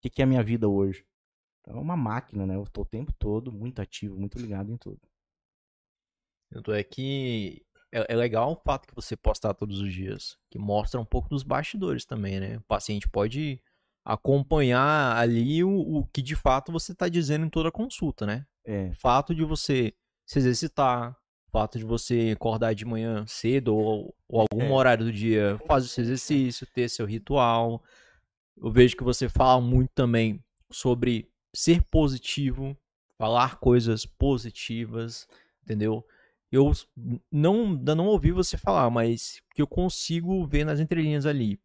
que, 0.02 0.10
que 0.12 0.22
é 0.22 0.26
a 0.26 0.28
minha 0.28 0.44
vida 0.44 0.68
hoje? 0.68 1.06
Então, 1.62 1.80
é 1.80 1.82
uma 1.82 1.98
máquina, 1.98 2.46
né? 2.46 2.56
Eu 2.56 2.66
tô 2.66 2.82
o 2.82 2.86
tempo 2.86 3.12
todo 3.18 3.52
muito 3.52 3.82
ativo, 3.82 4.18
muito 4.18 4.38
ligado 4.38 4.72
em 4.72 4.78
tudo. 4.78 5.02
Tanto 6.50 6.72
é 6.72 6.84
que 6.84 7.66
é, 7.92 8.14
é, 8.14 8.16
legal 8.16 8.52
o 8.52 8.56
fato 8.56 8.88
que 8.88 8.96
você 8.96 9.18
postar 9.18 9.54
todos 9.54 9.82
os 9.82 9.92
dias, 9.92 10.38
que 10.50 10.58
mostra 10.58 11.00
um 11.00 11.06
pouco 11.06 11.28
dos 11.28 11.44
bastidores 11.44 12.06
também, 12.06 12.40
né? 12.40 12.58
O 12.58 12.62
paciente 12.62 13.10
pode 13.10 13.62
acompanhar 14.08 15.18
ali 15.18 15.66
o, 15.66 15.70
o 15.70 16.06
que 16.06 16.22
de 16.22 16.34
fato 16.34 16.72
você 16.72 16.94
está 16.94 17.10
dizendo 17.10 17.46
em 17.46 17.50
toda 17.50 17.68
a 17.68 17.74
consulta, 17.74 18.26
né? 18.26 18.46
É. 18.64 18.88
O 18.88 18.94
fato 18.94 19.36
de 19.36 19.44
você 19.44 19.94
se 20.26 20.40
exercitar, 20.40 21.14
fato 21.52 21.78
de 21.78 21.84
você 21.84 22.32
acordar 22.34 22.74
de 22.74 22.86
manhã 22.86 23.26
cedo 23.28 23.76
ou, 23.76 24.16
ou 24.30 24.42
algum 24.42 24.64
é. 24.64 24.72
horário 24.72 25.04
do 25.04 25.12
dia, 25.12 25.60
fazer 25.68 25.90
seu 25.90 26.06
exercício, 26.06 26.66
ter 26.68 26.90
seu 26.90 27.06
ritual. 27.06 27.84
Eu 28.56 28.72
vejo 28.72 28.96
que 28.96 29.04
você 29.04 29.28
fala 29.28 29.60
muito 29.60 29.92
também 29.94 30.42
sobre 30.72 31.30
ser 31.54 31.84
positivo, 31.84 32.78
falar 33.18 33.58
coisas 33.58 34.06
positivas, 34.06 35.28
entendeu? 35.62 36.06
Eu 36.50 36.72
não, 37.30 37.72
ainda 37.72 37.94
não 37.94 38.08
ouvi 38.08 38.32
você 38.32 38.58
falar, 38.58 38.90
mas 38.90 39.42
que 39.54 39.62
eu 39.62 39.68
consigo 39.68 40.48
ver 40.48 40.64
nas 40.64 40.80
entrelinhas 40.80 41.26
ali. 41.26 41.60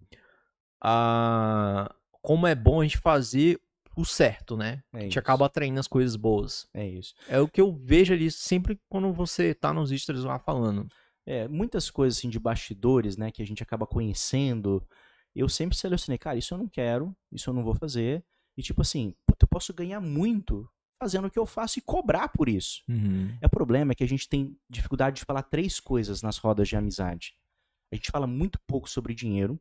Ah, 0.82 1.94
como 2.22 2.46
é 2.46 2.54
bom 2.54 2.80
a 2.80 2.84
gente 2.84 2.98
fazer 2.98 3.60
o 3.96 4.04
certo, 4.04 4.56
né? 4.56 4.82
É 4.92 4.98
a 4.98 5.00
gente 5.02 5.18
acaba 5.18 5.46
atraindo 5.46 5.78
as 5.78 5.86
coisas 5.86 6.16
boas. 6.16 6.66
É 6.72 6.86
isso. 6.86 7.14
É 7.28 7.38
o 7.38 7.48
que 7.48 7.60
eu 7.60 7.72
vejo 7.72 8.14
ali 8.14 8.30
sempre 8.30 8.80
quando 8.88 9.12
você 9.12 9.54
tá 9.54 9.72
nos 9.72 9.92
extras 9.92 10.24
lá 10.24 10.38
falando. 10.38 10.88
É, 11.26 11.46
muitas 11.46 11.90
coisas 11.90 12.18
assim 12.18 12.28
de 12.28 12.38
bastidores, 12.38 13.16
né, 13.16 13.30
que 13.30 13.42
a 13.42 13.46
gente 13.46 13.62
acaba 13.62 13.86
conhecendo. 13.86 14.82
Eu 15.34 15.48
sempre 15.48 15.76
selecionei, 15.76 16.18
cara, 16.18 16.38
isso 16.38 16.54
eu 16.54 16.58
não 16.58 16.68
quero, 16.68 17.14
isso 17.30 17.50
eu 17.50 17.54
não 17.54 17.62
vou 17.62 17.74
fazer. 17.74 18.24
E 18.56 18.62
tipo 18.62 18.80
assim, 18.82 19.14
eu 19.40 19.48
posso 19.48 19.72
ganhar 19.72 20.00
muito 20.00 20.68
fazendo 21.02 21.26
o 21.26 21.30
que 21.30 21.38
eu 21.38 21.46
faço 21.46 21.78
e 21.78 21.82
cobrar 21.82 22.28
por 22.28 22.48
isso. 22.48 22.82
Uhum. 22.88 23.36
É 23.40 23.46
o 23.46 23.50
problema 23.50 23.92
é 23.92 23.94
que 23.94 24.04
a 24.04 24.08
gente 24.08 24.28
tem 24.28 24.56
dificuldade 24.70 25.16
de 25.16 25.24
falar 25.24 25.42
três 25.42 25.80
coisas 25.80 26.22
nas 26.22 26.38
rodas 26.38 26.68
de 26.68 26.76
amizade. 26.76 27.34
A 27.92 27.96
gente 27.96 28.10
fala 28.10 28.26
muito 28.26 28.58
pouco 28.66 28.88
sobre 28.88 29.14
dinheiro. 29.14 29.60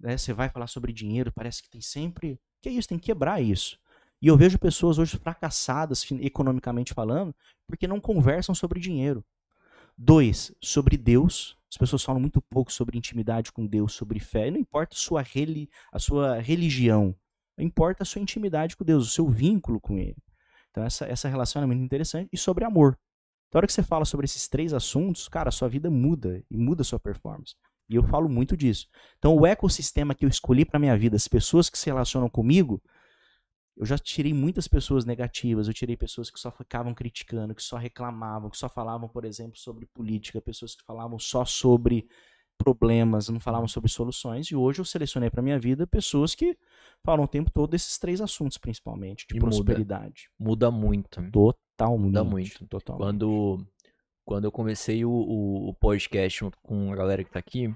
Né? 0.00 0.16
Você 0.16 0.32
vai 0.32 0.48
falar 0.48 0.66
sobre 0.66 0.92
dinheiro, 0.92 1.32
parece 1.32 1.62
que 1.62 1.70
tem 1.70 1.80
sempre 1.80 2.38
que 2.60 2.68
é 2.68 2.72
isso, 2.72 2.88
tem 2.88 2.98
que 2.98 3.06
quebrar 3.06 3.40
isso. 3.40 3.78
E 4.20 4.26
eu 4.26 4.36
vejo 4.36 4.58
pessoas 4.58 4.98
hoje 4.98 5.16
fracassadas, 5.16 6.04
economicamente 6.20 6.92
falando, 6.92 7.34
porque 7.66 7.86
não 7.86 8.00
conversam 8.00 8.54
sobre 8.54 8.80
dinheiro. 8.80 9.24
Dois, 9.96 10.52
sobre 10.60 10.96
Deus. 10.96 11.56
As 11.70 11.76
pessoas 11.76 12.02
falam 12.02 12.20
muito 12.20 12.40
pouco 12.40 12.72
sobre 12.72 12.98
intimidade 12.98 13.52
com 13.52 13.66
Deus, 13.66 13.92
sobre 13.92 14.18
fé. 14.18 14.48
E 14.48 14.50
não 14.50 14.58
importa 14.58 14.94
a 14.94 14.98
sua, 14.98 15.22
reli 15.22 15.70
a 15.92 15.98
sua 15.98 16.40
religião, 16.40 17.14
importa 17.58 18.02
a 18.02 18.06
sua 18.06 18.20
intimidade 18.20 18.76
com 18.76 18.84
Deus, 18.84 19.06
o 19.06 19.10
seu 19.10 19.28
vínculo 19.28 19.80
com 19.80 19.98
Ele. 19.98 20.16
Então, 20.70 20.82
essa, 20.82 21.04
essa 21.06 21.28
relação 21.28 21.62
é 21.62 21.66
muito 21.66 21.82
interessante. 21.82 22.28
E 22.32 22.38
sobre 22.38 22.64
amor. 22.64 22.98
Então, 23.48 23.58
a 23.58 23.60
hora 23.60 23.66
que 23.66 23.72
você 23.72 23.82
fala 23.82 24.04
sobre 24.04 24.24
esses 24.24 24.48
três 24.48 24.72
assuntos, 24.72 25.28
cara, 25.28 25.48
a 25.48 25.52
sua 25.52 25.68
vida 25.68 25.90
muda 25.90 26.42
e 26.50 26.56
muda 26.56 26.82
a 26.82 26.84
sua 26.84 26.98
performance. 26.98 27.54
E 27.88 27.94
eu 27.94 28.02
falo 28.02 28.28
muito 28.28 28.56
disso. 28.56 28.86
Então, 29.18 29.34
o 29.34 29.46
ecossistema 29.46 30.14
que 30.14 30.24
eu 30.24 30.28
escolhi 30.28 30.64
para 30.64 30.78
minha 30.78 30.96
vida, 30.96 31.16
as 31.16 31.26
pessoas 31.26 31.70
que 31.70 31.78
se 31.78 31.86
relacionam 31.86 32.28
comigo, 32.28 32.82
eu 33.76 33.86
já 33.86 33.96
tirei 33.96 34.34
muitas 34.34 34.66
pessoas 34.66 35.04
negativas, 35.04 35.68
eu 35.68 35.74
tirei 35.74 35.96
pessoas 35.96 36.30
que 36.30 36.38
só 36.38 36.50
ficavam 36.50 36.92
criticando, 36.92 37.54
que 37.54 37.62
só 37.62 37.76
reclamavam, 37.76 38.50
que 38.50 38.58
só 38.58 38.68
falavam, 38.68 39.08
por 39.08 39.24
exemplo, 39.24 39.56
sobre 39.56 39.86
política, 39.86 40.40
pessoas 40.40 40.74
que 40.74 40.84
falavam 40.84 41.18
só 41.18 41.44
sobre 41.44 42.08
problemas, 42.58 43.28
não 43.28 43.38
falavam 43.38 43.68
sobre 43.68 43.88
soluções. 43.88 44.48
E 44.48 44.56
hoje 44.56 44.80
eu 44.80 44.84
selecionei 44.84 45.30
para 45.30 45.40
minha 45.40 45.58
vida 45.58 45.86
pessoas 45.86 46.34
que 46.34 46.58
falam 47.04 47.24
o 47.24 47.28
tempo 47.28 47.52
todo 47.52 47.70
desses 47.70 47.96
três 47.98 48.20
assuntos, 48.20 48.58
principalmente, 48.58 49.26
de 49.28 49.36
E 49.36 49.38
prosperidade. 49.38 50.28
Muda 50.36 50.70
muito. 50.70 51.22
Totalmente. 51.30 52.02
Muda 52.02 52.24
muito. 52.24 52.66
Totalmente. 52.66 53.06
Quando, 53.06 53.64
quando 54.28 54.44
eu 54.44 54.52
comecei 54.52 55.06
o, 55.06 55.10
o, 55.10 55.70
o 55.70 55.74
podcast 55.74 56.44
com 56.62 56.92
a 56.92 56.94
galera 56.94 57.24
que 57.24 57.30
tá 57.30 57.38
aqui, 57.38 57.74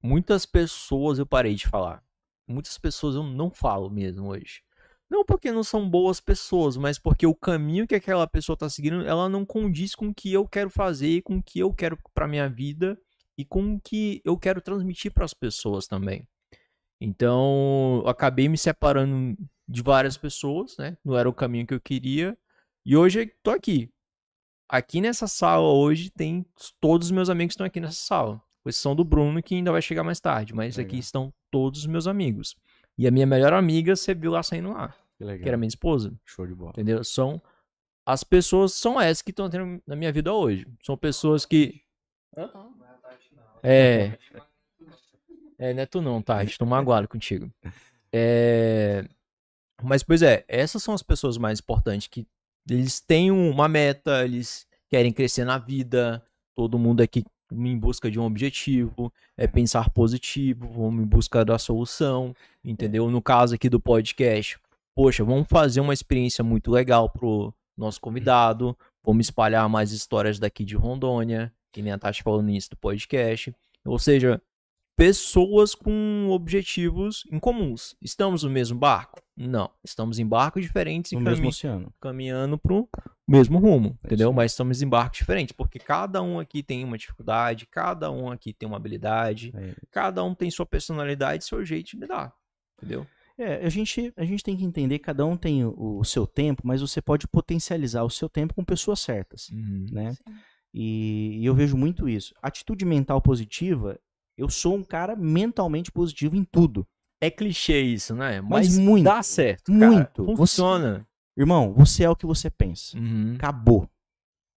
muitas 0.00 0.46
pessoas 0.46 1.18
eu 1.18 1.26
parei 1.26 1.56
de 1.56 1.66
falar. 1.66 2.04
Muitas 2.46 2.78
pessoas 2.78 3.16
eu 3.16 3.24
não 3.24 3.50
falo 3.50 3.90
mesmo 3.90 4.28
hoje. 4.28 4.62
Não 5.10 5.24
porque 5.24 5.50
não 5.50 5.64
são 5.64 5.90
boas 5.90 6.20
pessoas, 6.20 6.76
mas 6.76 7.00
porque 7.00 7.26
o 7.26 7.34
caminho 7.34 7.84
que 7.84 7.96
aquela 7.96 8.28
pessoa 8.28 8.56
tá 8.56 8.70
seguindo, 8.70 9.04
ela 9.04 9.28
não 9.28 9.44
condiz 9.44 9.92
com 9.92 10.10
o 10.10 10.14
que 10.14 10.32
eu 10.32 10.46
quero 10.46 10.70
fazer, 10.70 11.22
com 11.22 11.38
o 11.38 11.42
que 11.42 11.58
eu 11.58 11.74
quero 11.74 11.98
para 12.14 12.28
minha 12.28 12.48
vida 12.48 12.96
e 13.36 13.44
com 13.44 13.74
o 13.74 13.80
que 13.80 14.22
eu 14.24 14.38
quero 14.38 14.60
transmitir 14.60 15.12
para 15.12 15.24
as 15.24 15.34
pessoas 15.34 15.88
também. 15.88 16.28
Então, 17.00 18.02
eu 18.04 18.08
acabei 18.08 18.48
me 18.48 18.56
separando 18.56 19.36
de 19.66 19.82
várias 19.82 20.16
pessoas, 20.16 20.76
né? 20.78 20.96
Não 21.04 21.18
era 21.18 21.28
o 21.28 21.34
caminho 21.34 21.66
que 21.66 21.74
eu 21.74 21.80
queria. 21.80 22.38
E 22.86 22.96
hoje 22.96 23.34
tô 23.42 23.50
aqui. 23.50 23.90
Aqui 24.68 25.00
nessa 25.00 25.26
sala 25.26 25.66
hoje 25.66 26.10
tem 26.10 26.44
todos 26.80 27.08
os 27.08 27.10
meus 27.10 27.30
amigos 27.30 27.52
que 27.52 27.54
estão 27.54 27.66
aqui 27.66 27.80
nessa 27.80 27.94
sala. 28.00 28.42
Com 28.62 28.68
exceção 28.68 28.94
do 28.94 29.02
Bruno, 29.04 29.42
que 29.42 29.54
ainda 29.54 29.72
vai 29.72 29.80
chegar 29.80 30.04
mais 30.04 30.20
tarde. 30.20 30.54
Mas 30.54 30.76
Legal. 30.76 30.88
aqui 30.88 30.98
estão 30.98 31.32
todos 31.50 31.80
os 31.80 31.86
meus 31.86 32.06
amigos. 32.06 32.54
E 32.98 33.06
a 33.06 33.10
minha 33.10 33.26
melhor 33.26 33.52
amiga 33.52 33.96
você 33.96 34.14
viu 34.14 34.32
lá 34.32 34.42
saindo 34.42 34.72
lá, 34.72 34.94
Que 35.16 35.24
legal. 35.24 35.42
que 35.42 35.48
era 35.48 35.56
minha 35.56 35.68
esposa. 35.68 36.12
Show 36.26 36.46
de 36.46 36.54
bola. 36.54 36.72
Entendeu? 36.72 37.02
São. 37.02 37.40
As 38.04 38.24
pessoas 38.24 38.74
são 38.74 39.00
essas 39.00 39.22
que 39.22 39.30
estão 39.30 39.48
tendo 39.48 39.80
na 39.86 39.94
minha 39.96 40.12
vida 40.12 40.32
hoje. 40.32 40.66
São 40.82 40.96
pessoas 40.96 41.46
que. 41.46 41.80
É. 43.62 44.18
É, 45.58 45.74
não 45.74 45.82
é 45.82 45.86
tu 45.86 46.00
não, 46.00 46.20
tá? 46.22 46.42
Estou 46.44 46.66
magoado 46.68 47.08
contigo. 47.08 47.50
É. 48.12 49.04
Mas, 49.82 50.02
pois 50.02 50.22
é, 50.22 50.44
essas 50.48 50.82
são 50.82 50.94
as 50.94 51.02
pessoas 51.02 51.38
mais 51.38 51.60
importantes 51.60 52.08
que 52.08 52.26
eles 52.68 53.00
têm 53.00 53.30
uma 53.30 53.68
meta, 53.68 54.24
eles 54.24 54.66
querem 54.88 55.12
crescer 55.12 55.44
na 55.44 55.58
vida, 55.58 56.22
todo 56.54 56.78
mundo 56.78 57.00
aqui 57.00 57.24
em 57.50 57.78
busca 57.78 58.10
de 58.10 58.18
um 58.18 58.24
objetivo, 58.24 59.12
é 59.36 59.46
pensar 59.46 59.90
positivo, 59.90 60.68
vamos 60.68 61.02
em 61.02 61.06
busca 61.06 61.44
da 61.44 61.58
solução, 61.58 62.34
entendeu? 62.62 63.10
No 63.10 63.22
caso 63.22 63.54
aqui 63.54 63.68
do 63.68 63.80
podcast, 63.80 64.58
poxa, 64.94 65.24
vamos 65.24 65.48
fazer 65.48 65.80
uma 65.80 65.94
experiência 65.94 66.44
muito 66.44 66.70
legal 66.70 67.08
pro 67.08 67.54
nosso 67.76 68.00
convidado, 68.00 68.76
vamos 69.02 69.26
espalhar 69.26 69.68
mais 69.68 69.92
histórias 69.92 70.38
daqui 70.38 70.64
de 70.64 70.76
Rondônia, 70.76 71.52
que 71.72 71.80
nem 71.80 71.92
a 71.92 71.98
Tati 71.98 72.22
falou 72.22 72.42
no 72.42 72.50
início 72.50 72.70
do 72.70 72.76
podcast. 72.76 73.54
Ou 73.84 73.98
seja, 73.98 74.42
pessoas 74.98 75.76
com 75.76 76.26
objetivos 76.30 77.22
incomuns. 77.30 77.94
Estamos 78.02 78.42
no 78.42 78.50
mesmo 78.50 78.76
barco? 78.76 79.22
Não. 79.36 79.70
Estamos 79.84 80.18
em 80.18 80.26
barcos 80.26 80.60
diferentes 80.62 81.12
e 81.12 81.14
No 81.14 81.20
cami- 81.22 81.30
mesmo 81.36 81.48
oceano. 81.50 81.94
caminhando 82.00 82.58
pro 82.58 82.88
mesmo 83.26 83.58
rumo, 83.60 83.96
É 84.02 84.06
entendeu? 84.08 84.30
isso. 84.30 84.36
Mas 84.36 84.50
estamos 84.52 84.82
em 84.82 84.88
barcos 84.88 85.18
diferentes, 85.18 85.52
porque 85.52 85.78
cada 85.78 86.20
um 86.20 86.40
aqui 86.40 86.64
tem 86.64 86.82
uma 86.84 86.98
dificuldade, 86.98 87.64
cada 87.70 88.10
um 88.10 88.28
aqui 88.28 88.52
tem 88.52 88.66
uma 88.68 88.76
habilidade, 88.76 89.52
É. 89.54 89.76
cada 89.92 90.24
um 90.24 90.34
tem 90.34 90.50
sua 90.50 90.66
personalidade, 90.66 91.44
seu 91.44 91.64
jeito 91.64 91.92
de 91.92 91.98
lidar, 91.98 92.32
entendeu? 92.76 93.06
É, 93.38 93.64
a 93.64 93.68
gente, 93.68 94.12
a 94.16 94.24
gente 94.24 94.42
tem 94.42 94.56
que 94.56 94.64
entender, 94.64 94.98
cada 94.98 95.24
um 95.24 95.36
tem 95.36 95.64
o, 95.64 95.98
o 96.00 96.04
seu 96.04 96.26
tempo, 96.26 96.62
mas 96.64 96.80
você 96.80 97.00
pode 97.00 97.28
potencializar 97.28 98.02
o 98.02 98.10
seu 98.10 98.28
tempo 98.28 98.52
com 98.52 98.64
pessoas 98.64 98.98
certas, 98.98 99.46
né? 99.92 100.16
E, 100.74 101.38
e 101.40 101.46
eu 101.46 101.54
vejo 101.54 101.76
muito 101.76 102.08
isso. 102.08 102.34
Atitude 102.42 102.84
mental 102.84 103.22
positiva, 103.22 103.96
eu 104.38 104.48
sou 104.48 104.76
um 104.76 104.82
cara 104.84 105.14
mentalmente 105.16 105.90
positivo 105.92 106.36
em 106.36 106.44
tudo. 106.44 106.86
É 107.20 107.30
clichê 107.30 107.80
isso, 107.80 108.14
né? 108.14 108.40
Mas 108.40 108.68
Mas, 108.68 108.78
muito, 108.78 109.04
dá 109.04 109.22
certo, 109.22 109.72
cara. 109.72 109.90
muito. 109.90 110.24
Você- 110.24 110.36
Funciona. 110.36 111.06
Irmão, 111.36 111.72
você 111.74 112.04
é 112.04 112.10
o 112.10 112.16
que 112.16 112.24
você 112.26 112.48
pensa. 112.48 112.96
Uhum. 112.96 113.34
Acabou. 113.36 113.88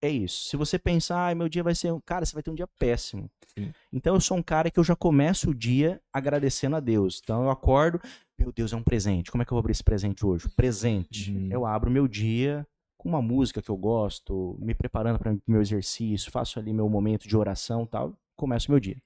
É 0.03 0.09
isso. 0.09 0.49
Se 0.49 0.57
você 0.57 0.79
pensar, 0.79 1.17
ai, 1.25 1.35
meu 1.35 1.47
dia 1.49 1.61
vai 1.63 1.75
ser. 1.75 1.91
um-" 1.91 1.99
Cara, 2.01 2.25
você 2.25 2.33
vai 2.33 2.41
ter 2.41 2.49
um 2.49 2.55
dia 2.55 2.67
péssimo. 2.79 3.29
Sim. 3.55 3.71
Então 3.91 4.15
eu 4.15 4.21
sou 4.21 4.37
um 4.37 4.41
cara 4.41 4.71
que 4.71 4.79
eu 4.79 4.83
já 4.83 4.95
começo 4.95 5.51
o 5.51 5.53
dia 5.55 6.01
agradecendo 6.11 6.75
a 6.75 6.79
Deus. 6.79 7.19
Então 7.23 7.43
eu 7.43 7.49
acordo, 7.51 7.99
meu 8.39 8.51
Deus, 8.51 8.73
é 8.73 8.75
um 8.75 8.81
presente. 8.83 9.29
Como 9.29 9.43
é 9.43 9.45
que 9.45 9.51
eu 9.51 9.55
vou 9.55 9.59
abrir 9.59 9.73
esse 9.73 9.83
presente 9.83 10.25
hoje? 10.25 10.49
Presente. 10.55 11.31
Uhum. 11.31 11.49
Eu 11.51 11.65
abro 11.67 11.91
meu 11.91 12.07
dia 12.07 12.65
com 12.97 13.09
uma 13.09 13.21
música 13.21 13.61
que 13.61 13.69
eu 13.69 13.77
gosto, 13.77 14.55
me 14.59 14.73
preparando 14.73 15.17
para 15.19 15.35
meu 15.47 15.61
exercício, 15.61 16.31
faço 16.31 16.57
ali 16.59 16.71
meu 16.73 16.87
momento 16.89 17.27
de 17.27 17.35
oração 17.35 17.83
e 17.83 17.87
tal, 17.87 18.13
começo 18.35 18.69
meu 18.71 18.79
dia. 18.79 18.97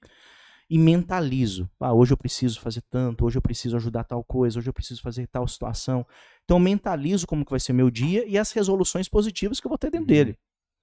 E 0.68 0.78
mentalizo. 0.78 1.68
Ah, 1.78 1.92
hoje 1.92 2.12
eu 2.12 2.16
preciso 2.16 2.60
fazer 2.60 2.82
tanto, 2.90 3.24
hoje 3.24 3.38
eu 3.38 3.42
preciso 3.42 3.76
ajudar 3.76 4.04
tal 4.04 4.24
coisa, 4.24 4.58
hoje 4.58 4.68
eu 4.68 4.72
preciso 4.72 5.00
fazer 5.02 5.26
tal 5.28 5.46
situação. 5.46 6.06
Então 6.44 6.56
eu 6.56 6.60
mentalizo 6.60 7.26
como 7.26 7.44
que 7.44 7.50
vai 7.50 7.60
ser 7.60 7.72
meu 7.72 7.90
dia 7.90 8.26
e 8.26 8.36
as 8.36 8.52
resoluções 8.52 9.08
positivas 9.08 9.60
que 9.60 9.66
eu 9.66 9.68
vou 9.68 9.78
ter 9.78 9.90
dentro 9.90 10.02
Uhum. 10.02 10.06
dele. 10.06 10.38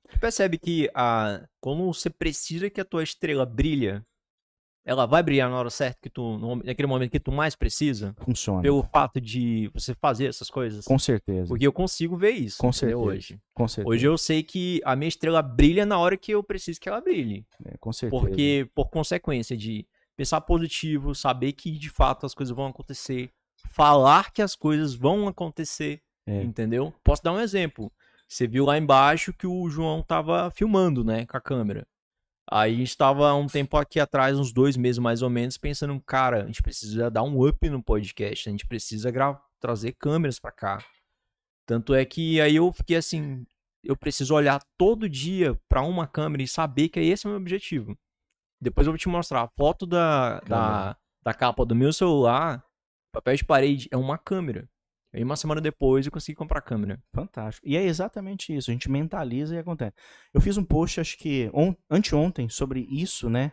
Tu 0.10 0.20
percebe 0.20 0.58
que 0.58 0.90
a, 0.94 1.46
quando 1.62 1.86
você 1.86 2.10
precisa 2.10 2.70
que 2.70 2.80
a 2.82 2.86
tua 2.86 3.04
estrela 3.04 3.46
brilha, 3.46 4.06
ela 4.86 5.06
vai 5.06 5.24
brilhar 5.24 5.50
na 5.50 5.58
hora 5.58 5.70
certa, 5.70 5.98
que 6.02 6.10
tu, 6.10 6.38
no- 6.38 6.58
naquele 6.58 6.88
momento 6.88 7.12
que 7.12 7.20
tu 7.20 7.32
mais 7.32 7.56
precisa, 7.56 8.14
Funciona. 8.20 8.62
pelo 8.62 8.84
fato 8.84 9.22
de 9.22 9.70
você 9.74 9.94
fazer 9.96 10.26
essas 10.28 10.50
coisas? 10.50 10.84
Com 10.86 11.00
certeza. 11.00 11.48
Porque 11.48 11.66
eu 11.66 11.72
consigo 11.72 12.18
ver 12.18 12.32
isso, 12.32 12.58
Com 12.58 12.72
certeza. 12.72 13.00
hoje. 13.00 13.40
Com 13.54 13.68
certeza. 13.68 13.90
Hoje 13.96 14.06
eu 14.06 14.18
sei 14.18 14.44
que 14.44 14.82
a 14.84 14.96
minha 14.96 15.08
estrela 15.08 15.42
brilha 15.42 15.86
na 15.86 15.98
hora 15.98 16.18
que 16.18 16.34
eu 16.34 16.44
preciso 16.44 16.80
que 16.82 16.90
ela 16.90 17.00
brilhe. 17.00 17.46
É, 17.66 17.78
com 17.78 17.94
certeza. 17.94 18.22
Porque, 18.22 18.68
por 18.76 18.90
consequência 18.90 19.56
de 19.56 19.86
pensar 20.18 20.42
positivo, 20.42 21.16
saber 21.16 21.54
que 21.54 21.72
de 21.72 21.90
fato 21.90 22.26
as 22.26 22.34
coisas 22.34 22.56
vão 22.56 22.68
acontecer, 22.68 23.30
falar 23.72 24.32
que 24.32 24.42
as 24.42 24.56
coisas 24.56 24.94
vão 24.94 25.28
acontecer, 25.28 26.02
É. 26.28 26.42
entendeu? 26.44 26.94
Posso 27.04 27.24
dar 27.24 27.32
um 27.32 27.40
exemplo. 27.40 27.92
Você 28.28 28.48
viu 28.48 28.66
lá 28.66 28.78
embaixo 28.78 29.32
que 29.34 29.46
o 29.48 29.70
João 29.70 30.02
tava 30.02 30.52
filmando, 30.52 31.04
né, 31.04 31.26
com 31.26 31.38
a 31.38 31.42
câmera. 31.42 31.86
Aí 32.50 32.74
a 32.74 32.78
gente 32.78 32.98
tava 32.98 33.30
há 33.30 33.36
um 33.36 33.48
tempo 33.48 33.78
aqui 33.78 34.00
atrás, 34.00 34.38
uns 34.38 34.52
dois 34.52 34.76
meses 34.76 35.00
mais 35.00 35.22
ou 35.22 35.30
menos, 35.30 35.58
pensando, 35.58 36.00
cara, 36.02 36.44
a 36.44 36.46
gente 36.46 36.62
precisa 36.62 37.10
dar 37.10 37.24
um 37.24 37.48
up 37.48 37.70
no 37.70 37.82
podcast, 37.82 38.50
a 38.50 38.52
gente 38.52 38.68
precisa 38.68 39.12
trazer 39.60 39.94
câmeras 39.94 40.40
pra 40.40 40.52
cá. 40.52 40.84
Tanto 41.66 41.94
é 41.94 42.04
que 42.04 42.42
aí 42.42 42.58
eu 42.58 42.72
fiquei 42.74 42.98
assim, 42.98 43.46
eu 43.84 43.96
preciso 43.96 44.36
olhar 44.36 44.62
todo 44.78 45.08
dia 45.08 45.60
pra 45.70 45.82
uma 45.82 46.06
câmera 46.06 46.44
e 46.44 46.48
saber 46.48 46.90
que 46.90 47.00
esse 47.00 47.26
é 47.26 47.30
o 47.30 47.32
meu 47.32 47.40
objetivo. 47.40 47.98
Depois 48.62 48.86
eu 48.86 48.94
vou 48.94 48.98
te 48.98 49.08
mostrar 49.10 49.42
a 49.42 49.50
foto 49.58 49.86
da, 49.86 50.40
da, 50.42 50.98
da 51.24 51.34
capa 51.34 51.66
do 51.66 51.76
meu 51.76 51.94
celular, 51.94 52.64
papel 53.14 53.36
de 53.36 53.46
parede, 53.46 53.88
é 53.92 53.98
uma 53.98 54.18
câmera. 54.18 54.70
Aí 55.14 55.24
uma 55.24 55.36
semana 55.36 55.62
depois 55.62 56.06
eu 56.06 56.12
consegui 56.12 56.36
comprar 56.36 56.60
a 56.60 56.62
câmera. 56.62 57.02
Fantástico. 57.14 57.68
E 57.68 57.78
é 57.78 57.84
exatamente 57.84 58.56
isso. 58.56 58.72
A 58.72 58.74
gente 58.74 58.90
mentaliza 58.90 59.56
e 59.56 59.60
acontece. 59.60 59.94
Eu 60.34 60.42
fiz 60.42 60.58
um 60.58 60.64
post, 60.64 61.00
acho 61.00 61.18
que 61.18 61.50
on- 61.54 61.76
anteontem, 61.90 62.50
sobre 62.50 62.88
isso, 62.90 63.30
né? 63.30 63.52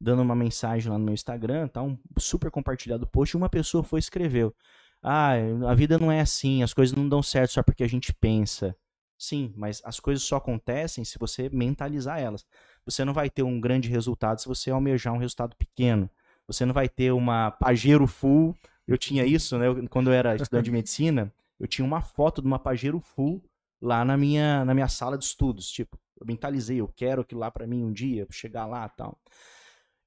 Dando 0.00 0.22
uma 0.22 0.34
mensagem 0.34 0.90
lá 0.90 0.98
no 0.98 1.04
meu 1.04 1.14
Instagram, 1.14 1.68
tá? 1.68 1.82
Um 1.82 1.98
super 2.18 2.50
compartilhado 2.50 3.06
post. 3.06 3.36
E 3.36 3.38
uma 3.38 3.48
pessoa 3.50 3.84
foi 3.84 3.98
e 3.98 4.00
escreveu: 4.00 4.54
Ah, 5.02 5.32
a 5.68 5.74
vida 5.74 5.98
não 5.98 6.10
é 6.10 6.20
assim, 6.20 6.62
as 6.62 6.72
coisas 6.72 6.96
não 6.96 7.08
dão 7.08 7.22
certo 7.22 7.52
só 7.52 7.62
porque 7.62 7.84
a 7.84 7.88
gente 7.88 8.12
pensa. 8.14 8.74
Sim, 9.18 9.52
mas 9.56 9.80
as 9.84 10.00
coisas 10.00 10.24
só 10.24 10.36
acontecem 10.36 11.04
se 11.04 11.18
você 11.18 11.48
mentalizar 11.50 12.18
elas. 12.18 12.44
Você 12.84 13.04
não 13.04 13.12
vai 13.12 13.30
ter 13.30 13.42
um 13.44 13.60
grande 13.60 13.88
resultado 13.88 14.40
se 14.40 14.48
você 14.48 14.70
almejar 14.70 15.12
um 15.14 15.18
resultado 15.18 15.54
pequeno. 15.56 16.10
Você 16.48 16.64
não 16.66 16.74
vai 16.74 16.88
ter 16.88 17.12
uma 17.12 17.50
Pajero 17.52 18.06
Full. 18.08 18.56
Eu 18.86 18.98
tinha 18.98 19.24
isso, 19.24 19.58
né? 19.58 19.66
eu- 19.66 19.88
Quando 19.88 20.08
eu 20.10 20.14
era 20.14 20.34
estudante 20.36 20.64
de 20.64 20.70
medicina, 20.72 21.32
eu 21.58 21.66
tinha 21.66 21.84
uma 21.84 22.00
foto 22.00 22.40
de 22.40 22.46
uma 22.46 22.58
Pajero 22.58 23.00
Full 23.00 23.42
lá 23.80 24.04
na 24.04 24.16
minha, 24.16 24.64
na 24.64 24.74
minha 24.74 24.88
sala 24.88 25.16
de 25.18 25.24
estudos. 25.24 25.70
Tipo, 25.70 25.98
eu 26.20 26.26
mentalizei, 26.26 26.80
eu 26.80 26.88
quero 26.88 27.22
aquilo 27.22 27.40
lá 27.40 27.50
pra 27.50 27.66
mim 27.66 27.82
um 27.82 27.92
dia, 27.92 28.26
chegar 28.30 28.66
lá 28.66 28.88
tal. 28.88 29.18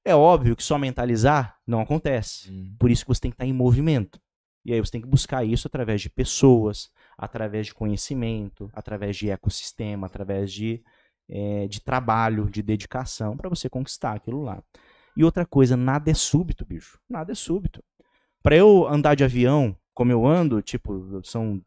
É 0.04 0.14
óbvio 0.14 0.54
que 0.54 0.62
só 0.62 0.78
mentalizar 0.78 1.56
não 1.66 1.80
acontece. 1.80 2.50
Por 2.78 2.90
isso 2.90 3.04
que 3.04 3.08
você 3.08 3.20
tem 3.20 3.30
que 3.30 3.34
estar 3.34 3.46
em 3.46 3.52
movimento. 3.52 4.20
E 4.64 4.72
aí 4.72 4.80
você 4.80 4.92
tem 4.92 5.00
que 5.00 5.06
buscar 5.08 5.44
isso 5.44 5.66
através 5.66 6.00
de 6.00 6.10
pessoas, 6.10 6.90
através 7.16 7.66
de 7.66 7.74
conhecimento, 7.74 8.70
através 8.72 9.16
de 9.16 9.30
ecossistema, 9.30 10.06
através 10.06 10.52
de, 10.52 10.82
eh, 11.28 11.66
de 11.68 11.80
trabalho, 11.80 12.48
de 12.50 12.62
dedicação, 12.62 13.36
para 13.36 13.48
você 13.48 13.68
conquistar 13.68 14.12
aquilo 14.14 14.42
lá. 14.42 14.62
E 15.16 15.24
outra 15.24 15.46
coisa, 15.46 15.76
nada 15.76 16.10
é 16.10 16.14
súbito, 16.14 16.64
bicho. 16.64 17.00
Nada 17.08 17.32
é 17.32 17.34
súbito. 17.34 17.82
Para 18.46 18.54
eu 18.54 18.86
andar 18.86 19.16
de 19.16 19.24
avião, 19.24 19.76
como 19.92 20.12
eu 20.12 20.24
ando, 20.24 20.62
tipo, 20.62 21.20
são 21.24 21.60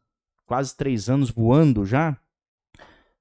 quase 0.45 0.73
três 0.77 1.10
anos 1.10 1.30
voando 1.30 1.85
já, 1.85 2.18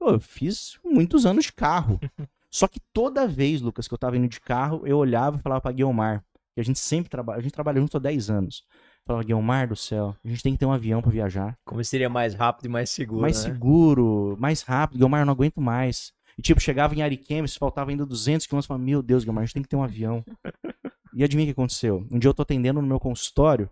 eu 0.01 0.20
fiz 0.20 0.78
muitos 0.85 1.26
anos 1.26 1.47
de 1.47 1.52
carro. 1.52 1.98
Só 2.48 2.68
que 2.68 2.78
toda 2.93 3.26
vez, 3.26 3.60
Lucas, 3.60 3.89
que 3.89 3.94
eu 3.94 3.98
tava 3.98 4.16
indo 4.16 4.28
de 4.28 4.40
carro, 4.40 4.86
eu 4.86 4.97
olhava 4.97 5.39
e 5.39 5.43
falava 5.43 5.60
pra 5.60 5.72
Guilmar, 5.72 6.24
que 6.55 6.60
a 6.60 6.62
gente 6.62 6.78
sempre 6.78 7.10
trabalha, 7.10 7.40
a 7.40 7.43
gente 7.43 7.51
trabalha 7.51 7.80
junto 7.80 7.97
há 7.97 8.01
10 8.01 8.30
anos. 8.30 8.62
Falava, 9.05 9.24
Guilmar 9.24 9.66
do 9.66 9.74
céu, 9.74 10.14
a 10.24 10.28
gente 10.28 10.40
tem 10.44 10.52
que 10.52 10.60
ter 10.60 10.66
um 10.66 10.72
avião 10.72 11.02
pra 11.02 11.10
viajar. 11.10 11.59
Como 11.64 11.82
seria 11.82 12.09
mais 12.09 12.35
rápido 12.35 12.66
e 12.66 12.68
mais 12.68 12.90
seguro, 12.90 13.22
mais 13.22 13.44
né? 13.44 13.52
seguro, 13.52 14.36
mais 14.39 14.62
rápido. 14.62 14.98
Guilmar, 14.98 15.22
eu 15.22 15.26
não 15.26 15.32
aguento 15.32 15.60
mais. 15.60 16.12
E 16.39 16.43
tipo, 16.43 16.60
chegava 16.60 16.94
em 16.94 17.02
Ariquemes, 17.02 17.56
faltava 17.56 17.90
ainda 17.90 18.06
200 18.06 18.47
quilômetros, 18.47 18.68
falava, 18.68 18.85
meu 18.85 19.02
Deus, 19.02 19.24
Guilmar, 19.24 19.43
a 19.43 19.47
gente 19.47 19.55
tem 19.55 19.62
que 19.64 19.68
ter 19.68 19.74
um 19.74 19.82
avião. 19.82 20.24
e 21.19 21.24
adivinha 21.24 21.43
o 21.43 21.49
que 21.49 21.61
aconteceu? 21.61 22.07
Um 22.12 22.19
dia 22.19 22.28
eu 22.28 22.35
tô 22.35 22.43
atendendo 22.43 22.81
no 22.81 22.86
meu 22.86 23.01
consultório, 23.01 23.69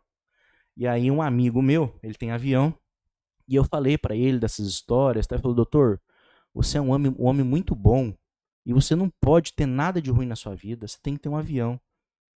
e 0.76 0.84
aí 0.84 1.12
um 1.12 1.22
amigo 1.22 1.62
meu, 1.62 1.96
ele 2.02 2.14
tem 2.14 2.32
avião, 2.32 2.74
e 3.46 3.54
eu 3.54 3.62
falei 3.62 3.96
pra 3.96 4.16
ele 4.16 4.40
dessas 4.40 4.66
histórias, 4.66 5.28
tá? 5.28 5.36
Ele 5.36 5.42
falou, 5.42 5.54
doutor, 5.54 6.00
você 6.52 6.76
é 6.76 6.80
um 6.80 6.90
homem, 6.90 7.14
um 7.16 7.24
homem 7.24 7.46
muito 7.46 7.72
bom, 7.72 8.12
e 8.66 8.72
você 8.72 8.96
não 8.96 9.08
pode 9.20 9.52
ter 9.52 9.64
nada 9.64 10.02
de 10.02 10.10
ruim 10.10 10.26
na 10.26 10.34
sua 10.34 10.56
vida, 10.56 10.88
você 10.88 10.98
tem 11.00 11.14
que 11.14 11.20
ter 11.20 11.28
um 11.28 11.36
avião. 11.36 11.80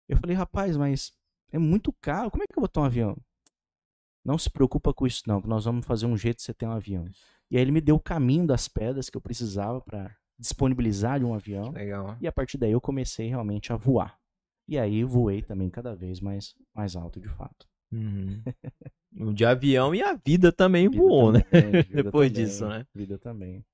Eu 0.07 0.19
falei, 0.19 0.37
rapaz, 0.37 0.77
mas 0.77 1.11
é 1.51 1.59
muito 1.59 1.91
caro, 2.03 2.31
como 2.31 2.43
é 2.43 2.47
que 2.47 2.59
eu 2.59 2.61
vou 2.61 2.69
ter 2.69 2.79
um 2.79 2.85
avião? 2.85 3.17
Não 4.23 4.37
se 4.37 4.51
preocupa 4.51 4.93
com 4.93 5.07
isso 5.07 5.23
não, 5.27 5.41
que 5.41 5.49
nós 5.49 5.65
vamos 5.65 5.87
fazer 5.87 6.05
um 6.05 6.19
jeito 6.19 6.37
de 6.37 6.43
você 6.43 6.53
ter 6.53 6.67
um 6.67 6.73
avião. 6.73 7.07
E 7.51 7.57
aí 7.57 7.63
ele 7.63 7.73
me 7.73 7.81
deu 7.81 7.97
o 7.97 8.01
caminho 8.01 8.47
das 8.47 8.69
pedras 8.69 9.09
que 9.09 9.17
eu 9.17 9.23
precisava 9.23 9.81
para 9.81 10.15
disponibilizar 10.39 11.19
de 11.19 11.25
um 11.25 11.33
avião. 11.33 11.71
Legal. 11.71 12.15
E 12.21 12.29
a 12.29 12.33
partir 12.33 12.59
daí 12.59 12.73
eu 12.73 12.81
comecei 12.81 13.27
realmente 13.29 13.73
a 13.73 13.77
voar. 13.77 14.18
E 14.69 14.79
aí 14.79 15.03
voei 15.03 15.41
também 15.43 15.71
cada 15.71 15.95
vez 15.95 16.21
mais, 16.21 16.55
mais 16.75 16.95
alto 16.95 17.19
de 17.19 17.29
fato. 17.29 17.67
Uhum. 17.91 18.43
De 19.35 19.45
avião 19.47 19.95
e 19.95 20.03
a 20.03 20.13
vida 20.13 20.53
também 20.53 20.89
Vida 20.89 21.03
voou, 21.03 21.33
né? 21.33 21.41
também, 21.41 21.83
vida 21.83 22.03
Depois 22.05 22.31
também, 22.31 22.45
disso, 22.45 22.69
né? 22.69 22.87
Vida 22.95 23.19
também. 23.19 23.65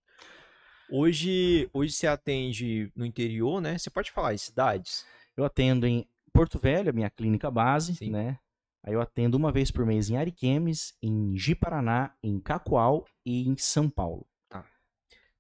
Hoje, 0.89 1.69
hoje 1.73 1.93
você 1.93 2.07
atende 2.07 2.93
no 2.95 3.05
interior, 3.05 3.61
né? 3.61 3.77
Você 3.77 3.91
pode 3.91 4.13
falar 4.13 4.33
em 4.33 4.39
cidades? 4.39 5.05
Eu 5.37 5.45
atendo 5.45 5.87
em 5.87 6.07
Porto 6.33 6.59
Velho, 6.59 6.91
a 6.91 6.93
minha 6.93 7.11
clínica 7.11 7.51
base, 7.51 7.97
Sim. 7.97 8.11
né? 8.11 8.39
Aí 8.85 8.95
eu 8.95 9.01
atendo 9.01 9.37
uma 9.37 9.51
vez 9.51 9.73
por 9.73 9.85
mês 9.85 10.09
em 10.09 10.17
Ariquemes, 10.17 10.95
em 11.03 11.37
Ji-Paraná, 11.37 12.15
em 12.23 12.39
Cacoal 12.39 13.05
e 13.27 13.49
em 13.49 13.57
São 13.57 13.91
Paulo. 13.91 14.25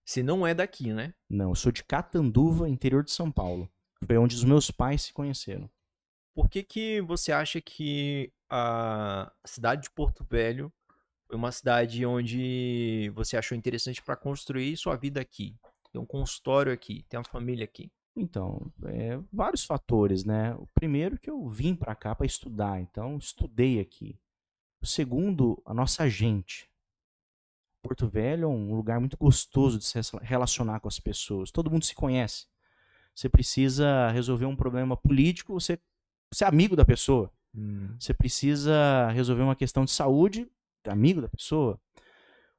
Você 0.05 0.22
não 0.22 0.47
é 0.47 0.52
daqui, 0.52 0.93
né? 0.93 1.14
Não, 1.31 1.51
eu 1.51 1.55
sou 1.55 1.72
de 1.72 1.82
Catanduva, 1.82 2.68
interior 2.68 3.02
de 3.02 3.10
São 3.10 3.32
Paulo. 3.32 3.70
Foi 4.06 4.16
onde 4.18 4.35
os 4.35 4.44
meus 4.44 4.70
pais 4.70 5.02
se 5.02 5.12
conheceram. 5.12 5.68
Por 6.35 6.48
que, 6.48 6.62
que 6.62 7.01
você 7.02 7.31
acha 7.32 7.60
que 7.60 8.32
a 8.51 9.32
cidade 9.44 9.82
de 9.82 9.90
Porto 9.90 10.24
Velho 10.24 10.72
foi 11.26 11.36
uma 11.36 11.52
cidade 11.52 12.05
onde 12.05 13.10
você 13.14 13.36
achou 13.36 13.56
interessante 13.56 14.02
para 14.02 14.16
construir 14.16 14.76
sua 14.76 14.97
vida 14.97 15.20
aqui? 15.20 15.56
Tem 15.93 16.01
um 16.01 16.06
consultório 16.06 16.72
aqui, 16.72 17.05
tem 17.09 17.18
uma 17.18 17.24
família 17.24 17.64
aqui. 17.64 17.90
Então, 18.16 18.72
é, 18.85 19.18
vários 19.32 19.64
fatores, 19.64 20.24
né? 20.24 20.55
O 20.55 20.66
primeiro 20.68 21.18
que 21.18 21.31
eu 21.31 21.48
vim 21.48 21.74
para 21.74 21.94
cá 21.94 22.14
para 22.14 22.26
estudar, 22.26 22.81
então 22.81 23.16
estudei 23.16 23.81
aqui. 23.81 24.18
O 24.81 24.86
segundo, 24.86 25.62
a 25.64 25.72
nossa 25.72 26.09
gente. 26.09 26.68
Porto 27.82 28.09
Velho 28.09 28.44
é 28.44 28.47
um 28.47 28.74
lugar 28.74 28.98
muito 28.98 29.16
gostoso 29.16 29.78
de 29.78 29.85
se 29.85 29.98
relacionar 30.22 30.81
com 30.81 30.89
as 30.89 30.98
pessoas. 30.98 31.51
Todo 31.51 31.70
mundo 31.70 31.85
se 31.85 31.94
conhece. 31.94 32.47
Você 33.15 33.28
precisa 33.28 34.11
resolver 34.11 34.47
um 34.47 34.57
problema 34.57 34.97
político, 34.97 35.53
você, 35.55 35.78
você 36.32 36.45
é 36.45 36.49
amigo 36.49 36.74
da 36.74 36.85
pessoa. 36.85 37.31
Você 37.99 38.12
precisa 38.12 39.09
resolver 39.11 39.43
uma 39.43 39.55
questão 39.55 39.85
de 39.85 39.93
saúde, 39.93 40.49
é 40.85 40.91
amigo 40.91 41.20
da 41.20 41.28
pessoa. 41.28 41.81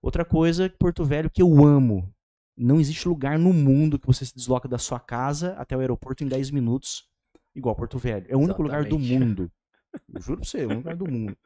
Outra 0.02 0.24
coisa, 0.24 0.70
Porto 0.80 1.04
Velho, 1.04 1.30
que 1.30 1.42
eu 1.42 1.66
amo. 1.66 2.10
Não 2.58 2.80
existe 2.80 3.08
lugar 3.08 3.38
no 3.38 3.52
mundo 3.52 4.00
que 4.00 4.08
você 4.08 4.26
se 4.26 4.34
desloca 4.34 4.68
da 4.68 4.78
sua 4.78 5.00
casa 5.00 5.54
até 5.58 5.76
o 5.76 5.80
aeroporto 5.80 6.24
em 6.24 6.28
10 6.28 6.52
minutos, 6.52 7.06
igual 7.54 7.76
Porto 7.76 7.98
Velho. 7.98 8.26
É 8.30 8.36
o 8.36 8.40
único 8.40 8.62
lugar 8.64 8.86
do 8.86 8.98
mundo. 8.98 9.52
Eu 10.14 10.22
juro 10.22 10.40
pra 10.40 10.48
você, 10.48 10.60
é 10.60 10.62
o 10.62 10.66
único 10.68 10.80
lugar 10.80 10.96
do 10.96 11.12
mundo. 11.12 11.38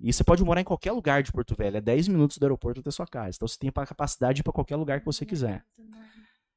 E 0.00 0.12
você 0.12 0.22
pode 0.24 0.42
morar 0.44 0.60
em 0.60 0.64
qualquer 0.64 0.92
lugar 0.92 1.22
de 1.22 1.32
Porto 1.32 1.54
Velho. 1.54 1.76
É 1.76 1.80
10 1.80 2.08
minutos 2.08 2.38
do 2.38 2.44
aeroporto 2.44 2.80
até 2.80 2.90
sua 2.90 3.06
casa. 3.06 3.36
Então 3.36 3.48
você 3.48 3.58
tem 3.58 3.70
a 3.74 3.86
capacidade 3.86 4.36
de 4.36 4.40
ir 4.40 4.44
pra 4.44 4.52
qualquer 4.52 4.76
lugar 4.76 5.00
que 5.00 5.06
você 5.06 5.26
quiser. 5.26 5.64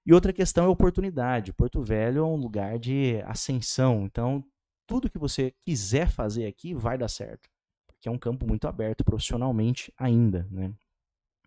E 0.05 0.13
outra 0.13 0.33
questão 0.33 0.65
é 0.65 0.67
oportunidade. 0.67 1.53
Porto 1.53 1.81
Velho 1.81 2.19
é 2.19 2.25
um 2.25 2.35
lugar 2.35 2.79
de 2.79 3.21
ascensão. 3.25 4.05
Então, 4.05 4.43
tudo 4.87 5.09
que 5.09 5.19
você 5.19 5.53
quiser 5.61 6.09
fazer 6.09 6.47
aqui 6.47 6.73
vai 6.73 6.97
dar 6.97 7.07
certo. 7.07 7.49
Porque 7.87 8.09
é 8.09 8.11
um 8.11 8.17
campo 8.17 8.47
muito 8.47 8.67
aberto 8.67 9.03
profissionalmente 9.03 9.93
ainda, 9.97 10.47
né? 10.49 10.73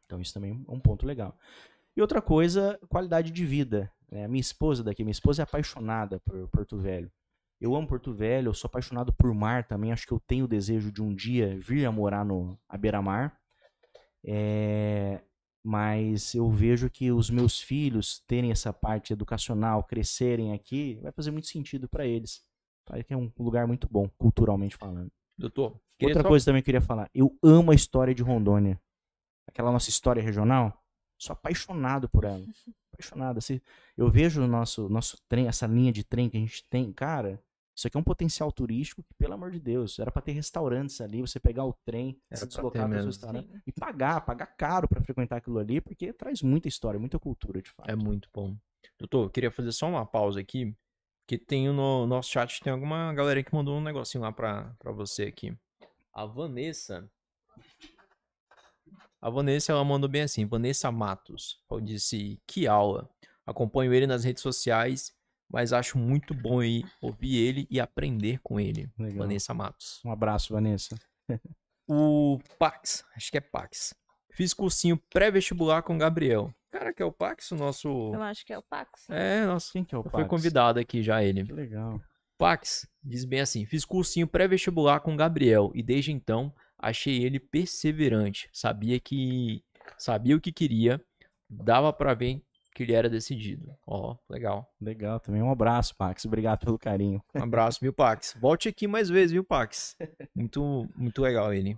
Então, 0.04 0.20
isso 0.20 0.32
também 0.32 0.64
é 0.68 0.72
um 0.72 0.78
ponto 0.78 1.04
legal. 1.04 1.36
E 1.96 2.00
outra 2.00 2.22
coisa, 2.22 2.78
qualidade 2.88 3.30
de 3.30 3.44
vida. 3.44 3.90
A 4.12 4.28
minha 4.28 4.40
esposa 4.40 4.84
daqui, 4.84 5.02
minha 5.02 5.12
esposa 5.12 5.42
é 5.42 5.44
apaixonada 5.44 6.20
por 6.20 6.48
Porto 6.48 6.78
Velho. 6.78 7.10
Eu 7.60 7.74
amo 7.74 7.86
Porto 7.86 8.12
Velho, 8.12 8.48
eu 8.48 8.54
sou 8.54 8.68
apaixonado 8.68 9.12
por 9.12 9.32
mar 9.34 9.66
também. 9.66 9.90
Acho 9.90 10.06
que 10.06 10.12
eu 10.12 10.20
tenho 10.20 10.44
o 10.44 10.48
desejo 10.48 10.92
de 10.92 11.02
um 11.02 11.14
dia 11.14 11.58
vir 11.58 11.84
a 11.86 11.92
morar 11.92 12.24
no 12.24 12.58
à 12.68 12.76
beira-mar. 12.76 13.36
É, 14.24 15.20
mas 15.64 16.34
eu 16.34 16.50
vejo 16.50 16.90
que 16.90 17.10
os 17.10 17.30
meus 17.30 17.58
filhos 17.60 18.20
terem 18.26 18.50
essa 18.50 18.72
parte 18.72 19.12
educacional, 19.12 19.82
crescerem 19.82 20.52
aqui, 20.52 20.98
vai 21.02 21.10
fazer 21.10 21.30
muito 21.30 21.46
sentido 21.48 21.88
para 21.88 22.06
eles. 22.06 22.42
Parece 22.84 23.08
que 23.08 23.14
é 23.14 23.16
um 23.16 23.32
lugar 23.38 23.66
muito 23.66 23.88
bom, 23.90 24.08
culturalmente 24.18 24.76
falando. 24.76 25.10
Doutor, 25.38 25.80
Outra 26.02 26.22
só- 26.22 26.28
coisa 26.28 26.44
também 26.44 26.60
que 26.60 26.64
eu 26.64 26.74
queria 26.74 26.80
falar. 26.86 27.08
Eu 27.14 27.36
amo 27.42 27.70
a 27.70 27.74
história 27.74 28.14
de 28.14 28.22
Rondônia. 28.22 28.78
Aquela 29.48 29.72
nossa 29.72 29.88
história 29.88 30.22
regional. 30.22 30.84
Sou 31.18 31.32
apaixonado 31.32 32.08
por 32.08 32.24
ela. 32.24 32.44
Apaixonado. 32.92 33.38
Assim, 33.38 33.60
eu 33.96 34.10
vejo 34.10 34.42
o 34.42 34.46
nosso, 34.46 34.88
nosso 34.88 35.16
trem, 35.28 35.48
essa 35.48 35.66
linha 35.66 35.90
de 35.92 36.04
trem 36.04 36.28
que 36.28 36.36
a 36.36 36.40
gente 36.40 36.64
tem. 36.68 36.92
Cara, 36.92 37.42
isso 37.76 37.88
aqui 37.88 37.96
é 37.96 38.00
um 38.00 38.04
potencial 38.04 38.52
turístico 38.52 39.02
que, 39.02 39.12
pelo 39.14 39.34
amor 39.34 39.50
de 39.50 39.58
Deus, 39.58 39.98
era 39.98 40.10
pra 40.10 40.22
ter 40.22 40.32
restaurantes 40.32 41.00
ali, 41.00 41.20
você 41.20 41.40
pegar 41.40 41.64
o 41.64 41.72
trem, 41.84 42.20
Era 42.30 42.40
se 42.40 42.46
deslocar 42.46 42.88
para 42.88 42.98
os 43.00 43.06
restaurantes 43.06 43.50
e 43.66 43.72
pagar, 43.72 44.20
pagar 44.20 44.46
caro 44.46 44.88
pra 44.88 45.02
frequentar 45.02 45.36
aquilo 45.36 45.58
ali, 45.58 45.80
porque 45.80 46.12
traz 46.12 46.40
muita 46.40 46.68
história, 46.68 47.00
muita 47.00 47.18
cultura, 47.18 47.60
de 47.60 47.70
fato. 47.70 47.90
É 47.90 47.96
muito 47.96 48.28
bom. 48.32 48.56
Doutor, 48.98 49.24
eu 49.24 49.30
queria 49.30 49.50
fazer 49.50 49.72
só 49.72 49.88
uma 49.88 50.06
pausa 50.06 50.38
aqui, 50.38 50.76
que 51.26 51.36
tem 51.36 51.68
no 51.68 52.06
nosso 52.06 52.30
chat, 52.30 52.60
tem 52.60 52.72
alguma 52.72 53.12
galera 53.12 53.42
que 53.42 53.52
mandou 53.54 53.76
um 53.76 53.82
negocinho 53.82 54.22
lá 54.22 54.30
pra, 54.30 54.74
pra 54.78 54.92
você 54.92 55.24
aqui. 55.24 55.56
A 56.12 56.24
Vanessa. 56.24 57.10
A 59.20 59.30
Vanessa, 59.30 59.72
ela 59.72 59.82
mandou 59.82 60.08
bem 60.08 60.22
assim, 60.22 60.46
Vanessa 60.46 60.92
Matos. 60.92 61.60
Ela 61.68 61.82
disse, 61.82 62.40
que 62.46 62.68
aula. 62.68 63.10
Acompanho 63.46 63.92
ele 63.92 64.06
nas 64.06 64.22
redes 64.22 64.42
sociais, 64.42 65.12
mas 65.50 65.72
acho 65.72 65.98
muito 65.98 66.34
bom 66.34 66.60
aí 66.60 66.84
ouvir 67.00 67.36
ele 67.36 67.66
e 67.70 67.80
aprender 67.80 68.40
com 68.42 68.58
ele. 68.58 68.88
Legal. 68.98 69.18
Vanessa 69.18 69.54
Matos. 69.54 70.00
Um 70.04 70.10
abraço, 70.10 70.52
Vanessa. 70.52 70.96
O 71.88 72.38
Pax, 72.58 73.04
acho 73.16 73.30
que 73.30 73.38
é 73.38 73.40
Pax. 73.40 73.94
Fiz 74.32 74.52
cursinho 74.52 74.96
pré-vestibular 75.12 75.82
com 75.82 75.94
o 75.94 75.98
Gabriel. 75.98 76.52
Cara, 76.70 76.92
que 76.92 77.02
é 77.02 77.06
o 77.06 77.12
Pax, 77.12 77.52
o 77.52 77.56
nosso... 77.56 77.88
Eu 78.12 78.22
acho 78.22 78.44
que 78.44 78.52
é 78.52 78.58
o 78.58 78.62
Pax. 78.62 79.08
É, 79.08 79.46
nosso 79.46 79.72
Quem 79.72 79.84
que 79.84 79.94
é 79.94 79.98
o 79.98 80.02
Pax? 80.02 80.12
foi 80.12 80.24
convidado 80.24 80.80
aqui 80.80 81.02
já 81.02 81.22
ele. 81.22 81.44
Que 81.44 81.52
legal. 81.52 82.00
Pax 82.36 82.88
diz 83.02 83.24
bem 83.24 83.40
assim: 83.40 83.64
fiz 83.64 83.84
cursinho 83.84 84.26
pré-vestibular 84.26 85.00
com 85.00 85.14
o 85.14 85.16
Gabriel 85.16 85.70
e 85.74 85.82
desde 85.82 86.10
então 86.10 86.52
achei 86.78 87.22
ele 87.22 87.38
perseverante. 87.38 88.48
Sabia 88.52 88.98
que 88.98 89.62
sabia 89.96 90.36
o 90.36 90.40
que 90.40 90.50
queria, 90.50 91.00
dava 91.48 91.92
pra 91.92 92.12
ver 92.14 92.42
que 92.74 92.82
ele 92.82 92.92
era 92.92 93.08
decidido. 93.08 93.74
Ó, 93.86 94.16
legal. 94.28 94.68
Legal 94.80 95.20
também. 95.20 95.40
Um 95.40 95.50
abraço, 95.50 95.96
Pax. 95.96 96.24
Obrigado 96.24 96.64
pelo 96.64 96.78
carinho. 96.78 97.22
Um 97.34 97.42
abraço, 97.42 97.78
viu, 97.80 97.92
Pax? 97.92 98.36
Volte 98.40 98.68
aqui 98.68 98.86
mais 98.86 99.08
vezes, 99.08 99.32
viu, 99.32 99.44
Pax? 99.44 99.96
Muito, 100.34 100.88
muito 100.96 101.22
legal 101.22 101.54
ele. 101.54 101.76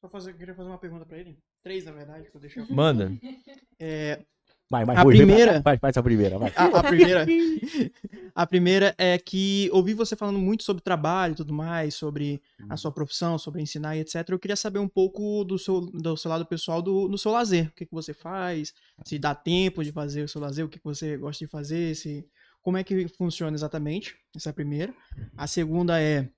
Só 0.00 0.10
fazer, 0.10 0.30
eu 0.30 0.36
queria 0.36 0.54
fazer 0.54 0.68
uma 0.68 0.78
pergunta 0.78 1.04
pra 1.04 1.18
ele. 1.18 1.36
Três, 1.64 1.84
na 1.84 1.92
verdade, 1.92 2.30
pra 2.30 2.40
deixar. 2.40 2.64
Manda. 2.70 3.10
É, 3.78 4.24
Vai, 4.68 4.84
vai, 4.84 4.96
A 4.96 5.02
Rui, 5.02 5.16
primeira-. 5.16 5.60
Vai, 5.60 5.78
faz 5.78 5.96
a 5.96 6.02
primeira, 6.02 6.38
vai. 6.38 6.52
a, 6.56 6.64
a 6.64 6.82
primeira. 6.82 7.26
a 8.34 8.46
primeira 8.46 8.94
é 8.98 9.16
que 9.16 9.70
ouvi 9.72 9.94
você 9.94 10.16
falando 10.16 10.40
muito 10.40 10.64
sobre 10.64 10.82
trabalho 10.82 11.32
e 11.32 11.36
tudo 11.36 11.52
mais, 11.52 11.94
sobre 11.94 12.42
a 12.68 12.76
sua 12.76 12.90
profissão, 12.90 13.38
sobre 13.38 13.62
ensinar 13.62 13.96
e 13.96 14.00
etc. 14.00 14.28
Eu 14.28 14.38
queria 14.38 14.56
saber 14.56 14.80
um 14.80 14.88
pouco 14.88 15.44
do 15.44 15.56
seu, 15.56 15.80
do 15.80 16.16
seu 16.16 16.28
lado 16.28 16.44
pessoal, 16.44 16.82
do, 16.82 17.06
do 17.06 17.16
seu 17.16 17.30
lazer. 17.30 17.68
O 17.68 17.74
que, 17.74 17.86
que 17.86 17.94
você 17.94 18.12
faz, 18.12 18.74
se 19.04 19.18
dá 19.18 19.34
tempo 19.34 19.84
de 19.84 19.92
fazer 19.92 20.22
o 20.22 20.28
seu 20.28 20.40
lazer, 20.40 20.64
o 20.64 20.68
que, 20.68 20.78
que 20.78 20.84
você 20.84 21.16
gosta 21.16 21.44
de 21.44 21.50
fazer, 21.50 21.94
se. 21.94 22.26
Como 22.60 22.76
é 22.76 22.82
que 22.82 23.06
funciona 23.06 23.56
exatamente? 23.56 24.16
Essa 24.34 24.48
é 24.48 24.50
a 24.50 24.54
primeira. 24.54 24.92
A 25.36 25.46
segunda 25.46 26.02
é, 26.02 26.28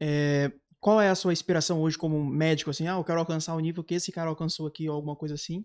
é, 0.00 0.52
qual 0.78 1.00
é 1.00 1.08
a 1.08 1.14
sua 1.16 1.32
inspiração 1.32 1.80
hoje 1.80 1.98
como 1.98 2.24
médico? 2.24 2.70
Assim, 2.70 2.86
ah, 2.86 2.92
eu 2.92 3.02
quero 3.02 3.18
alcançar 3.18 3.56
o 3.56 3.58
nível 3.58 3.82
que 3.82 3.94
esse 3.94 4.12
cara 4.12 4.28
alcançou 4.28 4.68
aqui, 4.68 4.88
ou 4.88 4.94
alguma 4.94 5.16
coisa 5.16 5.34
assim. 5.34 5.64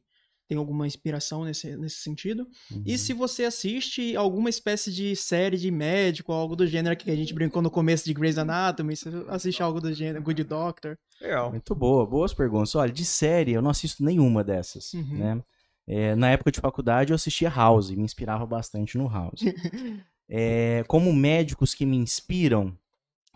Tem 0.50 0.58
alguma 0.58 0.88
inspiração 0.88 1.46
nesse, 1.46 1.78
nesse 1.78 1.98
sentido? 1.98 2.48
Uhum. 2.72 2.82
E 2.84 2.98
se 2.98 3.14
você 3.14 3.46
assiste 3.46 4.16
alguma 4.16 4.50
espécie 4.50 4.92
de 4.92 5.16
série 5.16 5.58
de 5.58 5.70
médico, 5.70 6.34
algo 6.34 6.56
do 6.56 6.66
gênero 6.66 6.98
que 6.98 7.12
a 7.12 7.16
gente 7.16 7.36
brincou 7.36 7.62
no 7.62 7.70
começo 7.70 8.04
de 8.04 8.16
Grey's 8.16 8.40
Anatomy, 8.40 8.96
se 8.96 9.12
você 9.12 9.26
assiste 9.30 9.62
algo 9.62 9.80
do 9.80 9.94
gênero, 9.94 10.24
Good 10.24 10.44
Doctor. 10.46 10.98
Legal. 11.22 11.52
Muito 11.52 11.76
boa, 11.76 12.04
boas 12.04 12.34
perguntas. 12.34 12.74
Olha, 12.74 12.92
de 12.92 13.06
série, 13.06 13.52
eu 13.54 13.62
não 13.62 13.70
assisto 13.70 14.04
nenhuma 14.04 14.44
dessas, 14.44 14.92
Uhum. 14.96 15.18
né? 15.20 15.44
É, 15.86 16.16
na 16.16 16.32
época 16.32 16.52
de 16.52 16.60
faculdade, 16.60 17.12
eu 17.12 17.16
assistia 17.16 17.50
House, 17.50 17.92
me 17.92 18.02
inspirava 18.04 18.46
bastante 18.46 18.98
no 18.98 19.08
House. 19.08 19.42
É, 20.32 20.84
como 20.88 21.12
médicos 21.12 21.74
que 21.74 21.88
me 21.88 21.98
inspiram, 21.98 22.78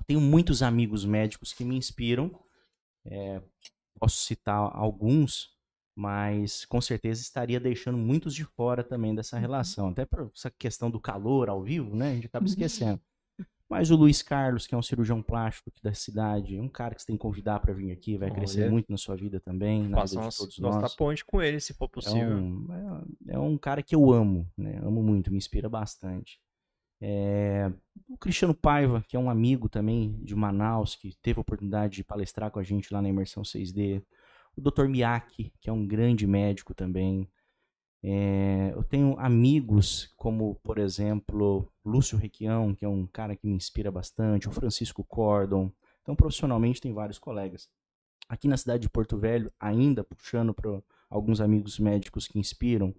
tenho 0.06 0.22
muitos 0.22 0.62
amigos 0.62 1.04
médicos 1.06 1.52
que 1.52 1.66
me 1.66 1.76
inspiram. 1.76 2.30
É, 3.04 3.42
posso 4.00 4.18
citar 4.24 4.70
alguns, 4.76 5.50
mas 5.96 6.66
com 6.66 6.82
certeza 6.82 7.22
estaria 7.22 7.60
deixando 7.60 7.98
muitos 7.98 8.34
de 8.34 8.44
fora 8.44 8.84
também 8.84 9.14
dessa 9.14 9.38
relação. 9.38 9.90
Até 9.90 10.06
por 10.06 10.32
essa 10.36 10.50
questão 10.52 10.90
do 10.90 11.00
calor 11.00 11.50
ao 11.50 11.62
vivo, 11.62 11.96
né? 11.96 12.12
A 12.12 12.16
gente 12.16 12.28
acaba 12.28 12.46
esquecendo. 12.46 13.00
Mas 13.70 13.90
o 13.90 13.96
Luiz 13.96 14.22
Carlos, 14.22 14.68
que 14.68 14.76
é 14.76 14.78
um 14.78 14.84
cirurgião 14.84 15.22
plástico 15.22 15.70
aqui 15.70 15.82
da 15.82 15.94
cidade, 15.94 16.60
um 16.60 16.70
cara 16.70 16.94
que 16.94 17.02
você 17.02 17.08
tem 17.08 17.16
que 17.16 17.22
convidar 17.22 17.60
para 17.60 17.74
vir 17.74 17.92
aqui, 17.92 18.18
vai 18.18 18.30
crescer 18.30 18.64
Olha. 18.64 18.72
muito 18.72 18.92
na 18.92 18.98
sua 18.98 19.16
vida 19.16 19.40
também, 19.40 19.88
na 19.88 19.98
Faça 19.98 20.12
vida 20.12 20.20
de 20.22 20.26
nosso, 20.26 20.40
todos 20.44 20.60
nós. 20.60 20.96
ponte 20.96 21.26
com 21.26 21.42
ele, 21.42 21.60
se 21.60 21.74
for 21.74 21.86
É 21.86 21.88
possível. 21.88 22.38
um, 22.38 22.68
é, 23.28 23.34
é 23.34 23.40
um 23.40 23.58
cara 23.58 23.82
que 23.82 23.96
eu 23.96 24.12
amo, 24.12 24.48
né? 24.56 24.80
Amo 24.84 25.02
muito, 25.02 25.32
me 25.32 25.38
inspira 25.38 25.68
bastante. 25.70 26.40
É, 27.02 27.72
o 28.08 28.18
Cristiano 28.18 28.54
Paiva, 28.54 29.04
que 29.08 29.16
é 29.18 29.20
um 29.20 29.30
amigo 29.30 29.68
também 29.68 30.20
de 30.24 30.36
Manaus, 30.36 30.96
que 30.96 31.16
teve 31.22 31.40
a 31.40 31.42
oportunidade 31.42 31.96
de 31.96 32.04
palestrar 32.04 32.52
com 32.52 32.60
a 32.60 32.64
gente 32.64 32.94
lá 32.94 33.02
na 33.02 33.10
Imersão 33.10 33.44
6D. 33.44 34.04
O 34.56 34.62
Dr. 34.62 34.88
Miyake, 34.88 35.52
que 35.60 35.70
é 35.70 35.74
um 35.74 35.86
grande 35.86 36.28
médico 36.28 36.74
também. 36.74 37.28
É, 38.04 38.72
eu 38.76 38.84
tenho 38.84 39.18
amigos 39.18 40.14
como, 40.18 40.56
por 40.64 40.78
exemplo, 40.78 41.72
Lúcio 41.86 42.18
Requião, 42.18 42.76
que 42.76 42.84
é 42.84 42.88
um 42.88 43.08
cara 43.08 43.36
que 43.36 43.48
me 43.48 43.54
inspira 43.54 43.92
bastante, 43.92 44.48
o 44.48 44.52
Francisco 44.52 45.04
Cordon. 45.04 45.72
Então, 46.02 46.16
profissionalmente, 46.16 46.82
tem 46.82 46.94
vários 46.94 47.18
colegas. 47.18 47.70
Aqui 48.28 48.48
na 48.48 48.58
cidade 48.58 48.84
de 48.84 48.90
Porto 48.90 49.18
Velho, 49.18 49.52
ainda 49.60 50.04
puxando 50.04 50.54
para 50.54 50.82
alguns 51.10 51.40
amigos 51.40 51.80
médicos 51.80 52.28
que 52.28 52.40
inspiram, 52.40 52.94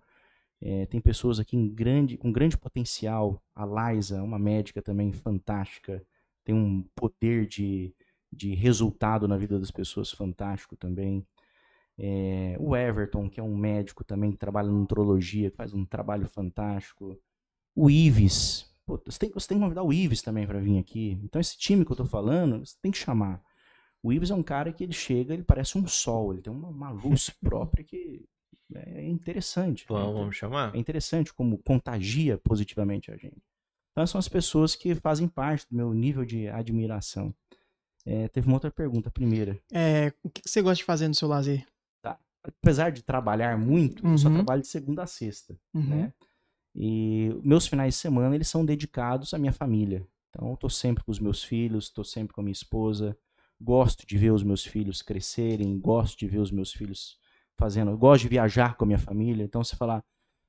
é, 0.61 0.87
tem 0.87 1.01
pessoas 1.01 1.39
aqui 1.39 1.57
em 1.57 1.69
grande, 1.69 2.17
com 2.17 2.33
grande 2.33 2.57
potencial. 2.57 3.43
A 3.55 3.67
Liza, 3.67 4.23
uma 4.23 4.39
médica 4.39 4.81
também 4.81 5.13
fantástica, 5.13 6.03
tem 6.43 6.55
um 6.55 6.83
poder 6.95 7.47
de, 7.47 7.95
de 8.33 8.55
resultado 8.55 9.29
na 9.29 9.37
vida 9.37 9.59
das 9.59 9.71
pessoas 9.71 10.11
fantástico 10.11 10.77
também. 10.77 11.27
É, 11.99 12.57
o 12.59 12.77
Everton, 12.77 13.29
que 13.29 13.39
é 13.39 13.43
um 13.43 13.57
médico 13.57 14.03
também 14.05 14.33
que 14.33 14.37
trabalha 14.37 14.69
na 14.69 14.79
nutrologia, 14.79 15.51
que 15.51 15.57
faz 15.57 15.73
um 15.73 15.85
trabalho 15.85 16.29
fantástico. 16.29 17.19
O 17.75 17.91
Ives, 17.91 18.73
pô, 18.85 19.01
você, 19.05 19.19
tem, 19.19 19.31
você 19.31 19.49
tem 19.49 19.59
que 19.59 19.63
convidar 19.63 19.83
o 19.83 19.93
Ives 19.93 20.23
também 20.23 20.47
para 20.47 20.61
vir 20.61 20.79
aqui. 20.79 21.19
Então, 21.23 21.41
esse 21.41 21.57
time 21.57 21.85
que 21.85 21.93
eu 21.93 21.97
tô 21.97 22.05
falando, 22.05 22.65
você 22.65 22.77
tem 22.83 22.91
que 22.91 22.99
chamar. 22.99 23.43
O 24.03 24.13
Ives 24.13 24.31
é 24.31 24.35
um 24.35 24.43
cara 24.43 24.73
que 24.73 24.85
ele 24.85 24.93
chega, 24.93 25.33
ele 25.33 25.45
parece 25.45 25.79
um 25.79 25.87
sol, 25.87 26.33
ele 26.33 26.43
tem 26.43 26.53
uma, 26.53 26.69
uma 26.69 26.91
luz 26.91 27.31
própria 27.41 27.85
que 27.85 28.25
é 28.75 29.07
interessante. 29.07 29.83
né? 29.83 29.99
Vamos, 29.99 30.15
vamos 30.15 30.37
chamar? 30.37 30.75
É 30.75 30.79
interessante 30.79 31.33
como 31.33 31.59
contagia 31.59 32.37
positivamente 32.39 33.11
a 33.11 33.17
gente. 33.17 33.43
Então, 33.93 34.07
são 34.07 34.19
as 34.19 34.29
pessoas 34.29 34.75
que 34.75 34.95
fazem 34.97 35.29
parte 35.29 35.67
do 35.71 35.77
meu 35.77 35.95
nível 35.95 36.25
de 36.25 36.49
admiração. 36.49 37.33
É, 38.05 38.29
teve 38.29 38.47
uma 38.49 38.57
outra 38.57 38.71
pergunta, 38.71 39.09
a 39.09 39.13
primeira. 39.13 39.59
É, 39.73 40.13
o 40.23 40.29
que 40.29 40.43
que 40.43 40.51
você 40.51 40.61
gosta 40.61 40.77
de 40.77 40.85
fazer 40.85 41.09
no 41.09 41.15
seu 41.15 41.29
lazer? 41.29 41.65
Apesar 42.45 42.91
de 42.91 43.03
trabalhar 43.03 43.57
muito, 43.59 44.07
eu 44.07 44.19
só 44.19 44.29
Uhum. 44.29 44.35
trabalho 44.37 44.63
de 44.63 44.69
segunda 44.69 45.03
a 45.03 45.07
sexta, 45.07 45.59
Uhum. 45.75 45.83
né? 45.89 46.13
E 46.75 47.31
meus 47.43 47.67
finais 47.67 47.95
de 47.95 48.01
semana, 48.01 48.35
eles 48.35 48.49
são 48.49 48.65
dedicados 48.65 49.33
à 49.33 49.39
minha 49.39 49.53
família. 49.53 50.07
Então, 50.31 50.51
eu 50.51 50.57
tô 50.57 50.69
sempre 50.69 51.05
com 51.05 51.11
os 51.13 51.21
meus 51.21 51.43
filhos, 51.45 51.89
tô 51.89 52.03
sempre 52.03 52.35
com 52.35 52.41
a 52.41 52.45
minha 52.45 52.53
esposa. 52.53 53.17
Gosto 53.61 54.05
de 54.07 54.19
ver 54.19 54.33
os 54.33 54.43
meus 54.43 54.65
filhos 54.65 55.01
crescerem, 55.01 55.79
gosto 55.79 56.19
de 56.19 56.27
ver 56.27 56.39
os 56.39 56.51
meus 56.51 56.73
filhos 56.73 57.17
fazendo. 57.57 57.93
Eu 57.93 57.97
gosto 57.99 58.23
de 58.23 58.29
viajar 58.29 58.77
com 58.77 58.85
a 58.85 58.87
minha 58.87 58.99
família. 58.99 59.45
Então, 59.45 59.63
você 59.63 59.77
falar, 59.77 60.03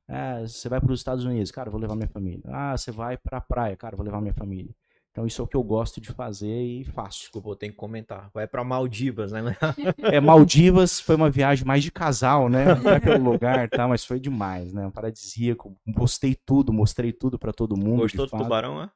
ah, 0.07 0.41
você 0.41 0.67
vai 0.67 0.81
para 0.81 0.91
os 0.91 0.99
Estados 0.99 1.23
Unidos, 1.23 1.51
cara, 1.51 1.69
vou 1.69 1.79
levar 1.79 1.95
minha 1.95 2.07
família. 2.09 2.41
Ah, 2.47 2.75
você 2.75 2.91
vai 2.91 3.15
para 3.17 3.37
a 3.37 3.41
praia, 3.41 3.77
cara, 3.77 3.95
vou 3.95 4.03
levar 4.03 4.19
minha 4.21 4.33
família. 4.33 4.75
Então, 5.15 5.25
isso 5.25 5.41
é 5.41 5.45
o 5.45 5.47
que 5.47 5.55
eu 5.55 5.63
gosto 5.63 6.01
de 6.01 6.11
fazer 6.11 6.61
e 6.61 6.83
faço. 6.83 7.19
Desculpa, 7.19 7.47
eu 7.47 7.55
tenho 7.55 7.71
que 7.71 7.77
comentar. 7.77 8.29
Vai 8.33 8.45
pra 8.45 8.65
Maldivas, 8.65 9.31
né? 9.31 9.41
É, 10.13 10.19
Maldivas 10.19 10.99
foi 10.99 11.15
uma 11.15 11.29
viagem 11.29 11.65
mais 11.65 11.81
de 11.81 11.89
casal, 11.89 12.49
né? 12.49 12.75
Não 12.75 12.91
é 12.91 12.99
pelo 12.99 13.23
lugar, 13.23 13.69
tá? 13.69 13.87
Mas 13.87 14.03
foi 14.03 14.19
demais, 14.19 14.73
né? 14.73 14.85
Um 14.85 14.91
paradisíaco. 14.91 15.73
Postei 15.95 16.35
tudo, 16.35 16.73
mostrei 16.73 17.13
tudo 17.13 17.39
pra 17.39 17.53
todo 17.53 17.77
mundo. 17.77 18.01
Gostou 18.01 18.25
do 18.25 18.29
fato. 18.29 18.43
tubarão, 18.43 18.81
né? 18.81 18.89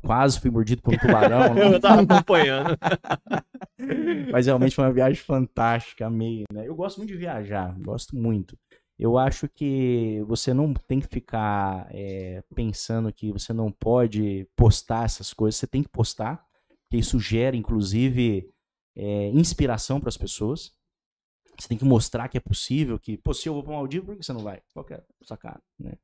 Quase 0.00 0.38
fui 0.38 0.48
mordido 0.48 0.80
por 0.80 0.94
um 0.94 0.98
tubarão, 0.98 1.54
né? 1.54 1.74
Eu 1.74 1.80
tava 1.80 2.02
acompanhando. 2.02 2.78
Mas 4.30 4.46
realmente 4.46 4.76
foi 4.76 4.84
uma 4.84 4.92
viagem 4.92 5.20
fantástica, 5.24 6.06
amei, 6.06 6.44
né? 6.52 6.68
Eu 6.68 6.76
gosto 6.76 6.98
muito 6.98 7.10
de 7.10 7.16
viajar, 7.16 7.74
gosto 7.80 8.14
muito. 8.14 8.56
Eu 9.02 9.18
acho 9.18 9.48
que 9.48 10.22
você 10.28 10.54
não 10.54 10.72
tem 10.72 11.00
que 11.00 11.08
ficar 11.08 11.88
é, 11.90 12.40
pensando 12.54 13.12
que 13.12 13.32
você 13.32 13.52
não 13.52 13.68
pode 13.68 14.46
postar 14.54 15.04
essas 15.04 15.34
coisas, 15.34 15.58
você 15.58 15.66
tem 15.66 15.82
que 15.82 15.88
postar, 15.88 16.46
porque 16.84 16.98
isso 16.98 17.18
gera, 17.18 17.56
inclusive, 17.56 18.48
é, 18.94 19.28
inspiração 19.30 19.98
para 19.98 20.08
as 20.08 20.16
pessoas. 20.16 20.72
Você 21.58 21.66
tem 21.66 21.76
que 21.76 21.84
mostrar 21.84 22.28
que 22.28 22.36
é 22.36 22.40
possível, 22.40 22.96
que, 22.96 23.16
pô, 23.16 23.34
se 23.34 23.48
eu 23.48 23.54
vou 23.54 23.64
para 23.64 23.72
Maldivas, 23.72 24.06
por 24.06 24.16
que 24.16 24.22
você 24.22 24.32
não 24.32 24.44
vai? 24.44 24.62
Qual 24.72 24.84
que 24.84 24.94
é 24.94 25.02
sacada, 25.24 25.60
né? 25.76 25.94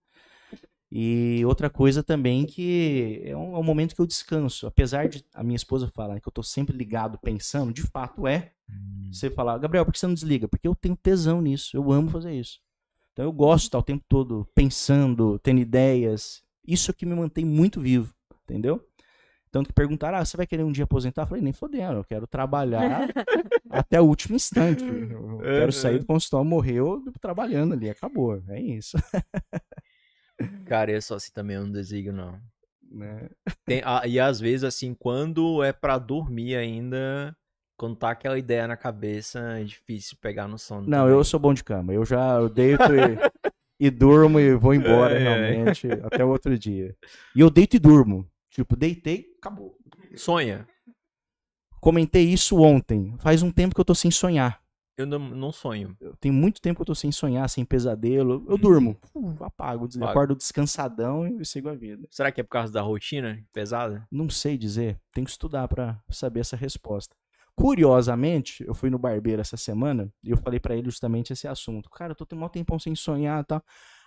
E 0.91 1.45
outra 1.45 1.71
coisa 1.71 2.03
também 2.03 2.47
que 2.47 3.23
é 3.25 3.37
um, 3.37 3.55
é 3.55 3.59
um 3.61 3.63
momento 3.63 3.95
que 3.95 4.01
eu 4.01 4.07
descanso. 4.09 4.67
Apesar 4.67 5.09
de 5.09 5.25
a 5.33 5.45
minha 5.45 5.55
esposa 5.55 5.87
falar 5.95 6.19
que 6.19 6.27
eu 6.27 6.33
tô 6.33 6.43
sempre 6.43 6.77
ligado 6.77 7.17
pensando, 7.17 7.73
de 7.73 7.83
fato 7.83 8.27
é. 8.27 8.51
Você 9.13 9.31
falar, 9.31 9.57
Gabriel, 9.59 9.85
por 9.85 9.93
que 9.93 10.01
você 10.01 10.07
não 10.09 10.15
desliga? 10.15 10.49
Porque 10.49 10.67
eu 10.67 10.75
tenho 10.75 10.97
tesão 10.97 11.41
nisso, 11.41 11.77
eu 11.77 11.93
amo 11.93 12.11
fazer 12.11 12.35
isso. 12.35 12.59
Então 13.19 13.27
eu 13.27 13.33
gosto 13.33 13.63
de 13.63 13.67
estar 13.71 13.79
o 13.81 13.83
tempo 13.83 14.05
todo 14.09 14.47
pensando, 14.55 15.41
tendo 15.41 15.59
ideias. 15.59 16.41
Isso 16.65 16.93
é 16.93 16.95
que 16.95 17.05
me 17.05 17.17
mantém 17.17 17.45
muito 17.45 17.81
vivo, 17.81 18.15
entendeu? 18.45 18.81
Tanto 19.51 19.71
que 19.71 19.73
perguntaram, 19.73 20.19
ah, 20.19 20.25
você 20.25 20.37
vai 20.37 20.47
querer 20.47 20.63
um 20.63 20.71
dia 20.71 20.85
aposentar? 20.85 21.23
Eu 21.23 21.27
falei, 21.27 21.43
nem 21.43 21.53
fodendo, 21.53 21.95
eu 21.95 22.05
quero 22.05 22.29
trabalhar 22.29 23.09
até 23.69 24.01
o 24.01 24.05
último 24.05 24.37
instante. 24.37 24.85
Eu 24.85 25.41
quero 25.53 25.73
sair 25.73 25.99
do 25.99 26.07
consultório, 26.07 26.49
morreu 26.49 27.03
trabalhando 27.21 27.75
ali, 27.75 27.91
acabou. 27.91 28.41
É 28.47 28.61
isso. 28.61 28.97
Cara, 30.65 30.93
eu 30.93 31.03
só 31.03 31.17
assim 31.17 31.33
também 31.33 31.57
eu 31.57 31.65
não 31.65 31.73
desligo, 31.73 32.13
não. 32.13 32.41
Né? 32.89 33.29
Tem- 33.67 33.83
ah, 33.85 34.07
e 34.07 34.21
às 34.21 34.39
vezes, 34.39 34.63
assim, 34.63 34.95
quando 34.95 35.61
é 35.65 35.73
pra 35.73 35.99
dormir 35.99 36.55
ainda, 36.55 37.37
quando 37.79 37.97
tá 37.97 38.11
aquela 38.11 38.39
ideia 38.39 38.67
na 38.67 38.77
cabeça, 38.77 39.39
é 39.59 39.65
difícil 39.65 40.19
pegar 40.21 40.47
no 40.47 40.59
sono. 40.59 40.83
Não, 40.87 40.99
também. 41.05 41.15
eu 41.15 41.25
sou 41.25 41.41
bom 41.41 41.55
de 41.55 41.65
cama. 41.65 41.95
Eu 41.95 42.05
já 42.05 42.35
eu 42.35 42.49
deito 42.51 42.83
e, 42.83 43.87
e 43.87 43.91
durmo 43.91 44.39
e 44.41 44.55
vou 44.55 44.75
embora, 44.75 45.15
É, 45.19 45.23
é. 45.23 45.51
realmente, 45.51 45.87
até 46.05 46.23
o 46.25 46.29
outro 46.29 46.59
dia. 46.59 46.95
E 47.35 47.41
eu 47.41 47.49
deito 47.49 47.77
e 47.77 47.79
durmo. 47.79 48.29
Tipo, 48.51 48.77
deitei, 48.77 49.27
acabou. 49.39 49.75
Sonha. 50.17 50.67
Comentei 51.81 52.25
isso 52.25 52.61
ontem. 52.61 53.15
Faz 53.21 53.43
um 53.43 53.51
tempo 53.53 53.75
que 53.75 53.81
eu 53.81 53.85
tô 53.85 53.95
sem 53.95 54.11
sonhar. 54.11 54.61
Eu 54.97 55.07
não, 55.07 55.21
não 55.21 55.53
sonho. 55.53 55.97
Eu 56.01 56.17
tenho 56.17 56.35
muito 56.35 56.61
tempo 56.61 56.79
que 56.79 56.83
eu 56.83 56.87
tô 56.87 56.95
sem 56.95 57.13
sonhar, 57.13 57.49
sem 57.49 57.65
pesadelo. 57.65 58.45
Eu 58.49 58.59
durmo. 58.59 58.99
Uh, 59.15 59.45
apago, 59.45 59.87
des- 59.87 60.03
acordo 60.03 60.35
descansadão 60.35 61.25
e 61.41 61.45
sigo 61.47 61.69
a 61.69 61.75
vida. 61.75 62.05
Será 62.11 62.33
que 62.33 62.41
é 62.41 62.45
por 62.45 62.51
causa 62.51 62.73
da 62.73 62.83
rotina 62.83 63.41
pesada? 63.53 64.05
Não 64.11 64.29
sei 64.29 64.59
dizer. 64.59 64.99
Tenho 65.13 65.25
que 65.25 65.31
estudar 65.31 65.69
pra 65.69 66.03
saber 66.11 66.41
essa 66.41 66.57
resposta. 66.57 67.15
Curiosamente, 67.59 68.65
eu 68.65 68.73
fui 68.73 68.89
no 68.89 68.99
barbeiro 68.99 69.41
essa 69.41 69.57
semana 69.57 70.13
e 70.23 70.31
eu 70.31 70.37
falei 70.37 70.61
pra 70.61 70.77
ele 70.77 70.85
justamente 70.85 71.33
esse 71.33 71.49
assunto. 71.49 71.91
Cara, 71.91 72.13
eu 72.13 72.17
tô 72.17 72.25
tendo 72.25 72.45
um 72.45 72.49
tempão 72.49 72.79
sem 72.79 72.95
sonhar 72.95 73.43
e 73.43 73.47
tal. 73.47 73.63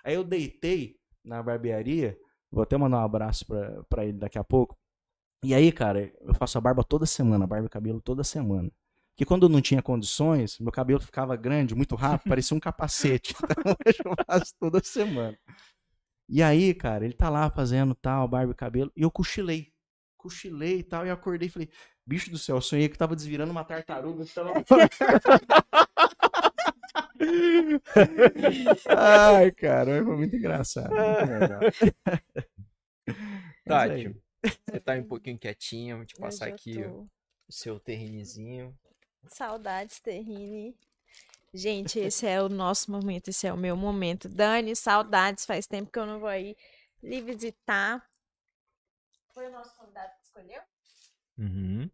Aí 0.05 0.15
eu 0.15 0.23
deitei 0.23 0.95
na 1.21 1.43
barbearia. 1.43 2.17
Vou 2.49 2.63
até 2.63 2.77
mandar 2.77 2.99
um 2.99 3.03
abraço 3.03 3.45
pra, 3.45 3.83
pra 3.89 4.05
ele 4.05 4.17
daqui 4.17 4.39
a 4.39 4.43
pouco. 4.43 4.77
E 5.43 5.53
aí, 5.53 5.69
cara, 5.69 6.13
eu 6.21 6.33
faço 6.33 6.57
a 6.57 6.61
barba 6.61 6.81
toda 6.81 7.05
semana, 7.05 7.45
barba 7.45 7.65
e 7.65 7.69
cabelo 7.69 7.99
toda 7.99 8.23
semana. 8.23 8.71
Porque 9.13 9.25
quando 9.25 9.43
eu 9.47 9.49
não 9.49 9.59
tinha 9.59 9.81
condições, 9.81 10.57
meu 10.59 10.71
cabelo 10.71 11.01
ficava 11.01 11.35
grande, 11.35 11.75
muito 11.75 11.95
rápido, 11.95 12.29
parecia 12.29 12.55
um 12.55 12.59
capacete. 12.59 13.35
Então 13.51 13.75
hoje 13.85 13.99
eu 14.05 14.15
faço 14.25 14.53
toda 14.59 14.81
semana. 14.81 15.37
E 16.29 16.41
aí, 16.41 16.73
cara, 16.73 17.03
ele 17.03 17.13
tá 17.13 17.29
lá 17.29 17.49
fazendo 17.49 17.93
tal, 17.93 18.27
barba 18.29 18.53
e 18.53 18.55
cabelo, 18.55 18.91
e 18.95 19.01
eu 19.01 19.11
cochilei. 19.11 19.73
Cochilei 20.17 20.79
e 20.79 20.83
tal, 20.83 21.05
e 21.05 21.09
acordei 21.09 21.47
e 21.47 21.51
falei, 21.51 21.69
bicho 22.05 22.29
do 22.31 22.37
céu, 22.37 22.57
eu 22.57 22.61
sonhei 22.61 22.89
que 22.89 22.97
tava 22.97 23.15
desvirando 23.15 23.51
uma 23.51 23.63
tartaruga. 23.63 24.25
que 24.25 24.33
Tava... 24.33 24.51
Ai, 28.97 29.51
cara, 29.51 30.03
foi 30.03 30.17
muito 30.17 30.35
engraçado. 30.35 30.89
muito 30.89 31.73
Tati, 33.65 34.15
você 34.67 34.79
tá 34.79 34.93
um 34.93 35.03
pouquinho 35.03 35.37
quietinha, 35.37 35.95
vou 35.95 36.05
te 36.05 36.15
passar 36.15 36.49
Eu 36.49 36.55
aqui 36.55 36.83
tô. 36.83 36.89
o 36.89 37.51
seu 37.51 37.79
terrinezinho. 37.79 38.77
Saudades, 39.27 39.99
Terrine. 39.99 40.75
Gente, 41.53 41.99
esse 41.99 42.25
é 42.25 42.41
o 42.41 42.49
nosso 42.49 42.89
momento, 42.89 43.27
esse 43.27 43.45
é 43.45 43.53
o 43.53 43.57
meu 43.57 43.75
momento. 43.75 44.29
Dani, 44.29 44.75
saudades, 44.75 45.45
faz 45.45 45.67
tempo 45.67 45.91
que 45.91 45.99
eu 45.99 46.05
não 46.05 46.19
vou 46.19 46.29
aí 46.29 46.55
lhe 47.03 47.21
visitar. 47.21 48.03
Foi 49.33 49.47
o 49.47 49.51
nosso 49.51 49.75
convidado 49.75 50.11
que 50.17 50.23
escolheu? 50.23 50.61
Uhum. 51.41 51.89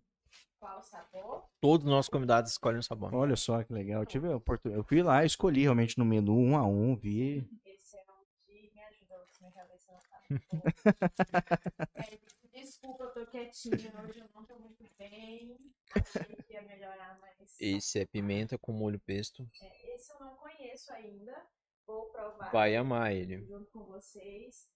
Qual 0.60 0.80
o 0.80 0.84
sabor? 0.84 1.46
Todos 1.62 1.86
os 1.86 1.92
nossos 1.92 2.10
convidados 2.10 2.52
escolhem 2.52 2.80
um 2.80 2.82
sabor. 2.82 3.14
Olha 3.16 3.36
só 3.36 3.64
que 3.64 3.72
legal. 3.72 4.02
Eu 4.02 4.06
tive 4.06 4.28
a 4.28 4.36
oportunidade. 4.36 4.80
Eu 4.80 4.84
fui 4.84 5.02
lá, 5.02 5.24
escolhi 5.24 5.62
realmente 5.62 5.98
no 5.98 6.04
menu 6.06 6.38
um 6.38 6.58
a 6.58 6.66
um, 6.66 6.96
vi. 6.96 7.48
Esse 7.66 7.96
é 7.98 8.02
o 8.02 8.26
de 8.46 8.72
me 8.74 8.84
ajuda, 8.84 9.24
minha 9.40 9.52
cabeça 9.54 9.92
não 9.94 10.00
tá. 10.00 10.18
É, 12.54 12.60
Desculpa, 12.60 13.04
eu 13.04 13.14
tô 13.14 13.26
quietinha, 13.28 13.76
hoje 13.76 14.20
eu 14.20 14.30
não 14.34 14.44
tô 14.46 14.58
muito 14.60 14.84
bem. 14.98 15.58
Achei 15.96 16.36
que 16.36 16.54
ia 16.54 16.62
melhorar, 16.64 17.18
mas. 17.22 17.56
Esse 17.60 18.00
é 18.00 18.06
pimenta 18.06 18.58
com 18.58 18.74
molho 18.74 19.00
pesto. 19.00 19.48
É, 19.62 19.96
esse 19.96 20.12
eu 20.12 20.20
não 20.20 20.36
conheço 20.36 20.92
ainda. 20.92 21.46
Vou 21.86 22.10
provar. 22.10 22.52
Vai 22.52 22.76
amar 22.76 23.14
ele. 23.14 23.46
junto 23.46 23.70
com 23.72 23.86
vocês. 23.86 24.68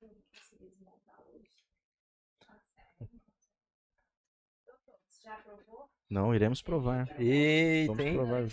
Eu 0.00 0.08
não 0.08 0.22
consegui 0.32 0.68
desmontar 0.70 1.20
hoje. 1.28 1.50
Tá 2.46 2.58
certo. 2.58 3.08
Doutor, 4.66 4.98
você 5.06 5.13
já 5.24 5.36
provou? 5.38 5.90
Não, 6.10 6.34
iremos 6.34 6.60
provar. 6.60 7.08
Eita, 7.18 7.92
Vamos 7.92 8.06
hein? 8.06 8.14
provar. 8.14 8.42
É. 8.42 8.48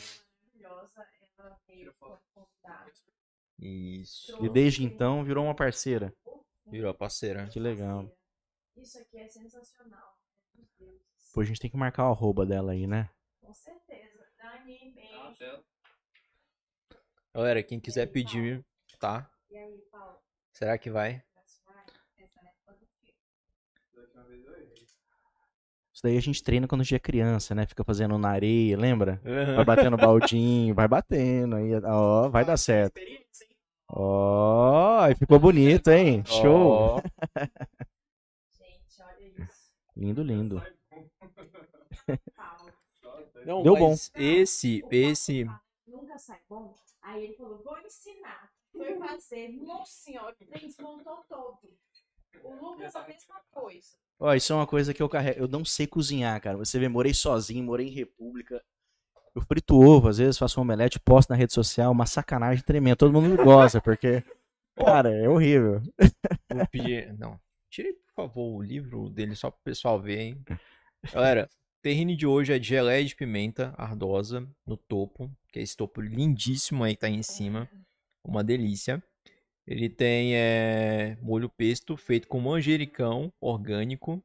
Isso. 3.59 4.43
E 4.43 4.49
desde 4.49 4.83
então 4.83 5.23
virou 5.23 5.43
uma 5.45 5.55
parceira. 5.55 6.11
Virou 6.65 6.89
a 6.89 6.93
parceira. 6.93 7.47
Que 7.47 7.59
legal. 7.59 8.11
Isso 8.75 8.97
aqui 8.97 9.19
é 9.19 9.27
sensacional. 9.27 10.17
Deus. 10.79 11.01
Pô, 11.33 11.41
a 11.41 11.43
gente 11.43 11.59
tem 11.59 11.69
que 11.69 11.77
marcar 11.77 12.07
o 12.07 12.11
arroba 12.11 12.45
dela 12.45 12.71
aí, 12.71 12.87
né? 12.87 13.09
Com 13.39 13.53
certeza. 13.53 14.27
Dani, 14.37 14.93
beijo. 14.93 15.63
Galera, 17.35 17.61
quem 17.61 17.79
quiser 17.79 18.07
pedir, 18.07 18.65
tá? 18.99 19.29
E 19.49 19.57
aí, 19.57 19.77
Paulo? 19.91 20.19
Será 20.53 20.77
que 20.77 20.89
vai? 20.89 21.23
Essa 21.35 22.41
é 22.41 22.53
quando 22.65 22.87
que? 22.99 23.13
Isso 26.01 26.07
daí 26.07 26.17
a 26.17 26.21
gente 26.21 26.43
treina 26.43 26.67
quando 26.67 26.81
a 26.81 26.83
gente 26.83 26.95
é 26.95 26.99
criança, 26.99 27.53
né? 27.53 27.67
Fica 27.67 27.83
fazendo 27.83 28.17
na 28.17 28.29
areia, 28.29 28.75
lembra? 28.75 29.21
Uhum. 29.23 29.55
Vai 29.57 29.65
batendo 29.65 29.97
baldinho, 29.97 30.73
vai 30.73 30.87
batendo 30.87 31.57
aí, 31.57 31.69
ó, 31.85 32.27
vai 32.27 32.43
dar 32.43 32.57
certo. 32.57 32.99
Ó, 33.87 34.99
aí 35.01 35.13
ficou 35.13 35.37
bonito, 35.37 35.91
hein? 35.91 36.23
Show. 36.25 36.71
Ó, 36.71 37.01
Gente, 38.49 38.99
olha 38.99 39.43
isso. 39.43 39.75
Lindo, 39.95 40.23
lindo. 40.23 40.63
Não, 43.45 43.61
Deu 43.61 43.75
bom. 43.75 43.93
Esse, 44.15 44.83
esse. 44.89 45.45
Nunca 45.85 46.17
sai 46.17 46.39
bom. 46.49 46.73
Aí 47.03 47.25
ele 47.25 47.33
falou, 47.35 47.61
vou 47.63 47.77
ensinar. 47.77 48.49
Foi 48.71 48.97
fazer. 48.97 49.49
Nossa 49.49 49.91
senhora, 49.91 50.35
o 50.41 50.45
trem 50.47 50.65
desmontou 50.65 51.17
todo. 51.29 51.59
O 52.43 52.53
Lucas 52.55 52.95
a 52.95 53.07
mesma 53.07 53.35
coisa. 53.51 53.95
Ó, 54.19 54.33
isso 54.33 54.53
é 54.53 54.55
uma 54.55 54.67
coisa 54.67 54.93
que 54.93 55.01
eu 55.01 55.09
carrego. 55.09 55.39
Eu 55.39 55.47
não 55.47 55.65
sei 55.65 55.87
cozinhar, 55.87 56.39
cara. 56.41 56.57
Você 56.57 56.77
vê, 56.77 56.87
morei 56.87 57.13
sozinho, 57.13 57.63
morei 57.63 57.87
em 57.87 57.91
república. 57.91 58.63
Eu 59.33 59.41
frito 59.41 59.79
ovo, 59.79 60.09
às 60.09 60.17
vezes 60.17 60.37
faço 60.37 60.59
um 60.59 60.63
omelete, 60.63 60.99
posto 60.99 61.29
na 61.29 61.35
rede 61.35 61.53
social, 61.53 61.91
uma 61.91 62.05
sacanagem 62.05 62.63
tremenda. 62.63 62.97
Todo 62.97 63.13
mundo 63.13 63.41
gosta, 63.41 63.79
porque, 63.81 64.23
cara, 64.75 65.09
é 65.09 65.27
horrível. 65.27 65.81
Vou 66.53 66.67
pedir. 66.67 67.13
Não. 67.17 67.39
Tirei, 67.69 67.93
por 67.93 68.13
favor, 68.13 68.57
o 68.57 68.61
livro 68.61 69.09
dele 69.09 69.35
só 69.35 69.49
pro 69.49 69.61
pessoal 69.63 69.99
ver, 69.99 70.19
hein? 70.19 70.45
Galera, 71.13 71.49
o 71.53 71.81
terrine 71.81 72.15
de 72.15 72.27
hoje 72.27 72.53
é 72.53 72.59
de 72.59 72.67
geleia 72.67 73.03
de 73.03 73.15
pimenta 73.15 73.73
ardosa 73.77 74.45
no 74.65 74.75
topo, 74.75 75.31
que 75.51 75.59
é 75.59 75.61
esse 75.61 75.75
topo 75.75 76.01
lindíssimo 76.01 76.83
aí 76.83 76.93
que 76.93 77.01
tá 77.01 77.07
aí 77.07 77.15
em 77.15 77.23
cima. 77.23 77.69
Uma 78.23 78.43
delícia. 78.43 79.01
Ele 79.71 79.89
tem 79.89 80.35
é, 80.35 81.15
molho 81.21 81.47
pesto 81.47 81.95
feito 81.95 82.27
com 82.27 82.41
manjericão 82.41 83.31
orgânico, 83.39 84.21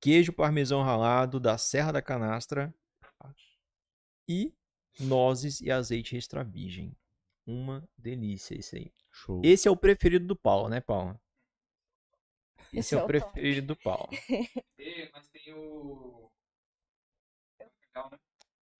queijo 0.00 0.32
parmesão 0.32 0.82
ralado 0.82 1.38
da 1.38 1.56
Serra 1.56 1.92
da 1.92 2.02
Canastra 2.02 2.74
e 4.28 4.52
nozes 4.98 5.60
e 5.60 5.70
azeite 5.70 6.16
extra 6.16 6.42
virgem. 6.42 6.92
Uma 7.46 7.88
delícia 7.96 8.56
esse 8.56 8.76
aí. 8.78 8.92
Show. 9.12 9.40
Esse 9.44 9.68
é 9.68 9.70
o 9.70 9.76
preferido 9.76 10.26
do 10.26 10.34
Paulo, 10.34 10.68
né, 10.68 10.80
Paulo? 10.80 11.16
Esse, 12.72 12.78
Esse 12.78 12.94
é, 12.96 12.98
é 12.98 13.02
o 13.02 13.06
preferido 13.06 13.66
do 13.68 13.76
Paulo. 13.76 14.08
E, 14.76 15.08
mas 15.12 15.28
tem 15.28 15.54
o. 15.54 16.28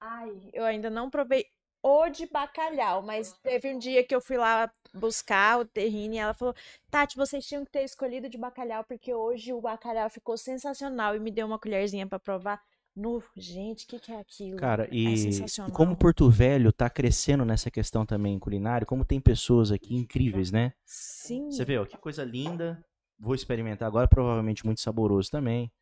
Ai, 0.01 0.51
eu 0.53 0.65
ainda 0.65 0.91
não 0.91 1.09
provei 1.09 1.47
o 1.83 2.09
de 2.09 2.27
bacalhau, 2.27 3.03
mas 3.03 3.33
teve 3.43 3.75
um 3.75 3.79
dia 3.79 4.05
que 4.05 4.15
eu 4.15 4.21
fui 4.21 4.37
lá 4.37 4.71
buscar 4.95 5.61
o 5.61 5.65
terrine 5.65 6.17
e 6.17 6.19
ela 6.19 6.35
falou: 6.35 6.55
Tati, 6.91 7.17
vocês 7.17 7.45
tinham 7.45 7.65
que 7.65 7.71
ter 7.71 7.83
escolhido 7.83 8.29
de 8.29 8.39
bacalhau, 8.39 8.85
porque 8.85 9.13
hoje 9.13 9.53
o 9.53 9.61
bacalhau 9.61 10.09
ficou 10.09 10.37
sensacional 10.37 11.17
e 11.17 11.21
me 11.21 11.31
deu 11.31 11.47
uma 11.47 11.59
colherzinha 11.59 12.07
pra 12.07 12.19
provar. 12.19 12.61
No, 12.95 13.23
gente, 13.35 13.87
o 13.87 13.89
que, 13.89 13.99
que 13.99 14.13
é 14.13 14.21
aquilo? 14.21 14.59
Cara, 14.59 14.85
é 14.85 14.89
e, 14.93 15.15
e 15.15 15.17
sensacional. 15.17 15.73
como 15.73 15.97
Porto 15.97 16.29
Velho 16.29 16.71
tá 16.71 16.91
crescendo 16.91 17.43
nessa 17.43 17.71
questão 17.71 18.05
também 18.05 18.39
culinária, 18.39 18.87
como 18.87 19.03
tem 19.03 19.19
pessoas 19.19 19.73
aqui 19.73 19.97
incríveis, 19.97 20.53
né? 20.53 20.75
Sim. 20.85 21.51
Você 21.51 21.65
vê, 21.65 21.79
ó, 21.79 21.87
que 21.87 21.97
coisa 21.97 22.23
linda. 22.23 22.85
Vou 23.19 23.35
experimentar 23.35 23.89
agora, 23.89 24.07
provavelmente 24.07 24.67
muito 24.67 24.83
saboroso 24.83 25.31
também. 25.31 25.73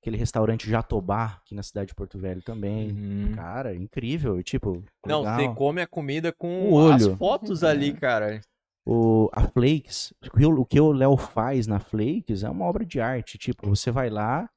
Aquele 0.00 0.16
restaurante 0.16 0.68
Jatobá, 0.68 1.40
aqui 1.42 1.54
na 1.54 1.62
cidade 1.62 1.88
de 1.88 1.94
Porto 1.94 2.18
Velho 2.18 2.40
também. 2.42 2.90
Uhum. 2.90 3.32
Cara, 3.34 3.74
incrível. 3.74 4.42
Tipo, 4.42 4.82
Não, 5.06 5.20
legal. 5.20 5.36
você 5.36 5.54
come 5.54 5.82
a 5.82 5.86
comida 5.86 6.32
com 6.32 6.70
O 6.72 6.78
as 6.90 7.02
olho. 7.06 7.16
fotos 7.18 7.62
ali, 7.62 7.92
cara. 7.92 8.40
O, 8.86 9.28
a 9.30 9.42
Flakes, 9.46 10.14
o 10.58 10.64
que 10.64 10.80
o- 10.80 10.92
Léo 10.92 11.16
faz 11.18 11.66
na 11.66 11.78
Flakes 11.78 12.42
é 12.42 12.48
uma 12.48 12.64
obra 12.64 12.84
de 12.84 12.98
arte. 12.98 13.36
Tipo, 13.36 13.68
você 13.68 13.90
vai 13.90 14.08
lá, 14.08 14.48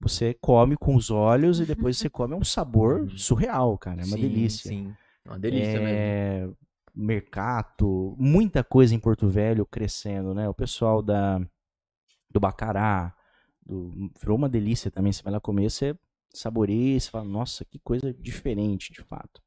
você 0.00 0.32
come 0.40 0.76
com 0.76 0.94
os 0.94 1.10
olhos 1.10 1.58
e 1.58 1.66
depois 1.66 1.98
você 1.98 2.08
come. 2.08 2.34
É 2.34 2.36
um 2.36 2.44
sabor 2.44 3.00
Uhum. 3.00 3.18
surreal, 3.18 3.76
cara. 3.76 4.00
É 4.00 4.04
uma 4.04 4.14
Sim, 4.16 4.22
delícia. 4.22 4.68
Sim, 4.70 4.94
é 5.24 5.28
uma 5.28 5.38
delícia 5.40 5.80
mesmo. 5.80 5.96
é, 5.98 6.48
Mercato, 6.94 8.14
muita 8.16 8.62
coisa 8.62 8.94
em 8.94 8.98
Porto 9.00 9.28
Velho 9.28 9.66
crescendo, 9.66 10.32
né? 10.34 10.48
O 10.48 10.54
pessoal 10.54 11.02
da 11.02 11.40
do 12.30 12.38
Bacará, 12.40 13.12
do, 13.64 14.10
virou 14.20 14.36
uma 14.36 14.48
delícia 14.48 14.90
também. 14.90 15.12
Você 15.12 15.22
vai 15.22 15.32
lá 15.32 15.40
comer, 15.40 15.70
você 15.70 15.96
saboreia, 16.32 16.98
você 16.98 17.10
fala, 17.10 17.24
nossa, 17.24 17.64
que 17.64 17.78
coisa 17.78 18.12
diferente, 18.12 18.92
de 18.92 19.00
fato. 19.02 19.42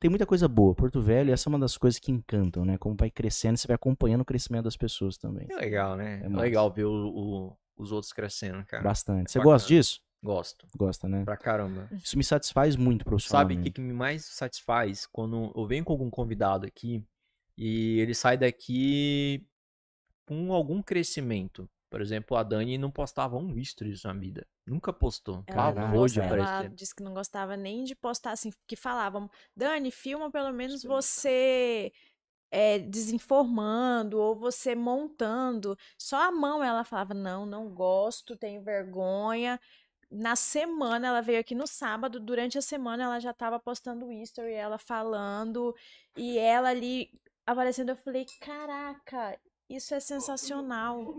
Tem 0.00 0.08
muita 0.10 0.26
coisa 0.26 0.48
boa. 0.48 0.74
Porto 0.74 1.00
Velho, 1.00 1.32
essa 1.32 1.48
é 1.48 1.50
uma 1.50 1.58
das 1.58 1.76
coisas 1.76 2.00
que 2.00 2.10
encantam, 2.10 2.64
né? 2.64 2.76
Como 2.76 2.96
vai 2.96 3.10
crescendo, 3.10 3.56
você 3.56 3.68
vai 3.68 3.76
acompanhando 3.76 4.22
o 4.22 4.24
crescimento 4.24 4.64
das 4.64 4.76
pessoas 4.76 5.16
também. 5.16 5.46
É 5.50 5.54
legal, 5.56 5.96
né? 5.96 6.20
É 6.22 6.26
É, 6.26 6.28
legal 6.28 6.72
ver 6.72 6.84
o- 6.86 6.90
o- 7.08 7.56
os 7.76 7.92
outros 7.92 8.12
crescendo, 8.12 8.64
cara. 8.66 8.82
Bastante. 8.82 9.30
Você 9.30 9.38
bacana. 9.38 9.54
gosta 9.54 9.68
disso? 9.68 10.00
Gosto. 10.24 10.66
Gosta, 10.76 11.08
né? 11.08 11.24
Pra 11.24 11.36
caramba. 11.36 11.88
Isso 11.92 12.16
me 12.16 12.24
satisfaz 12.24 12.76
muito 12.76 13.04
Sabe 13.20 13.54
o 13.54 13.62
que, 13.62 13.70
que 13.72 13.80
me 13.80 13.92
mais 13.92 14.24
satisfaz? 14.24 15.06
Quando 15.06 15.52
eu 15.54 15.66
venho 15.66 15.84
com 15.84 15.92
algum 15.92 16.08
convidado 16.10 16.66
aqui 16.66 17.04
e 17.56 17.98
ele 18.00 18.14
sai 18.14 18.36
daqui 18.36 19.44
com 20.26 20.52
algum 20.52 20.80
crescimento. 20.82 21.68
Por 21.92 22.00
exemplo, 22.00 22.36
a 22.38 22.42
Dani 22.42 22.78
não 22.78 22.90
postava 22.90 23.36
um 23.36 23.62
stories 23.62 24.02
na 24.04 24.14
vida. 24.14 24.46
Nunca 24.66 24.92
postou. 24.94 25.44
Ela, 25.46 25.70
gosta- 25.92 26.20
de 26.22 26.26
ela 26.26 26.34
disse 26.74 26.94
que 26.94 27.02
não 27.02 27.12
gostava 27.12 27.54
nem 27.54 27.84
de 27.84 27.94
postar 27.94 28.32
assim, 28.32 28.50
que 28.66 28.74
falavam, 28.76 29.30
Dani, 29.54 29.90
filma 29.90 30.30
pelo 30.30 30.52
menos 30.54 30.82
você 30.82 31.92
é, 32.50 32.78
desinformando 32.78 34.18
ou 34.18 34.34
você 34.34 34.74
montando. 34.74 35.76
Só 35.98 36.16
a 36.16 36.32
mão 36.32 36.64
ela 36.64 36.82
falava, 36.82 37.12
não, 37.12 37.44
não 37.44 37.68
gosto, 37.68 38.36
tenho 38.36 38.62
vergonha. 38.62 39.60
Na 40.10 40.34
semana, 40.34 41.08
ela 41.08 41.20
veio 41.22 41.40
aqui 41.40 41.54
no 41.54 41.66
sábado, 41.66 42.18
durante 42.20 42.56
a 42.58 42.62
semana 42.62 43.04
ela 43.04 43.20
já 43.20 43.30
estava 43.32 43.58
postando 43.58 44.10
history, 44.10 44.52
ela 44.52 44.78
falando, 44.78 45.74
e 46.16 46.38
ela 46.38 46.68
ali 46.68 47.10
aparecendo, 47.46 47.90
eu 47.90 47.96
falei, 47.96 48.26
caraca, 48.40 49.38
isso 49.74 49.94
é 49.94 50.00
sensacional. 50.00 51.16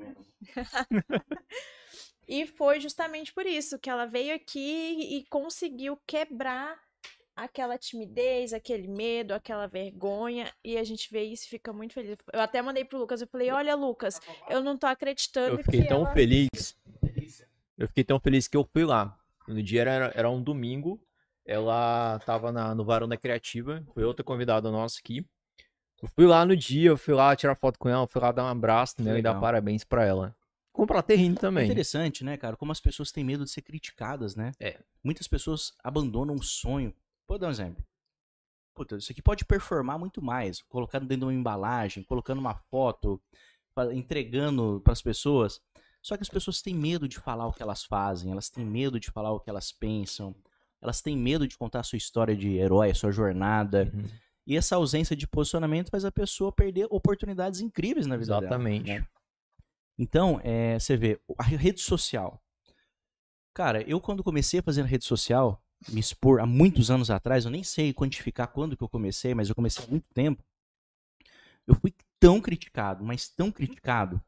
E 2.27 2.47
foi 2.47 2.80
justamente 2.80 3.34
por 3.34 3.45
isso 3.45 3.77
que 3.77 3.89
ela 3.89 4.05
veio 4.05 4.34
aqui 4.34 5.17
e 5.17 5.25
conseguiu 5.30 5.99
quebrar 6.07 6.80
aquela 7.35 7.77
timidez, 7.77 8.53
aquele 8.53 8.88
medo, 8.88 9.34
aquela 9.34 9.67
vergonha, 9.67 10.51
e 10.63 10.77
a 10.77 10.84
gente 10.84 11.09
vê 11.11 11.23
isso 11.23 11.45
e 11.45 11.49
fica 11.49 11.73
muito 11.73 11.93
feliz. 11.93 12.15
Eu 12.31 12.39
até 12.39 12.61
mandei 12.61 12.85
pro 12.85 12.99
Lucas, 12.99 13.21
eu 13.21 13.27
falei: 13.27 13.51
"Olha, 13.51 13.75
Lucas, 13.75 14.19
eu 14.49 14.61
não 14.63 14.77
tô 14.77 14.88
acreditando 14.88 15.57
Eu 15.57 15.63
fiquei 15.63 15.81
que 15.81 15.88
tão 15.88 16.01
ela... 16.01 16.13
feliz. 16.13 16.49
Eu 17.77 17.88
fiquei 17.88 18.03
tão 18.03 18.19
feliz 18.19 18.47
que 18.47 18.55
eu 18.55 18.63
fui 18.71 18.85
lá. 18.85 19.17
No 19.47 19.61
dia 19.61 19.81
era, 19.81 20.11
era 20.15 20.30
um 20.30 20.41
domingo. 20.41 21.01
Ela 21.45 22.19
tava 22.19 22.51
na, 22.51 22.73
no 22.73 22.85
Varanda 22.85 23.17
Criativa. 23.17 23.84
Foi 23.93 24.03
outra 24.03 24.23
convidada 24.23 24.71
nossa 24.71 24.99
aqui. 24.99 25.25
Eu 26.03 26.09
fui 26.09 26.27
lá 26.27 26.45
no 26.45 26.53
dia, 26.53 26.89
eu 26.89 26.97
fui 26.97 27.13
lá 27.13 27.34
tirar 27.34 27.55
foto 27.55 27.80
com 27.80 27.88
ela, 27.88 28.05
fui 28.05 28.21
lá 28.21 28.34
dar 28.34 28.43
um 28.43 28.47
abraço 28.47 29.01
nela 29.01 29.17
e 29.17 29.21
dar 29.21 29.39
parabéns 29.39 29.85
pra 29.85 30.03
ela. 30.03 30.35
Comprar 30.73 31.01
terreno 31.01 31.35
É 31.38 31.39
também. 31.39 31.65
interessante, 31.65 32.25
né, 32.25 32.35
cara? 32.35 32.57
Como 32.57 32.73
as 32.73 32.81
pessoas 32.81 33.09
têm 33.09 33.23
medo 33.23 33.45
de 33.45 33.49
ser 33.49 33.61
criticadas, 33.61 34.35
né? 34.35 34.51
É. 34.59 34.77
Muitas 35.01 35.30
pessoas 35.30 35.71
abandonam 35.81 36.35
um 36.35 36.41
sonho. 36.41 36.93
Vou 37.25 37.39
dar 37.39 37.47
um 37.47 37.51
exemplo. 37.51 37.81
Puta, 38.75 38.97
isso 38.97 39.13
aqui 39.13 39.21
pode 39.21 39.45
performar 39.45 39.97
muito 39.97 40.21
mais. 40.21 40.61
Colocando 40.63 41.05
dentro 41.05 41.21
de 41.21 41.25
uma 41.25 41.39
embalagem, 41.39 42.03
colocando 42.03 42.39
uma 42.39 42.55
foto, 42.55 43.21
entregando 43.93 44.81
para 44.84 44.91
as 44.91 45.01
pessoas. 45.01 45.61
Só 46.01 46.17
que 46.17 46.23
as 46.23 46.30
pessoas 46.30 46.61
têm 46.61 46.75
medo 46.75 47.07
de 47.07 47.17
falar 47.17 47.47
o 47.47 47.53
que 47.53 47.63
elas 47.63 47.85
fazem, 47.85 48.30
elas 48.30 48.49
têm 48.49 48.65
medo 48.65 48.99
de 48.99 49.09
falar 49.09 49.31
o 49.31 49.39
que 49.39 49.49
elas 49.49 49.71
pensam, 49.71 50.35
elas 50.81 51.01
têm 51.01 51.15
medo 51.15 51.47
de 51.47 51.57
contar 51.57 51.80
a 51.80 51.84
sua 51.84 51.97
história 51.97 52.35
de 52.35 52.57
herói, 52.57 52.91
a 52.91 52.95
sua 52.95 53.09
jornada. 53.09 53.89
Uhum. 53.93 54.03
E 54.45 54.57
essa 54.57 54.76
ausência 54.76 55.15
de 55.15 55.28
posicionamento 55.28 55.90
faz 55.90 56.03
a 56.03 56.11
pessoa 56.11 56.52
perder 56.52 56.88
oportunidades 56.90 57.61
incríveis 57.61 58.06
na 58.06 58.18
vida 58.18 58.34
dela. 58.34 58.45
Exatamente. 58.45 58.90
né? 58.90 59.07
Então, 59.98 60.40
é, 60.44 60.78
você 60.80 60.98
vê, 60.98 61.20
a 61.38 61.44
rede 61.44 61.80
social. 61.80 62.41
Cara, 63.53 63.82
eu 63.84 64.02
quando 64.02 64.24
comecei 64.24 64.60
a 64.60 64.64
fazer 64.64 64.82
a 64.82 64.86
rede 64.86 65.06
social, 65.06 65.64
me 65.90 65.99
expor 65.99 66.40
há 66.40 66.45
muitos 66.45 66.90
anos 66.90 67.10
atrás, 67.10 67.45
eu 67.45 67.52
nem 67.52 67.64
sei 67.64 67.94
quantificar 67.94 68.48
quando 68.48 68.76
que 68.76 68.84
eu 68.84 68.90
comecei, 68.90 69.34
mas 69.34 69.49
eu 69.49 69.56
comecei 69.56 69.86
há 69.86 69.88
muito 69.88 70.07
tempo. 70.14 70.44
Eu 71.68 71.76
fui 71.76 71.94
tão 72.20 72.41
criticado, 72.41 73.03
mas 73.03 73.30
tão 73.30 73.52
criticado, 73.52 74.22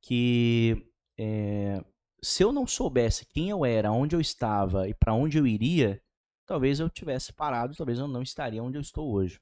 que 0.00 0.84
é, 1.18 1.82
se 2.22 2.42
eu 2.42 2.52
não 2.52 2.66
soubesse 2.66 3.24
quem 3.26 3.50
eu 3.50 3.64
era, 3.64 3.92
onde 3.92 4.16
eu 4.16 4.20
estava 4.20 4.88
e 4.88 4.94
para 4.94 5.14
onde 5.14 5.38
eu 5.38 5.46
iria, 5.46 6.02
talvez 6.46 6.80
eu 6.80 6.88
tivesse 6.90 7.32
parado, 7.32 7.74
talvez 7.76 7.98
eu 7.98 8.08
não 8.08 8.22
estaria 8.22 8.62
onde 8.62 8.76
eu 8.76 8.82
estou 8.82 9.12
hoje. 9.12 9.40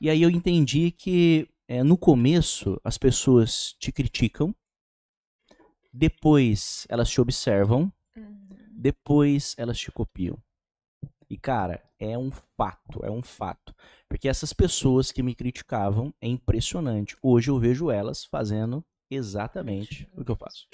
E 0.00 0.08
aí 0.08 0.22
eu 0.22 0.30
entendi 0.30 0.90
que 0.90 1.48
é, 1.68 1.82
no 1.82 1.96
começo 1.96 2.80
as 2.82 2.96
pessoas 2.96 3.74
te 3.78 3.92
criticam, 3.92 4.54
depois 5.92 6.86
elas 6.88 7.10
te 7.10 7.20
observam, 7.20 7.92
Uhum. 8.16 8.48
depois 8.70 9.54
elas 9.58 9.78
te 9.78 9.90
copiam. 9.90 10.38
E 11.28 11.38
cara, 11.38 11.82
é 11.98 12.18
um 12.18 12.30
fato, 12.30 13.04
é 13.04 13.10
um 13.10 13.22
fato. 13.22 13.74
Porque 14.08 14.28
essas 14.28 14.52
pessoas 14.52 15.12
que 15.12 15.22
me 15.22 15.34
criticavam, 15.34 16.12
é 16.20 16.26
impressionante. 16.26 17.16
Hoje 17.22 17.50
eu 17.50 17.58
vejo 17.58 17.90
elas 17.90 18.24
fazendo 18.24 18.84
exatamente 19.08 20.08
o 20.16 20.24
que 20.24 20.30
eu 20.30 20.36
faço. 20.36 20.66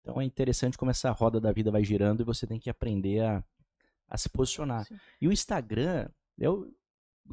Então 0.00 0.20
é 0.20 0.24
interessante 0.24 0.78
como 0.78 0.90
essa 0.90 1.10
roda 1.10 1.40
da 1.40 1.52
vida 1.52 1.70
vai 1.70 1.84
girando 1.84 2.20
e 2.20 2.24
você 2.24 2.46
tem 2.46 2.58
que 2.58 2.70
aprender 2.70 3.20
a, 3.22 3.44
a 4.14 4.16
se 4.16 4.28
posicionar. 4.28 4.84
Sim. 4.86 4.96
E 5.20 5.26
o 5.26 5.32
Instagram, 5.32 6.08
eu, 6.38 6.72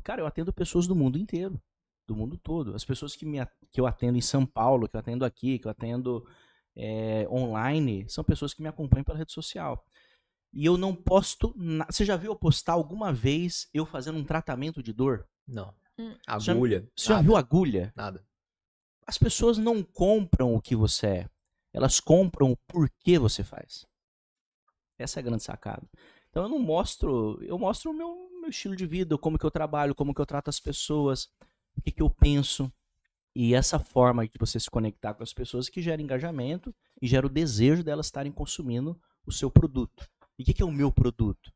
cara, 0.03 0.21
eu 0.21 0.25
atendo 0.25 0.51
pessoas 0.51 0.87
do 0.87 0.95
mundo 0.95 1.17
inteiro, 1.17 1.61
do 2.07 2.15
mundo 2.15 2.37
todo. 2.37 2.75
As 2.75 2.83
pessoas 2.83 3.15
que, 3.15 3.23
me, 3.23 3.37
que 3.69 3.79
eu 3.79 3.85
atendo 3.85 4.17
em 4.17 4.21
São 4.21 4.45
Paulo, 4.45 4.89
que 4.89 4.95
eu 4.95 4.99
atendo 4.99 5.23
aqui, 5.23 5.59
que 5.59 5.67
eu 5.67 5.71
atendo 5.71 6.27
é, 6.75 7.27
online, 7.29 8.09
são 8.09 8.23
pessoas 8.23 8.51
que 8.51 8.63
me 8.63 8.67
acompanham 8.67 9.03
pela 9.03 9.19
rede 9.19 9.31
social. 9.31 9.85
E 10.51 10.65
eu 10.65 10.75
não 10.75 10.95
posto. 10.95 11.53
Na... 11.55 11.85
Você 11.85 12.03
já 12.03 12.17
viu 12.17 12.31
eu 12.31 12.35
postar 12.35 12.73
alguma 12.73 13.13
vez 13.13 13.69
eu 13.73 13.85
fazendo 13.85 14.17
um 14.17 14.25
tratamento 14.25 14.81
de 14.81 14.91
dor? 14.91 15.27
Não. 15.47 15.73
Hum. 15.99 16.15
Já- 16.39 16.51
Agulha. 16.51 16.89
Você 16.95 17.09
já 17.09 17.13
nada, 17.15 17.23
viu 17.23 17.35
agulha? 17.37 17.93
Nada. 17.95 18.25
As 19.05 19.19
pessoas 19.19 19.59
não 19.59 19.83
compram 19.83 20.55
o 20.55 20.61
que 20.61 20.75
você 20.75 21.07
é. 21.07 21.29
Elas 21.71 21.99
compram 21.99 22.51
o 22.51 22.57
porquê 22.67 23.19
você 23.19 23.43
faz. 23.43 23.85
Essa 24.97 25.19
é 25.19 25.21
a 25.21 25.23
grande 25.23 25.43
sacada. 25.43 25.87
Então 26.31 26.43
eu 26.43 26.49
não 26.49 26.59
mostro, 26.59 27.37
eu 27.43 27.59
mostro 27.59 27.91
o 27.91 27.93
meu, 27.93 28.29
meu 28.39 28.49
estilo 28.49 28.75
de 28.75 28.85
vida, 28.87 29.17
como 29.17 29.37
que 29.37 29.45
eu 29.45 29.51
trabalho, 29.51 29.93
como 29.93 30.13
que 30.13 30.21
eu 30.21 30.25
trato 30.25 30.49
as 30.49 30.59
pessoas, 30.59 31.25
o 31.77 31.81
que 31.81 31.91
que 31.91 32.01
eu 32.01 32.09
penso. 32.09 32.71
E 33.35 33.53
essa 33.53 33.79
forma 33.79 34.27
de 34.27 34.37
você 34.39 34.59
se 34.59 34.69
conectar 34.69 35.13
com 35.13 35.23
as 35.23 35.33
pessoas 35.33 35.69
que 35.69 35.81
gera 35.81 36.01
engajamento 36.01 36.73
e 37.01 37.07
gera 37.07 37.25
o 37.25 37.29
desejo 37.29 37.83
delas 37.83 38.07
estarem 38.07 38.31
consumindo 38.31 38.99
o 39.25 39.31
seu 39.31 39.51
produto. 39.51 40.09
E 40.39 40.43
o 40.43 40.45
que 40.45 40.53
que 40.53 40.61
é 40.61 40.65
o 40.65 40.71
meu 40.71 40.91
produto? 40.91 41.51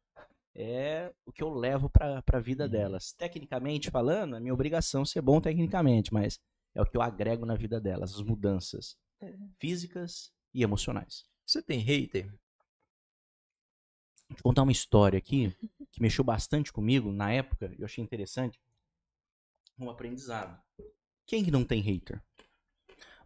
É 0.54 1.12
o 1.26 1.32
que 1.34 1.44
eu 1.44 1.54
levo 1.54 1.90
para 1.90 2.24
a 2.26 2.40
vida 2.40 2.64
Uhum. 2.66 2.70
delas. 2.70 3.12
Tecnicamente 3.14 3.90
falando, 3.92 4.36
é 4.36 4.40
minha 4.40 4.54
obrigação 4.54 5.06
ser 5.06 5.22
bom 5.22 5.42
tecnicamente, 5.42 6.14
mas 6.14 6.40
é 6.74 6.82
o 6.82 6.86
que 6.86 6.96
eu 6.96 7.02
agrego 7.02 7.46
na 7.46 7.56
vida 7.56 7.80
delas, 7.80 8.14
as 8.16 8.22
mudanças 8.22 8.98
físicas 9.60 10.32
e 10.54 10.64
emocionais. 10.64 11.26
Você 11.46 11.62
tem 11.62 11.80
hater? 11.80 12.34
Vou 14.30 14.38
contar 14.44 14.64
uma 14.64 14.72
história 14.72 15.18
aqui 15.18 15.56
que 15.92 16.02
mexeu 16.02 16.24
bastante 16.24 16.72
comigo 16.74 17.12
na 17.12 17.32
época, 17.32 17.74
eu 17.78 17.86
achei 17.86 18.04
interessante. 18.04 18.60
Um 19.80 19.90
aprendizado. 19.90 20.60
Quem 21.26 21.44
que 21.44 21.52
não 21.52 21.64
tem 21.64 21.82
hater? 21.82 22.22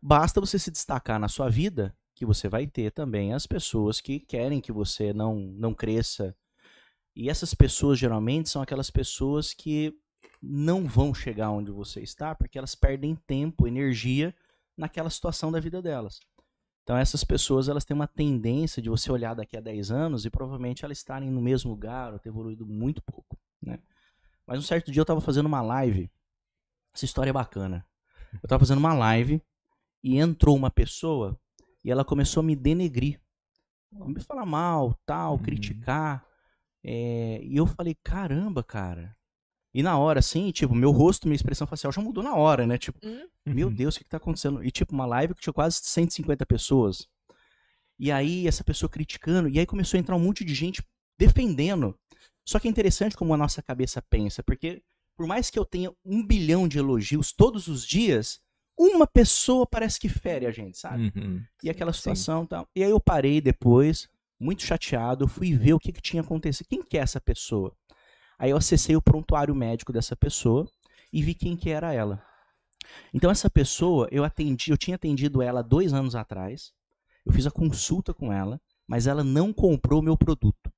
Basta 0.01 0.39
você 0.39 0.57
se 0.57 0.71
destacar 0.71 1.19
na 1.19 1.27
sua 1.27 1.49
vida 1.49 1.95
que 2.15 2.26
você 2.26 2.49
vai 2.49 2.67
ter 2.67 2.91
também 2.91 3.34
as 3.34 3.47
pessoas 3.47 4.01
que 4.01 4.19
querem 4.19 4.61
que 4.61 4.71
você 4.71 5.13
não 5.13 5.35
não 5.35 5.73
cresça. 5.73 6.35
E 7.15 7.30
essas 7.30 7.53
pessoas 7.53 7.99
geralmente 7.99 8.49
são 8.49 8.61
aquelas 8.61 8.89
pessoas 8.89 9.53
que 9.53 9.93
não 10.41 10.88
vão 10.88 11.13
chegar 11.13 11.49
onde 11.51 11.71
você 11.71 12.01
está 12.01 12.34
porque 12.34 12.57
elas 12.57 12.76
perdem 12.76 13.15
tempo, 13.15 13.67
energia 13.67 14.35
naquela 14.77 15.09
situação 15.09 15.51
da 15.51 15.59
vida 15.59 15.81
delas. 15.81 16.19
Então 16.90 16.98
essas 16.98 17.24
pessoas 17.24 17.70
elas 17.70 17.86
têm 17.86 17.94
uma 17.94 18.07
tendência 18.07 18.82
de 18.82 18.90
você 18.90 19.11
olhar 19.11 19.36
daqui 19.36 19.56
a 19.56 19.61
10 19.61 19.91
anos 19.91 20.26
e 20.26 20.30
provavelmente 20.32 20.84
elas 20.84 20.98
estarem 20.98 21.30
no 21.30 21.40
mesmo 21.40 21.70
lugar 21.70 22.11
ou 22.11 22.18
ter 22.18 22.30
evoluído 22.30 22.66
muito 22.66 22.99
pouco, 23.03 23.38
né? 23.61 23.78
Mas 24.44 24.57
um 24.57 24.64
certo 24.64 24.91
dia 24.91 24.99
eu 24.99 25.03
estava 25.03 25.22
fazendo 25.22 25.45
uma 25.45 25.61
live. 25.61 26.10
Essa 26.91 27.06
história 27.06 27.30
é 27.30 27.34
bacana. 27.34 27.86
Eu 28.34 28.40
estava 28.41 28.61
fazendo 28.61 28.80
uma 28.80 28.95
live 28.95 29.40
e 30.03 30.18
entrou 30.18 30.56
uma 30.56 30.72
pessoa 30.72 31.40
e 31.84 31.91
ela 31.91 32.03
começou 32.03 32.41
a 32.41 32.44
me 32.44 32.56
denegrir. 32.56 33.22
Me 33.91 34.20
falar 34.22 34.48
mal, 34.48 34.99
tal, 35.06 35.34
Uhum. 35.34 35.44
criticar. 35.44 36.26
É, 36.84 37.40
e 37.44 37.56
eu 37.56 37.68
falei, 37.68 37.95
caramba, 38.03 38.64
cara. 38.64 39.16
E 39.74 39.84
na 39.84 39.98
hora, 39.98 40.20
assim, 40.20 40.52
tipo, 40.52 40.74
meu 40.74 40.91
rosto, 40.91 41.28
minha 41.28 41.36
expressão 41.36 41.68
facial 41.68 41.91
já 41.94 42.02
mudou 42.02 42.24
na 42.24 42.36
hora, 42.36 42.66
né? 42.66 42.78
Tipo, 42.78 43.00
Hum? 43.04 43.28
meu 43.46 43.68
Uhum. 43.68 43.74
Deus, 43.74 43.96
o 43.96 43.98
que, 44.00 44.04
que 44.04 44.10
tá 44.10 44.18
acontecendo? 44.18 44.64
E, 44.64 44.72
tipo, 44.72 44.94
uma 44.94 45.06
live 45.06 45.36
que 45.36 45.41
tinha 45.41 45.54
quase 45.54 45.80
150 45.84 46.46
pessoas. 46.46 47.08
E 48.00 48.12
aí, 48.12 48.48
essa 48.48 48.64
pessoa 48.64 48.90
criticando, 48.90 49.48
e 49.50 49.60
aí 49.60 49.66
começou 49.66 49.98
a 49.98 50.02
entrar 50.02 50.16
um 50.16 50.20
monte 50.20 50.44
de 50.44 50.56
gente 50.56 50.82
defendendo. 51.20 51.96
Só 52.48 52.58
que 52.60 52.68
é 52.68 52.72
interessante 52.72 53.16
como 53.16 53.34
a 53.34 53.38
nossa 53.38 53.62
cabeça 53.62 54.02
pensa, 54.10 54.41
porque 54.41 54.82
por 55.16 55.28
mais 55.28 55.50
que 55.50 55.60
eu 55.60 55.66
tenha 55.66 55.91
um 56.04 56.26
bilhão 56.26 56.68
de 56.68 56.80
elogios 56.80 57.34
todos 57.34 57.68
os 57.68 57.86
dias, 57.86 58.40
uma 58.78 59.06
pessoa 59.06 59.68
parece 59.68 60.00
que 60.00 60.08
fere 60.08 60.46
a 60.46 60.52
gente, 60.52 60.78
sabe? 60.78 61.12
Uhum. 61.14 61.44
E 61.62 61.70
aquela 61.70 61.91
situação 61.91 62.46
e 62.46 62.48
tal. 62.48 62.68
E 62.74 62.84
aí 62.84 62.90
eu 62.90 63.00
parei 63.00 63.41
depois, 63.41 64.08
muito 64.40 64.64
chateado, 64.64 65.28
fui 65.28 65.54
ver 65.54 65.74
o 65.74 65.80
que, 65.80 65.91
que 65.91 66.02
tinha 66.02 66.22
acontecido. 66.22 66.68
Quem 66.70 66.82
que 66.82 66.98
é 66.98 67.02
essa 67.02 67.20
pessoa? 67.20 67.76
Aí 68.40 68.52
eu 68.52 68.57
acessei 68.57 68.95
o 68.95 69.02
prontuário 69.02 69.53
médico 69.53 69.91
dessa 69.91 70.16
pessoa 70.16 70.66
e 71.11 71.22
vi 71.22 71.36
quem 71.36 71.57
que 71.57 71.70
era 71.70 71.94
ela. 71.94 72.26
Então 73.14 73.30
essa 73.30 73.49
pessoa, 73.49 74.07
eu 74.11 74.24
atendi, 74.24 74.72
eu 74.72 74.78
tinha 74.78 74.95
atendido 74.95 75.41
ela 75.41 75.61
dois 75.61 75.94
anos 75.94 76.16
atrás, 76.16 76.72
eu 77.26 77.34
fiz 77.34 77.45
a 77.45 77.52
consulta 77.52 78.14
com 78.14 78.32
ela, 78.32 78.60
mas 78.88 79.06
ela 79.06 79.24
não 79.24 79.52
comprou 79.52 80.02
meu 80.02 80.18
produto. 80.18 80.72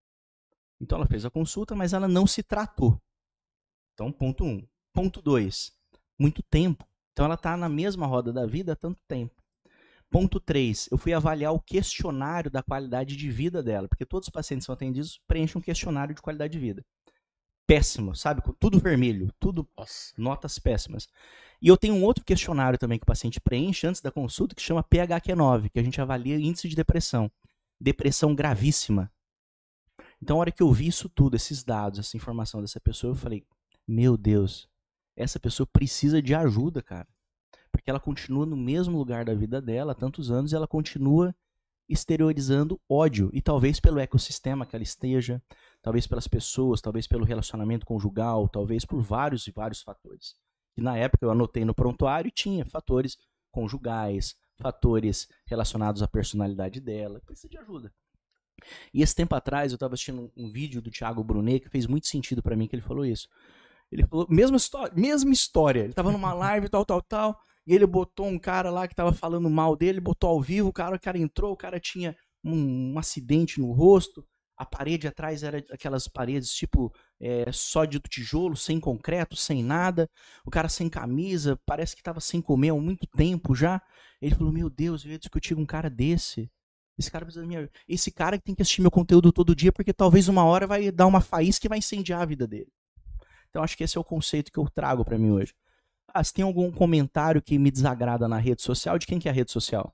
Então 0.82 0.98
ela 0.98 1.08
fez 1.08 1.24
a 1.24 1.30
consulta, 1.30 1.76
mas 1.76 1.94
ela 1.94 2.08
não 2.08 2.26
se 2.26 2.42
tratou. 2.42 3.00
Então, 3.94 4.12
ponto 4.12 4.44
um. 4.44 4.68
Ponto 4.92 5.22
dois, 5.22 5.72
muito 6.20 6.42
tempo. 6.42 6.86
Então 7.14 7.26
ela 7.26 7.36
está 7.36 7.56
na 7.56 7.70
mesma 7.70 8.08
roda 8.08 8.34
da 8.34 8.46
vida 8.46 8.74
há 8.74 8.76
tanto 8.76 9.00
tempo. 9.08 9.42
Ponto 10.10 10.42
3. 10.42 10.90
Eu 10.92 10.98
fui 10.98 11.14
avaliar 11.14 11.54
o 11.54 11.60
questionário 11.62 12.52
da 12.52 12.62
qualidade 12.62 13.16
de 13.16 13.32
vida 13.32 13.64
dela, 13.64 13.88
porque 13.88 14.06
todos 14.06 14.28
os 14.28 14.32
pacientes 14.32 14.66
são 14.66 14.74
atendidos 14.74 15.22
preenchem 15.26 15.58
um 15.58 15.64
questionário 15.64 16.14
de 16.14 16.22
qualidade 16.22 16.52
de 16.52 16.60
vida. 16.60 16.86
Péssimo, 17.72 18.14
sabe? 18.14 18.42
Com 18.42 18.52
Tudo 18.52 18.80
vermelho, 18.80 19.32
tudo 19.40 19.66
Nossa. 19.78 20.14
notas 20.18 20.60
péssimas. 20.60 21.08
E 21.62 21.70
eu 21.70 21.78
tenho 21.78 21.96
um 21.96 22.04
outro 22.04 22.26
questionário 22.26 22.78
também 22.78 23.00
que 23.00 23.04
o 23.04 23.06
paciente 23.06 23.40
preenche 23.40 23.88
antes 23.88 24.02
da 24.02 24.12
consulta, 24.12 24.54
que 24.54 24.62
chama 24.62 24.84
PHQ-9, 24.84 25.70
que 25.70 25.80
a 25.80 25.84
gente 25.84 26.02
avalia 26.02 26.36
índice 26.36 26.68
de 26.68 26.76
depressão. 26.76 27.32
Depressão 27.80 28.36
gravíssima. 28.36 29.10
Então, 30.22 30.36
a 30.36 30.40
hora 30.42 30.52
que 30.52 30.62
eu 30.62 30.70
vi 30.74 30.88
isso 30.88 31.08
tudo, 31.08 31.38
esses 31.38 31.64
dados, 31.64 32.00
essa 32.00 32.18
informação 32.18 32.60
dessa 32.60 32.80
pessoa, 32.82 33.12
eu 33.12 33.16
falei: 33.16 33.46
Meu 33.88 34.18
Deus, 34.18 34.68
essa 35.16 35.40
pessoa 35.40 35.66
precisa 35.66 36.22
de 36.22 36.36
ajuda, 36.36 36.82
cara. 36.82 37.08
Porque 37.72 37.90
ela 37.90 38.02
continua 38.02 38.46
no 38.46 38.58
mesmo 38.58 38.98
lugar 38.98 39.24
da 39.24 39.34
vida 39.34 39.62
dela 39.62 39.94
há 39.94 39.96
tantos 39.96 40.30
anos 40.30 40.52
e 40.52 40.56
ela 40.58 40.68
continua 40.68 41.34
exteriorizando 41.88 42.80
ódio. 42.90 43.30
E 43.32 43.42
talvez 43.42 43.80
pelo 43.80 44.00
ecossistema 44.00 44.66
que 44.66 44.76
ela 44.76 44.84
esteja, 44.84 45.42
talvez 45.82 46.06
pelas 46.08 46.28
pessoas, 46.28 46.82
talvez 46.82 47.08
pelo 47.08 47.26
relacionamento 47.26 47.86
conjugal, 47.86 48.48
talvez 48.48 48.86
por 48.86 49.02
vários 49.02 49.48
e 49.48 49.52
vários 49.52 49.82
fatores. 49.82 50.36
E 50.78 50.82
na 50.82 50.98
época 50.98 51.26
eu 51.26 51.32
anotei 51.32 51.66
no 51.66 51.74
prontuário 51.74 52.30
e 52.30 52.32
tinha 52.32 52.66
fatores 52.66 53.18
conjugais, 53.52 54.36
fatores 54.60 55.28
relacionados 55.46 56.02
à 56.02 56.08
personalidade 56.08 56.80
dela. 56.80 57.22
Precisa 57.26 57.50
de 57.50 57.58
ajuda. 57.58 57.92
E 58.94 59.02
esse 59.02 59.16
tempo 59.16 59.36
atrás 59.36 59.72
eu 59.72 59.76
estava 59.76 59.96
assistindo 59.96 60.32
um, 60.38 60.46
um 60.46 60.52
vídeo 60.52 60.82
do 60.82 60.92
Thiago 60.92 61.24
Brunet 61.24 61.62
que 61.62 61.70
fez 61.70 61.88
muito 61.88 62.08
sentido 62.08 62.42
para 62.42 62.56
mim 62.56 62.68
que 62.68 62.76
ele 62.76 62.84
falou 62.84 63.06
isso. 63.06 63.28
Ele 63.92 64.06
falou, 64.06 64.26
mesma 64.30 64.56
história, 64.56 64.94
mesma 64.96 65.32
história. 65.34 65.82
Ele 65.82 65.94
tava 65.94 66.12
numa 66.12 66.34
live, 66.34 66.70
tal, 66.70 66.86
tal, 66.86 67.02
tal, 67.02 67.40
e 67.66 67.76
ele 67.76 67.86
botou 67.86 68.28
um 68.28 68.40
cara 68.40 68.70
lá 68.70 68.88
que 68.88 68.96
tava 68.96 69.12
falando 69.12 69.50
mal 69.50 69.76
dele, 69.76 70.00
botou 70.00 70.30
ao 70.30 70.42
vivo, 70.42 70.70
o 70.70 70.74
cara, 70.74 70.96
o 70.96 71.00
cara 71.00 71.18
entrou, 71.18 71.52
o 71.52 71.58
cara 71.58 71.80
tinha 71.80 72.16
um, 72.44 72.94
um 72.94 73.00
acidente 73.00 73.60
no 73.60 73.72
rosto, 73.72 74.26
a 74.62 74.66
parede 74.66 75.08
atrás 75.08 75.42
era 75.42 75.58
aquelas 75.72 76.08
paredes 76.08 76.54
tipo 76.54 76.94
é, 77.20 77.52
só 77.52 77.84
de 77.84 78.00
tijolo, 78.00 78.56
sem 78.56 78.80
concreto, 78.80 79.36
sem 79.36 79.64
nada, 79.64 80.08
o 80.46 80.52
cara 80.52 80.70
sem 80.70 80.88
camisa, 80.88 81.60
parece 81.66 81.96
que 81.96 82.04
tava 82.04 82.20
sem 82.20 82.40
comer 82.40 82.70
há 82.70 82.76
muito 82.76 83.08
tempo 83.08 83.56
já. 83.56 83.82
Ele 84.22 84.36
falou, 84.36 84.54
meu 84.54 84.70
Deus, 84.70 85.04
eu 85.04 85.12
ia 85.12 85.18
discutir 85.18 85.56
com 85.56 85.62
um 85.62 85.66
cara 85.66 85.90
desse. 85.90 86.48
Esse 86.96 87.10
cara 87.10 87.26
precisa 87.26 87.42
da 87.42 87.48
minha. 87.48 87.68
Esse 87.88 88.12
cara 88.12 88.38
que 88.38 88.44
tem 88.44 88.54
que 88.54 88.62
assistir 88.62 88.82
meu 88.82 88.92
conteúdo 88.92 89.32
todo 89.32 89.56
dia, 89.56 89.72
porque 89.72 89.92
talvez 89.92 90.28
uma 90.28 90.46
hora 90.46 90.68
vai 90.68 90.92
dar 90.92 91.08
uma 91.08 91.22
faísca 91.22 91.64
que 91.64 91.70
vai 91.70 91.80
incendiar 91.80 92.22
a 92.22 92.26
vida 92.26 92.46
dele. 92.46 92.72
Então 93.50 93.64
acho 93.64 93.76
que 93.76 93.84
esse 93.84 93.98
é 93.98 94.00
o 94.00 94.04
conceito 94.04 94.52
que 94.52 94.60
eu 94.60 94.70
trago 94.70 95.04
para 95.04 95.18
mim 95.18 95.32
hoje. 95.32 95.56
Ah, 96.08 96.24
se 96.24 96.32
tem 96.32 96.46
algum 96.46 96.72
comentário 96.72 97.42
que 97.42 97.58
me 97.58 97.72
desagrada 97.72 98.28
na 98.28 98.38
rede 98.38 98.62
social, 98.62 99.00
de 99.00 99.08
quem 99.08 99.18
que 99.18 99.28
é 99.28 99.32
a 99.32 99.34
rede 99.34 99.52
social? 99.52 99.92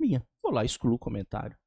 Minha. 0.00 0.26
Vou 0.42 0.50
lá, 0.50 0.64
excluo 0.64 0.94
o 0.94 0.98
comentário. 0.98 1.58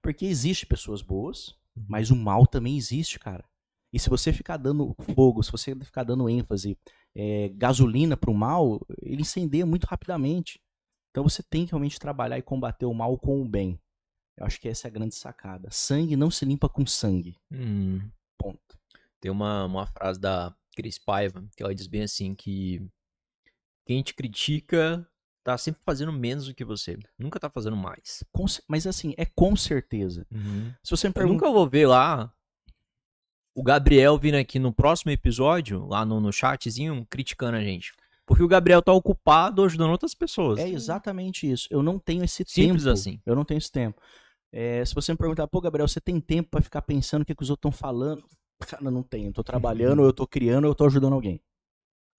Porque 0.00 0.24
existe 0.24 0.64
pessoas 0.64 1.02
boas, 1.02 1.54
mas 1.88 2.10
o 2.10 2.16
mal 2.16 2.46
também 2.46 2.76
existe, 2.76 3.18
cara. 3.18 3.44
E 3.92 3.98
se 3.98 4.10
você 4.10 4.32
ficar 4.32 4.56
dando 4.56 4.94
fogo, 5.14 5.42
se 5.42 5.50
você 5.50 5.74
ficar 5.76 6.04
dando 6.04 6.28
ênfase, 6.28 6.76
é, 7.14 7.48
gasolina 7.50 8.16
pro 8.16 8.34
mal, 8.34 8.80
ele 9.00 9.22
incendeia 9.22 9.64
muito 9.64 9.84
rapidamente. 9.84 10.60
Então 11.10 11.24
você 11.24 11.42
tem 11.42 11.64
que 11.64 11.72
realmente 11.72 11.98
trabalhar 11.98 12.38
e 12.38 12.42
combater 12.42 12.84
o 12.84 12.92
mal 12.92 13.16
com 13.18 13.40
o 13.40 13.48
bem. 13.48 13.80
Eu 14.36 14.44
acho 14.44 14.60
que 14.60 14.68
essa 14.68 14.86
é 14.86 14.90
a 14.90 14.92
grande 14.92 15.14
sacada. 15.14 15.70
Sangue 15.70 16.14
não 16.14 16.30
se 16.30 16.44
limpa 16.44 16.68
com 16.68 16.84
sangue. 16.86 17.38
Hum. 17.50 18.02
Ponto. 18.38 18.78
Tem 19.18 19.30
uma, 19.30 19.64
uma 19.64 19.86
frase 19.86 20.20
da 20.20 20.54
Cris 20.76 20.98
Paiva 20.98 21.42
que 21.56 21.62
ela 21.62 21.74
diz 21.74 21.86
bem 21.86 22.02
assim 22.02 22.34
que 22.34 22.86
quem 23.86 24.02
te 24.02 24.14
critica 24.14 25.08
tá 25.46 25.56
sempre 25.56 25.80
fazendo 25.86 26.12
menos 26.12 26.46
do 26.46 26.54
que 26.54 26.64
você. 26.64 26.98
Nunca 27.16 27.38
tá 27.38 27.48
fazendo 27.48 27.76
mais. 27.76 28.24
Com 28.32 28.46
mas 28.66 28.84
assim, 28.84 29.14
é 29.16 29.24
com 29.24 29.54
certeza. 29.54 30.26
Se 30.82 30.90
você 30.90 31.06
me 31.06 31.10
Eu 31.10 31.14
pergunta. 31.14 31.34
nunca 31.34 31.52
vou 31.52 31.68
ver 31.68 31.86
lá 31.86 32.32
o 33.54 33.62
Gabriel 33.62 34.18
vindo 34.18 34.34
aqui 34.34 34.58
no 34.58 34.72
próximo 34.72 35.12
episódio, 35.12 35.86
lá 35.86 36.04
no, 36.04 36.20
no 36.20 36.32
chatzinho, 36.32 37.06
criticando 37.08 37.56
a 37.56 37.60
gente. 37.60 37.92
Porque 38.26 38.42
o 38.42 38.48
Gabriel 38.48 38.82
tá 38.82 38.92
ocupado 38.92 39.62
ajudando 39.62 39.92
outras 39.92 40.16
pessoas. 40.16 40.58
É 40.58 40.68
exatamente 40.68 41.48
isso. 41.48 41.68
Eu 41.70 41.80
não 41.80 41.96
tenho 41.96 42.24
esse 42.24 42.44
Simples 42.44 42.82
tempo. 42.82 42.92
assim. 42.92 43.20
Eu 43.24 43.36
não 43.36 43.44
tenho 43.44 43.58
esse 43.58 43.70
tempo. 43.70 44.02
É, 44.52 44.84
se 44.84 44.96
você 44.96 45.12
me 45.12 45.16
perguntar, 45.18 45.46
pô, 45.46 45.60
Gabriel, 45.60 45.86
você 45.86 46.00
tem 46.00 46.20
tempo 46.20 46.50
pra 46.50 46.60
ficar 46.60 46.82
pensando 46.82 47.22
o 47.22 47.24
que, 47.24 47.36
que 47.36 47.42
os 47.44 47.50
outros 47.50 47.70
estão 47.70 47.70
falando? 47.88 48.24
Cara, 48.66 48.82
eu 48.84 48.90
não 48.90 49.04
tenho. 49.04 49.28
Eu 49.28 49.32
tô 49.32 49.44
trabalhando, 49.44 50.02
eu 50.02 50.12
tô 50.12 50.26
criando, 50.26 50.66
eu 50.66 50.74
tô 50.74 50.86
ajudando 50.86 51.12
alguém. 51.12 51.40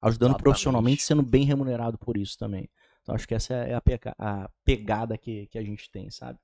Ajudando 0.01 0.31
Exatamente. 0.31 0.43
profissionalmente, 0.45 1.03
sendo 1.03 1.23
bem 1.23 1.45
remunerado 1.45 1.99
por 1.99 2.17
isso 2.17 2.39
também. 2.39 2.71
Então 3.07 3.15
acho 3.15 3.29
que 3.29 3.37
essa 3.37 3.55
é 3.55 3.73
a, 3.75 3.81
pega- 3.81 4.17
a 4.19 4.51
pegada 4.65 5.17
que, 5.17 5.47
que 5.47 5.57
a 5.59 5.63
gente 5.63 5.89
tem, 5.93 6.11
sabe? 6.11 6.41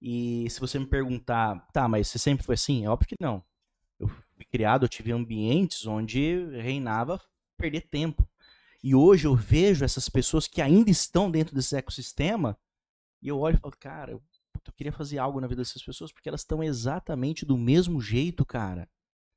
E 0.00 0.48
se 0.50 0.60
você 0.60 0.78
me 0.78 0.86
perguntar, 0.86 1.66
tá, 1.72 1.88
mas 1.88 2.08
você 2.08 2.18
sempre 2.18 2.46
foi 2.46 2.54
assim? 2.54 2.84
É 2.84 2.88
óbvio 2.88 3.08
que 3.08 3.16
não. 3.20 3.42
Eu 3.98 4.08
fui 4.08 4.46
criado, 4.50 4.84
eu 4.84 4.88
tive 4.88 5.12
ambientes 5.12 5.86
onde 5.86 6.46
reinava 6.60 7.20
perder 7.58 7.82
tempo. 7.82 8.28
E 8.82 8.94
hoje 8.94 9.26
eu 9.26 9.34
vejo 9.36 9.84
essas 9.84 10.08
pessoas 10.08 10.46
que 10.46 10.62
ainda 10.62 10.90
estão 10.90 11.30
dentro 11.30 11.54
desse 11.54 11.76
ecossistema 11.76 12.56
e 13.22 13.28
eu 13.28 13.38
olho 13.38 13.56
e 13.56 13.60
falo, 13.60 13.74
cara, 13.78 14.12
eu, 14.12 14.22
eu 14.66 14.72
queria 14.74 14.92
fazer 14.92 15.18
algo 15.18 15.40
na 15.40 15.46
vida 15.48 15.62
dessas 15.62 15.82
pessoas 15.82 16.12
porque 16.12 16.28
elas 16.28 16.42
estão 16.42 16.62
exatamente 16.62 17.46
do 17.46 17.58
mesmo 17.58 18.00
jeito, 18.00 18.44
cara. 18.46 18.88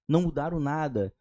Não 0.08 0.24
mudaram 0.24 0.60
nada. 0.60 1.14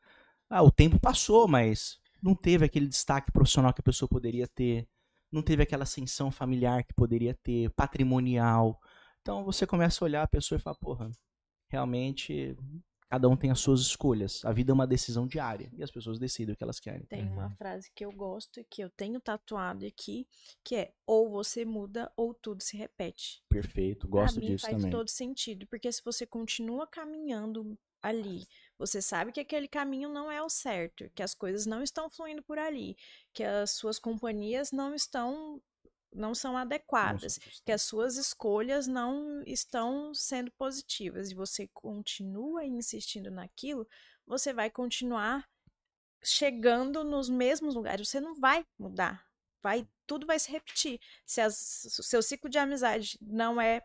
Ah, 0.50 0.62
o 0.62 0.70
tempo 0.70 1.00
passou, 1.00 1.48
mas 1.48 1.98
não 2.22 2.34
teve 2.34 2.64
aquele 2.64 2.86
destaque 2.86 3.32
profissional 3.32 3.72
que 3.74 3.80
a 3.80 3.84
pessoa 3.84 4.08
poderia 4.08 4.46
ter. 4.48 4.88
Não 5.32 5.42
teve 5.42 5.62
aquela 5.62 5.84
ascensão 5.84 6.30
familiar 6.30 6.84
que 6.84 6.94
poderia 6.94 7.34
ter, 7.34 7.70
patrimonial. 7.70 8.78
Então 9.22 9.44
você 9.44 9.66
começa 9.66 10.04
a 10.04 10.06
olhar 10.06 10.22
a 10.22 10.28
pessoa 10.28 10.58
e 10.58 10.62
fala, 10.62 10.76
porra, 10.76 11.10
realmente 11.68 12.56
cada 13.08 13.28
um 13.28 13.36
tem 13.36 13.50
as 13.50 13.60
suas 13.60 13.80
escolhas. 13.80 14.44
A 14.44 14.52
vida 14.52 14.72
é 14.72 14.74
uma 14.74 14.86
decisão 14.86 15.26
diária 15.26 15.70
e 15.76 15.82
as 15.82 15.90
pessoas 15.90 16.18
decidem 16.18 16.54
o 16.54 16.56
que 16.56 16.64
elas 16.64 16.80
querem. 16.80 17.04
Tem 17.06 17.24
uma 17.24 17.48
Uhum. 17.48 17.56
frase 17.56 17.90
que 17.94 18.04
eu 18.04 18.12
gosto 18.12 18.60
e 18.60 18.64
que 18.64 18.82
eu 18.82 18.90
tenho 18.90 19.20
tatuado 19.20 19.86
aqui, 19.86 20.26
que 20.64 20.76
é 20.76 20.94
ou 21.06 21.30
você 21.30 21.64
muda 21.64 22.10
ou 22.16 22.32
tudo 22.34 22.62
se 22.62 22.76
repete. 22.76 23.42
Perfeito, 23.48 24.08
gosto 24.08 24.34
pra 24.34 24.40
mim 24.40 24.52
disso 24.52 24.64
faz 24.66 24.76
também. 24.76 24.90
todo 24.92 25.08
sentido, 25.10 25.66
porque 25.66 25.90
se 25.92 26.02
você 26.04 26.26
continua 26.26 26.86
caminhando 26.86 27.78
ali, 28.02 28.46
você 28.78 29.00
sabe 29.02 29.32
que 29.32 29.40
aquele 29.40 29.68
caminho 29.68 30.08
não 30.08 30.30
é 30.30 30.42
o 30.42 30.48
certo, 30.48 31.08
que 31.14 31.22
as 31.22 31.34
coisas 31.34 31.66
não 31.66 31.82
estão 31.82 32.10
fluindo 32.10 32.42
por 32.42 32.58
ali, 32.58 32.96
que 33.32 33.44
as 33.44 33.72
suas 33.72 33.98
companhias 33.98 34.72
não 34.72 34.94
estão 34.94 35.62
não 36.14 36.34
são 36.34 36.58
adequadas, 36.58 37.38
que 37.64 37.72
as 37.72 37.80
suas 37.82 38.16
escolhas 38.18 38.86
não 38.86 39.42
estão 39.46 40.12
sendo 40.14 40.50
positivas 40.52 41.30
e 41.30 41.34
você 41.34 41.66
continua 41.68 42.66
insistindo 42.66 43.30
naquilo, 43.30 43.88
você 44.26 44.52
vai 44.52 44.68
continuar 44.70 45.48
chegando 46.22 47.02
nos 47.04 47.28
mesmos 47.28 47.74
lugares, 47.74 48.08
você 48.08 48.20
não 48.20 48.34
vai 48.34 48.64
mudar. 48.78 49.26
Vai, 49.62 49.88
tudo 50.06 50.26
vai 50.26 50.38
se 50.38 50.50
repetir. 50.50 51.00
Se 51.24 51.40
as- 51.40 51.84
o 51.98 52.02
seu 52.02 52.22
ciclo 52.22 52.50
de 52.50 52.58
amizade 52.58 53.18
não 53.20 53.60
é 53.60 53.82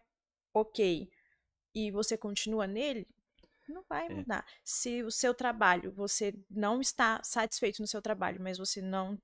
ok 0.54 1.10
e 1.74 1.92
você 1.92 2.18
continua 2.18 2.68
nele, 2.68 3.08
não 3.72 3.84
vai 3.88 4.08
É. 4.08 4.10
mudar. 4.14 4.46
Se 4.64 5.04
o 5.04 5.12
seu 5.12 5.34
trabalho, 5.34 5.92
você 5.92 6.34
não 6.50 6.80
está 6.82 7.22
satisfeito 7.24 7.82
no 7.82 7.88
seu 7.88 8.02
trabalho, 8.02 8.42
mas 8.42 8.58
você 8.58 8.82
não 8.82 9.18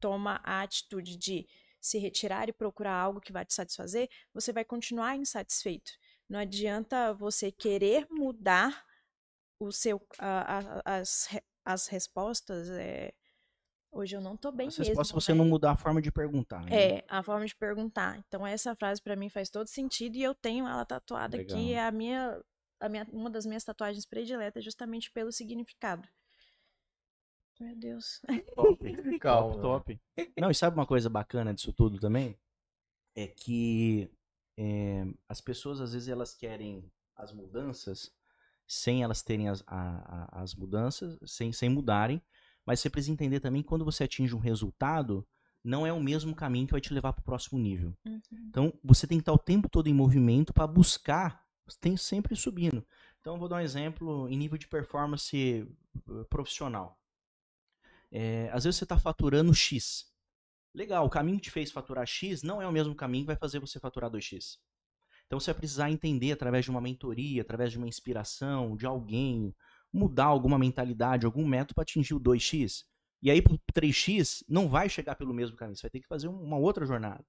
toma 0.00 0.40
a 0.44 0.62
atitude 0.62 1.16
de 1.16 1.46
se 1.80 1.98
retirar 1.98 2.48
e 2.48 2.52
procurar 2.52 2.94
algo 2.94 3.20
que 3.20 3.32
vai 3.32 3.44
te 3.44 3.52
satisfazer, 3.54 4.08
você 4.32 4.52
vai 4.52 4.64
continuar 4.64 5.16
insatisfeito. 5.16 5.92
Não 6.28 6.38
adianta 6.38 7.12
você 7.12 7.52
querer 7.52 8.06
mudar 8.10 8.84
o 9.60 9.70
seu, 9.70 10.00
a- 10.18 10.58
a- 10.58 10.82
as, 10.98 11.28
as 11.64 11.86
respostas, 11.88 12.68
é, 12.70 13.12
hoje 13.92 14.16
eu 14.16 14.20
não 14.20 14.36
tô 14.36 14.50
bem 14.50 14.68
As 14.68 14.78
mesmo. 14.78 14.90
respostas 14.90 15.24
você 15.24 15.32
né? 15.32 15.38
não 15.38 15.44
mudar 15.44 15.72
a 15.72 15.76
forma 15.76 16.00
de 16.02 16.10
perguntar. 16.10 16.64
né? 16.64 16.70
É, 16.98 17.04
a 17.08 17.22
forma 17.22 17.46
de 17.46 17.54
perguntar. 17.54 18.18
Então, 18.26 18.46
essa 18.46 18.74
frase 18.74 19.00
pra 19.02 19.14
mim 19.16 19.28
faz 19.28 19.48
todo 19.50 19.68
sentido 19.68 20.16
e 20.16 20.22
eu 20.22 20.34
tenho 20.34 20.66
ela 20.66 20.84
tatuada 20.84 21.36
aqui. 21.36 21.52
Legal. 21.54 21.74
É 21.84 21.86
a 21.86 21.92
minha, 21.92 22.42
minha, 22.88 23.06
uma 23.12 23.30
das 23.30 23.46
minhas 23.46 23.64
tatuagens 23.64 24.04
prediletas, 24.06 24.64
justamente 24.64 25.10
pelo 25.10 25.32
significado. 25.32 26.06
Meu 27.60 27.76
Deus. 27.76 28.20
Top, 28.54 28.78
Calma. 29.20 29.60
top, 29.62 29.98
top. 30.16 30.32
Não, 30.38 30.50
e 30.50 30.54
sabe 30.54 30.76
uma 30.76 30.86
coisa 30.86 31.08
bacana 31.08 31.54
disso 31.54 31.72
tudo 31.72 31.98
também? 32.00 32.36
É 33.14 33.28
que 33.28 34.10
é, 34.56 35.06
as 35.28 35.40
pessoas, 35.40 35.80
às 35.80 35.92
vezes, 35.92 36.08
elas 36.08 36.34
querem 36.34 36.90
as 37.16 37.32
mudanças 37.32 38.12
sem 38.66 39.02
elas 39.02 39.22
terem 39.22 39.48
as, 39.48 39.62
a- 39.66 40.28
a- 40.32 40.42
as 40.42 40.54
mudanças, 40.54 41.18
sem, 41.26 41.52
sem 41.52 41.68
mudarem. 41.68 42.20
Mas 42.66 42.80
você 42.80 42.88
precisa 42.88 43.12
entender 43.12 43.38
também 43.40 43.62
que 43.62 43.68
quando 43.68 43.84
você 43.84 44.04
atinge 44.04 44.34
um 44.34 44.38
resultado, 44.38 45.26
não 45.62 45.86
é 45.86 45.92
o 45.92 46.02
mesmo 46.02 46.34
caminho 46.34 46.66
que 46.66 46.72
vai 46.72 46.80
te 46.80 46.92
levar 46.94 47.12
para 47.12 47.20
o 47.20 47.24
próximo 47.24 47.58
nível. 47.58 47.94
Uhum. 48.06 48.20
Então, 48.32 48.72
você 48.82 49.06
tem 49.06 49.18
que 49.18 49.22
estar 49.22 49.32
o 49.32 49.38
tempo 49.38 49.68
todo 49.68 49.86
em 49.86 49.94
movimento 49.94 50.52
para 50.52 50.66
buscar, 50.66 51.43
tem 51.80 51.96
sempre 51.96 52.36
subindo. 52.36 52.86
Então, 53.20 53.38
vou 53.38 53.48
dar 53.48 53.56
um 53.56 53.60
exemplo 53.60 54.28
em 54.28 54.36
nível 54.36 54.58
de 54.58 54.68
performance 54.68 55.66
eh, 55.96 56.24
profissional. 56.28 56.98
É, 58.10 58.48
às 58.52 58.64
vezes 58.64 58.78
você 58.78 58.84
está 58.84 58.98
faturando 58.98 59.54
X. 59.54 60.06
Legal, 60.74 61.06
o 61.06 61.10
caminho 61.10 61.38
que 61.38 61.44
te 61.44 61.50
fez 61.50 61.70
faturar 61.70 62.06
X 62.06 62.42
não 62.42 62.60
é 62.60 62.66
o 62.66 62.72
mesmo 62.72 62.94
caminho 62.94 63.24
que 63.24 63.28
vai 63.28 63.36
fazer 63.36 63.60
você 63.60 63.78
faturar 63.78 64.10
2X. 64.10 64.58
Então 65.26 65.38
você 65.40 65.52
vai 65.52 65.58
precisar 65.60 65.90
entender 65.90 66.32
através 66.32 66.64
de 66.64 66.70
uma 66.70 66.80
mentoria, 66.80 67.42
através 67.42 67.70
de 67.72 67.78
uma 67.78 67.88
inspiração, 67.88 68.76
de 68.76 68.84
alguém, 68.86 69.54
mudar 69.92 70.26
alguma 70.26 70.58
mentalidade, 70.58 71.26
algum 71.26 71.46
método 71.46 71.74
para 71.74 71.82
atingir 71.82 72.14
o 72.14 72.20
2X. 72.20 72.84
E 73.22 73.30
aí 73.30 73.40
pro 73.40 73.58
3X 73.72 74.44
não 74.48 74.68
vai 74.68 74.88
chegar 74.88 75.14
pelo 75.14 75.32
mesmo 75.32 75.56
caminho, 75.56 75.76
você 75.76 75.82
vai 75.82 75.90
ter 75.90 76.00
que 76.00 76.08
fazer 76.08 76.28
um- 76.28 76.42
uma 76.42 76.58
outra 76.58 76.84
jornada. 76.84 77.24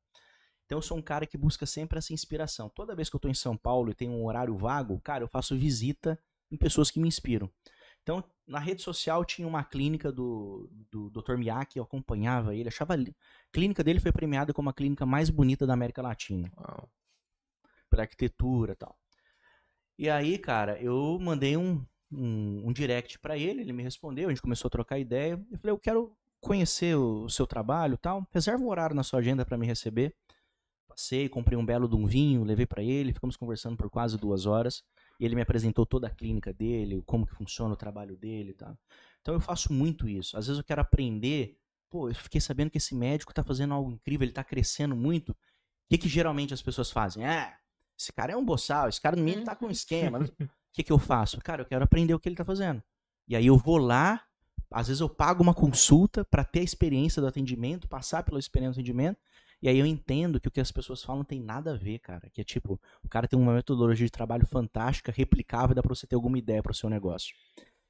Então 0.66 0.78
eu 0.80 0.82
sou 0.82 0.98
um 0.98 1.02
cara 1.02 1.26
que 1.26 1.38
busca 1.38 1.66
sempre 1.66 1.98
essa 1.98 2.14
inspiração. 2.14 2.70
Toda 2.70 2.96
vez 2.96 3.10
que 3.10 3.16
eu 3.16 3.20
estou 3.20 3.30
em 3.30 3.36
São 3.36 3.56
Paulo 3.56 3.92
e 3.92 3.96
tenho 3.96 4.12
um 4.12 4.26
horário 4.26 4.58
vago, 4.58 5.00
cara, 5.00 5.24
eu 5.24 5.28
faço 5.28 5.56
visita 5.56 6.20
em 6.52 6.58
pessoas 6.58 6.90
que 6.90 7.00
me 7.00 7.08
inspiram. 7.08 7.50
Então, 8.02 8.24
na 8.48 8.60
rede 8.60 8.82
social 8.82 9.26
tinha 9.26 9.48
uma 9.48 9.64
clínica 9.64 10.12
do, 10.12 10.70
do 10.92 11.10
Dr. 11.10 11.38
Miyake, 11.38 11.78
eu 11.78 11.84
acompanhava 11.84 12.56
ele, 12.56 12.70
achava. 12.70 12.94
A 12.94 12.98
clínica 13.52 13.84
dele 13.84 14.00
foi 14.00 14.12
premiada 14.12 14.54
como 14.54 14.70
a 14.70 14.74
clínica 14.74 15.06
mais 15.06 15.30
bonita 15.30 15.66
da 15.66 15.74
América 15.74 16.02
Latina 16.04 16.52
Uau. 16.56 16.90
pela 17.90 18.04
arquitetura 18.04 18.74
e 18.74 18.76
tal. 18.76 18.96
E 19.98 20.10
aí, 20.10 20.38
cara, 20.38 20.80
eu 20.80 21.18
mandei 21.20 21.58
um, 21.58 21.84
um, 22.12 22.68
um 22.68 22.74
direct 22.74 23.18
pra 23.18 23.38
ele, 23.38 23.62
ele 23.62 23.74
me 23.74 23.82
respondeu, 23.82 24.28
a 24.28 24.32
gente 24.32 24.42
começou 24.42 24.68
a 24.68 24.72
trocar 24.72 25.00
ideia. 25.00 25.44
Eu 25.52 25.58
falei, 25.58 25.72
eu 25.72 25.80
quero 25.80 26.16
conhecer 26.40 26.96
o, 26.96 27.24
o 27.24 27.30
seu 27.30 27.48
trabalho 27.48 27.96
e 27.96 27.98
tal. 27.98 28.28
Reserva 28.32 28.64
um 28.64 28.70
horário 28.70 28.96
na 28.96 29.04
sua 29.04 29.20
agenda 29.20 29.44
pra 29.44 29.58
me 29.58 29.66
receber. 29.66 30.14
Passei, 30.96 31.28
comprei 31.28 31.58
um 31.58 31.66
belo 31.66 31.90
de 31.90 31.96
um 31.96 32.06
vinho, 32.06 32.46
levei 32.46 32.66
pra 32.66 32.82
ele, 32.82 33.12
ficamos 33.12 33.36
conversando 33.36 33.76
por 33.76 33.90
quase 33.90 34.18
duas 34.18 34.46
horas. 34.46 34.82
E 35.20 35.26
ele 35.26 35.36
me 35.36 35.42
apresentou 35.42 35.86
toda 35.86 36.08
a 36.08 36.10
clínica 36.10 36.54
dele, 36.54 37.04
como 37.06 37.26
que 37.26 37.36
funciona 37.36 37.74
o 37.74 37.78
trabalho 37.78 38.16
dele 38.16 38.52
e 38.52 38.54
tal. 38.54 38.78
Então 39.22 39.34
eu 39.34 39.42
faço 39.42 39.74
muito 39.74 40.08
isso. 40.08 40.38
Às 40.38 40.48
vezes 40.48 40.58
eu 40.58 40.64
quero 40.64 40.80
aprender. 40.82 41.58
Pô, 41.90 42.08
eu 42.08 42.16
fiquei 42.16 42.40
sabendo 42.40 42.70
que 42.70 42.78
esse 42.78 42.96
médico 42.96 43.34
tá 43.34 43.44
fazendo 43.44 43.74
algo 43.74 43.92
incrível, 43.92 44.24
ele 44.24 44.32
tá 44.32 44.44
crescendo 44.44 44.96
muito. 44.96 45.32
O 45.32 45.36
que, 45.90 45.98
que 45.98 46.08
geralmente 46.08 46.54
as 46.54 46.62
pessoas 46.62 46.90
fazem? 46.90 47.26
Ah, 47.26 47.58
esse 47.98 48.14
cara 48.14 48.32
é 48.32 48.38
um 48.38 48.46
boçal, 48.46 48.88
esse 48.88 49.02
cara 49.02 49.18
no 49.18 49.24
mínimo 49.24 49.44
tá 49.44 49.56
com 49.56 49.68
um 49.68 49.72
esquema. 49.72 50.20
O 50.66 50.76
que, 50.76 50.84
que 50.84 50.92
eu 50.92 51.00
faço? 51.00 51.40
Cara, 51.40 51.62
eu 51.62 51.66
quero 51.66 51.86
aprender 51.86 52.14
o 52.14 52.20
que 52.20 52.28
ele 52.28 52.36
tá 52.36 52.44
fazendo. 52.44 52.84
E 53.30 53.34
aí 53.34 53.46
eu 53.46 53.58
vou 53.58 53.78
lá, 53.78 54.22
às 54.70 54.88
vezes 54.88 55.00
eu 55.00 55.08
pago 55.08 55.42
uma 55.42 55.54
consulta 55.54 56.26
para 56.26 56.44
ter 56.44 56.60
a 56.60 56.64
experiência 56.64 57.22
do 57.22 57.28
atendimento, 57.30 57.88
passar 57.88 58.24
pela 58.24 58.38
experiência 58.38 58.74
do 58.74 58.80
atendimento, 58.82 59.18
e 59.66 59.68
aí 59.68 59.80
eu 59.80 59.86
entendo 59.88 60.40
que 60.40 60.48
o 60.48 60.52
que 60.52 60.62
as 60.62 60.72
pessoas 60.72 61.02
falam 61.02 61.24
tem 61.24 61.42
nada 61.42 61.74
a 61.74 61.76
ver, 61.76 61.98
cara. 61.98 62.30
Que 62.30 62.42
é 62.42 62.44
tipo, 62.44 62.80
o 63.04 63.10
cara 63.10 63.28
tem 63.28 63.40
uma 63.40 63.52
metodologia 63.52 64.06
de 64.06 64.12
trabalho 64.12 64.46
fantástica, 64.46 65.12
replicável, 65.12 65.76
dá 65.76 65.82
pra 65.82 65.90
você 65.96 66.06
ter 66.06 66.14
alguma 66.14 66.38
ideia 66.38 66.62
pro 66.62 66.72
seu 66.72 66.88
negócio. 66.88 67.36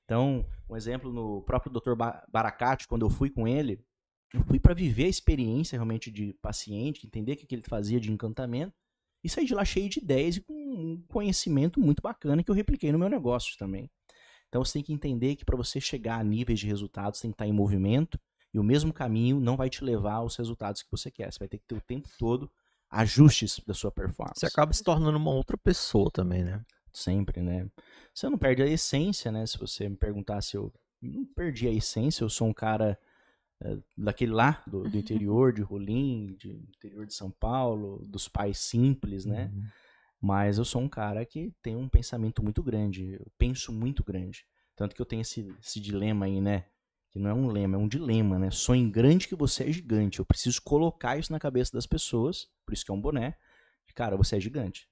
Então, 0.06 0.46
um 0.70 0.78
exemplo 0.78 1.12
no 1.12 1.42
próprio 1.42 1.70
Dr. 1.74 1.94
Ba- 1.94 2.26
Baracate, 2.32 2.88
quando 2.88 3.06
eu 3.06 3.10
fui 3.10 3.30
com 3.30 3.46
ele, 3.46 3.78
eu 4.34 4.42
fui 4.46 4.58
para 4.58 4.74
viver 4.74 5.04
a 5.04 5.10
experiência 5.10 5.76
realmente 5.76 6.10
de 6.10 6.34
paciente, 6.42 7.06
entender 7.06 7.34
o 7.34 7.36
que, 7.36 7.46
que 7.46 7.56
ele 7.56 7.64
fazia 7.68 8.00
de 8.00 8.10
encantamento, 8.10 8.74
e 9.22 9.28
saí 9.28 9.44
de 9.46 9.54
lá 9.54 9.66
cheio 9.66 9.90
de 9.90 10.00
ideias 10.00 10.38
e 10.38 10.42
com 10.42 10.54
um 10.54 11.04
conhecimento 11.10 11.78
muito 11.82 12.02
bacana 12.02 12.42
que 12.42 12.50
eu 12.50 12.56
repliquei 12.56 12.90
no 12.94 13.00
meu 13.00 13.10
negócio 13.10 13.58
também. 13.58 13.92
Então 14.48 14.64
você 14.64 14.74
tem 14.74 14.84
que 14.84 14.94
entender 14.94 15.36
que 15.36 15.44
para 15.44 15.58
você 15.58 15.82
chegar 15.82 16.22
a 16.22 16.24
níveis 16.24 16.58
de 16.58 16.68
resultados, 16.68 17.20
tem 17.20 17.32
que 17.32 17.36
estar 17.36 17.46
em 17.46 17.52
movimento, 17.52 18.18
e 18.56 18.60
o 18.60 18.64
mesmo 18.64 18.94
caminho 18.94 19.38
não 19.38 19.58
vai 19.58 19.70
te 19.70 19.84
levar 19.84 20.14
aos 20.14 20.38
resultados 20.38 20.82
que 20.82 20.90
você 20.90 21.12
quer. 21.12 21.30
Você 21.30 21.40
vai 21.40 21.48
ter 21.50 21.58
que 21.58 21.66
ter 21.66 21.76
o 21.76 21.82
tempo 21.82 22.08
todo 22.18 22.50
ajustes 22.90 23.60
da 23.68 23.74
sua 23.74 23.92
performance. 23.92 24.40
Você 24.40 24.46
acaba 24.46 24.72
se 24.72 24.82
tornando 24.82 25.18
uma 25.18 25.32
outra 25.32 25.58
pessoa 25.58 26.10
também, 26.10 26.42
né? 26.42 26.64
Sempre, 26.94 27.42
né? 27.42 27.70
Você 28.14 28.30
não 28.30 28.38
perde 28.38 28.64
a 28.64 28.66
essência, 28.66 29.30
né? 29.30 29.46
Se 29.46 29.58
você 29.58 29.90
me 29.90 29.98
perguntar 29.98 30.42
se 30.42 30.56
eu 30.56 30.74
não 31.02 31.26
perdi 31.26 31.68
a 31.68 31.72
essência, 31.74 32.24
eu 32.24 32.30
sou 32.30 32.48
um 32.48 32.54
cara 32.54 32.98
eh, 33.62 33.78
daquele 33.98 34.32
lá, 34.32 34.64
do, 34.66 34.84
do 34.84 34.96
interior 34.98 35.52
de 35.52 35.62
Rolim, 35.62 36.34
de 36.40 36.54
interior 36.78 37.06
de 37.06 37.14
São 37.14 37.30
Paulo, 37.30 38.06
dos 38.08 38.30
pais 38.30 38.58
simples, 38.58 39.26
né? 39.26 39.52
Uhum. 39.54 39.64
Mas 40.22 40.58
eu 40.58 40.64
sou 40.64 40.82
um 40.82 40.88
cara 40.88 41.26
que 41.26 41.54
tem 41.62 41.76
um 41.76 41.90
pensamento 41.90 42.42
muito 42.42 42.64
grande, 42.64 43.18
eu 43.20 43.28
penso 43.38 43.74
muito 43.74 44.02
grande. 44.02 44.46
Tanto 44.78 44.96
que 44.96 45.02
eu 45.02 45.06
tenho 45.06 45.24
esse, 45.24 45.54
esse 45.62 45.78
dilema 45.82 46.26
aí, 46.26 46.40
né? 46.40 46.64
Que 47.16 47.20
não 47.20 47.30
é 47.30 47.34
um 47.34 47.48
lema, 47.48 47.78
é 47.78 47.80
um 47.80 47.88
dilema, 47.88 48.38
né? 48.38 48.52
Sonhe 48.52 48.90
grande 48.90 49.30
que 49.30 49.36
você 49.36 49.64
é 49.64 49.72
gigante. 49.72 50.20
Eu 50.20 50.26
preciso 50.26 50.62
colocar 50.62 51.18
isso 51.18 51.32
na 51.32 51.40
cabeça 51.40 51.72
das 51.72 51.88
pessoas, 51.88 52.50
por 52.66 52.74
isso 52.74 52.84
que 52.84 52.92
é 52.92 52.94
um 52.94 53.00
boné. 53.00 53.38
Cara, 53.96 54.18
você 54.18 54.36
é 54.36 54.40
gigante. 54.42 54.90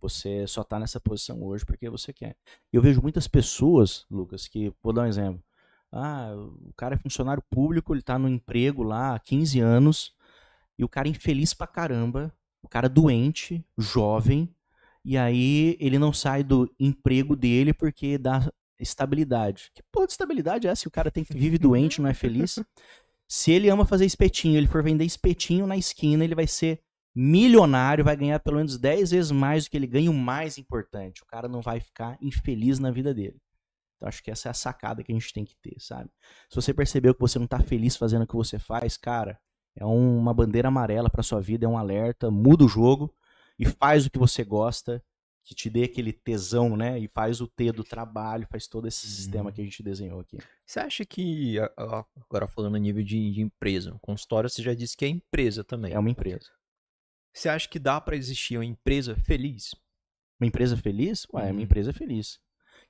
Você 0.00 0.46
só 0.46 0.62
tá 0.62 0.78
nessa 0.78 1.00
posição 1.00 1.42
hoje 1.42 1.66
porque 1.66 1.90
você 1.90 2.12
quer. 2.12 2.36
Eu 2.72 2.80
vejo 2.80 3.02
muitas 3.02 3.26
pessoas, 3.26 4.06
Lucas, 4.08 4.46
que, 4.46 4.72
vou 4.80 4.92
dar 4.92 5.02
um 5.02 5.06
exemplo. 5.06 5.42
Ah, 5.90 6.32
o 6.36 6.72
cara 6.76 6.94
é 6.94 6.98
funcionário 6.98 7.42
público, 7.50 7.92
ele 7.92 8.02
tá 8.02 8.20
no 8.20 8.28
emprego 8.28 8.84
lá 8.84 9.16
há 9.16 9.18
15 9.18 9.58
anos, 9.58 10.14
e 10.78 10.84
o 10.84 10.88
cara 10.88 11.08
é 11.08 11.10
infeliz 11.10 11.52
pra 11.54 11.66
caramba, 11.66 12.32
o 12.62 12.68
cara 12.68 12.88
doente, 12.88 13.66
jovem, 13.76 14.48
e 15.04 15.18
aí 15.18 15.76
ele 15.80 15.98
não 15.98 16.12
sai 16.12 16.44
do 16.44 16.72
emprego 16.78 17.34
dele 17.34 17.74
porque 17.74 18.16
dá 18.16 18.48
estabilidade. 18.84 19.70
Que 19.74 19.82
porra 19.90 20.06
de 20.06 20.12
estabilidade 20.12 20.66
é 20.66 20.70
essa? 20.70 20.82
Se 20.82 20.88
o 20.88 20.90
cara 20.90 21.10
tem 21.10 21.24
que 21.24 21.36
vive 21.36 21.58
doente, 21.58 22.00
não 22.00 22.08
é 22.08 22.14
feliz? 22.14 22.58
Se 23.26 23.50
ele 23.50 23.68
ama 23.68 23.84
fazer 23.84 24.04
espetinho, 24.06 24.56
ele 24.56 24.66
for 24.68 24.82
vender 24.82 25.04
espetinho 25.04 25.66
na 25.66 25.76
esquina, 25.76 26.22
ele 26.22 26.34
vai 26.34 26.46
ser 26.46 26.80
milionário, 27.16 28.04
vai 28.04 28.16
ganhar 28.16 28.38
pelo 28.40 28.56
menos 28.56 28.76
10 28.78 29.10
vezes 29.12 29.30
mais 29.30 29.64
do 29.64 29.70
que 29.70 29.76
ele 29.76 29.86
ganha. 29.86 30.10
O 30.10 30.14
mais 30.14 30.58
importante, 30.58 31.22
o 31.22 31.26
cara 31.26 31.48
não 31.48 31.60
vai 31.60 31.80
ficar 31.80 32.16
infeliz 32.20 32.78
na 32.78 32.90
vida 32.90 33.14
dele. 33.14 33.40
Então 33.96 34.08
acho 34.08 34.22
que 34.22 34.30
essa 34.30 34.48
é 34.48 34.50
a 34.50 34.54
sacada 34.54 35.02
que 35.02 35.12
a 35.12 35.14
gente 35.14 35.32
tem 35.32 35.44
que 35.44 35.56
ter, 35.62 35.76
sabe? 35.78 36.10
Se 36.50 36.56
você 36.56 36.74
percebeu 36.74 37.14
que 37.14 37.20
você 37.20 37.38
não 37.38 37.46
tá 37.46 37.60
feliz 37.60 37.96
fazendo 37.96 38.22
o 38.22 38.26
que 38.26 38.34
você 38.34 38.58
faz, 38.58 38.96
cara, 38.96 39.38
é 39.76 39.86
um- 39.86 40.18
uma 40.18 40.34
bandeira 40.34 40.68
amarela 40.68 41.08
pra 41.08 41.22
sua 41.22 41.40
vida, 41.40 41.64
é 41.64 41.68
um 41.68 41.78
alerta, 41.78 42.30
muda 42.30 42.64
o 42.64 42.68
jogo 42.68 43.14
e 43.58 43.64
faz 43.64 44.04
o 44.06 44.10
que 44.10 44.18
você 44.18 44.44
gosta, 44.44 45.02
que 45.44 45.54
te 45.54 45.68
dê 45.68 45.84
aquele 45.84 46.12
tesão, 46.12 46.74
né? 46.76 46.98
E 46.98 47.06
faz 47.06 47.40
o 47.40 47.46
T 47.46 47.70
do 47.70 47.84
trabalho, 47.84 48.46
faz 48.50 48.66
todo 48.66 48.88
esse 48.88 49.06
sistema 49.06 49.52
que 49.52 49.60
a 49.60 49.64
gente 49.64 49.82
desenhou 49.82 50.20
aqui. 50.20 50.38
Você 50.64 50.80
acha 50.80 51.04
que, 51.04 51.56
agora 52.16 52.48
falando 52.48 52.76
a 52.76 52.78
nível 52.78 53.02
de, 53.04 53.30
de 53.30 53.42
empresa, 53.42 53.96
consultório 54.00 54.48
você 54.48 54.62
já 54.62 54.72
disse 54.72 54.96
que 54.96 55.04
é 55.04 55.08
empresa 55.08 55.62
também. 55.62 55.92
É 55.92 55.98
uma 55.98 56.08
empresa. 56.10 56.50
Você 57.32 57.48
acha 57.48 57.68
que 57.68 57.78
dá 57.78 58.00
pra 58.00 58.16
existir 58.16 58.56
uma 58.56 58.64
empresa 58.64 59.14
feliz? 59.16 59.74
Uma 60.40 60.46
empresa 60.46 60.76
feliz? 60.76 61.26
Ué, 61.32 61.42
é 61.42 61.46
uma 61.46 61.54
Uhum. 61.56 61.60
empresa 61.60 61.92
feliz. 61.92 62.36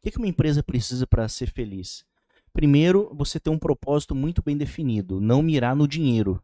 O 0.05 0.11
que 0.11 0.17
uma 0.19 0.29
empresa 0.29 0.63
precisa 0.63 1.07
para 1.07 1.29
ser 1.29 1.51
feliz? 1.51 2.05
Primeiro, 2.53 3.13
você 3.15 3.41
ter 3.41 3.51
um 3.51 3.59
propósito 3.59 4.15
muito 4.15 4.43
bem 4.43 4.57
definido, 4.57 5.21
não 5.21 5.43
mirar 5.43 5.75
no 5.75 5.89
dinheiro, 5.89 6.41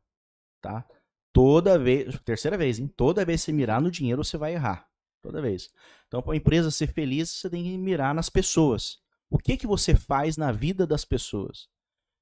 tá? 0.60 0.84
Toda 1.32 1.78
vez, 1.78 2.18
terceira 2.24 2.58
vez, 2.58 2.80
hein? 2.80 2.88
Toda 2.88 3.24
vez 3.24 3.42
que 3.42 3.44
você 3.46 3.52
mirar 3.52 3.80
no 3.80 3.90
dinheiro, 3.90 4.24
você 4.24 4.36
vai 4.36 4.54
errar. 4.54 4.89
Toda 5.22 5.42
vez. 5.42 5.68
Então, 6.06 6.22
para 6.22 6.30
uma 6.30 6.36
empresa 6.36 6.70
ser 6.70 6.86
feliz, 6.92 7.30
você 7.30 7.50
tem 7.50 7.62
que 7.62 7.76
mirar 7.76 8.14
nas 8.14 8.30
pessoas. 8.30 8.98
O 9.28 9.38
que 9.38 9.56
que 9.56 9.66
você 9.66 9.94
faz 9.94 10.36
na 10.36 10.50
vida 10.50 10.86
das 10.86 11.04
pessoas? 11.04 11.68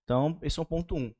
Então, 0.05 0.39
esse 0.43 0.59
é 0.59 0.63
um 0.63 0.67
ponto 0.67 0.97
um. 0.97 1.13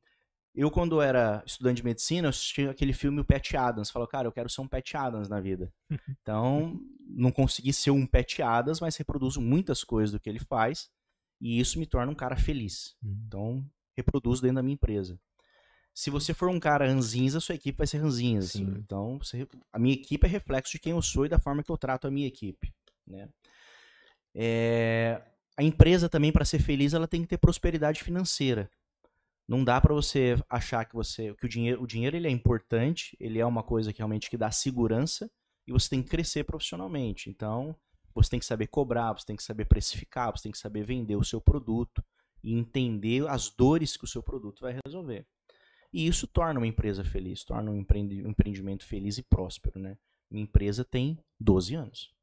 Eu, 0.53 0.69
quando 0.69 1.01
era 1.01 1.43
estudante 1.45 1.77
de 1.77 1.85
medicina, 1.85 2.25
eu 2.25 2.29
assisti 2.29 2.67
aquele 2.67 2.91
filme 2.91 3.21
O 3.21 3.25
Pat 3.25 3.53
Adams. 3.53 3.89
Falou, 3.89 4.07
cara, 4.07 4.27
eu 4.27 4.31
quero 4.31 4.49
ser 4.49 4.61
um 4.61 4.67
Pat 4.67 4.95
Adams 4.95 5.29
na 5.29 5.39
vida. 5.39 5.71
Então, 6.21 6.79
não 7.07 7.31
consegui 7.31 7.71
ser 7.73 7.91
um 7.91 8.05
Pat 8.05 8.39
Adams, 8.39 8.79
mas 8.79 8.97
reproduzo 8.97 9.41
muitas 9.41 9.83
coisas 9.83 10.11
do 10.11 10.19
que 10.19 10.29
ele 10.29 10.39
faz. 10.39 10.89
E 11.41 11.59
isso 11.59 11.79
me 11.79 11.85
torna 11.85 12.11
um 12.11 12.15
cara 12.15 12.35
feliz. 12.35 12.95
Então, 13.01 13.65
reproduzo 13.95 14.41
dentro 14.41 14.55
da 14.57 14.63
minha 14.63 14.73
empresa. 14.73 15.19
Se 15.99 16.09
você 16.09 16.33
for 16.33 16.47
um 16.47 16.61
cara 16.61 16.87
ranzinza, 16.87 17.41
sua 17.41 17.55
equipe 17.55 17.77
vai 17.77 17.85
ser 17.85 17.97
ranzinza. 17.97 18.47
Sim. 18.47 18.73
Então, 18.77 19.17
você- 19.17 19.45
a 19.69 19.77
minha 19.77 19.93
equipe 19.93 20.25
é 20.25 20.29
reflexo 20.29 20.71
de 20.71 20.79
quem 20.79 20.93
eu 20.93 21.01
sou 21.01 21.25
e 21.25 21.29
da 21.29 21.37
forma 21.37 21.61
que 21.61 21.69
eu 21.69 21.77
trato 21.77 22.07
a 22.07 22.09
minha 22.09 22.25
equipe. 22.25 22.73
Né? 23.05 23.27
É, 24.33 25.21
a 25.57 25.61
empresa 25.61 26.07
também, 26.07 26.31
para 26.31 26.45
ser 26.45 26.59
feliz, 26.59 26.93
ela 26.93 27.05
tem 27.05 27.21
que 27.21 27.27
ter 27.27 27.37
prosperidade 27.37 28.01
financeira. 28.01 28.71
Não 29.45 29.61
dá 29.61 29.81
para 29.81 29.93
você 29.93 30.41
achar 30.49 30.85
que 30.85 30.95
você 30.95 31.35
que 31.35 31.45
o 31.45 31.49
dinheiro, 31.49 31.83
o 31.83 31.87
dinheiro 31.87 32.15
ele 32.15 32.29
é 32.29 32.31
importante, 32.31 33.17
ele 33.19 33.37
é 33.37 33.45
uma 33.45 33.61
coisa 33.61 33.91
que 33.91 33.97
realmente 33.97 34.29
que 34.29 34.37
dá 34.37 34.51
segurança 34.51 35.29
e 35.67 35.73
você 35.73 35.89
tem 35.89 36.01
que 36.01 36.09
crescer 36.09 36.45
profissionalmente. 36.45 37.29
Então, 37.29 37.75
você 38.15 38.29
tem 38.29 38.39
que 38.39 38.45
saber 38.45 38.67
cobrar, 38.67 39.11
você 39.11 39.25
tem 39.25 39.35
que 39.35 39.43
saber 39.43 39.65
precificar, 39.65 40.31
você 40.31 40.43
tem 40.43 40.51
que 40.53 40.57
saber 40.57 40.85
vender 40.85 41.17
o 41.17 41.25
seu 41.25 41.41
produto 41.41 42.01
e 42.41 42.53
entender 42.53 43.27
as 43.27 43.49
dores 43.49 43.97
que 43.97 44.05
o 44.05 44.07
seu 44.07 44.23
produto 44.23 44.61
vai 44.61 44.79
resolver. 44.85 45.27
E 45.91 46.07
isso 46.07 46.27
torna 46.27 46.59
uma 46.59 46.67
empresa 46.67 47.03
feliz, 47.03 47.43
torna 47.43 47.71
um, 47.71 47.79
empreendimento 47.79 48.85
feliz 48.85 49.17
e 49.17 49.23
próspero, 49.23 49.79
né? 49.79 49.97
Minha 50.29 50.43
empresa 50.43 50.85
tem 50.85 51.17
12 51.39 51.75
anos. 51.75 52.13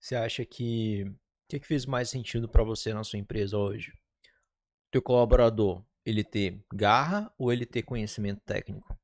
Você 0.00 0.14
acha 0.14 0.44
que 0.44 1.04
o 1.04 1.16
que, 1.48 1.60
que 1.60 1.66
fez 1.66 1.84
mais 1.84 2.08
sentido 2.08 2.48
para 2.48 2.64
você 2.64 2.94
na 2.94 3.04
sua 3.04 3.18
empresa 3.18 3.58
hoje? 3.58 3.92
Teu 4.90 5.02
colaborador, 5.02 5.84
ele 6.04 6.24
ter 6.24 6.64
garra 6.72 7.32
ou 7.36 7.52
ele 7.52 7.66
ter 7.66 7.82
conhecimento 7.82 8.40
técnico? 8.40 8.98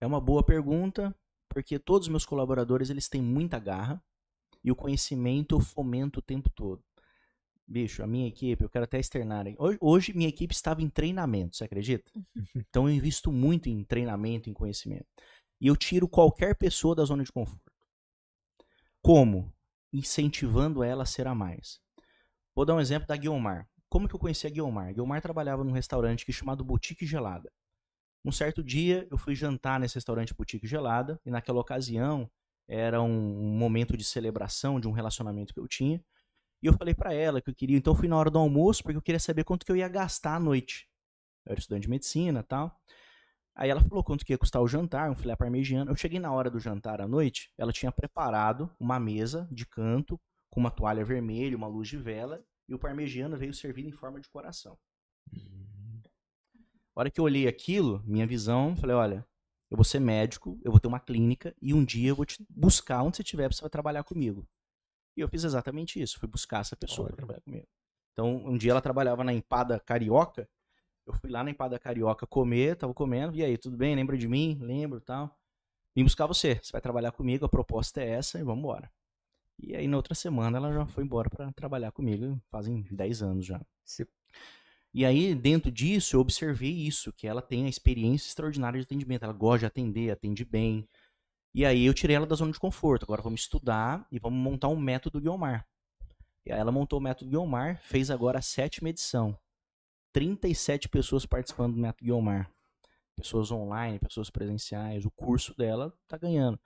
É 0.00 0.06
uma 0.06 0.20
boa 0.20 0.44
pergunta, 0.44 1.14
porque 1.48 1.78
todos 1.78 2.06
os 2.06 2.10
meus 2.10 2.26
colaboradores 2.26 2.90
eles 2.90 3.08
têm 3.08 3.22
muita 3.22 3.58
garra 3.58 4.02
e 4.62 4.70
o 4.70 4.76
conhecimento 4.76 5.54
eu 5.54 5.60
fomento 5.60 6.20
o 6.20 6.22
tempo 6.22 6.50
todo. 6.50 6.84
Bicho, 7.70 8.02
a 8.02 8.06
minha 8.06 8.26
equipe, 8.26 8.64
eu 8.64 8.70
quero 8.70 8.84
até 8.84 8.98
externar. 8.98 9.44
Hoje, 9.58 9.78
hoje 9.78 10.12
minha 10.14 10.28
equipe 10.28 10.54
estava 10.54 10.80
em 10.80 10.88
treinamento, 10.88 11.54
você 11.54 11.64
acredita? 11.64 12.10
Então 12.56 12.88
eu 12.88 12.94
invisto 12.94 13.30
muito 13.30 13.68
em 13.68 13.84
treinamento, 13.84 14.48
em 14.48 14.54
conhecimento. 14.54 15.06
E 15.60 15.66
eu 15.66 15.76
tiro 15.76 16.08
qualquer 16.08 16.56
pessoa 16.56 16.94
da 16.94 17.04
zona 17.04 17.22
de 17.22 17.30
conforto. 17.30 17.70
Como? 19.02 19.52
Incentivando 19.92 20.82
ela 20.82 21.02
a 21.02 21.06
ser 21.06 21.26
a 21.26 21.34
mais. 21.34 21.78
Vou 22.54 22.64
dar 22.64 22.74
um 22.74 22.80
exemplo 22.80 23.06
da 23.06 23.16
Guilmar. 23.16 23.68
Como 23.86 24.08
que 24.08 24.14
eu 24.14 24.18
conheci 24.18 24.46
a 24.46 24.50
Guilmar? 24.50 24.94
Guilmar 24.94 25.20
trabalhava 25.20 25.62
num 25.62 25.72
restaurante 25.72 26.24
que 26.24 26.32
chamado 26.32 26.64
Boutique 26.64 27.04
Gelada. 27.04 27.52
Um 28.24 28.32
certo 28.32 28.64
dia 28.64 29.06
eu 29.10 29.18
fui 29.18 29.34
jantar 29.34 29.78
nesse 29.78 29.96
restaurante 29.96 30.34
Boutique 30.34 30.66
Gelada 30.66 31.20
e 31.24 31.30
naquela 31.30 31.60
ocasião 31.60 32.30
era 32.66 33.02
um 33.02 33.56
momento 33.58 33.94
de 33.94 34.04
celebração 34.04 34.80
de 34.80 34.88
um 34.88 34.92
relacionamento 34.92 35.52
que 35.52 35.60
eu 35.60 35.68
tinha. 35.68 36.02
E 36.62 36.66
eu 36.66 36.72
falei 36.72 36.94
para 36.94 37.12
ela 37.12 37.40
que 37.40 37.50
eu 37.50 37.54
queria, 37.54 37.76
então 37.76 37.92
eu 37.92 37.96
fui 37.96 38.08
na 38.08 38.16
hora 38.16 38.30
do 38.30 38.38
almoço 38.38 38.82
porque 38.82 38.96
eu 38.96 39.02
queria 39.02 39.20
saber 39.20 39.44
quanto 39.44 39.64
que 39.64 39.72
eu 39.72 39.76
ia 39.76 39.88
gastar 39.88 40.36
à 40.36 40.40
noite. 40.40 40.88
Eu 41.46 41.52
era 41.52 41.60
estudante 41.60 41.82
de 41.82 41.90
medicina, 41.90 42.42
tal. 42.42 42.80
Aí 43.54 43.70
ela 43.70 43.80
falou 43.80 44.04
quanto 44.04 44.24
que 44.24 44.32
ia 44.32 44.38
custar 44.38 44.62
o 44.62 44.68
jantar, 44.68 45.10
um 45.10 45.16
filé 45.16 45.34
parmegiano. 45.34 45.90
Eu 45.90 45.96
cheguei 45.96 46.20
na 46.20 46.32
hora 46.32 46.50
do 46.50 46.60
jantar 46.60 47.00
à 47.00 47.08
noite, 47.08 47.52
ela 47.58 47.72
tinha 47.72 47.90
preparado 47.90 48.70
uma 48.78 49.00
mesa 49.00 49.48
de 49.50 49.66
canto 49.66 50.20
com 50.48 50.60
uma 50.60 50.70
toalha 50.70 51.04
vermelha, 51.04 51.56
uma 51.56 51.66
luz 51.66 51.88
de 51.88 51.96
vela, 51.96 52.44
e 52.68 52.74
o 52.74 52.78
parmegiano 52.78 53.36
veio 53.36 53.52
servido 53.52 53.88
em 53.88 53.92
forma 53.92 54.20
de 54.20 54.28
coração. 54.28 54.78
A 56.94 57.00
hora 57.00 57.10
que 57.10 57.20
eu 57.20 57.24
olhei 57.24 57.46
aquilo, 57.46 58.02
minha 58.04 58.26
visão, 58.26 58.76
falei, 58.76 58.94
olha, 58.94 59.26
eu 59.70 59.76
vou 59.76 59.84
ser 59.84 60.00
médico, 60.00 60.58
eu 60.64 60.70
vou 60.70 60.80
ter 60.80 60.88
uma 60.88 61.00
clínica 61.00 61.54
e 61.60 61.72
um 61.74 61.84
dia 61.84 62.10
eu 62.10 62.16
vou 62.16 62.24
te 62.24 62.44
buscar 62.48 63.02
onde 63.02 63.16
você 63.16 63.22
estiver, 63.22 63.52
você 63.52 63.60
vai 63.60 63.70
trabalhar 63.70 64.02
comigo. 64.02 64.48
E 65.18 65.20
eu 65.20 65.28
fiz 65.28 65.44
exatamente 65.44 66.00
isso, 66.00 66.18
fui 66.18 66.28
buscar 66.28 66.60
essa 66.60 66.76
pessoa 66.76 67.08
para 67.08 67.16
trabalhar 67.16 67.40
comigo. 67.40 67.66
Então, 68.12 68.36
um 68.36 68.56
dia 68.56 68.70
ela 68.70 68.80
trabalhava 68.80 69.24
na 69.24 69.32
empada 69.32 69.80
carioca, 69.80 70.48
eu 71.06 71.12
fui 71.14 71.30
lá 71.30 71.42
na 71.42 71.50
empada 71.50 71.78
carioca 71.78 72.26
comer, 72.26 72.76
tava 72.76 72.94
comendo, 72.94 73.36
e 73.36 73.44
aí, 73.44 73.58
tudo 73.58 73.76
bem? 73.76 73.96
Lembra 73.96 74.16
de 74.16 74.28
mim? 74.28 74.58
Lembro, 74.60 75.00
tal. 75.00 75.36
Vim 75.96 76.04
buscar 76.04 76.26
você, 76.26 76.60
você 76.62 76.72
vai 76.72 76.80
trabalhar 76.80 77.12
comigo, 77.12 77.44
a 77.46 77.48
proposta 77.48 78.00
é 78.00 78.10
essa 78.10 78.38
e 78.38 78.44
vamos 78.44 78.60
embora. 78.60 78.90
E 79.58 79.74
aí, 79.76 79.88
na 79.88 79.96
outra 79.96 80.14
semana, 80.14 80.58
ela 80.58 80.72
já 80.72 80.86
foi 80.86 81.04
embora 81.04 81.28
para 81.30 81.50
trabalhar 81.52 81.92
comigo, 81.92 82.40
fazem 82.50 82.86
10 82.90 83.22
anos 83.22 83.44
já. 83.46 83.60
Se- 83.84 84.06
E 84.94 85.04
aí, 85.04 85.34
dentro 85.34 85.70
disso, 85.70 86.16
eu 86.16 86.20
observei 86.20 86.70
isso, 86.72 87.12
que 87.12 87.26
ela 87.26 87.42
tem 87.42 87.66
a 87.66 87.68
experiência 87.68 88.28
extraordinária 88.28 88.80
de 88.80 88.84
atendimento, 88.84 89.24
ela 89.24 89.32
gosta 89.32 89.60
de 89.60 89.66
atender, 89.66 90.10
atende 90.10 90.44
bem. 90.44 90.88
E 91.58 91.64
aí 91.64 91.86
eu 91.86 91.92
tirei 91.92 92.14
ela 92.14 92.24
da 92.24 92.36
zona 92.36 92.52
de 92.52 92.60
conforto. 92.60 93.02
Agora 93.02 93.20
vamos 93.20 93.40
estudar 93.40 94.06
e 94.12 94.18
vamos 94.20 94.38
montar 94.38 94.68
um 94.68 94.76
método 94.76 95.20
Guiomar. 95.20 95.66
E 96.46 96.52
aí 96.52 96.60
ela 96.60 96.70
montou 96.70 97.00
o 97.00 97.02
método 97.02 97.28
Guiomar, 97.28 97.80
fez 97.82 98.12
agora 98.12 98.38
a 98.38 98.42
sétima 98.42 98.90
edição. 98.90 99.36
37 100.12 100.88
pessoas 100.88 101.26
participando 101.26 101.74
do 101.74 101.80
método 101.80 102.04
Guiomar. 102.04 102.48
Pessoas 103.16 103.50
online, 103.50 103.98
pessoas 103.98 104.30
presenciais. 104.30 105.04
O 105.04 105.10
curso 105.10 105.52
dela 105.56 105.92
tá 106.06 106.16
ganhando. 106.16 106.60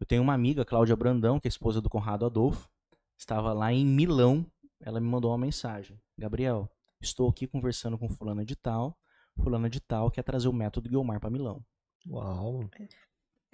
Eu 0.00 0.04
tenho 0.04 0.20
uma 0.20 0.34
amiga, 0.34 0.64
Cláudia 0.64 0.96
Brandão, 0.96 1.38
que 1.38 1.46
é 1.46 1.48
esposa 1.48 1.80
do 1.80 1.88
Conrado 1.88 2.26
Adolfo. 2.26 2.68
Estava 3.16 3.52
lá 3.52 3.72
em 3.72 3.86
Milão. 3.86 4.44
Ela 4.80 4.98
me 4.98 5.06
mandou 5.06 5.30
uma 5.30 5.38
mensagem. 5.38 5.96
Gabriel, 6.18 6.68
estou 7.00 7.28
aqui 7.28 7.46
conversando 7.46 7.96
com 7.96 8.08
fulana 8.08 8.44
de 8.44 8.56
tal. 8.56 8.98
Fulana 9.40 9.70
de 9.70 9.78
tal 9.78 10.10
quer 10.10 10.24
trazer 10.24 10.48
o 10.48 10.52
método 10.52 10.88
Guiomar 10.88 11.20
para 11.20 11.30
Milão. 11.30 11.64
Uau. 12.10 12.68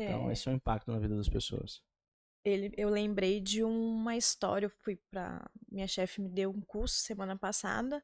Então, 0.03 0.29
É, 0.29 0.33
esse 0.33 0.49
é 0.49 0.53
o 0.53 0.55
impacto 0.55 0.91
na 0.91 0.99
vida 0.99 1.17
das 1.17 1.29
pessoas. 1.29 1.83
ele, 2.45 2.73
eu 2.77 2.89
lembrei 2.89 3.41
de 3.41 3.63
uma 3.63 4.17
história. 4.17 4.67
Eu 4.67 4.71
fui 4.71 4.97
para 5.11 5.49
minha 5.71 5.87
chefe 5.87 6.21
me 6.21 6.29
deu 6.29 6.51
um 6.51 6.61
curso 6.61 6.97
semana 6.97 7.37
passada 7.37 8.03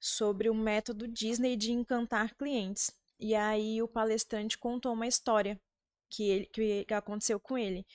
sobre 0.00 0.50
o 0.50 0.54
método 0.54 1.08
Disney 1.08 1.56
de 1.56 1.72
encantar 1.72 2.34
clientes. 2.34 2.90
E 3.18 3.34
aí 3.34 3.80
o 3.82 3.88
palestrante 3.88 4.58
contou 4.58 4.92
uma 4.92 5.06
história 5.06 5.60
que, 6.10 6.24
ele, 6.30 6.46
que 6.86 6.94
aconteceu 6.94 7.40
com 7.40 7.56
ele. 7.56 7.86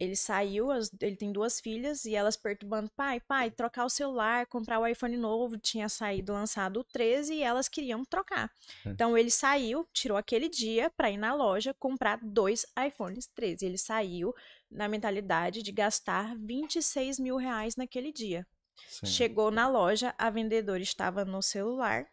Ele 0.00 0.16
saiu, 0.16 0.70
as- 0.70 0.90
ele 0.98 1.14
tem 1.14 1.30
duas 1.30 1.60
filhas 1.60 2.06
e 2.06 2.14
elas 2.14 2.34
perturbando, 2.36 2.90
pai, 2.96 3.20
pai, 3.20 3.50
trocar 3.50 3.84
o 3.84 3.90
celular, 3.90 4.46
comprar 4.46 4.80
o 4.80 4.86
iPhone 4.86 5.14
novo, 5.16 5.58
tinha 5.58 5.90
saído 5.90 6.32
lançado 6.32 6.80
o 6.80 6.84
13 6.84 7.34
e 7.34 7.42
elas 7.42 7.68
queriam 7.68 8.02
trocar. 8.04 8.50
É. 8.86 8.88
Então 8.88 9.16
ele 9.16 9.30
saiu, 9.30 9.86
tirou 9.92 10.16
aquele 10.16 10.48
dia 10.48 10.90
para 10.90 11.10
ir 11.10 11.18
na 11.18 11.34
loja 11.34 11.74
comprar 11.74 12.18
dois 12.22 12.64
iPhones 12.86 13.26
13. 13.26 13.66
Ele 13.66 13.76
saiu 13.76 14.34
na 14.70 14.88
mentalidade 14.88 15.62
de 15.62 15.70
gastar 15.70 16.34
26 16.36 17.18
mil 17.18 17.36
reais 17.36 17.76
naquele 17.76 18.10
dia. 18.10 18.46
Chegou 19.06 19.50
na 19.50 19.68
loja, 19.68 20.14
a 20.16 20.30
vendedora 20.30 20.80
estava 20.82 21.24
no 21.26 21.42
celular. 21.42 22.06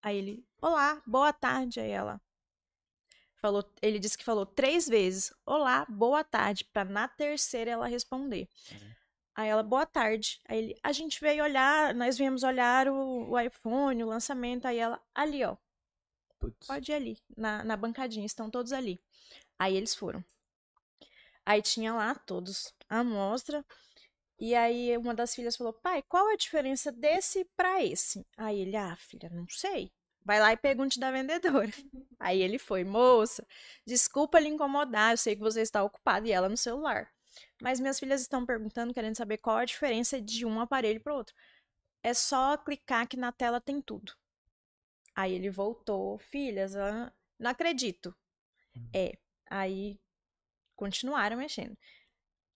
Aí 0.00 0.16
ele, 0.18 0.46
olá, 0.62 1.02
boa 1.04 1.32
tarde. 1.32 1.80
Aí 1.80 1.90
ela 1.90 2.20
falou, 3.44 3.62
ele 3.82 3.98
disse 3.98 4.16
que 4.16 4.24
falou 4.24 4.46
três 4.46 4.88
vezes, 4.88 5.30
olá, 5.44 5.84
boa 5.86 6.24
tarde, 6.24 6.64
para 6.64 6.82
na 6.82 7.06
terceira 7.06 7.72
ela 7.72 7.86
responder. 7.86 8.48
Aí 9.34 9.50
ela, 9.50 9.62
boa 9.62 9.84
tarde. 9.84 10.40
Aí 10.48 10.58
ele, 10.58 10.80
a 10.82 10.92
gente 10.92 11.20
veio 11.20 11.44
olhar, 11.44 11.92
nós 11.94 12.16
viemos 12.16 12.42
olhar 12.42 12.88
o, 12.88 13.32
o 13.32 13.38
iPhone, 13.38 14.02
o 14.02 14.06
lançamento. 14.06 14.64
Aí 14.64 14.78
ela, 14.78 14.98
ali, 15.14 15.44
ó, 15.44 15.58
Putz. 16.38 16.66
pode 16.66 16.90
ir 16.90 16.94
ali, 16.94 17.18
na, 17.36 17.62
na 17.62 17.76
bancadinha, 17.76 18.24
estão 18.24 18.48
todos 18.48 18.72
ali. 18.72 18.98
Aí 19.58 19.76
eles 19.76 19.94
foram. 19.94 20.24
Aí 21.44 21.60
tinha 21.60 21.92
lá 21.92 22.14
todos 22.14 22.72
a 22.88 23.00
amostra. 23.00 23.62
E 24.38 24.54
aí 24.54 24.96
uma 24.96 25.14
das 25.14 25.34
filhas 25.34 25.54
falou: 25.54 25.74
pai, 25.74 26.00
qual 26.00 26.28
a 26.28 26.36
diferença 26.36 26.90
desse 26.90 27.44
pra 27.54 27.84
esse? 27.84 28.26
Aí 28.38 28.60
ele, 28.60 28.74
ah, 28.74 28.96
filha, 28.96 29.28
não 29.28 29.46
sei. 29.50 29.92
Vai 30.24 30.40
lá 30.40 30.52
e 30.52 30.56
pergunte 30.56 30.98
da 30.98 31.10
vendedora. 31.10 31.70
Aí 32.18 32.40
ele 32.40 32.58
foi, 32.58 32.82
moça, 32.84 33.46
desculpa 33.86 34.38
lhe 34.38 34.48
incomodar, 34.48 35.12
eu 35.12 35.18
sei 35.18 35.36
que 35.36 35.42
você 35.42 35.60
está 35.60 35.82
ocupada 35.82 36.26
e 36.26 36.32
ela 36.32 36.48
no 36.48 36.56
celular. 36.56 37.12
Mas 37.60 37.78
minhas 37.78 37.98
filhas 37.98 38.22
estão 38.22 38.46
perguntando, 38.46 38.94
querendo 38.94 39.16
saber 39.16 39.38
qual 39.38 39.58
a 39.58 39.64
diferença 39.64 40.20
de 40.20 40.46
um 40.46 40.60
aparelho 40.60 41.00
para 41.00 41.14
outro. 41.14 41.34
É 42.02 42.14
só 42.14 42.56
clicar 42.56 43.06
que 43.06 43.16
na 43.16 43.32
tela 43.32 43.60
tem 43.60 43.80
tudo. 43.80 44.12
Aí 45.14 45.32
ele 45.32 45.50
voltou, 45.50 46.18
filhas, 46.18 46.74
não 47.38 47.50
acredito. 47.50 48.14
É, 48.92 49.16
aí 49.48 50.00
continuaram 50.74 51.36
mexendo. 51.36 51.76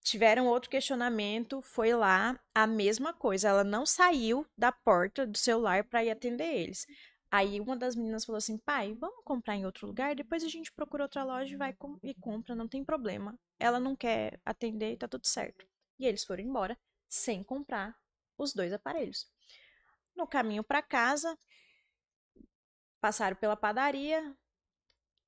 Tiveram 0.03 0.47
outro 0.47 0.71
questionamento, 0.71 1.61
foi 1.61 1.93
lá, 1.93 2.39
a 2.55 2.67
mesma 2.67 3.13
coisa. 3.13 3.49
Ela 3.49 3.65
não 3.65 3.85
saiu 3.85 4.47
da 4.57 4.73
porta 4.73 5.27
do 5.27 5.37
celular 5.37 5.85
para 5.85 6.05
ir 6.05 6.11
atender 6.11 6.53
eles. 6.53 6.87
Aí 7.31 7.61
uma 7.61 7.77
das 7.77 7.95
meninas 7.95 8.25
falou 8.25 8.39
assim: 8.39 8.59
pai, 8.59 8.95
vamos 8.95 9.23
comprar 9.25 9.57
em 9.57 9.67
outro 9.67 9.87
lugar? 9.87 10.15
Depois 10.15 10.43
a 10.45 10.49
gente 10.49 10.73
procura 10.73 11.05
outra 11.05 11.25
loja 11.25 11.53
e 11.55 11.57
vai 11.59 11.73
com- 11.75 11.99
e 12.03 12.15
compra, 12.15 12.55
não 12.55 12.69
tem 12.69 12.85
problema. 12.85 13.39
Ela 13.59 13.79
não 13.81 13.95
quer 13.97 14.41
atender 14.45 14.93
e 14.93 14.97
tá 14.97 15.09
tudo 15.09 15.27
certo. 15.27 15.67
E 15.99 16.07
eles 16.07 16.25
foram 16.25 16.43
embora 16.43 16.79
sem 17.09 17.43
comprar 17.43 17.97
os 18.39 18.53
dois 18.55 18.73
aparelhos. 18.73 19.27
No 20.17 20.27
caminho 20.27 20.65
para 20.65 20.83
casa, 20.83 21.39
passaram 23.01 23.37
pela 23.37 23.57
padaria. 23.57 24.35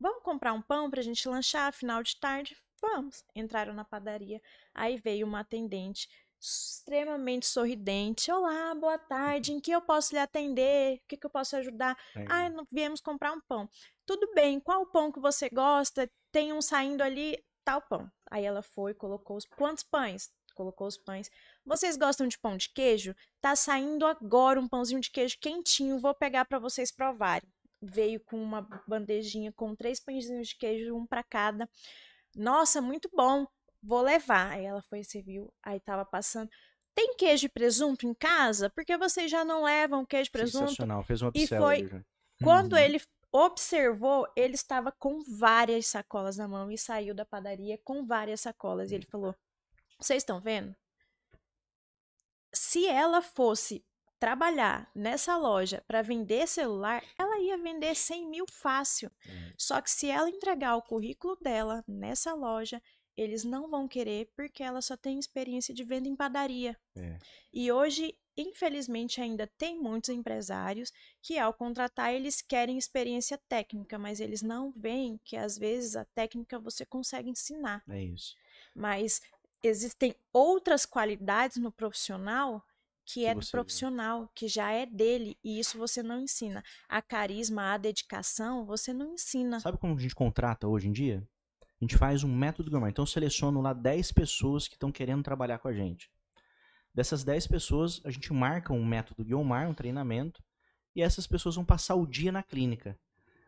Vamos 0.01 0.23
comprar 0.23 0.53
um 0.53 0.63
pão 0.63 0.91
pra 0.91 1.03
gente 1.03 1.29
lanchar 1.29 1.73
final 1.73 2.03
de 2.03 2.19
tarde? 2.19 2.57
Vamos. 2.81 3.25
Entraram 3.35 3.75
na 3.75 3.85
padaria. 3.85 4.41
Aí 4.75 4.97
veio 4.97 5.27
uma 5.27 5.41
atendente 5.41 6.09
extremamente 6.41 7.47
sorridente. 7.47 8.33
Olá, 8.33 8.75
boa 8.75 8.99
tarde. 8.99 9.53
Em 9.53 9.61
que 9.61 9.71
eu 9.71 9.83
posso 9.83 10.15
lhe 10.15 10.19
atender? 10.19 10.97
O 10.97 11.01
que, 11.07 11.17
que 11.19 11.27
eu 11.27 11.31
posso 11.31 11.55
ajudar? 11.57 11.97
Ah, 12.29 12.49
não 12.49 12.67
viemos 12.73 13.01
comprar 13.01 13.33
um 13.33 13.41
pão. 13.43 13.69
Tudo 14.07 14.33
bem, 14.35 14.59
qual 14.59 14.87
pão 14.87 15.13
que 15.13 15.21
você 15.21 15.51
gosta? 15.51 16.11
Tem 16.33 16.53
um 16.53 16.63
saindo 16.63 17.03
ali, 17.03 17.45
tal 17.65 17.83
pão. 17.83 18.11
Aí 18.31 18.45
ela 18.45 18.63
foi, 18.63 18.95
colocou 18.95 19.37
os 19.37 19.45
quantos 19.45 19.85
pães? 19.85 20.31
colocou 20.53 20.87
os 20.87 20.99
pães. 20.99 21.31
Vocês 21.65 21.97
gostam 21.97 22.27
de 22.27 22.39
pão 22.39 22.57
de 22.57 22.69
queijo? 22.69 23.15
Tá 23.41 23.57
saindo 23.57 24.05
agora 24.05 24.61
um 24.61 24.69
pãozinho 24.69 25.01
de 25.01 25.11
queijo 25.11 25.39
quentinho, 25.41 25.99
vou 25.99 26.15
pegar 26.15 26.45
para 26.45 26.59
vocês 26.59 26.93
provarem. 26.93 27.49
Veio 27.81 28.21
com 28.21 28.37
uma 28.37 28.61
bandejinha 28.87 29.53
com 29.53 29.75
três 29.75 30.01
pãezinhos 30.01 30.49
de 30.49 30.57
queijo, 30.57 30.95
um 30.95 31.07
para 31.07 31.23
cada. 31.23 31.67
Nossa, 32.37 32.83
muito 32.83 33.09
bom. 33.13 33.47
Vou 33.83 34.03
levar. 34.03 34.53
Aí 34.53 34.65
ela 34.65 34.83
foi 34.83 35.01
e 35.01 35.05
serviu. 35.05 35.53
Aí 35.63 35.81
tava 35.81 36.05
passando. 36.05 36.51
Tem 36.95 37.15
queijo 37.17 37.47
e 37.47 37.49
presunto 37.49 38.07
em 38.07 38.13
casa? 38.15 38.69
Porque 38.71 38.97
vocês 38.97 39.31
já 39.31 39.45
não 39.45 39.63
levam 39.65 40.05
queijo 40.05 40.29
e 40.29 40.33
presunto? 40.33 40.65
Sensacional, 40.71 41.03
fez 41.05 41.23
uma 41.23 41.31
E 41.35 41.47
foi- 41.47 41.77
ali. 41.83 42.05
Quando 42.43 42.73
Uhum. 42.73 42.79
ele 42.79 43.01
observou, 43.33 44.27
ele 44.37 44.55
estava 44.55 44.91
com 44.93 45.21
várias 45.39 45.87
sacolas 45.87 46.37
na 46.37 46.49
mão 46.49 46.71
e 46.71 46.77
saiu 46.77 47.15
da 47.15 47.25
padaria 47.25 47.79
com 47.85 48.05
várias 48.05 48.41
sacolas. 48.41 48.91
E 48.91 48.95
ele 48.97 49.07
falou: 49.07 49.35
Vocês 49.99 50.23
estão 50.23 50.41
vendo? 50.41 50.75
Se 52.53 52.87
ela 52.87 53.23
fosse 53.23 53.85
trabalhar 54.19 54.91
nessa 54.95 55.37
loja 55.37 55.83
para 55.87 56.03
vender 56.03 56.47
celular, 56.47 57.03
ela 57.19 57.39
ia 57.41 57.57
vender 57.57 57.95
100 57.95 58.29
mil 58.29 58.45
fácil. 58.51 59.11
É. 59.27 59.53
Só 59.57 59.81
que 59.81 59.91
se 59.91 60.11
ela 60.11 60.29
entregar 60.29 60.77
o 60.77 60.83
currículo 60.83 61.37
dela 61.37 61.83
nessa 61.87 62.35
loja, 62.35 62.83
eles 63.21 63.45
não 63.45 63.69
vão 63.69 63.87
querer 63.87 64.31
porque 64.35 64.63
ela 64.63 64.81
só 64.81 64.97
tem 64.97 65.19
experiência 65.19 65.75
de 65.75 65.85
venda 65.85 66.09
em 66.09 66.17
padaria. 66.17 66.77
É. 66.97 67.19
E 67.53 67.71
hoje, 67.71 68.17
infelizmente, 68.37 69.21
ainda 69.21 69.47
tem 69.59 69.79
muitos 69.79 70.11
empresários 70.11 70.91
que, 71.23 71.39
ao 71.39 71.53
contratar, 71.53 72.13
eles 72.15 72.41
querem 72.41 72.79
experiência 72.79 73.39
técnica, 73.49 73.99
mas 73.99 74.21
eles 74.21 74.43
não 74.43 74.73
veem 74.73 75.21
que 75.25 75.37
às 75.37 75.59
vezes 75.59 75.97
a 75.97 76.05
técnica 76.05 76.59
você 76.59 76.87
consegue 76.87 77.29
ensinar. 77.31 77.83
É 77.89 78.03
isso. 78.03 78.35
Mas 78.75 79.21
existem 79.63 80.15
outras 80.33 80.87
qualidades 80.87 81.59
no 81.59 81.71
profissional 81.71 82.65
que 83.05 83.21
Que 83.21 83.27
é 83.27 83.35
do 83.35 83.41
vê. 83.41 83.51
profissional, 83.51 84.31
que 84.35 84.47
já 84.47 84.71
é 84.71 84.87
dele, 84.87 85.37
e 85.43 85.59
isso 85.59 85.77
você 85.77 86.01
não 86.01 86.21
ensina. 86.21 86.63
A 86.89 87.03
carisma, 87.03 87.75
a 87.75 87.77
dedicação, 87.79 88.65
você 88.65 88.93
não 88.93 89.15
ensina. 89.15 89.59
Sabe 89.59 89.79
como 89.79 89.97
a 89.97 90.01
gente 90.01 90.15
contrata 90.15 90.69
hoje 90.69 90.87
em 90.89 90.93
dia? 90.93 91.29
A 91.81 91.85
gente 91.85 91.97
faz 91.97 92.23
um 92.23 92.35
método 92.35 92.71
Guilmar. 92.71 92.91
Então 92.91 93.03
eu 93.03 93.07
seleciono 93.07 93.61
lá 93.63 93.73
10 93.73 94.13
pessoas 94.13 94.69
que 94.69 94.75
estão 94.75 94.93
querendo 94.93 95.23
trabalhar 95.23 95.59
com 95.59 95.69
a 95.69 95.73
gente. 95.73 96.11
Dessas 96.95 97.25
10 97.25 97.47
pessoas, 97.47 98.01
a 98.05 98.11
gente 98.11 98.33
marca 98.33 98.73
um 98.73 98.85
método 98.85 99.25
Guilmar, 99.25 99.69
um 99.69 99.75
treinamento, 99.75 100.43
e 100.95 101.03
essas 101.03 101.27
pessoas 101.27 101.55
vão 101.55 101.65
passar 101.65 101.95
o 101.95 102.07
dia 102.07 102.31
na 102.31 102.43
clínica. 102.43 102.99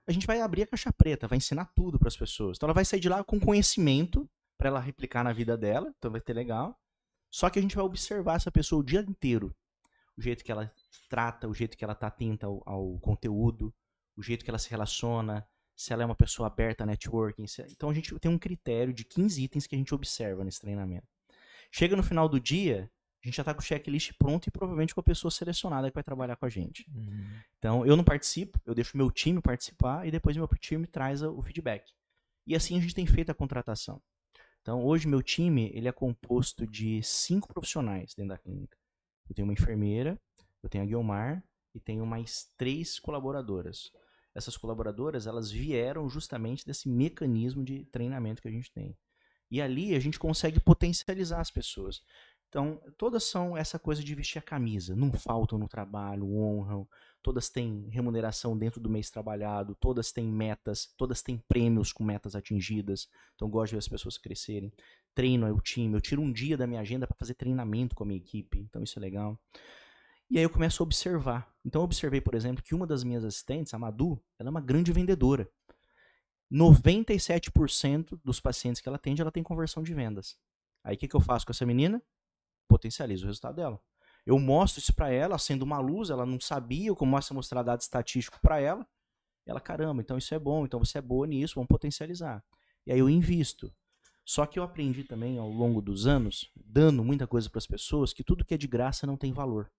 A 0.07 0.13
gente 0.13 0.27
vai 0.27 0.41
abrir 0.41 0.63
a 0.63 0.67
caixa 0.67 0.93
preta, 0.93 1.29
vai 1.29 1.37
ensinar 1.37 1.67
tudo 1.75 1.99
para 1.99 2.09
as 2.09 2.17
pessoas. 2.17 2.57
Então 2.57 2.67
ela 2.67 2.75
vai 2.75 2.85
sair 2.85 3.01
de 3.01 3.09
lá 3.09 3.23
com 3.23 3.39
conhecimento 3.39 4.29
para 4.57 4.69
ela 4.69 4.81
replicar 4.81 5.23
na 5.23 5.33
vida 5.33 5.57
dela, 5.57 5.93
então 5.99 6.11
vai 6.11 6.21
ter 6.21 6.33
legal. 6.33 6.79
Só 7.31 7.51
que 7.51 7.59
a 7.59 7.63
gente 7.63 7.77
vai 7.77 7.85
observar 7.85 8.37
essa 8.37 8.51
pessoa 8.51 8.81
o 8.81 8.85
dia 8.85 9.01
inteiro. 9.01 9.55
O 10.17 10.23
jeito 10.23 10.45
que 10.45 10.53
ela 10.53 10.73
trata, 11.09 11.49
o 11.49 11.55
jeito 11.55 11.77
que 11.77 11.85
ela 11.85 11.95
tá 11.95 12.07
atenta 12.07 12.47
ao, 12.47 12.63
ao 12.65 12.99
conteúdo, 13.01 13.75
o 14.17 14.23
jeito 14.23 14.45
que 14.45 14.51
ela 14.51 14.59
se 14.59 14.71
relaciona, 14.71 15.47
se 15.83 15.93
ela 15.93 16.03
é 16.03 16.07
uma 16.07 16.15
pessoa 16.15 16.47
aberta 16.47 16.85
a 16.85 16.87
networking. 16.87 17.47
se- 17.47 17.63
Então 17.71 17.91
a 17.91 17.95
gente 17.95 18.15
tem 18.19 18.31
um 18.31 18.39
critério 18.39 18.93
de 18.93 19.05
15 19.05 19.43
itens 19.43 19.67
que 19.67 19.75
a 19.75 19.79
gente 19.79 19.95
observa 19.95 20.45
nesse 20.45 20.61
treinamento. 20.61 21.07
Chega 21.71 21.97
no 21.97 22.03
final 22.03 22.29
do 22.29 22.39
dia, 22.41 22.91
a 23.23 23.27
gente 23.27 23.37
já 23.37 23.45
tá 23.45 23.55
com 23.55 23.61
o 23.61 23.65
checklist 23.65 24.13
pronto 24.19 24.47
e 24.47 24.51
provavelmente 24.51 24.95
com 24.95 25.01
a 25.01 25.05
pessoa 25.05 25.31
selecionada 25.31 25.89
que 25.91 25.95
vai 25.95 26.03
trabalhar 26.05 26.37
com 26.37 26.45
a 26.47 26.49
gente. 26.49 26.85
Uhum. 26.95 27.41
Então 27.59 27.87
eu 27.87 27.97
não 27.97 28.05
participo, 28.05 28.61
eu 28.67 28.75
deixo 28.75 28.97
meu 28.97 29.11
time 29.11 29.41
participar 29.41 30.07
e 30.07 30.11
depois 30.11 30.37
meu 30.37 30.49
time 30.59 30.87
traz 30.87 31.23
o 31.23 31.41
feedback. 31.43 31.91
E 32.47 32.55
assim 32.55 32.77
a 32.77 32.81
gente 32.81 32.95
tem 32.95 33.07
feito 33.07 33.31
a 33.31 33.35
contratação. 33.35 34.03
Então 34.61 34.85
hoje 34.85 35.09
meu 35.09 35.23
time 35.23 35.71
ele 35.75 35.89
é 35.89 35.93
composto 35.93 36.67
de 36.67 37.03
cinco 37.03 37.49
profissionais 37.49 38.15
dentro 38.15 38.31
da 38.31 38.39
clínica. 38.39 38.77
Eu 39.29 39.35
tenho 39.35 39.47
uma 39.47 39.55
enfermeira, 39.55 40.21
eu 40.63 40.69
tenho 40.69 40.85
a 40.85 40.87
Guilmar 40.87 41.43
e 41.75 41.81
tenho 41.81 42.05
mais 42.05 42.51
três 42.57 42.99
colaboradoras. 43.01 43.91
Essas 44.35 44.57
colaboradoras 44.57 45.27
elas 45.27 45.51
vieram 45.51 46.09
justamente 46.09 46.67
desse 46.67 46.89
mecanismo 46.89 47.65
de 47.65 47.85
treinamento 47.87 48.41
que 48.41 48.49
a 48.49 48.53
gente 48.53 48.73
tem. 48.73 48.97
E 49.51 49.61
ali 49.61 49.95
a 49.95 50.01
gente 50.01 50.19
consegue 50.19 50.59
potencializar 50.59 51.41
as 51.41 51.51
pessoas. 51.51 52.03
Então, 52.49 52.79
todas 52.99 53.25
são 53.25 53.57
essa 53.57 53.79
coisa 53.79 54.05
de 54.05 54.15
vestir 54.15 54.39
a 54.39 54.43
camisa. 54.43 54.95
Não 54.95 55.11
faltam 55.11 55.59
no 55.59 55.67
trabalho, 55.67 56.37
honram, 56.37 56.87
todas 57.23 57.49
têm 57.49 57.89
remuneração 57.91 58.59
dentro 58.59 58.79
do 58.79 58.91
mês 58.91 59.11
trabalhado, 59.11 59.75
todas 59.75 60.13
têm 60.13 60.27
metas, 60.27 60.93
todas 60.99 61.23
têm 61.23 61.39
prêmios 61.49 61.93
com 61.93 62.05
metas 62.05 62.37
atingidas. 62.37 63.09
Então, 63.35 63.49
gosto 63.49 63.71
de 63.71 63.77
ver 63.77 63.79
as 63.79 63.89
pessoas 63.89 64.19
crescerem. 64.19 64.71
Treino 65.15 65.47
é 65.47 65.53
o 65.53 65.61
time, 65.61 65.95
eu 65.95 66.01
tiro 66.01 66.21
um 66.21 66.31
dia 66.31 66.57
da 66.57 66.67
minha 66.67 66.81
agenda 66.81 67.07
para 67.07 67.17
fazer 67.17 67.35
treinamento 67.35 67.95
com 67.95 68.05
a 68.05 68.07
minha 68.07 68.21
equipe, 68.21 68.59
então 68.59 68.83
isso 68.83 68.99
é 68.99 69.01
legal. 69.01 69.39
E 70.31 70.39
aí 70.39 70.45
eu 70.45 70.51
começo 70.51 70.83
a 70.83 70.85
observar. 70.85 71.53
Então, 71.65 71.81
eu 71.81 71.85
observei, 71.85 72.21
por 72.21 72.35
exemplo, 72.35 72.63
que 72.63 72.75
uma 72.75 72.87
das 72.87 73.05
minhas 73.05 73.25
assistentes, 73.25 73.73
a 73.75 73.79
Madu, 73.79 74.21
ela 74.39 74.49
é 74.49 74.51
uma 74.51 74.61
grande 74.61 74.93
vendedora. 74.93 75.49
97% 76.53 78.21
dos 78.23 78.41
pacientes 78.41 78.81
que 78.81 78.89
ela 78.89 78.97
atende, 78.97 79.23
ela 79.23 79.33
tem 79.33 79.43
conversão 79.43 79.83
de 79.83 79.95
vendas. 79.95 80.37
Aí 80.85 80.97
o 80.97 80.99
que, 80.99 81.09
que 81.09 81.17
eu 81.17 81.21
faço 81.21 81.47
com 81.47 81.53
essa 81.53 81.65
menina? 81.65 82.03
Potencializo 82.69 83.25
o 83.25 83.27
resultado 83.27 83.57
dela. 83.57 83.81
Eu 84.27 84.39
mostro 84.39 84.81
isso 84.81 84.95
pra 84.95 85.11
ela, 85.11 85.37
acendo 85.37 85.65
uma 85.65 85.79
luz, 85.79 86.11
ela 86.11 86.27
não 86.27 86.39
sabia, 86.39 86.89
eu 86.89 86.97
começo 86.97 87.33
a 87.33 87.37
mostrar 87.37 87.63
dado 87.63 87.81
estatístico 87.81 88.39
pra 88.41 88.61
ela. 88.61 88.87
Ela, 89.47 89.61
caramba, 89.61 90.03
então 90.03 90.19
isso 90.19 90.35
é 90.35 90.39
bom, 90.39 90.65
então 90.65 90.79
você 90.79 90.99
é 90.99 91.03
boa 91.03 91.27
nisso, 91.27 91.55
vamos 91.57 91.69
potencializar. 91.69 92.45
E 92.87 92.93
aí 92.93 92.99
eu 92.99 93.09
invisto. 93.09 93.73
Só 94.25 94.47
que 94.47 94.59
eu 94.59 94.63
aprendi 94.63 95.03
também 95.03 95.39
ao 95.39 95.49
longo 95.49 95.83
dos 95.83 96.07
anos, 96.07 96.53
dando 96.55 97.03
muita 97.03 97.27
coisa 97.27 97.51
para 97.51 97.59
as 97.59 97.67
pessoas, 97.67 98.13
que 98.13 98.23
tudo 98.23 98.45
que 98.45 98.55
é 98.55 98.59
de 98.59 98.69
graça 98.69 99.07
não 99.07 99.17
tem 99.17 99.33
valor. 99.33 99.71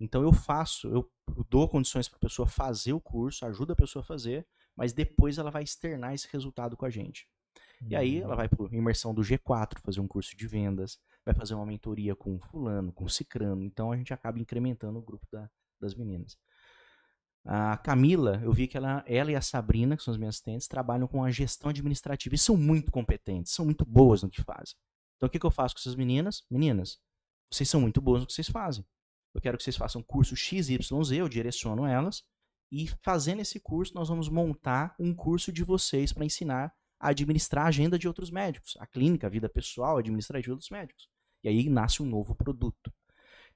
Então 0.00 0.22
eu 0.22 0.32
faço, 0.32 0.88
eu 0.88 1.10
dou 1.48 1.68
condições 1.68 2.08
para 2.08 2.16
a 2.16 2.20
pessoa 2.20 2.48
fazer 2.48 2.92
o 2.94 3.00
curso, 3.00 3.44
ajudo 3.44 3.72
a 3.74 3.76
pessoa 3.76 4.02
a 4.02 4.06
fazer, 4.06 4.46
mas 4.74 4.92
depois 4.92 5.36
ela 5.38 5.50
vai 5.50 5.62
externar 5.62 6.14
esse 6.14 6.26
resultado 6.32 6.76
com 6.76 6.86
a 6.86 6.90
gente. 6.90 7.28
E 7.82 7.96
aí 7.96 8.18
ela 8.18 8.34
vai 8.36 8.48
para 8.48 8.64
imersão 8.76 9.14
do 9.14 9.22
G4, 9.22 9.78
fazer 9.82 10.00
um 10.00 10.08
curso 10.08 10.36
de 10.36 10.46
vendas, 10.46 10.98
vai 11.24 11.34
fazer 11.34 11.54
uma 11.54 11.66
mentoria 11.66 12.14
com 12.16 12.38
fulano, 12.38 12.92
com 12.92 13.08
cicrano. 13.08 13.62
Então 13.62 13.92
a 13.92 13.96
gente 13.96 14.12
acaba 14.14 14.38
incrementando 14.38 14.98
o 14.98 15.02
grupo 15.02 15.26
da- 15.30 15.50
das 15.80 15.94
meninas. 15.94 16.36
A 17.44 17.76
Camila, 17.78 18.38
eu 18.42 18.52
vi 18.52 18.68
que 18.68 18.76
ela, 18.76 19.02
ela 19.06 19.32
e 19.32 19.34
a 19.36 19.40
Sabrina, 19.40 19.96
que 19.96 20.02
são 20.02 20.12
as 20.12 20.18
minhas 20.18 20.34
assistentes, 20.36 20.68
trabalham 20.68 21.08
com 21.08 21.24
a 21.24 21.30
gestão 21.30 21.70
administrativa 21.70 22.34
e 22.34 22.38
são 22.38 22.56
muito 22.56 22.92
competentes, 22.92 23.52
são 23.52 23.64
muito 23.64 23.84
boas 23.84 24.22
no 24.22 24.28
que 24.30 24.42
fazem. 24.42 24.74
Então 25.16 25.26
o 25.26 25.30
que, 25.30 25.38
que 25.38 25.46
eu 25.46 25.50
faço 25.50 25.74
com 25.74 25.80
essas 25.80 25.94
meninas? 25.94 26.44
Meninas, 26.50 26.98
vocês 27.50 27.68
são 27.68 27.80
muito 27.80 28.00
boas 28.00 28.20
no 28.20 28.26
que 28.26 28.32
vocês 28.34 28.48
fazem. 28.48 28.84
Eu 29.34 29.40
quero 29.40 29.56
que 29.56 29.62
vocês 29.62 29.76
façam 29.76 30.02
curso 30.02 30.36
XYZ, 30.36 30.90
eu 31.12 31.28
direciono 31.28 31.86
elas, 31.86 32.22
e 32.72 32.88
fazendo 33.02 33.40
esse 33.40 33.58
curso, 33.58 33.94
nós 33.94 34.08
vamos 34.08 34.28
montar 34.28 34.94
um 34.98 35.14
curso 35.14 35.52
de 35.52 35.64
vocês 35.64 36.12
para 36.12 36.24
ensinar 36.24 36.72
a 36.98 37.08
administrar 37.08 37.64
a 37.64 37.68
agenda 37.68 37.98
de 37.98 38.06
outros 38.06 38.30
médicos, 38.30 38.76
a 38.78 38.86
clínica, 38.86 39.26
a 39.26 39.30
vida 39.30 39.48
pessoal, 39.48 39.96
a 39.96 40.00
administrativa 40.00 40.54
dos 40.54 40.68
médicos. 40.70 41.08
E 41.42 41.48
aí 41.48 41.68
nasce 41.68 42.02
um 42.02 42.06
novo 42.06 42.34
produto. 42.34 42.92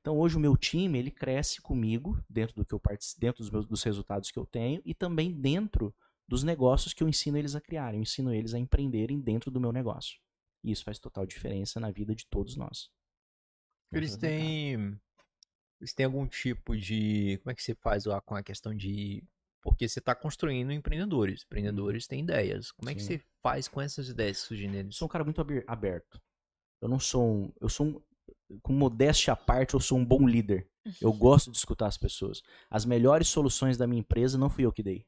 Então 0.00 0.18
hoje 0.18 0.36
o 0.36 0.40
meu 0.40 0.56
time 0.56 0.98
ele 0.98 1.10
cresce 1.10 1.60
comigo 1.60 2.22
dentro 2.28 2.56
do 2.56 2.64
que 2.64 2.74
eu 2.74 2.80
dentro 3.18 3.42
dos, 3.42 3.50
meus, 3.50 3.66
dos 3.66 3.82
resultados 3.82 4.30
que 4.30 4.38
eu 4.38 4.46
tenho 4.46 4.82
e 4.84 4.94
também 4.94 5.32
dentro 5.32 5.94
dos 6.26 6.42
negócios 6.42 6.92
que 6.92 7.02
eu 7.02 7.08
ensino 7.08 7.36
eles 7.36 7.54
a 7.54 7.60
criarem, 7.60 7.98
eu 7.98 8.02
ensino 8.02 8.32
eles 8.32 8.54
a 8.54 8.58
empreenderem 8.58 9.20
dentro 9.20 9.50
do 9.50 9.60
meu 9.60 9.72
negócio. 9.72 10.18
E 10.62 10.72
isso 10.72 10.84
faz 10.84 10.98
total 10.98 11.26
diferença 11.26 11.78
na 11.78 11.90
vida 11.90 12.14
de 12.14 12.26
todos 12.26 12.56
nós. 12.56 12.90
Eles 13.92 14.14
é 14.14 14.18
têm. 14.18 15.00
Eles 15.84 15.92
têm 15.92 16.06
algum 16.06 16.26
tipo 16.26 16.74
de. 16.74 17.38
Como 17.42 17.50
é 17.50 17.54
que 17.54 17.62
você 17.62 17.74
faz 17.74 18.06
lá 18.06 18.18
com 18.18 18.34
a 18.34 18.42
questão 18.42 18.74
de. 18.74 19.22
Porque 19.62 19.86
você 19.86 19.98
está 19.98 20.14
construindo 20.14 20.72
empreendedores. 20.72 21.42
Empreendedores 21.44 22.06
têm 22.06 22.20
ideias. 22.22 22.72
Como 22.72 22.88
é 22.88 22.94
que 22.94 23.02
Sim. 23.02 23.18
você 23.18 23.24
faz 23.42 23.68
com 23.68 23.82
essas 23.82 24.08
ideias 24.08 24.40
que 24.40 24.48
surgem 24.48 24.66
Eu 24.68 24.72
neles? 24.72 24.96
sou 24.96 25.04
um 25.04 25.08
cara 25.10 25.24
muito 25.24 25.42
aber- 25.42 25.62
aberto. 25.66 26.18
Eu 26.80 26.88
não 26.88 26.98
sou 26.98 27.22
um, 27.26 27.52
eu 27.60 27.68
sou 27.68 27.86
um, 27.86 28.58
com 28.62 28.72
modéstia 28.72 29.34
à 29.34 29.36
parte, 29.36 29.74
eu 29.74 29.80
sou 29.80 29.98
um 29.98 30.04
bom 30.04 30.26
líder. 30.26 30.66
Eu 31.02 31.12
gosto 31.12 31.50
de 31.50 31.58
escutar 31.58 31.86
as 31.86 31.98
pessoas. 31.98 32.42
As 32.70 32.86
melhores 32.86 33.28
soluções 33.28 33.76
da 33.76 33.86
minha 33.86 34.00
empresa 34.00 34.38
não 34.38 34.48
fui 34.48 34.64
eu 34.64 34.72
que 34.72 34.82
dei. 34.82 35.06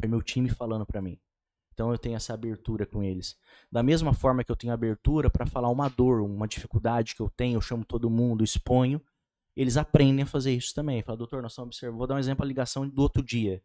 Foi 0.00 0.08
meu 0.08 0.22
time 0.22 0.48
falando 0.48 0.86
pra 0.86 1.02
mim. 1.02 1.18
Então 1.74 1.90
eu 1.90 1.98
tenho 1.98 2.16
essa 2.16 2.32
abertura 2.32 2.86
com 2.86 3.02
eles. 3.02 3.36
Da 3.70 3.82
mesma 3.82 4.14
forma 4.14 4.42
que 4.42 4.50
eu 4.50 4.56
tenho 4.56 4.72
abertura 4.72 5.28
pra 5.28 5.44
falar 5.44 5.68
uma 5.68 5.88
dor, 5.90 6.20
uma 6.22 6.48
dificuldade 6.48 7.14
que 7.14 7.20
eu 7.20 7.28
tenho, 7.28 7.56
eu 7.56 7.60
chamo 7.60 7.84
todo 7.84 8.08
mundo, 8.08 8.42
exponho. 8.42 9.02
Eles 9.56 9.76
aprendem 9.76 10.24
a 10.24 10.26
fazer 10.26 10.52
isso 10.52 10.74
também. 10.74 11.02
Fala, 11.02 11.18
doutor, 11.18 11.42
nós 11.42 11.52
estamos 11.52 11.68
observando. 11.68 11.98
Vou 11.98 12.06
dar 12.06 12.16
um 12.16 12.18
exemplo, 12.18 12.44
a 12.44 12.48
ligação 12.48 12.88
do 12.88 13.02
outro 13.02 13.22
dia. 13.22 13.62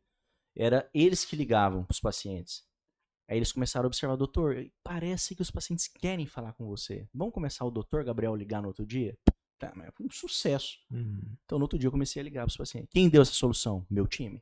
Era 0.56 0.90
eles 0.94 1.26
que 1.26 1.36
ligavam 1.36 1.84
pros 1.84 2.00
pacientes. 2.00 2.64
Aí 3.28 3.38
eles 3.38 3.52
começaram 3.52 3.86
a 3.86 3.88
observar, 3.88 4.16
doutor, 4.16 4.70
parece 4.84 5.36
que 5.36 5.42
os 5.42 5.52
pacientes 5.52 5.88
querem 5.88 6.26
falar 6.26 6.54
com 6.54 6.66
você. 6.66 7.08
Vamos 7.14 7.34
começar 7.34 7.64
o 7.64 7.72
doutor 7.72 8.04
Gabriel 8.04 8.36
ligar 8.36 8.62
no 8.62 8.68
outro 8.68 8.86
dia? 8.86 9.18
Tá, 9.60 9.72
mas 9.76 9.92
foi 9.94 10.06
um 10.06 10.10
sucesso. 10.10 10.78
Uhum. 10.90 11.36
Então 11.46 11.60
no 11.60 11.66
outro 11.66 11.78
dia 11.78 11.88
eu 11.88 11.92
comecei 11.92 12.22
a 12.22 12.24
ligar 12.24 12.42
para 12.44 12.50
os 12.50 12.58
pacientes. 12.58 12.90
Quem 12.92 13.10
deu 13.10 13.22
essa 13.22 13.34
solução? 13.34 13.86
Meu 13.90 14.08
time. 14.08 14.42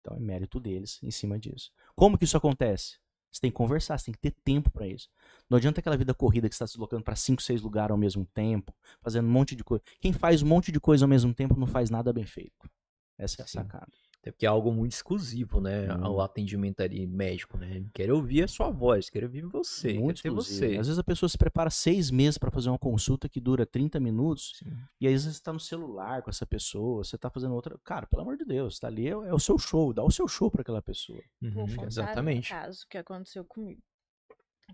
Então 0.00 0.16
é 0.16 0.20
mérito 0.20 0.58
deles 0.58 0.98
em 1.02 1.10
cima 1.10 1.38
disso. 1.38 1.72
Como 1.94 2.18
que 2.18 2.24
isso 2.24 2.36
acontece? 2.36 2.98
Você 3.30 3.40
tem 3.40 3.50
que 3.50 3.56
conversar, 3.56 3.98
você 3.98 4.06
tem 4.06 4.14
que 4.14 4.20
ter 4.20 4.32
tempo 4.42 4.70
pra 4.70 4.86
isso. 4.86 5.08
Não 5.48 5.56
adianta 5.56 5.80
aquela 5.80 5.96
vida 5.96 6.12
corrida 6.12 6.48
que 6.48 6.54
você 6.54 6.56
está 6.56 6.66
se 6.66 6.74
deslocando 6.74 7.04
pra 7.04 7.14
cinco, 7.14 7.42
seis 7.42 7.62
lugares 7.62 7.92
ao 7.92 7.98
mesmo 7.98 8.26
tempo, 8.26 8.74
fazendo 9.00 9.26
um 9.26 9.30
monte 9.30 9.54
de 9.54 9.62
coisa. 9.62 9.82
Quem 10.00 10.12
faz 10.12 10.42
um 10.42 10.46
monte 10.46 10.72
de 10.72 10.80
coisa 10.80 11.04
ao 11.04 11.08
mesmo 11.08 11.32
tempo 11.32 11.58
não 11.58 11.66
faz 11.66 11.90
nada 11.90 12.12
bem 12.12 12.26
feito. 12.26 12.68
Essa 13.16 13.42
é 13.42 13.44
a 13.44 13.46
Sim. 13.46 13.58
sacada. 13.58 13.92
Até 14.20 14.30
porque 14.30 14.44
é 14.44 14.48
algo 14.50 14.70
muito 14.70 14.92
exclusivo, 14.92 15.62
né? 15.62 15.90
Hum. 15.94 16.08
O 16.10 16.20
atendimento 16.20 16.82
ali 16.82 17.06
médico, 17.06 17.56
né? 17.56 17.82
Quer 17.94 18.12
ouvir 18.12 18.42
a 18.42 18.48
sua 18.48 18.68
voz, 18.68 19.08
quer 19.08 19.24
ouvir 19.24 19.46
você, 19.46 19.94
Muito 19.94 20.16
quer 20.16 20.22
ter 20.24 20.28
exclusivo. 20.28 20.58
você. 20.60 20.76
Às 20.78 20.86
vezes 20.88 20.98
a 20.98 21.04
pessoa 21.04 21.26
se 21.28 21.38
prepara 21.38 21.70
seis 21.70 22.10
meses 22.10 22.36
pra 22.36 22.50
fazer 22.50 22.68
uma 22.68 22.78
consulta 22.78 23.30
que 23.30 23.40
dura 23.40 23.64
30 23.64 23.98
minutos 23.98 24.52
Sim. 24.58 24.76
e 25.00 25.06
aí 25.06 25.14
às 25.14 25.24
vezes 25.24 25.38
você 25.38 25.42
tá 25.42 25.54
no 25.54 25.60
celular 25.60 26.20
com 26.22 26.28
essa 26.28 26.44
pessoa, 26.44 27.02
você 27.02 27.16
tá 27.16 27.30
fazendo 27.30 27.54
outra. 27.54 27.78
Cara, 27.82 28.06
pelo 28.06 28.20
amor 28.20 28.36
de 28.36 28.44
Deus, 28.44 28.78
tá 28.78 28.88
ali, 28.88 29.06
é, 29.06 29.12
é 29.12 29.32
o 29.34 29.38
seu 29.38 29.58
show, 29.58 29.92
dá 29.94 30.04
o 30.04 30.10
seu 30.10 30.28
show 30.28 30.50
pra 30.50 30.60
aquela 30.60 30.82
pessoa. 30.82 31.22
Uhum, 31.40 31.64
exatamente. 31.86 32.52
um 32.52 32.56
caso 32.56 32.86
que 32.90 32.98
aconteceu 32.98 33.42
comigo. 33.44 33.80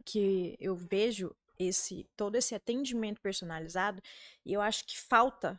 Que 0.05 0.56
eu 0.59 0.74
vejo 0.74 1.32
esse 1.59 2.05
todo 2.16 2.35
esse 2.35 2.52
atendimento 2.55 3.20
personalizado 3.20 4.02
e 4.44 4.52
eu 4.52 4.60
acho 4.60 4.85
que 4.85 4.98
falta 4.98 5.59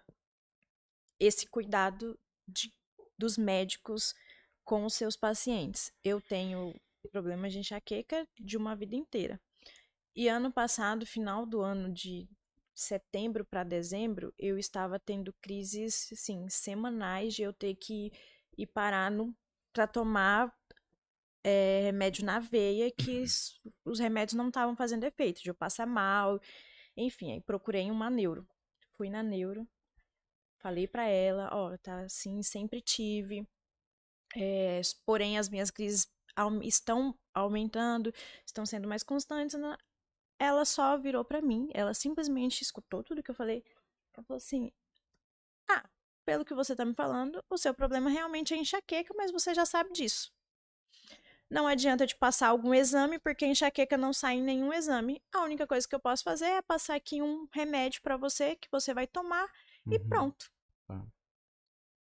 esse 1.19 1.47
cuidado 1.47 2.19
de- 2.47 2.71
dos 3.17 3.37
médicos 3.37 4.13
com 4.63 4.85
os 4.85 4.93
seus 4.93 5.15
pacientes. 5.15 5.91
Eu 6.03 6.21
tenho 6.21 6.73
problemas 7.11 7.53
de 7.53 7.59
enxaqueca 7.59 8.27
de 8.39 8.57
uma 8.57 8.75
vida 8.75 8.95
inteira. 8.95 9.39
E 10.15 10.27
ano 10.27 10.51
passado, 10.51 11.05
final 11.05 11.45
do 11.45 11.61
ano 11.61 11.91
de 11.93 12.27
setembro 12.75 13.45
para 13.45 13.63
dezembro, 13.63 14.33
eu 14.37 14.57
estava 14.57 14.99
tendo 14.99 15.33
crises, 15.41 16.09
assim, 16.11 16.47
semanais 16.49 17.33
de 17.35 17.43
eu 17.43 17.53
ter 17.53 17.75
que 17.75 18.11
ir 18.57 18.67
parar 18.67 19.11
para 19.73 19.87
tomar 19.87 20.53
é, 21.43 21.81
remédio 21.83 22.25
na 22.25 22.39
veia, 22.39 22.91
que 22.91 23.21
s- 23.23 23.53
os 23.85 23.99
remédios 23.99 24.35
não 24.35 24.47
estavam 24.49 24.75
fazendo 24.75 25.03
efeito, 25.05 25.41
de 25.41 25.49
eu 25.49 25.55
passar 25.55 25.85
mal, 25.85 26.39
enfim, 26.97 27.33
aí 27.33 27.41
procurei 27.41 27.91
uma 27.91 28.09
neuro. 28.09 28.47
Fui 28.97 29.09
na 29.09 29.23
neuro, 29.23 29.67
falei 30.59 30.87
pra 30.87 31.07
ela, 31.07 31.49
ó, 31.51 31.77
tá 31.77 32.01
assim, 32.01 32.41
sempre 32.43 32.81
tive, 32.81 33.47
é, 34.35 34.81
porém 35.05 35.37
as 35.37 35.49
minhas 35.49 35.71
crises 35.71 36.07
estão 36.63 37.17
aumentando, 37.33 38.13
estão 38.45 38.65
sendo 38.65 38.87
mais 38.87 39.03
constantes. 39.03 39.59
né? 39.59 39.77
Ela 40.39 40.65
só 40.65 40.97
virou 40.97 41.25
pra 41.25 41.41
mim, 41.41 41.69
ela 41.73 41.93
simplesmente 41.93 42.61
escutou 42.61 43.03
tudo 43.03 43.23
que 43.23 43.31
eu 43.31 43.35
falei, 43.35 43.63
ela 44.15 44.23
falou 44.23 44.37
assim, 44.37 44.71
ah, 45.69 45.83
pelo 46.25 46.45
que 46.45 46.53
você 46.53 46.75
tá 46.75 46.85
me 46.85 46.93
falando, 46.93 47.43
o 47.49 47.57
seu 47.57 47.73
problema 47.73 48.09
realmente 48.09 48.53
é 48.53 48.57
enxaqueca, 48.57 49.13
mas 49.15 49.31
você 49.31 49.53
já 49.53 49.65
sabe 49.65 49.91
disso. 49.93 50.31
Não 51.49 51.65
adianta 51.65 52.05
te 52.05 52.15
passar 52.15 52.49
algum 52.49 52.73
exame, 52.73 53.17
porque 53.19 53.45
enxaqueca 53.45 53.97
não 53.97 54.11
sai 54.11 54.35
em 54.35 54.43
nenhum 54.43 54.73
exame. 54.73 55.23
A 55.33 55.43
única 55.43 55.65
coisa 55.65 55.87
que 55.87 55.95
eu 55.95 55.99
posso 55.99 56.23
fazer 56.23 56.45
é 56.45 56.61
passar 56.61 56.95
aqui 56.95 57.21
um 57.21 57.47
remédio 57.53 58.01
pra 58.01 58.17
você 58.17 58.55
que 58.57 58.67
você 58.69 58.93
vai 58.93 59.07
tomar 59.07 59.49
e 59.91 59.97
Uhum. 59.97 60.07
pronto. 60.09 60.51
Tá. 60.87 61.05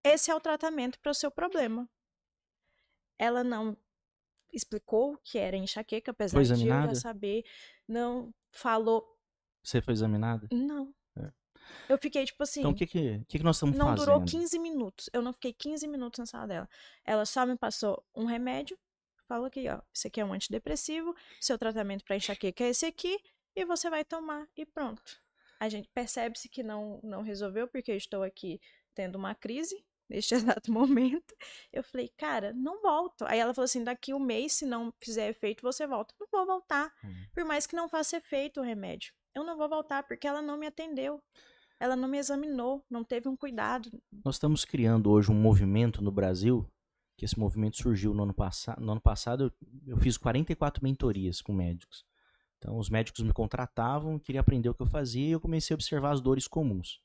Esse 0.05 0.31
é 0.31 0.35
o 0.35 0.41
tratamento 0.41 0.99
para 1.01 1.11
o 1.11 1.15
seu 1.15 1.31
problema. 1.31 1.89
Ela 3.19 3.43
não 3.45 3.77
explicou 4.53 5.17
que 5.19 5.39
era 5.39 5.57
enxaqueca, 5.57 6.11
apesar 6.11 6.43
de 6.43 6.53
eu 6.53 6.57
já 6.57 6.95
saber. 6.95 7.45
Não 7.89 8.33
falou. 8.51 9.19
Você 9.63 9.81
foi 9.81 9.95
examinada? 9.95 10.47
Não. 10.53 10.95
É. 11.17 11.33
Eu 11.89 11.99
fiquei 11.99 12.25
tipo 12.25 12.43
assim. 12.43 12.61
Então 12.61 12.73
o 12.73 12.75
que 12.75 12.87
que, 12.87 13.25
que 13.27 13.39
que 13.39 13.45
nós 13.45 13.57
estamos 13.57 13.77
não 13.77 13.87
fazendo? 13.89 14.05
durou 14.07 14.25
15 14.25 14.59
minutos. 14.59 15.09
Eu 15.13 15.23
não 15.23 15.33
fiquei 15.33 15.53
15 15.53 15.87
minutos 15.89 16.19
na 16.19 16.27
sala 16.27 16.47
dela. 16.47 16.69
Ela 17.05 17.25
só 17.25 17.47
me 17.47 17.57
passou 17.57 18.05
um 18.15 18.27
remédio, 18.27 18.79
falou 19.27 19.51
que, 19.51 19.69
ó, 19.69 19.81
isso 19.93 20.07
aqui 20.07 20.21
é 20.21 20.25
um 20.25 20.33
antidepressivo, 20.33 21.15
seu 21.41 21.59
tratamento 21.59 22.05
para 22.05 22.17
enxaqueca 22.17 22.65
é 22.65 22.69
esse 22.69 22.85
aqui, 22.85 23.19
e 23.57 23.65
você 23.65 23.89
vai 23.89 24.05
tomar 24.05 24.47
e 24.57 24.67
pronto. 24.67 25.03
A 25.65 25.69
gente 25.71 25.89
percebe-se 25.95 26.47
que 26.47 26.63
não, 26.63 27.01
não 27.03 27.23
resolveu, 27.23 27.67
porque 27.67 27.91
eu 27.91 27.97
estou 27.97 28.23
aqui 28.23 28.61
tendo 28.95 29.17
uma 29.17 29.35
crise 29.35 29.83
neste 30.11 30.35
exato 30.35 30.71
momento. 30.71 31.35
Eu 31.73 31.83
falei, 31.83 32.13
cara, 32.19 32.53
não 32.53 32.83
volto. 32.83 33.25
Aí 33.25 33.39
ela 33.39 33.55
falou 33.55 33.65
assim: 33.65 33.83
daqui 33.83 34.13
um 34.13 34.21
mês, 34.21 34.53
se 34.53 34.67
não 34.67 34.93
fizer 35.01 35.31
efeito, 35.31 35.63
você 35.63 35.87
volta. 35.87 36.15
Não 36.21 36.29
vou 36.31 36.45
voltar. 36.45 36.93
Hum. 37.03 37.15
Por 37.33 37.47
mais 37.47 37.67
que 37.67 37.75
não 37.75 37.89
faça 37.89 38.19
efeito 38.19 38.61
o 38.61 38.63
remédio. 38.63 39.15
Eu 39.35 39.43
não 39.43 39.57
vou 39.57 39.69
voltar, 39.69 40.03
porque 40.03 40.27
ela 40.27 40.43
não 40.43 40.59
me 40.59 40.67
atendeu. 40.67 41.23
Ela 41.81 41.97
não 41.97 42.09
me 42.09 42.19
examinou, 42.19 42.85
não 42.89 43.03
teve 43.03 43.27
um 43.27 43.37
cuidado. 43.37 43.91
Nós 44.25 44.35
estamos 44.35 44.67
criando 44.67 45.11
hoje 45.11 45.33
um 45.33 45.35
movimento 45.35 46.05
no 46.05 46.13
Brasil, 46.13 46.71
que 47.17 47.25
esse 47.25 47.39
movimento 47.39 47.79
surgiu 47.79 48.13
no 48.13 48.23
ano 48.23 48.35
passado. 48.35 48.81
No 48.83 48.93
ano 48.93 49.01
passado 49.01 49.45
eu, 49.45 49.95
eu 49.95 49.97
fiz 49.97 50.19
44 50.19 50.85
mentorias 50.85 51.41
com 51.41 51.53
médicos. 51.55 52.05
Então 52.65 52.79
os 52.79 52.89
médicos 52.89 53.23
me 53.23 53.33
contratavam, 53.33 54.19
queria 54.19 54.41
aprender 54.41 54.71
o 54.71 54.75
que 54.75 54.81
eu 54.81 54.87
fazia 54.87 55.29
e 55.29 55.33
eu 55.33 55.41
comecei 55.41 55.75
a 55.75 55.77
observar 55.77 56.13
as 56.13 56.21
dores 56.23 56.49
comuns. 56.49 56.99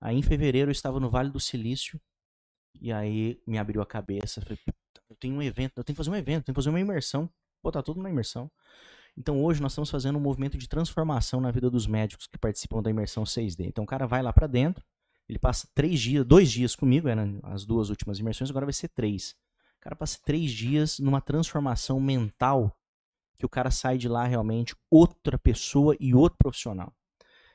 Aí 0.00 0.16
em 0.16 0.22
fevereiro 0.22 0.68
eu 0.68 0.72
estava 0.72 0.98
no 0.98 1.08
Vale 1.08 1.30
do 1.30 1.38
Silício 1.38 2.00
e 2.80 2.92
aí 2.92 3.40
me 3.46 3.56
abriu 3.56 3.80
a 3.80 3.86
cabeça, 3.86 4.40
falei, 4.40 4.58
"Puta, 4.58 5.00
eu 5.08 5.14
tenho 5.14 5.36
um 5.36 5.42
evento, 5.42 5.74
eu 5.76 5.84
tenho 5.84 5.94
que 5.94 5.98
fazer 5.98 6.10
um 6.10 6.16
evento, 6.16 6.44
tenho 6.44 6.54
que 6.54 6.58
fazer 6.58 6.70
uma 6.70 6.80
imersão, 6.80 7.30
botar 7.62 7.82
tudo 7.84 8.02
na 8.02 8.10
imersão. 8.10 8.50
Então 9.16 9.40
hoje 9.40 9.62
nós 9.62 9.72
estamos 9.72 9.90
fazendo 9.90 10.16
um 10.16 10.20
movimento 10.20 10.58
de 10.58 10.68
transformação 10.68 11.40
na 11.40 11.52
vida 11.52 11.70
dos 11.70 11.86
médicos 11.86 12.26
que 12.26 12.38
participam 12.38 12.82
da 12.82 12.90
imersão 12.90 13.24
6D. 13.24 13.66
Então 13.66 13.84
o 13.84 13.86
cara 13.86 14.08
vai 14.08 14.22
lá 14.22 14.32
pra 14.32 14.48
dentro, 14.48 14.84
ele 15.28 15.38
passa 15.38 15.68
três 15.72 16.00
dias, 16.00 16.26
dois 16.26 16.50
dias 16.50 16.74
comigo, 16.74 17.06
eram 17.06 17.38
as 17.44 17.64
duas 17.64 17.90
últimas 17.90 18.18
imersões, 18.18 18.50
agora 18.50 18.66
vai 18.66 18.72
ser 18.72 18.88
três. 18.88 19.36
O 19.78 19.82
cara 19.82 19.94
passa 19.94 20.18
três 20.24 20.50
dias 20.50 20.98
numa 20.98 21.20
transformação 21.20 22.00
mental 22.00 22.76
que 23.40 23.46
o 23.46 23.48
cara 23.48 23.70
sai 23.70 23.96
de 23.96 24.06
lá 24.06 24.26
realmente 24.26 24.76
outra 24.90 25.38
pessoa 25.38 25.96
e 25.98 26.14
outro 26.14 26.36
profissional. 26.36 26.94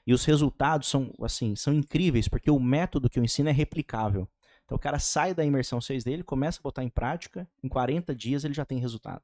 E 0.05 0.13
os 0.13 0.25
resultados 0.25 0.89
são 0.89 1.13
assim, 1.21 1.55
são 1.55 1.71
incríveis, 1.71 2.27
porque 2.27 2.49
o 2.49 2.59
método 2.59 3.07
que 3.07 3.19
eu 3.19 3.23
ensino 3.23 3.49
é 3.49 3.51
replicável. 3.51 4.27
Então 4.63 4.75
o 4.75 4.79
cara 4.79 4.97
sai 4.97 5.35
da 5.35 5.45
imersão 5.45 5.79
6 5.79 6.03
dele, 6.03 6.23
começa 6.23 6.59
a 6.59 6.63
botar 6.63 6.83
em 6.83 6.89
prática, 6.89 7.47
em 7.63 7.69
40 7.69 8.15
dias 8.15 8.43
ele 8.43 8.53
já 8.55 8.65
tem 8.65 8.79
resultado. 8.79 9.23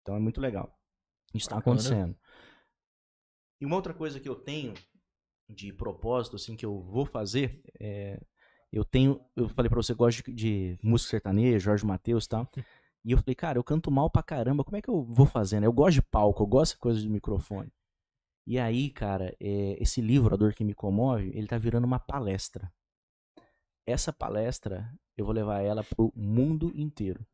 Então 0.00 0.16
é 0.16 0.18
muito 0.18 0.40
legal. 0.40 0.74
Isso 1.34 1.44
está 1.44 1.58
acontecendo. 1.58 2.16
E 3.60 3.66
uma 3.66 3.76
outra 3.76 3.92
coisa 3.92 4.18
que 4.18 4.28
eu 4.28 4.34
tenho 4.34 4.72
de 5.46 5.74
propósito, 5.74 6.36
assim, 6.36 6.56
que 6.56 6.64
eu 6.64 6.80
vou 6.80 7.04
fazer, 7.04 7.62
é, 7.78 8.18
eu 8.72 8.82
tenho, 8.82 9.20
eu 9.36 9.46
falei 9.48 9.68
pra 9.68 9.76
você, 9.76 9.92
gosto 9.92 10.22
de, 10.22 10.32
de 10.32 10.78
música 10.82 11.10
sertaneja, 11.10 11.58
Jorge 11.58 11.84
Matheus 11.84 12.24
e 12.24 12.28
tal, 12.28 12.50
e 13.06 13.12
eu 13.12 13.18
falei, 13.18 13.36
cara, 13.36 13.56
eu 13.56 13.62
canto 13.62 13.88
mal 13.88 14.10
pra 14.10 14.20
caramba, 14.20 14.64
como 14.64 14.76
é 14.76 14.82
que 14.82 14.90
eu 14.90 15.04
vou 15.04 15.26
fazer, 15.26 15.60
né? 15.60 15.66
Eu 15.68 15.72
gosto 15.72 15.94
de 15.94 16.02
palco, 16.02 16.42
eu 16.42 16.46
gosto 16.46 16.72
de 16.72 16.80
coisa 16.80 17.00
de 17.00 17.08
microfone. 17.08 17.72
E 18.44 18.58
aí, 18.58 18.90
cara, 18.90 19.32
é, 19.38 19.80
esse 19.80 20.00
livro, 20.00 20.34
A 20.34 20.36
Dor 20.36 20.52
Que 20.52 20.64
Me 20.64 20.74
Comove, 20.74 21.30
ele 21.32 21.46
tá 21.46 21.56
virando 21.56 21.84
uma 21.84 22.00
palestra. 22.00 22.68
Essa 23.86 24.12
palestra, 24.12 24.92
eu 25.16 25.24
vou 25.24 25.32
levar 25.32 25.60
ela 25.60 25.84
pro 25.84 26.12
mundo 26.16 26.72
inteiro. 26.74 27.24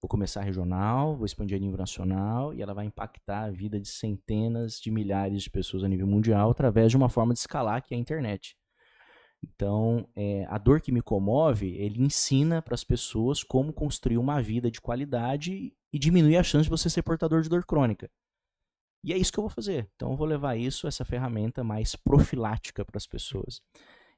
Vou 0.00 0.08
começar 0.08 0.42
regional, 0.42 1.16
vou 1.16 1.26
expandir 1.26 1.56
a 1.56 1.60
nível 1.60 1.78
nacional 1.78 2.54
e 2.54 2.62
ela 2.62 2.72
vai 2.72 2.86
impactar 2.86 3.42
a 3.42 3.50
vida 3.50 3.80
de 3.80 3.88
centenas 3.88 4.80
de 4.80 4.88
milhares 4.88 5.42
de 5.42 5.50
pessoas 5.50 5.82
a 5.82 5.88
nível 5.88 6.06
mundial 6.06 6.52
através 6.52 6.92
de 6.92 6.96
uma 6.96 7.08
forma 7.08 7.32
de 7.32 7.40
escalar 7.40 7.82
que 7.82 7.92
é 7.92 7.96
a 7.96 8.00
internet. 8.00 8.56
Então, 9.42 10.08
é, 10.16 10.44
a 10.46 10.58
dor 10.58 10.80
que 10.80 10.90
me 10.90 11.00
comove, 11.00 11.68
ele 11.76 12.02
ensina 12.02 12.60
para 12.60 12.74
as 12.74 12.82
pessoas 12.84 13.42
como 13.44 13.72
construir 13.72 14.18
uma 14.18 14.42
vida 14.42 14.70
de 14.70 14.80
qualidade 14.80 15.72
e 15.92 15.98
diminuir 15.98 16.36
a 16.36 16.42
chance 16.42 16.64
de 16.64 16.70
você 16.70 16.90
ser 16.90 17.02
portador 17.02 17.40
de 17.42 17.48
dor 17.48 17.64
crônica. 17.64 18.10
E 19.04 19.12
é 19.12 19.16
isso 19.16 19.32
que 19.32 19.38
eu 19.38 19.44
vou 19.44 19.50
fazer. 19.50 19.88
Então, 19.94 20.10
eu 20.10 20.16
vou 20.16 20.26
levar 20.26 20.56
isso, 20.56 20.88
essa 20.88 21.04
ferramenta 21.04 21.62
mais 21.62 21.94
profilática 21.94 22.84
para 22.84 22.96
as 22.98 23.06
pessoas. 23.06 23.60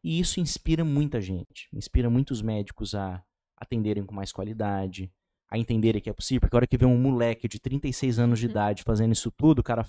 E 0.03 0.19
isso 0.19 0.41
inspira 0.41 0.85
muita 0.85 1.21
gente, 1.21 1.69
inspira 1.73 2.09
muitos 2.09 2.41
médicos 2.41 2.95
a 2.95 3.23
atenderem 3.59 4.07
com 4.07 4.15
mais 4.15 4.33
qualidade, 4.33 5.13
a 5.51 5.59
entenderem 5.59 6.01
que 6.01 6.09
é 6.09 6.13
possível, 6.15 6.41
porque 6.41 6.57
a 6.57 6.59
hora 6.59 6.67
que 6.67 6.79
vê 6.79 6.87
um 6.87 6.97
moleque 6.97 7.47
de 7.47 7.61
36 7.61 8.19
anos 8.19 8.39
de 8.39 8.47
Uhum. 8.47 8.53
idade 8.53 8.83
fazendo 8.83 9.13
isso 9.13 9.31
tudo, 9.31 9.59
o 9.59 9.63
cara, 9.63 9.87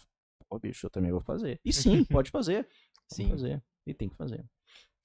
pô, 0.49 0.59
bicho, 0.59 0.85
eu 0.85 0.89
também 0.89 1.11
vou 1.11 1.21
fazer. 1.21 1.57
E 1.63 1.71
sim, 1.71 2.03
pode 2.03 2.29
fazer. 2.29 2.67
Sim. 3.07 3.23
Sim, 3.23 3.29
fazer. 3.29 3.63
E 3.87 3.93
tem 3.93 4.09
que 4.09 4.15
fazer. 4.17 4.43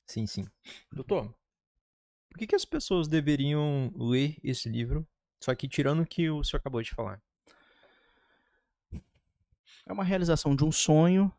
Sim, 0.06 0.26
sim. 0.26 0.44
Doutor, 0.92 1.34
por 2.30 2.38
que, 2.38 2.46
que 2.46 2.56
as 2.56 2.64
pessoas 2.64 3.08
deveriam 3.08 3.92
ler 3.96 4.36
esse 4.42 4.68
livro? 4.68 5.06
Só 5.40 5.54
que 5.54 5.68
tirando 5.68 6.02
o 6.02 6.06
que 6.06 6.30
o 6.30 6.42
senhor 6.42 6.60
acabou 6.60 6.82
de 6.82 6.90
falar. 6.90 7.22
É 9.86 9.92
uma 9.92 10.04
realização 10.04 10.56
de 10.56 10.64
um 10.64 10.72
sonho, 10.72 11.32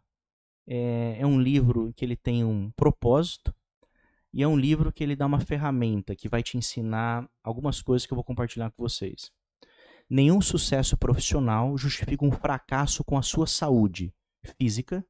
é, 0.66 1.18
é 1.20 1.26
um 1.26 1.42
livro 1.42 1.94
que 1.94 2.06
ele 2.06 2.16
tem 2.16 2.44
um 2.44 2.72
propósito, 2.72 3.54
e 4.34 4.44
é 4.44 4.48
um 4.48 4.58
livro 4.58 4.92
que 4.92 5.04
ele 5.04 5.16
dá 5.16 5.26
uma 5.26 5.40
ferramenta 5.40 6.16
que 6.16 6.30
vai 6.30 6.44
te 6.44 6.58
ensinar 6.58 7.30
algumas 7.44 7.82
coisas 7.82 8.06
que 8.06 8.14
eu 8.14 8.16
vou 8.16 8.24
compartilhar 8.24 8.70
com 8.72 8.84
vocês. 8.84 9.32
Nenhum 10.10 10.40
sucesso 10.40 10.96
profissional 10.96 11.78
justifica 11.78 12.24
um 12.24 12.32
fracasso 12.32 13.04
com 13.04 13.18
a 13.18 13.22
sua 13.22 13.46
saúde 13.46 14.14
física. 14.58 15.06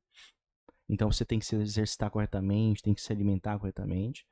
Então 0.90 1.12
você 1.12 1.26
tem 1.26 1.40
que 1.40 1.46
se 1.46 1.56
exercitar 1.56 2.10
corretamente, 2.10 2.82
tem 2.82 2.94
que 2.94 3.02
se 3.02 3.12
alimentar 3.12 3.60
corretamente. 3.60 4.26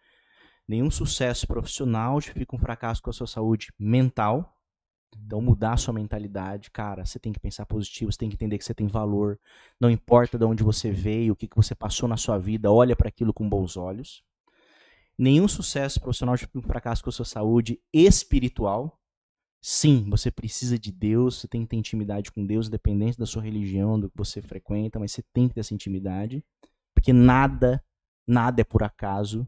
Nenhum 0.67 0.89
sucesso 0.89 1.45
profissional 1.45 2.19
justifica 2.19 2.55
um 2.55 2.59
fracasso 2.59 3.01
com 3.01 3.09
a 3.09 3.13
sua 3.13 3.27
saúde 3.27 3.71
mental. 3.77 4.51
Então, 5.17 5.39
mudar 5.41 5.73
a 5.73 5.77
sua 5.77 5.93
mentalidade, 5.93 6.69
cara, 6.71 7.05
você 7.05 7.17
tem 7.17 7.31
que 7.31 7.39
pensar 7.39 7.65
positivo, 7.65 8.11
você 8.11 8.17
tem 8.17 8.29
que 8.29 8.35
entender 8.35 8.57
que 8.57 8.65
você 8.65 8.73
tem 8.73 8.87
valor. 8.87 9.39
Não 9.79 9.89
importa 9.89 10.37
de 10.37 10.43
onde 10.43 10.63
você 10.63 10.91
veio, 10.91 11.33
o 11.33 11.35
que, 11.35 11.47
que 11.47 11.55
você 11.55 11.73
passou 11.73 12.09
na 12.09 12.17
sua 12.17 12.37
vida, 12.37 12.71
olha 12.71 12.95
para 12.95 13.07
aquilo 13.07 13.33
com 13.33 13.47
bons 13.47 13.77
olhos. 13.77 14.23
Nenhum 15.17 15.47
sucesso 15.47 16.01
profissional 16.01 16.37
tipo 16.37 16.59
um 16.59 16.61
fracasso 16.61 17.01
com 17.01 17.09
a 17.09 17.13
sua 17.13 17.25
saúde 17.25 17.79
espiritual. 17.93 18.99
Sim, 19.67 20.07
você 20.11 20.29
precisa 20.29 20.77
de 20.77 20.91
Deus, 20.91 21.39
você 21.39 21.47
tem 21.47 21.63
que 21.63 21.69
ter 21.69 21.75
intimidade 21.75 22.31
com 22.31 22.45
Deus, 22.45 22.67
independente 22.67 23.17
da 23.17 23.25
sua 23.25 23.41
religião, 23.41 23.99
do 23.99 24.11
que 24.11 24.15
você 24.15 24.39
frequenta, 24.39 24.99
mas 24.99 25.11
você 25.11 25.23
tem 25.33 25.47
que 25.47 25.55
ter 25.55 25.61
essa 25.61 25.73
intimidade, 25.73 26.45
porque 26.93 27.11
nada, 27.11 27.83
nada 28.27 28.61
é 28.61 28.63
por 28.63 28.83
acaso. 28.83 29.47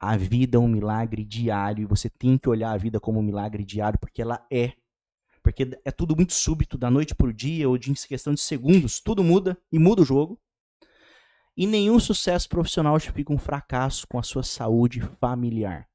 A 0.00 0.16
vida 0.16 0.56
é 0.56 0.58
um 0.58 0.66
milagre 0.66 1.22
diário 1.22 1.82
e 1.82 1.84
você 1.84 2.08
tem 2.08 2.38
que 2.38 2.48
olhar 2.48 2.70
a 2.70 2.78
vida 2.78 2.98
como 2.98 3.20
um 3.20 3.22
milagre 3.22 3.62
diário, 3.62 3.98
porque 3.98 4.22
ela 4.22 4.42
é. 4.50 4.72
Porque 5.42 5.78
é 5.84 5.90
tudo 5.90 6.16
muito 6.16 6.32
súbito, 6.32 6.78
da 6.78 6.90
noite 6.90 7.14
para 7.14 7.26
o 7.26 7.32
dia, 7.32 7.68
ou 7.68 7.76
de 7.76 7.92
questão 7.92 8.32
de 8.32 8.40
segundos, 8.40 9.00
tudo 9.00 9.22
muda 9.22 9.54
e 9.70 9.78
muda 9.78 10.00
o 10.00 10.06
jogo. 10.06 10.40
E 11.54 11.66
nenhum 11.66 12.00
sucesso 12.00 12.48
profissional 12.48 12.98
justifica 12.98 13.34
um 13.34 13.38
fracasso 13.38 14.08
com 14.08 14.18
a 14.18 14.22
sua 14.22 14.42
saúde 14.42 15.02
familiar. 15.20 15.86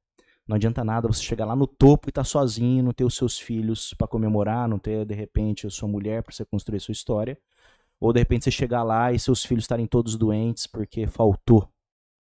Não 0.47 0.55
adianta 0.55 0.83
nada 0.83 1.07
você 1.07 1.21
chegar 1.21 1.45
lá 1.45 1.55
no 1.55 1.65
topo 1.65 2.07
e 2.07 2.11
estar 2.11 2.21
tá 2.21 2.25
sozinho, 2.25 2.83
não 2.83 2.91
ter 2.91 3.05
os 3.05 3.15
seus 3.15 3.39
filhos 3.39 3.93
para 3.93 4.07
comemorar, 4.07 4.67
não 4.67 4.77
ter 4.77 5.05
de 5.05 5.13
repente 5.13 5.65
a 5.67 5.69
sua 5.69 5.87
mulher 5.87 6.21
para 6.21 6.33
você 6.33 6.43
construir 6.43 6.77
a 6.77 6.81
sua 6.81 6.91
história, 6.91 7.37
ou 7.99 8.11
de 8.11 8.19
repente 8.19 8.43
você 8.43 8.51
chegar 8.51 8.83
lá 8.83 9.11
e 9.13 9.19
seus 9.19 9.45
filhos 9.45 9.63
estarem 9.63 9.87
todos 9.87 10.17
doentes 10.17 10.67
porque 10.67 11.07
faltou 11.07 11.69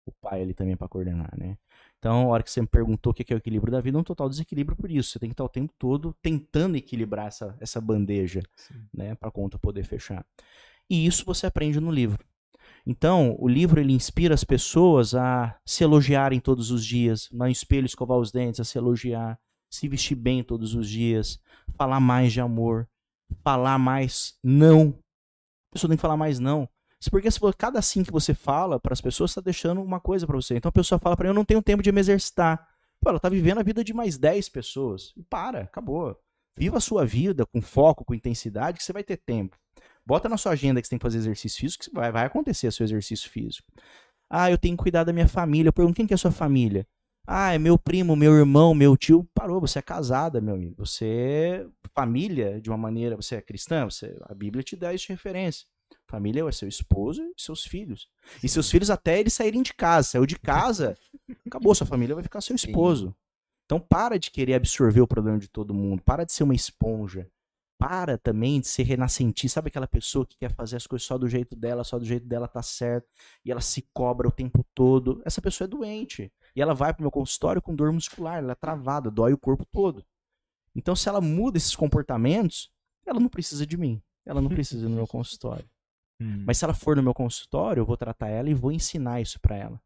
o 0.05 0.11
pai 0.21 0.41
ali 0.41 0.53
também 0.53 0.75
para 0.75 0.87
coordenar, 0.87 1.33
né? 1.37 1.57
Então, 1.97 2.23
a 2.23 2.27
hora 2.33 2.43
que 2.43 2.51
você 2.51 2.59
me 2.59 2.67
perguntou 2.67 3.11
o 3.11 3.13
que 3.13 3.31
é 3.31 3.35
o 3.35 3.37
equilíbrio 3.37 3.71
da 3.71 3.79
vida, 3.79 3.97
é 3.97 4.01
um 4.01 4.03
total 4.03 4.27
desequilíbrio 4.27 4.75
por 4.75 4.91
isso. 4.91 5.11
Você 5.11 5.19
tem 5.19 5.29
que 5.29 5.33
estar 5.33 5.45
o 5.45 5.49
tempo 5.49 5.73
todo 5.79 6.13
tentando 6.21 6.75
equilibrar 6.75 7.27
essa, 7.27 7.55
essa 7.61 7.79
bandeja, 7.79 8.41
Sim. 8.57 8.85
né, 8.93 9.15
para 9.15 9.29
a 9.29 9.31
conta 9.31 9.57
poder 9.57 9.85
fechar. 9.85 10.25
E 10.89 11.05
isso 11.05 11.23
você 11.25 11.45
aprende 11.47 11.79
no 11.79 11.89
livro. 11.89 12.23
Então, 12.85 13.35
o 13.39 13.47
livro 13.47 13.79
ele 13.79 13.93
inspira 13.93 14.33
as 14.33 14.43
pessoas 14.43 15.15
a 15.15 15.57
se 15.65 15.83
elogiarem 15.83 16.39
todos 16.39 16.69
os 16.69 16.85
dias, 16.85 17.29
no 17.31 17.47
espelho 17.47 17.85
escovar 17.85 18.17
os 18.17 18.31
dentes, 18.31 18.59
a 18.59 18.63
se 18.63 18.77
elogiar, 18.77 19.39
se 19.69 19.87
vestir 19.87 20.15
bem 20.15 20.43
todos 20.43 20.75
os 20.75 20.89
dias, 20.89 21.39
falar 21.75 21.99
mais 21.99 22.33
de 22.33 22.41
amor, 22.41 22.87
falar 23.43 23.77
mais 23.77 24.37
não. 24.43 24.99
A 25.69 25.73
pessoa 25.73 25.89
tem 25.89 25.97
que 25.97 26.01
falar 26.01 26.17
mais 26.17 26.39
não. 26.39 26.69
Porque 27.09 27.29
se 27.29 27.39
for 27.39 27.53
cada 27.55 27.81
sim 27.81 28.03
que 28.03 28.11
você 28.11 28.33
fala 28.33 28.79
para 28.79 28.93
as 28.93 29.01
pessoas, 29.01 29.31
está 29.31 29.41
deixando 29.41 29.81
uma 29.81 29.99
coisa 29.99 30.25
para 30.25 30.35
você. 30.35 30.55
Então 30.55 30.69
a 30.69 30.73
pessoa 30.73 30.99
fala 30.99 31.17
para 31.17 31.27
eu 31.27 31.33
não 31.33 31.43
tenho 31.43 31.61
tempo 31.61 31.83
de 31.83 31.91
me 31.91 31.99
exercitar. 31.99 32.67
Pô, 33.01 33.09
ela 33.09 33.17
está 33.17 33.27
vivendo 33.29 33.59
a 33.59 33.63
vida 33.63 33.83
de 33.83 33.93
mais 33.93 34.17
10 34.17 34.47
pessoas. 34.49 35.11
E 35.17 35.23
para, 35.23 35.61
acabou. 35.61 36.17
Viva 36.55 36.77
a 36.77 36.81
sua 36.81 37.05
vida 37.05 37.45
com 37.45 37.61
foco, 37.61 38.05
com 38.05 38.13
intensidade, 38.13 38.77
que 38.77 38.83
você 38.83 38.93
vai 38.93 39.03
ter 39.03 39.17
tempo. 39.17 39.57
Bota 40.05 40.27
na 40.27 40.37
sua 40.37 40.51
agenda 40.51 40.81
que 40.81 40.87
você 40.87 40.91
tem 40.91 40.99
que 40.99 41.03
fazer 41.03 41.17
exercício 41.17 41.61
físico, 41.61 41.85
que 41.85 41.91
vai, 41.93 42.11
vai 42.11 42.25
acontecer 42.25 42.71
seu 42.71 42.83
exercício 42.83 43.29
físico. 43.29 43.71
Ah, 44.29 44.51
eu 44.51 44.57
tenho 44.57 44.75
que 44.75 44.83
cuidar 44.83 45.03
da 45.03 45.13
minha 45.13 45.27
família. 45.27 45.69
Eu 45.69 45.73
pergunto, 45.73 45.95
quem 45.95 46.07
que 46.07 46.13
é 46.13 46.15
a 46.15 46.17
sua 46.17 46.31
família? 46.31 46.85
Ah, 47.25 47.53
é 47.53 47.57
meu 47.57 47.77
primo, 47.77 48.15
meu 48.15 48.33
irmão, 48.33 48.73
meu 48.73 48.97
tio. 48.97 49.27
Parou, 49.33 49.61
você 49.61 49.79
é 49.79 49.81
casada, 49.81 50.41
meu 50.41 50.55
amigo. 50.55 50.75
Você 50.85 51.05
é 51.05 51.65
família 51.95 52.59
de 52.59 52.69
uma 52.69 52.77
maneira. 52.77 53.15
Você 53.15 53.35
é 53.35 53.41
cristã, 53.41 53.85
você, 53.85 54.17
a 54.23 54.33
Bíblia 54.33 54.63
te 54.63 54.75
dá 54.75 54.93
isso 54.93 55.05
de 55.05 55.13
referência. 55.13 55.65
Família 56.07 56.47
é 56.47 56.51
seu 56.51 56.67
esposo 56.67 57.23
e 57.23 57.33
seus 57.41 57.63
filhos. 57.63 58.09
E 58.43 58.49
seus 58.49 58.69
filhos 58.69 58.89
até 58.89 59.19
eles 59.19 59.33
saírem 59.33 59.63
de 59.63 59.73
casa. 59.73 60.09
Saiu 60.09 60.25
de 60.25 60.37
casa, 60.37 60.97
acabou, 61.47 61.73
sua 61.73 61.87
família 61.87 62.13
vai 62.13 62.23
ficar 62.23 62.41
seu 62.41 62.55
esposo. 62.55 63.15
Então 63.65 63.79
para 63.79 64.19
de 64.19 64.29
querer 64.29 64.55
absorver 64.55 65.01
o 65.01 65.07
problema 65.07 65.39
de 65.39 65.47
todo 65.47 65.73
mundo. 65.73 66.03
Para 66.03 66.25
de 66.25 66.33
ser 66.33 66.43
uma 66.43 66.53
esponja 66.53 67.29
para 67.83 68.17
também 68.17 68.61
de 68.61 68.67
ser 68.67 68.83
renascentista. 68.83 69.55
Sabe 69.55 69.67
aquela 69.67 69.87
pessoa 69.87 70.25
que 70.25 70.37
quer 70.37 70.53
fazer 70.53 70.77
as 70.77 70.87
coisas 70.87 71.05
só 71.05 71.17
do 71.17 71.27
jeito 71.27 71.53
dela, 71.53 71.83
só 71.83 71.99
do 71.99 72.05
jeito 72.05 72.25
dela 72.25 72.47
tá 72.47 72.63
certo, 72.63 73.09
e 73.43 73.51
ela 73.51 73.59
se 73.59 73.81
cobra 73.93 74.25
o 74.25 74.31
tempo 74.31 74.65
todo. 74.73 75.21
Essa 75.25 75.41
pessoa 75.41 75.65
é 75.65 75.67
doente. 75.67 76.31
E 76.55 76.61
ela 76.61 76.73
vai 76.73 76.93
pro 76.93 77.03
meu 77.03 77.11
consultório 77.11 77.61
com 77.61 77.75
dor 77.75 77.91
muscular, 77.91 78.37
ela 78.37 78.53
é 78.53 78.55
travada, 78.55 79.11
dói 79.11 79.33
o 79.33 79.37
corpo 79.37 79.65
todo. 79.65 80.05
Então, 80.73 80.95
se 80.95 81.09
ela 81.09 81.19
muda 81.19 81.57
esses 81.57 81.75
comportamentos, 81.75 82.71
ela 83.05 83.19
não 83.19 83.27
precisa 83.27 83.67
de 83.67 83.75
mim. 83.75 84.01
Ela 84.25 84.39
não 84.41 84.49
precisa 84.49 84.87
do 84.87 84.95
meu 84.95 85.07
consultório. 85.07 85.69
Hum. 86.21 86.43
Mas 86.45 86.59
se 86.59 86.63
ela 86.63 86.75
for 86.75 86.95
no 86.95 87.01
meu 87.01 87.13
consultório, 87.13 87.81
eu 87.81 87.85
vou 87.85 87.97
tratar 87.97 88.29
ela 88.29 88.47
e 88.47 88.53
vou 88.53 88.71
ensinar 88.71 89.19
isso 89.19 89.39
para 89.41 89.57
ela. 89.57 89.81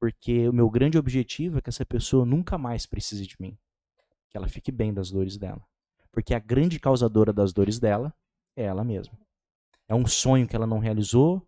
Porque 0.00 0.48
o 0.48 0.52
meu 0.52 0.68
grande 0.68 0.98
objetivo 0.98 1.58
é 1.58 1.60
que 1.60 1.70
essa 1.70 1.86
pessoa 1.86 2.26
nunca 2.26 2.58
mais 2.58 2.86
precise 2.86 3.24
de 3.24 3.36
mim. 3.38 3.56
Que 4.28 4.36
ela 4.36 4.48
fique 4.48 4.72
bem 4.72 4.92
das 4.92 5.12
dores 5.12 5.38
dela. 5.38 5.64
Porque 6.14 6.32
a 6.32 6.38
grande 6.38 6.78
causadora 6.78 7.32
das 7.32 7.52
dores 7.52 7.80
dela 7.80 8.14
é 8.56 8.62
ela 8.62 8.84
mesma. 8.84 9.18
É 9.88 9.94
um 9.94 10.06
sonho 10.06 10.46
que 10.46 10.54
ela 10.54 10.66
não 10.66 10.78
realizou, 10.78 11.46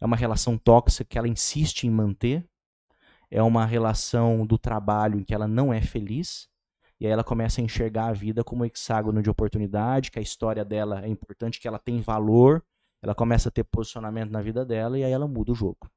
é 0.00 0.06
uma 0.06 0.16
relação 0.16 0.56
tóxica 0.56 1.04
que 1.04 1.18
ela 1.18 1.28
insiste 1.28 1.84
em 1.84 1.90
manter, 1.90 2.48
é 3.30 3.42
uma 3.42 3.66
relação 3.66 4.46
do 4.46 4.56
trabalho 4.56 5.18
em 5.18 5.24
que 5.24 5.34
ela 5.34 5.48
não 5.48 5.74
é 5.74 5.82
feliz, 5.82 6.48
e 7.00 7.06
aí 7.06 7.12
ela 7.12 7.24
começa 7.24 7.60
a 7.60 7.64
enxergar 7.64 8.06
a 8.06 8.12
vida 8.12 8.44
como 8.44 8.62
um 8.62 8.64
hexágono 8.64 9.20
de 9.20 9.28
oportunidade, 9.28 10.10
que 10.10 10.18
a 10.18 10.22
história 10.22 10.64
dela 10.64 11.04
é 11.04 11.08
importante, 11.08 11.60
que 11.60 11.66
ela 11.66 11.78
tem 11.78 12.00
valor, 12.00 12.64
ela 13.02 13.14
começa 13.14 13.48
a 13.48 13.52
ter 13.52 13.64
posicionamento 13.64 14.30
na 14.30 14.40
vida 14.40 14.64
dela, 14.64 14.96
e 14.96 15.04
aí 15.04 15.12
ela 15.12 15.26
muda 15.26 15.52
o 15.52 15.54
jogo. 15.54 15.90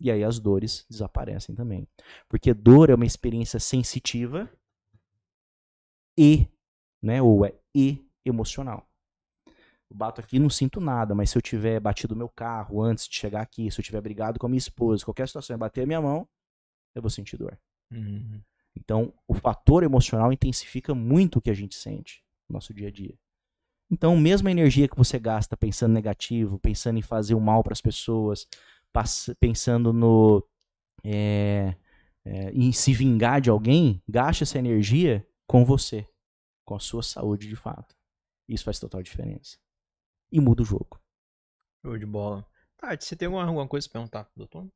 E 0.00 0.10
aí 0.10 0.24
as 0.24 0.40
dores 0.40 0.84
desaparecem 0.90 1.54
também. 1.54 1.86
Porque 2.28 2.52
dor 2.52 2.90
é 2.90 2.94
uma 2.94 3.06
experiência 3.06 3.60
sensitiva 3.60 4.50
e 6.18 6.48
né? 7.02 7.20
Ou 7.20 7.44
é 7.44 7.54
e 7.74 7.98
emocional. 8.24 8.86
Eu 9.92 9.96
bato 9.96 10.20
aqui 10.20 10.38
não 10.38 10.48
sinto 10.48 10.80
nada, 10.80 11.14
mas 11.14 11.30
se 11.30 11.36
eu 11.36 11.42
tiver 11.42 11.78
batido 11.78 12.16
meu 12.16 12.28
carro 12.28 12.80
antes 12.80 13.06
de 13.06 13.14
chegar 13.14 13.42
aqui, 13.42 13.70
se 13.70 13.78
eu 13.78 13.84
tiver 13.84 14.00
brigado 14.00 14.38
com 14.38 14.46
a 14.46 14.48
minha 14.48 14.58
esposa, 14.58 15.04
qualquer 15.04 15.26
situação, 15.28 15.58
bater 15.58 15.82
a 15.82 15.86
minha 15.86 16.00
mão, 16.00 16.26
eu 16.94 17.02
vou 17.02 17.10
sentir 17.10 17.36
dor. 17.36 17.58
Uhum. 17.90 18.40
Então, 18.74 19.12
o 19.28 19.34
fator 19.34 19.82
emocional 19.82 20.32
intensifica 20.32 20.94
muito 20.94 21.38
o 21.38 21.42
que 21.42 21.50
a 21.50 21.54
gente 21.54 21.74
sente 21.74 22.24
no 22.48 22.54
nosso 22.54 22.72
dia 22.72 22.88
a 22.88 22.90
dia. 22.90 23.14
Então, 23.90 24.16
mesmo 24.16 24.48
a 24.48 24.50
energia 24.50 24.88
que 24.88 24.96
você 24.96 25.18
gasta 25.18 25.58
pensando 25.58 25.92
negativo, 25.92 26.58
pensando 26.58 26.98
em 26.98 27.02
fazer 27.02 27.34
o 27.34 27.40
mal 27.40 27.62
para 27.62 27.74
as 27.74 27.82
pessoas, 27.82 28.48
pensando 29.38 29.92
no 29.92 30.42
é, 31.04 31.74
é, 32.24 32.50
em 32.52 32.72
se 32.72 32.94
vingar 32.94 33.42
de 33.42 33.50
alguém, 33.50 34.02
gaste 34.08 34.44
essa 34.44 34.58
energia 34.58 35.26
com 35.46 35.66
você 35.66 36.06
com 36.64 36.74
a 36.74 36.80
sua 36.80 37.02
saúde 37.02 37.48
de 37.48 37.56
fato. 37.56 37.94
Isso 38.48 38.64
faz 38.64 38.78
total 38.78 39.02
diferença. 39.02 39.56
E 40.30 40.40
muda 40.40 40.62
o 40.62 40.64
jogo. 40.64 41.00
Show 41.84 41.98
de 41.98 42.06
bola. 42.06 42.46
Tati, 42.76 43.04
você 43.04 43.16
tem 43.16 43.26
alguma, 43.26 43.44
alguma 43.44 43.68
coisa 43.68 43.88
pra 43.88 44.00
perguntar 44.00 44.24
pro 44.24 44.32
doutor? 44.36 44.68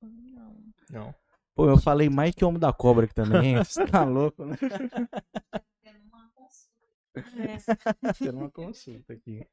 Não. 0.00 0.56
Não. 0.90 1.14
Pô, 1.54 1.68
eu 1.68 1.76
falei 1.76 2.08
mais 2.08 2.34
que 2.34 2.44
Homem 2.44 2.60
da 2.60 2.72
Cobra 2.72 3.04
aqui 3.04 3.14
também. 3.14 3.56
Você 3.56 3.84
tá 3.86 4.04
louco, 4.04 4.44
né? 4.44 4.56
Tendo 8.18 8.38
uma 8.38 8.50
consulta 8.50 9.12
aqui. 9.12 9.44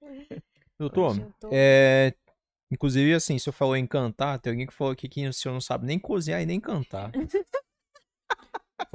Doutor, 0.78 1.16
é, 1.52 2.14
inclusive 2.70 3.14
assim, 3.14 3.38
o 3.38 3.40
senhor 3.40 3.54
falou 3.54 3.76
em 3.76 3.88
cantar, 3.88 4.40
tem 4.40 4.52
alguém 4.52 4.68
que 4.68 4.74
falou 4.74 4.94
aqui 4.94 5.08
que 5.08 5.26
o 5.28 5.34
senhor 5.34 5.54
não 5.54 5.62
sabe 5.62 5.86
nem 5.86 5.98
cozinhar 5.98 6.42
e 6.42 6.46
nem 6.46 6.60
cantar. 6.60 7.12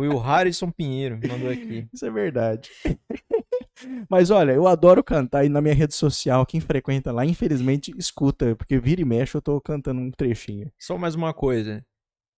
Foi 0.00 0.08
o 0.08 0.16
Harrison 0.16 0.70
Pinheiro 0.70 1.20
que 1.20 1.28
mandou 1.28 1.50
aqui. 1.50 1.86
Isso 1.92 2.06
é 2.06 2.10
verdade. 2.10 2.70
Mas 4.08 4.30
olha, 4.30 4.52
eu 4.52 4.66
adoro 4.66 5.04
cantar 5.04 5.44
e 5.44 5.50
na 5.50 5.60
minha 5.60 5.74
rede 5.74 5.94
social, 5.94 6.46
quem 6.46 6.58
frequenta 6.58 7.12
lá, 7.12 7.26
infelizmente, 7.26 7.92
escuta, 7.98 8.56
porque 8.56 8.80
vira 8.80 9.02
e 9.02 9.04
mexe 9.04 9.36
eu 9.36 9.42
tô 9.42 9.60
cantando 9.60 10.00
um 10.00 10.10
trechinho. 10.10 10.72
Só 10.78 10.96
mais 10.96 11.14
uma 11.14 11.34
coisa. 11.34 11.84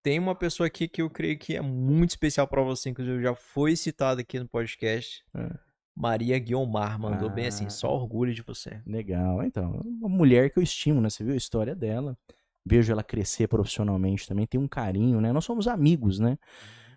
Tem 0.02 0.18
uma 0.18 0.34
pessoa 0.34 0.66
aqui 0.66 0.88
que 0.88 1.00
eu 1.00 1.08
creio 1.08 1.38
que 1.38 1.54
é 1.54 1.60
muito 1.60 2.10
especial 2.10 2.48
para 2.48 2.62
você, 2.62 2.90
inclusive 2.90 3.22
já 3.22 3.32
foi 3.32 3.76
citada 3.76 4.22
aqui 4.22 4.40
no 4.40 4.48
podcast. 4.48 5.22
É. 5.32 5.48
Maria 5.94 6.36
Guiomar 6.40 6.98
mandou 6.98 7.28
ah, 7.28 7.32
bem 7.32 7.46
assim, 7.46 7.70
só 7.70 7.86
ah. 7.86 7.92
orgulho 7.92 8.34
de 8.34 8.42
você. 8.42 8.82
Legal, 8.84 9.40
então, 9.44 9.80
uma 9.84 10.08
mulher 10.08 10.50
que 10.50 10.58
eu 10.58 10.64
estimo, 10.64 11.00
né? 11.00 11.08
Você 11.08 11.22
viu 11.22 11.34
a 11.34 11.36
história 11.36 11.76
dela. 11.76 12.18
Vejo 12.66 12.92
ela 12.92 13.04
crescer 13.04 13.46
profissionalmente 13.46 14.26
também, 14.26 14.48
tem 14.48 14.60
um 14.60 14.66
carinho, 14.66 15.20
né? 15.20 15.32
Nós 15.32 15.44
somos 15.44 15.68
amigos, 15.68 16.18
né? 16.18 16.36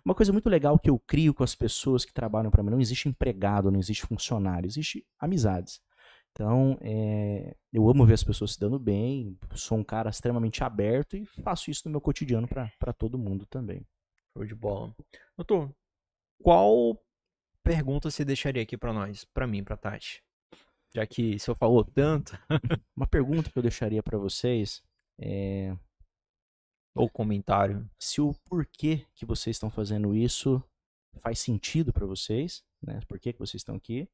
Uma 0.06 0.14
coisa 0.14 0.32
muito 0.32 0.48
legal 0.48 0.78
que 0.78 0.88
eu 0.88 1.00
crio 1.00 1.34
com 1.34 1.42
as 1.42 1.56
pessoas 1.56 2.04
que 2.04 2.12
trabalham 2.12 2.48
para 2.48 2.62
mim, 2.62 2.70
não 2.70 2.80
existe 2.80 3.08
empregado, 3.08 3.72
não 3.72 3.80
existe 3.80 4.06
funcionário, 4.06 4.68
existe 4.68 5.04
amizades. 5.18 5.82
Então, 6.30 6.78
é, 6.80 7.56
eu 7.72 7.90
amo 7.90 8.06
ver 8.06 8.14
as 8.14 8.22
pessoas 8.22 8.52
se 8.52 8.60
dando 8.60 8.78
bem, 8.78 9.36
sou 9.56 9.76
um 9.76 9.82
cara 9.82 10.08
extremamente 10.08 10.62
aberto 10.62 11.16
e 11.16 11.26
faço 11.26 11.72
isso 11.72 11.82
no 11.86 11.90
meu 11.90 12.00
cotidiano 12.00 12.46
para 12.46 12.92
todo 12.92 13.18
mundo 13.18 13.46
também. 13.46 13.84
Show 14.32 14.46
de 14.46 14.54
bola. 14.54 14.94
Doutor, 15.36 15.74
qual 16.40 16.96
pergunta 17.64 18.08
você 18.08 18.24
deixaria 18.24 18.62
aqui 18.62 18.76
para 18.76 18.92
nós, 18.92 19.24
para 19.24 19.44
mim, 19.44 19.64
para 19.64 19.76
Tati? 19.76 20.22
Já 20.94 21.04
que 21.04 21.34
o 21.34 21.40
senhor 21.40 21.56
falou 21.56 21.82
tanto. 21.82 22.38
Uma 22.96 23.08
pergunta 23.08 23.50
que 23.50 23.58
eu 23.58 23.62
deixaria 23.62 24.04
para 24.04 24.16
vocês 24.16 24.84
é 25.18 25.76
ou 26.96 27.08
comentário. 27.08 27.88
Se 27.98 28.20
o 28.20 28.34
porquê 28.44 29.06
que 29.14 29.24
vocês 29.24 29.56
estão 29.56 29.70
fazendo 29.70 30.14
isso 30.14 30.62
faz 31.18 31.38
sentido 31.38 31.92
para 31.92 32.06
vocês, 32.06 32.64
né? 32.82 33.00
Por 33.06 33.18
que, 33.18 33.32
que 33.32 33.38
vocês 33.38 33.60
estão 33.60 33.76
aqui? 33.76 34.08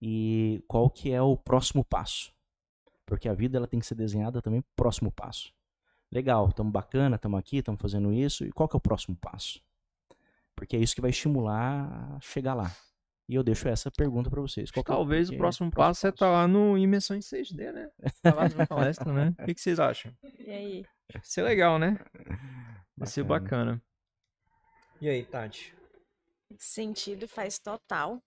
e 0.00 0.62
qual 0.66 0.88
que 0.88 1.12
é 1.12 1.20
o 1.20 1.36
próximo 1.36 1.84
passo. 1.84 2.32
Porque 3.04 3.28
a 3.28 3.34
vida 3.34 3.58
ela 3.58 3.66
tem 3.66 3.80
que 3.80 3.86
ser 3.86 3.94
desenhada 3.94 4.40
também 4.40 4.64
próximo 4.74 5.10
passo. 5.10 5.52
Legal, 6.10 6.48
estamos 6.48 6.72
bacana, 6.72 7.16
estamos 7.16 7.38
aqui, 7.38 7.58
estamos 7.58 7.80
fazendo 7.80 8.12
isso, 8.12 8.44
e 8.44 8.50
qual 8.50 8.68
que 8.68 8.76
é 8.76 8.78
o 8.78 8.80
próximo 8.80 9.16
passo? 9.16 9.60
Porque 10.56 10.76
é 10.76 10.80
isso 10.80 10.94
que 10.94 11.00
vai 11.00 11.10
estimular 11.10 12.16
a 12.16 12.20
chegar 12.20 12.54
lá. 12.54 12.74
E 13.30 13.36
eu 13.36 13.44
deixo 13.44 13.68
essa 13.68 13.92
pergunta 13.92 14.28
para 14.28 14.40
vocês. 14.40 14.72
Qual 14.72 14.82
que 14.82 14.90
é 14.90 14.94
Talvez 14.94 15.28
o 15.28 15.30
que 15.30 15.36
é 15.36 15.38
próximo 15.38 15.70
passo 15.70 16.04
é 16.04 16.10
estar 16.10 16.28
lá 16.28 16.48
no 16.48 16.76
Imersão 16.76 17.16
em 17.16 17.20
6D, 17.20 17.72
né? 17.72 17.88
Tá 18.20 18.34
lá 18.34 18.48
na 18.48 18.66
palestra, 18.66 19.12
né? 19.12 19.32
O 19.38 19.44
que, 19.44 19.54
que 19.54 19.60
vocês 19.60 19.78
acham? 19.78 20.12
E 20.40 20.50
aí? 20.50 20.84
Vai 21.12 21.22
ser 21.22 21.42
legal, 21.42 21.78
né? 21.78 21.96
Vai 22.96 23.06
ser 23.06 23.22
Bacana. 23.22 23.80
E 25.00 25.08
aí, 25.08 25.24
Tati? 25.24 25.72
Sentido 26.58 27.28
faz 27.28 27.60
total. 27.60 28.20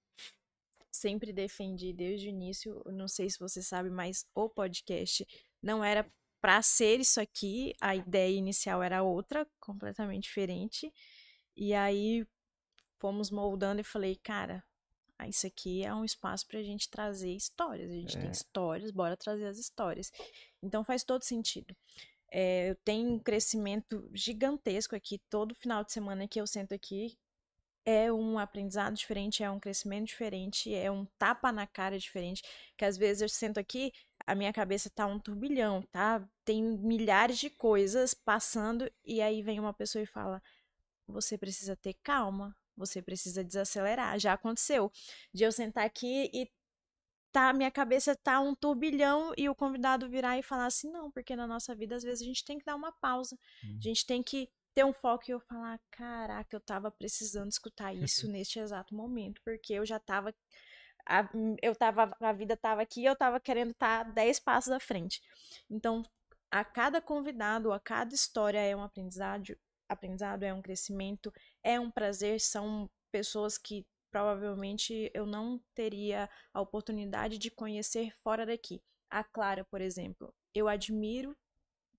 Sempre 0.90 1.34
defendi 1.34 1.92
desde 1.92 2.28
o 2.28 2.30
início. 2.30 2.82
Não 2.86 3.10
sei 3.10 3.30
se 3.30 3.38
você 3.38 3.62
sabe, 3.62 3.90
mas 3.90 4.26
o 4.34 4.48
podcast 4.48 5.28
não 5.62 5.84
era 5.84 6.10
para 6.40 6.62
ser 6.62 7.02
isso 7.02 7.20
aqui. 7.20 7.74
A 7.82 7.94
ideia 7.94 8.38
inicial 8.38 8.82
era 8.82 9.04
outra, 9.04 9.46
completamente 9.60 10.24
diferente. 10.24 10.90
E 11.58 11.74
aí 11.74 12.26
fomos 13.02 13.30
moldando 13.30 13.82
e 13.82 13.84
falei, 13.84 14.16
cara, 14.16 14.64
ah, 15.24 15.28
isso 15.28 15.48
aqui 15.48 15.84
é 15.84 15.94
um 15.94 16.04
espaço 16.04 16.46
pra 16.48 16.62
gente 16.62 16.90
trazer 16.90 17.32
histórias. 17.34 17.90
A 17.90 17.94
gente 17.96 18.18
tem 18.18 18.28
É. 18.28 18.32
histórias, 18.32 18.92
bora 18.92 19.16
trazer 19.16 19.46
as 19.48 19.58
histórias. 19.58 20.12
Então 20.62 20.84
faz 20.84 21.04
todo 21.04 21.24
sentido. 21.24 21.76
É, 22.32 22.72
eu 22.72 22.76
tenho 22.76 23.14
um 23.14 23.20
crescimento 23.20 24.10
gigantesco 24.14 24.96
aqui. 24.96 25.20
Todo 25.30 25.56
final 25.56 25.84
de 25.84 25.92
semana 25.92 26.28
que 26.28 26.40
eu 26.42 26.48
sento 26.48 26.74
aqui 26.74 27.18
é 27.86 28.12
um 28.12 28.40
aprendizado 28.40 28.96
diferente, 28.96 29.44
é 29.44 29.52
um 29.52 29.60
crescimento 29.60 30.08
diferente, 30.08 30.74
é 30.74 30.90
um 30.90 31.06
tapa 31.18 31.52
na 31.52 31.68
cara 31.68 32.00
diferente. 32.00 32.44
Que 32.78 32.86
às 32.86 32.98
vezes 32.98 33.22
eu 33.22 33.30
sento 33.30 33.60
aqui, 33.60 33.92
a 34.26 34.34
minha 34.34 34.54
cabeça 34.54 34.90
tá 34.90 35.06
um 35.06 35.20
turbilhão, 35.20 35.82
tá? 35.92 36.28
Tem 36.46 36.62
milhares 36.64 37.38
de 37.38 37.50
coisas 37.50 38.14
passando, 38.14 38.90
e 39.04 39.22
aí 39.22 39.42
vem 39.42 39.60
uma 39.60 39.74
pessoa 39.74 40.02
e 40.02 40.06
fala: 40.06 40.42
Você 41.08 41.38
precisa 41.38 41.76
ter 41.76 41.94
calma, 42.02 42.56
você 42.76 43.02
precisa 43.02 43.44
desacelerar. 43.44 44.20
Já 44.20 44.34
aconteceu 44.34 44.92
de 45.34 45.44
eu 45.44 45.52
sentar 45.52 45.86
aqui 45.86 46.30
e 46.34 46.50
tá, 47.32 47.52
minha 47.54 47.72
cabeça 47.72 48.16
tá 48.16 48.40
um 48.40 48.54
turbilhão 48.54 49.34
e 49.38 49.50
o 49.50 49.56
convidado 49.56 50.10
virar 50.10 50.38
e 50.38 50.44
falar 50.44 50.68
assim: 50.68 50.92
Não, 50.92 51.12
porque 51.12 51.36
na 51.36 51.48
nossa 51.48 51.76
vida 51.76 51.96
às 51.96 52.04
vezes 52.04 52.22
a 52.22 52.26
gente 52.26 52.46
tem 52.46 52.58
que 52.60 52.66
dar 52.66 52.76
uma 52.76 52.92
pausa, 52.92 53.38
a 53.64 53.82
gente 53.82 54.06
tem 54.06 54.22
que 54.22 54.50
ter 54.74 54.84
um 54.84 54.94
foco 54.94 55.26
e 55.28 55.32
eu 55.32 55.40
falar, 55.40 55.80
caraca, 55.92 56.56
eu 56.56 56.60
tava 56.60 56.90
precisando 56.90 57.52
escutar 57.52 57.94
isso 57.94 58.28
neste 58.32 58.60
exato 58.60 58.96
momento, 58.96 59.42
porque 59.44 59.74
eu 59.74 59.86
já 59.86 60.00
tava 60.00 60.34
a, 61.06 61.30
eu 61.62 61.76
tava 61.76 62.16
a 62.20 62.34
vida 62.34 62.56
tava 62.56 62.82
aqui, 62.82 63.02
e 63.02 63.06
eu 63.06 63.16
tava 63.16 63.40
querendo 63.40 63.72
estar 63.72 64.04
10 64.04 64.40
passos 64.40 64.72
à 64.72 64.80
frente. 64.80 65.22
Então, 65.70 66.04
a 66.50 66.64
cada 66.64 67.02
convidado, 67.02 67.72
a 67.72 67.80
cada 67.80 68.14
história 68.14 68.60
é 68.60 68.76
um 68.76 68.82
aprendizado, 68.82 69.58
aprendizado 69.90 70.44
é 70.44 70.54
um 70.54 70.62
crescimento, 70.62 71.34
é 71.64 71.80
um 71.80 71.90
prazer, 71.90 72.40
são 72.40 72.90
pessoas 73.12 73.58
que 73.58 73.86
provavelmente 74.12 75.10
eu 75.14 75.26
não 75.26 75.60
teria 75.74 76.30
a 76.54 76.62
oportunidade 76.62 77.38
de 77.38 77.50
conhecer 77.50 78.16
fora 78.18 78.46
daqui. 78.46 78.82
A 79.10 79.24
Clara, 79.24 79.64
por 79.66 79.82
exemplo, 79.82 80.34
eu 80.54 80.68
admiro 80.68 81.36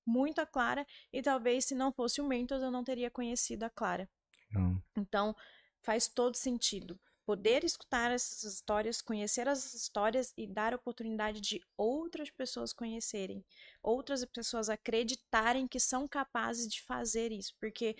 muito 0.07 0.41
a 0.41 0.47
Clara 0.47 0.87
e 1.13 1.23
talvez 1.23 1.65
se 1.65 1.75
não 1.75 1.93
fosse 1.93 2.21
o 2.21 2.27
Mentos 2.27 2.63
eu 2.63 2.71
não 2.71 2.85
teria 2.85 3.11
conhecido 3.11 3.65
a 3.65 3.71
Clara. 3.71 4.09
Não. 4.51 4.81
Então, 4.97 5.35
faz 5.83 6.07
todo 6.07 6.37
sentido 6.37 6.99
poder 7.25 7.65
escutar 7.65 8.11
essas 8.11 8.45
histórias, 8.45 9.01
conhecer 9.01 9.49
as 9.49 9.73
histórias 9.75 10.33
e 10.37 10.47
dar 10.47 10.73
a 10.73 10.77
oportunidade 10.77 11.41
de 11.41 11.61
outras 11.77 12.31
pessoas 12.31 12.73
conhecerem, 12.73 13.45
outras 13.83 14.25
pessoas 14.27 14.69
acreditarem 14.69 15.67
que 15.67 15.81
são 15.81 16.07
capazes 16.07 16.69
de 16.69 16.83
fazer 16.83 17.33
isso, 17.33 17.55
porque 17.59 17.97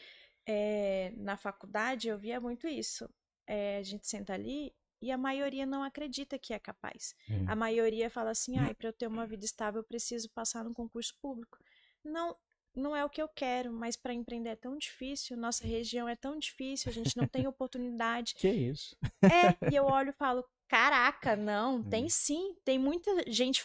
é, 0.47 1.13
na 1.17 1.37
faculdade 1.37 2.09
eu 2.09 2.19
via 2.19 2.41
muito 2.41 2.67
isso. 2.67 3.09
É, 3.47 3.79
a 3.79 3.83
gente 3.83 4.07
senta 4.07 4.33
ali 4.33 4.75
e 5.01 5.11
a 5.11 5.19
maioria 5.19 5.67
não 5.67 5.83
acredita 5.83 6.39
que 6.39 6.55
é 6.55 6.59
capaz. 6.59 7.15
Hum. 7.29 7.45
A 7.47 7.55
maioria 7.55 8.09
fala 8.09 8.31
assim: 8.31 8.59
ah, 8.59 8.75
para 8.75 8.89
eu 8.89 8.93
ter 8.93 9.07
uma 9.07 9.27
vida 9.27 9.45
estável 9.45 9.81
eu 9.81 9.85
preciso 9.85 10.31
passar 10.31 10.65
num 10.65 10.73
concurso 10.73 11.15
público. 11.21 11.59
Não, 12.03 12.37
não 12.75 12.97
é 12.97 13.05
o 13.05 13.11
que 13.11 13.23
eu 13.23 13.29
quero, 13.29 13.73
mas 13.73 13.97
para 13.97 14.13
empreender 14.13 14.51
é 14.51 14.57
tão 14.57 14.77
difícil, 14.77 15.37
nossa 15.37 15.67
região 15.67 16.09
é 16.09 16.17
tão 16.17 16.39
difícil, 16.39 16.91
a 16.91 16.93
gente 16.95 17.17
não 17.17 17.27
tem 17.27 17.47
oportunidade. 17.47 18.35
Que 18.39 18.49
isso? 18.49 18.97
É, 19.23 19.71
e 19.71 19.77
eu 19.77 19.85
olho 19.85 20.11
e 20.11 20.13
falo, 20.13 20.45
caraca, 20.69 21.37
não, 21.37 21.83
tem 21.83 22.07
Hum. 22.07 22.09
sim, 22.11 22.57
tem 22.65 22.79
muita 22.79 23.11
gente 23.31 23.63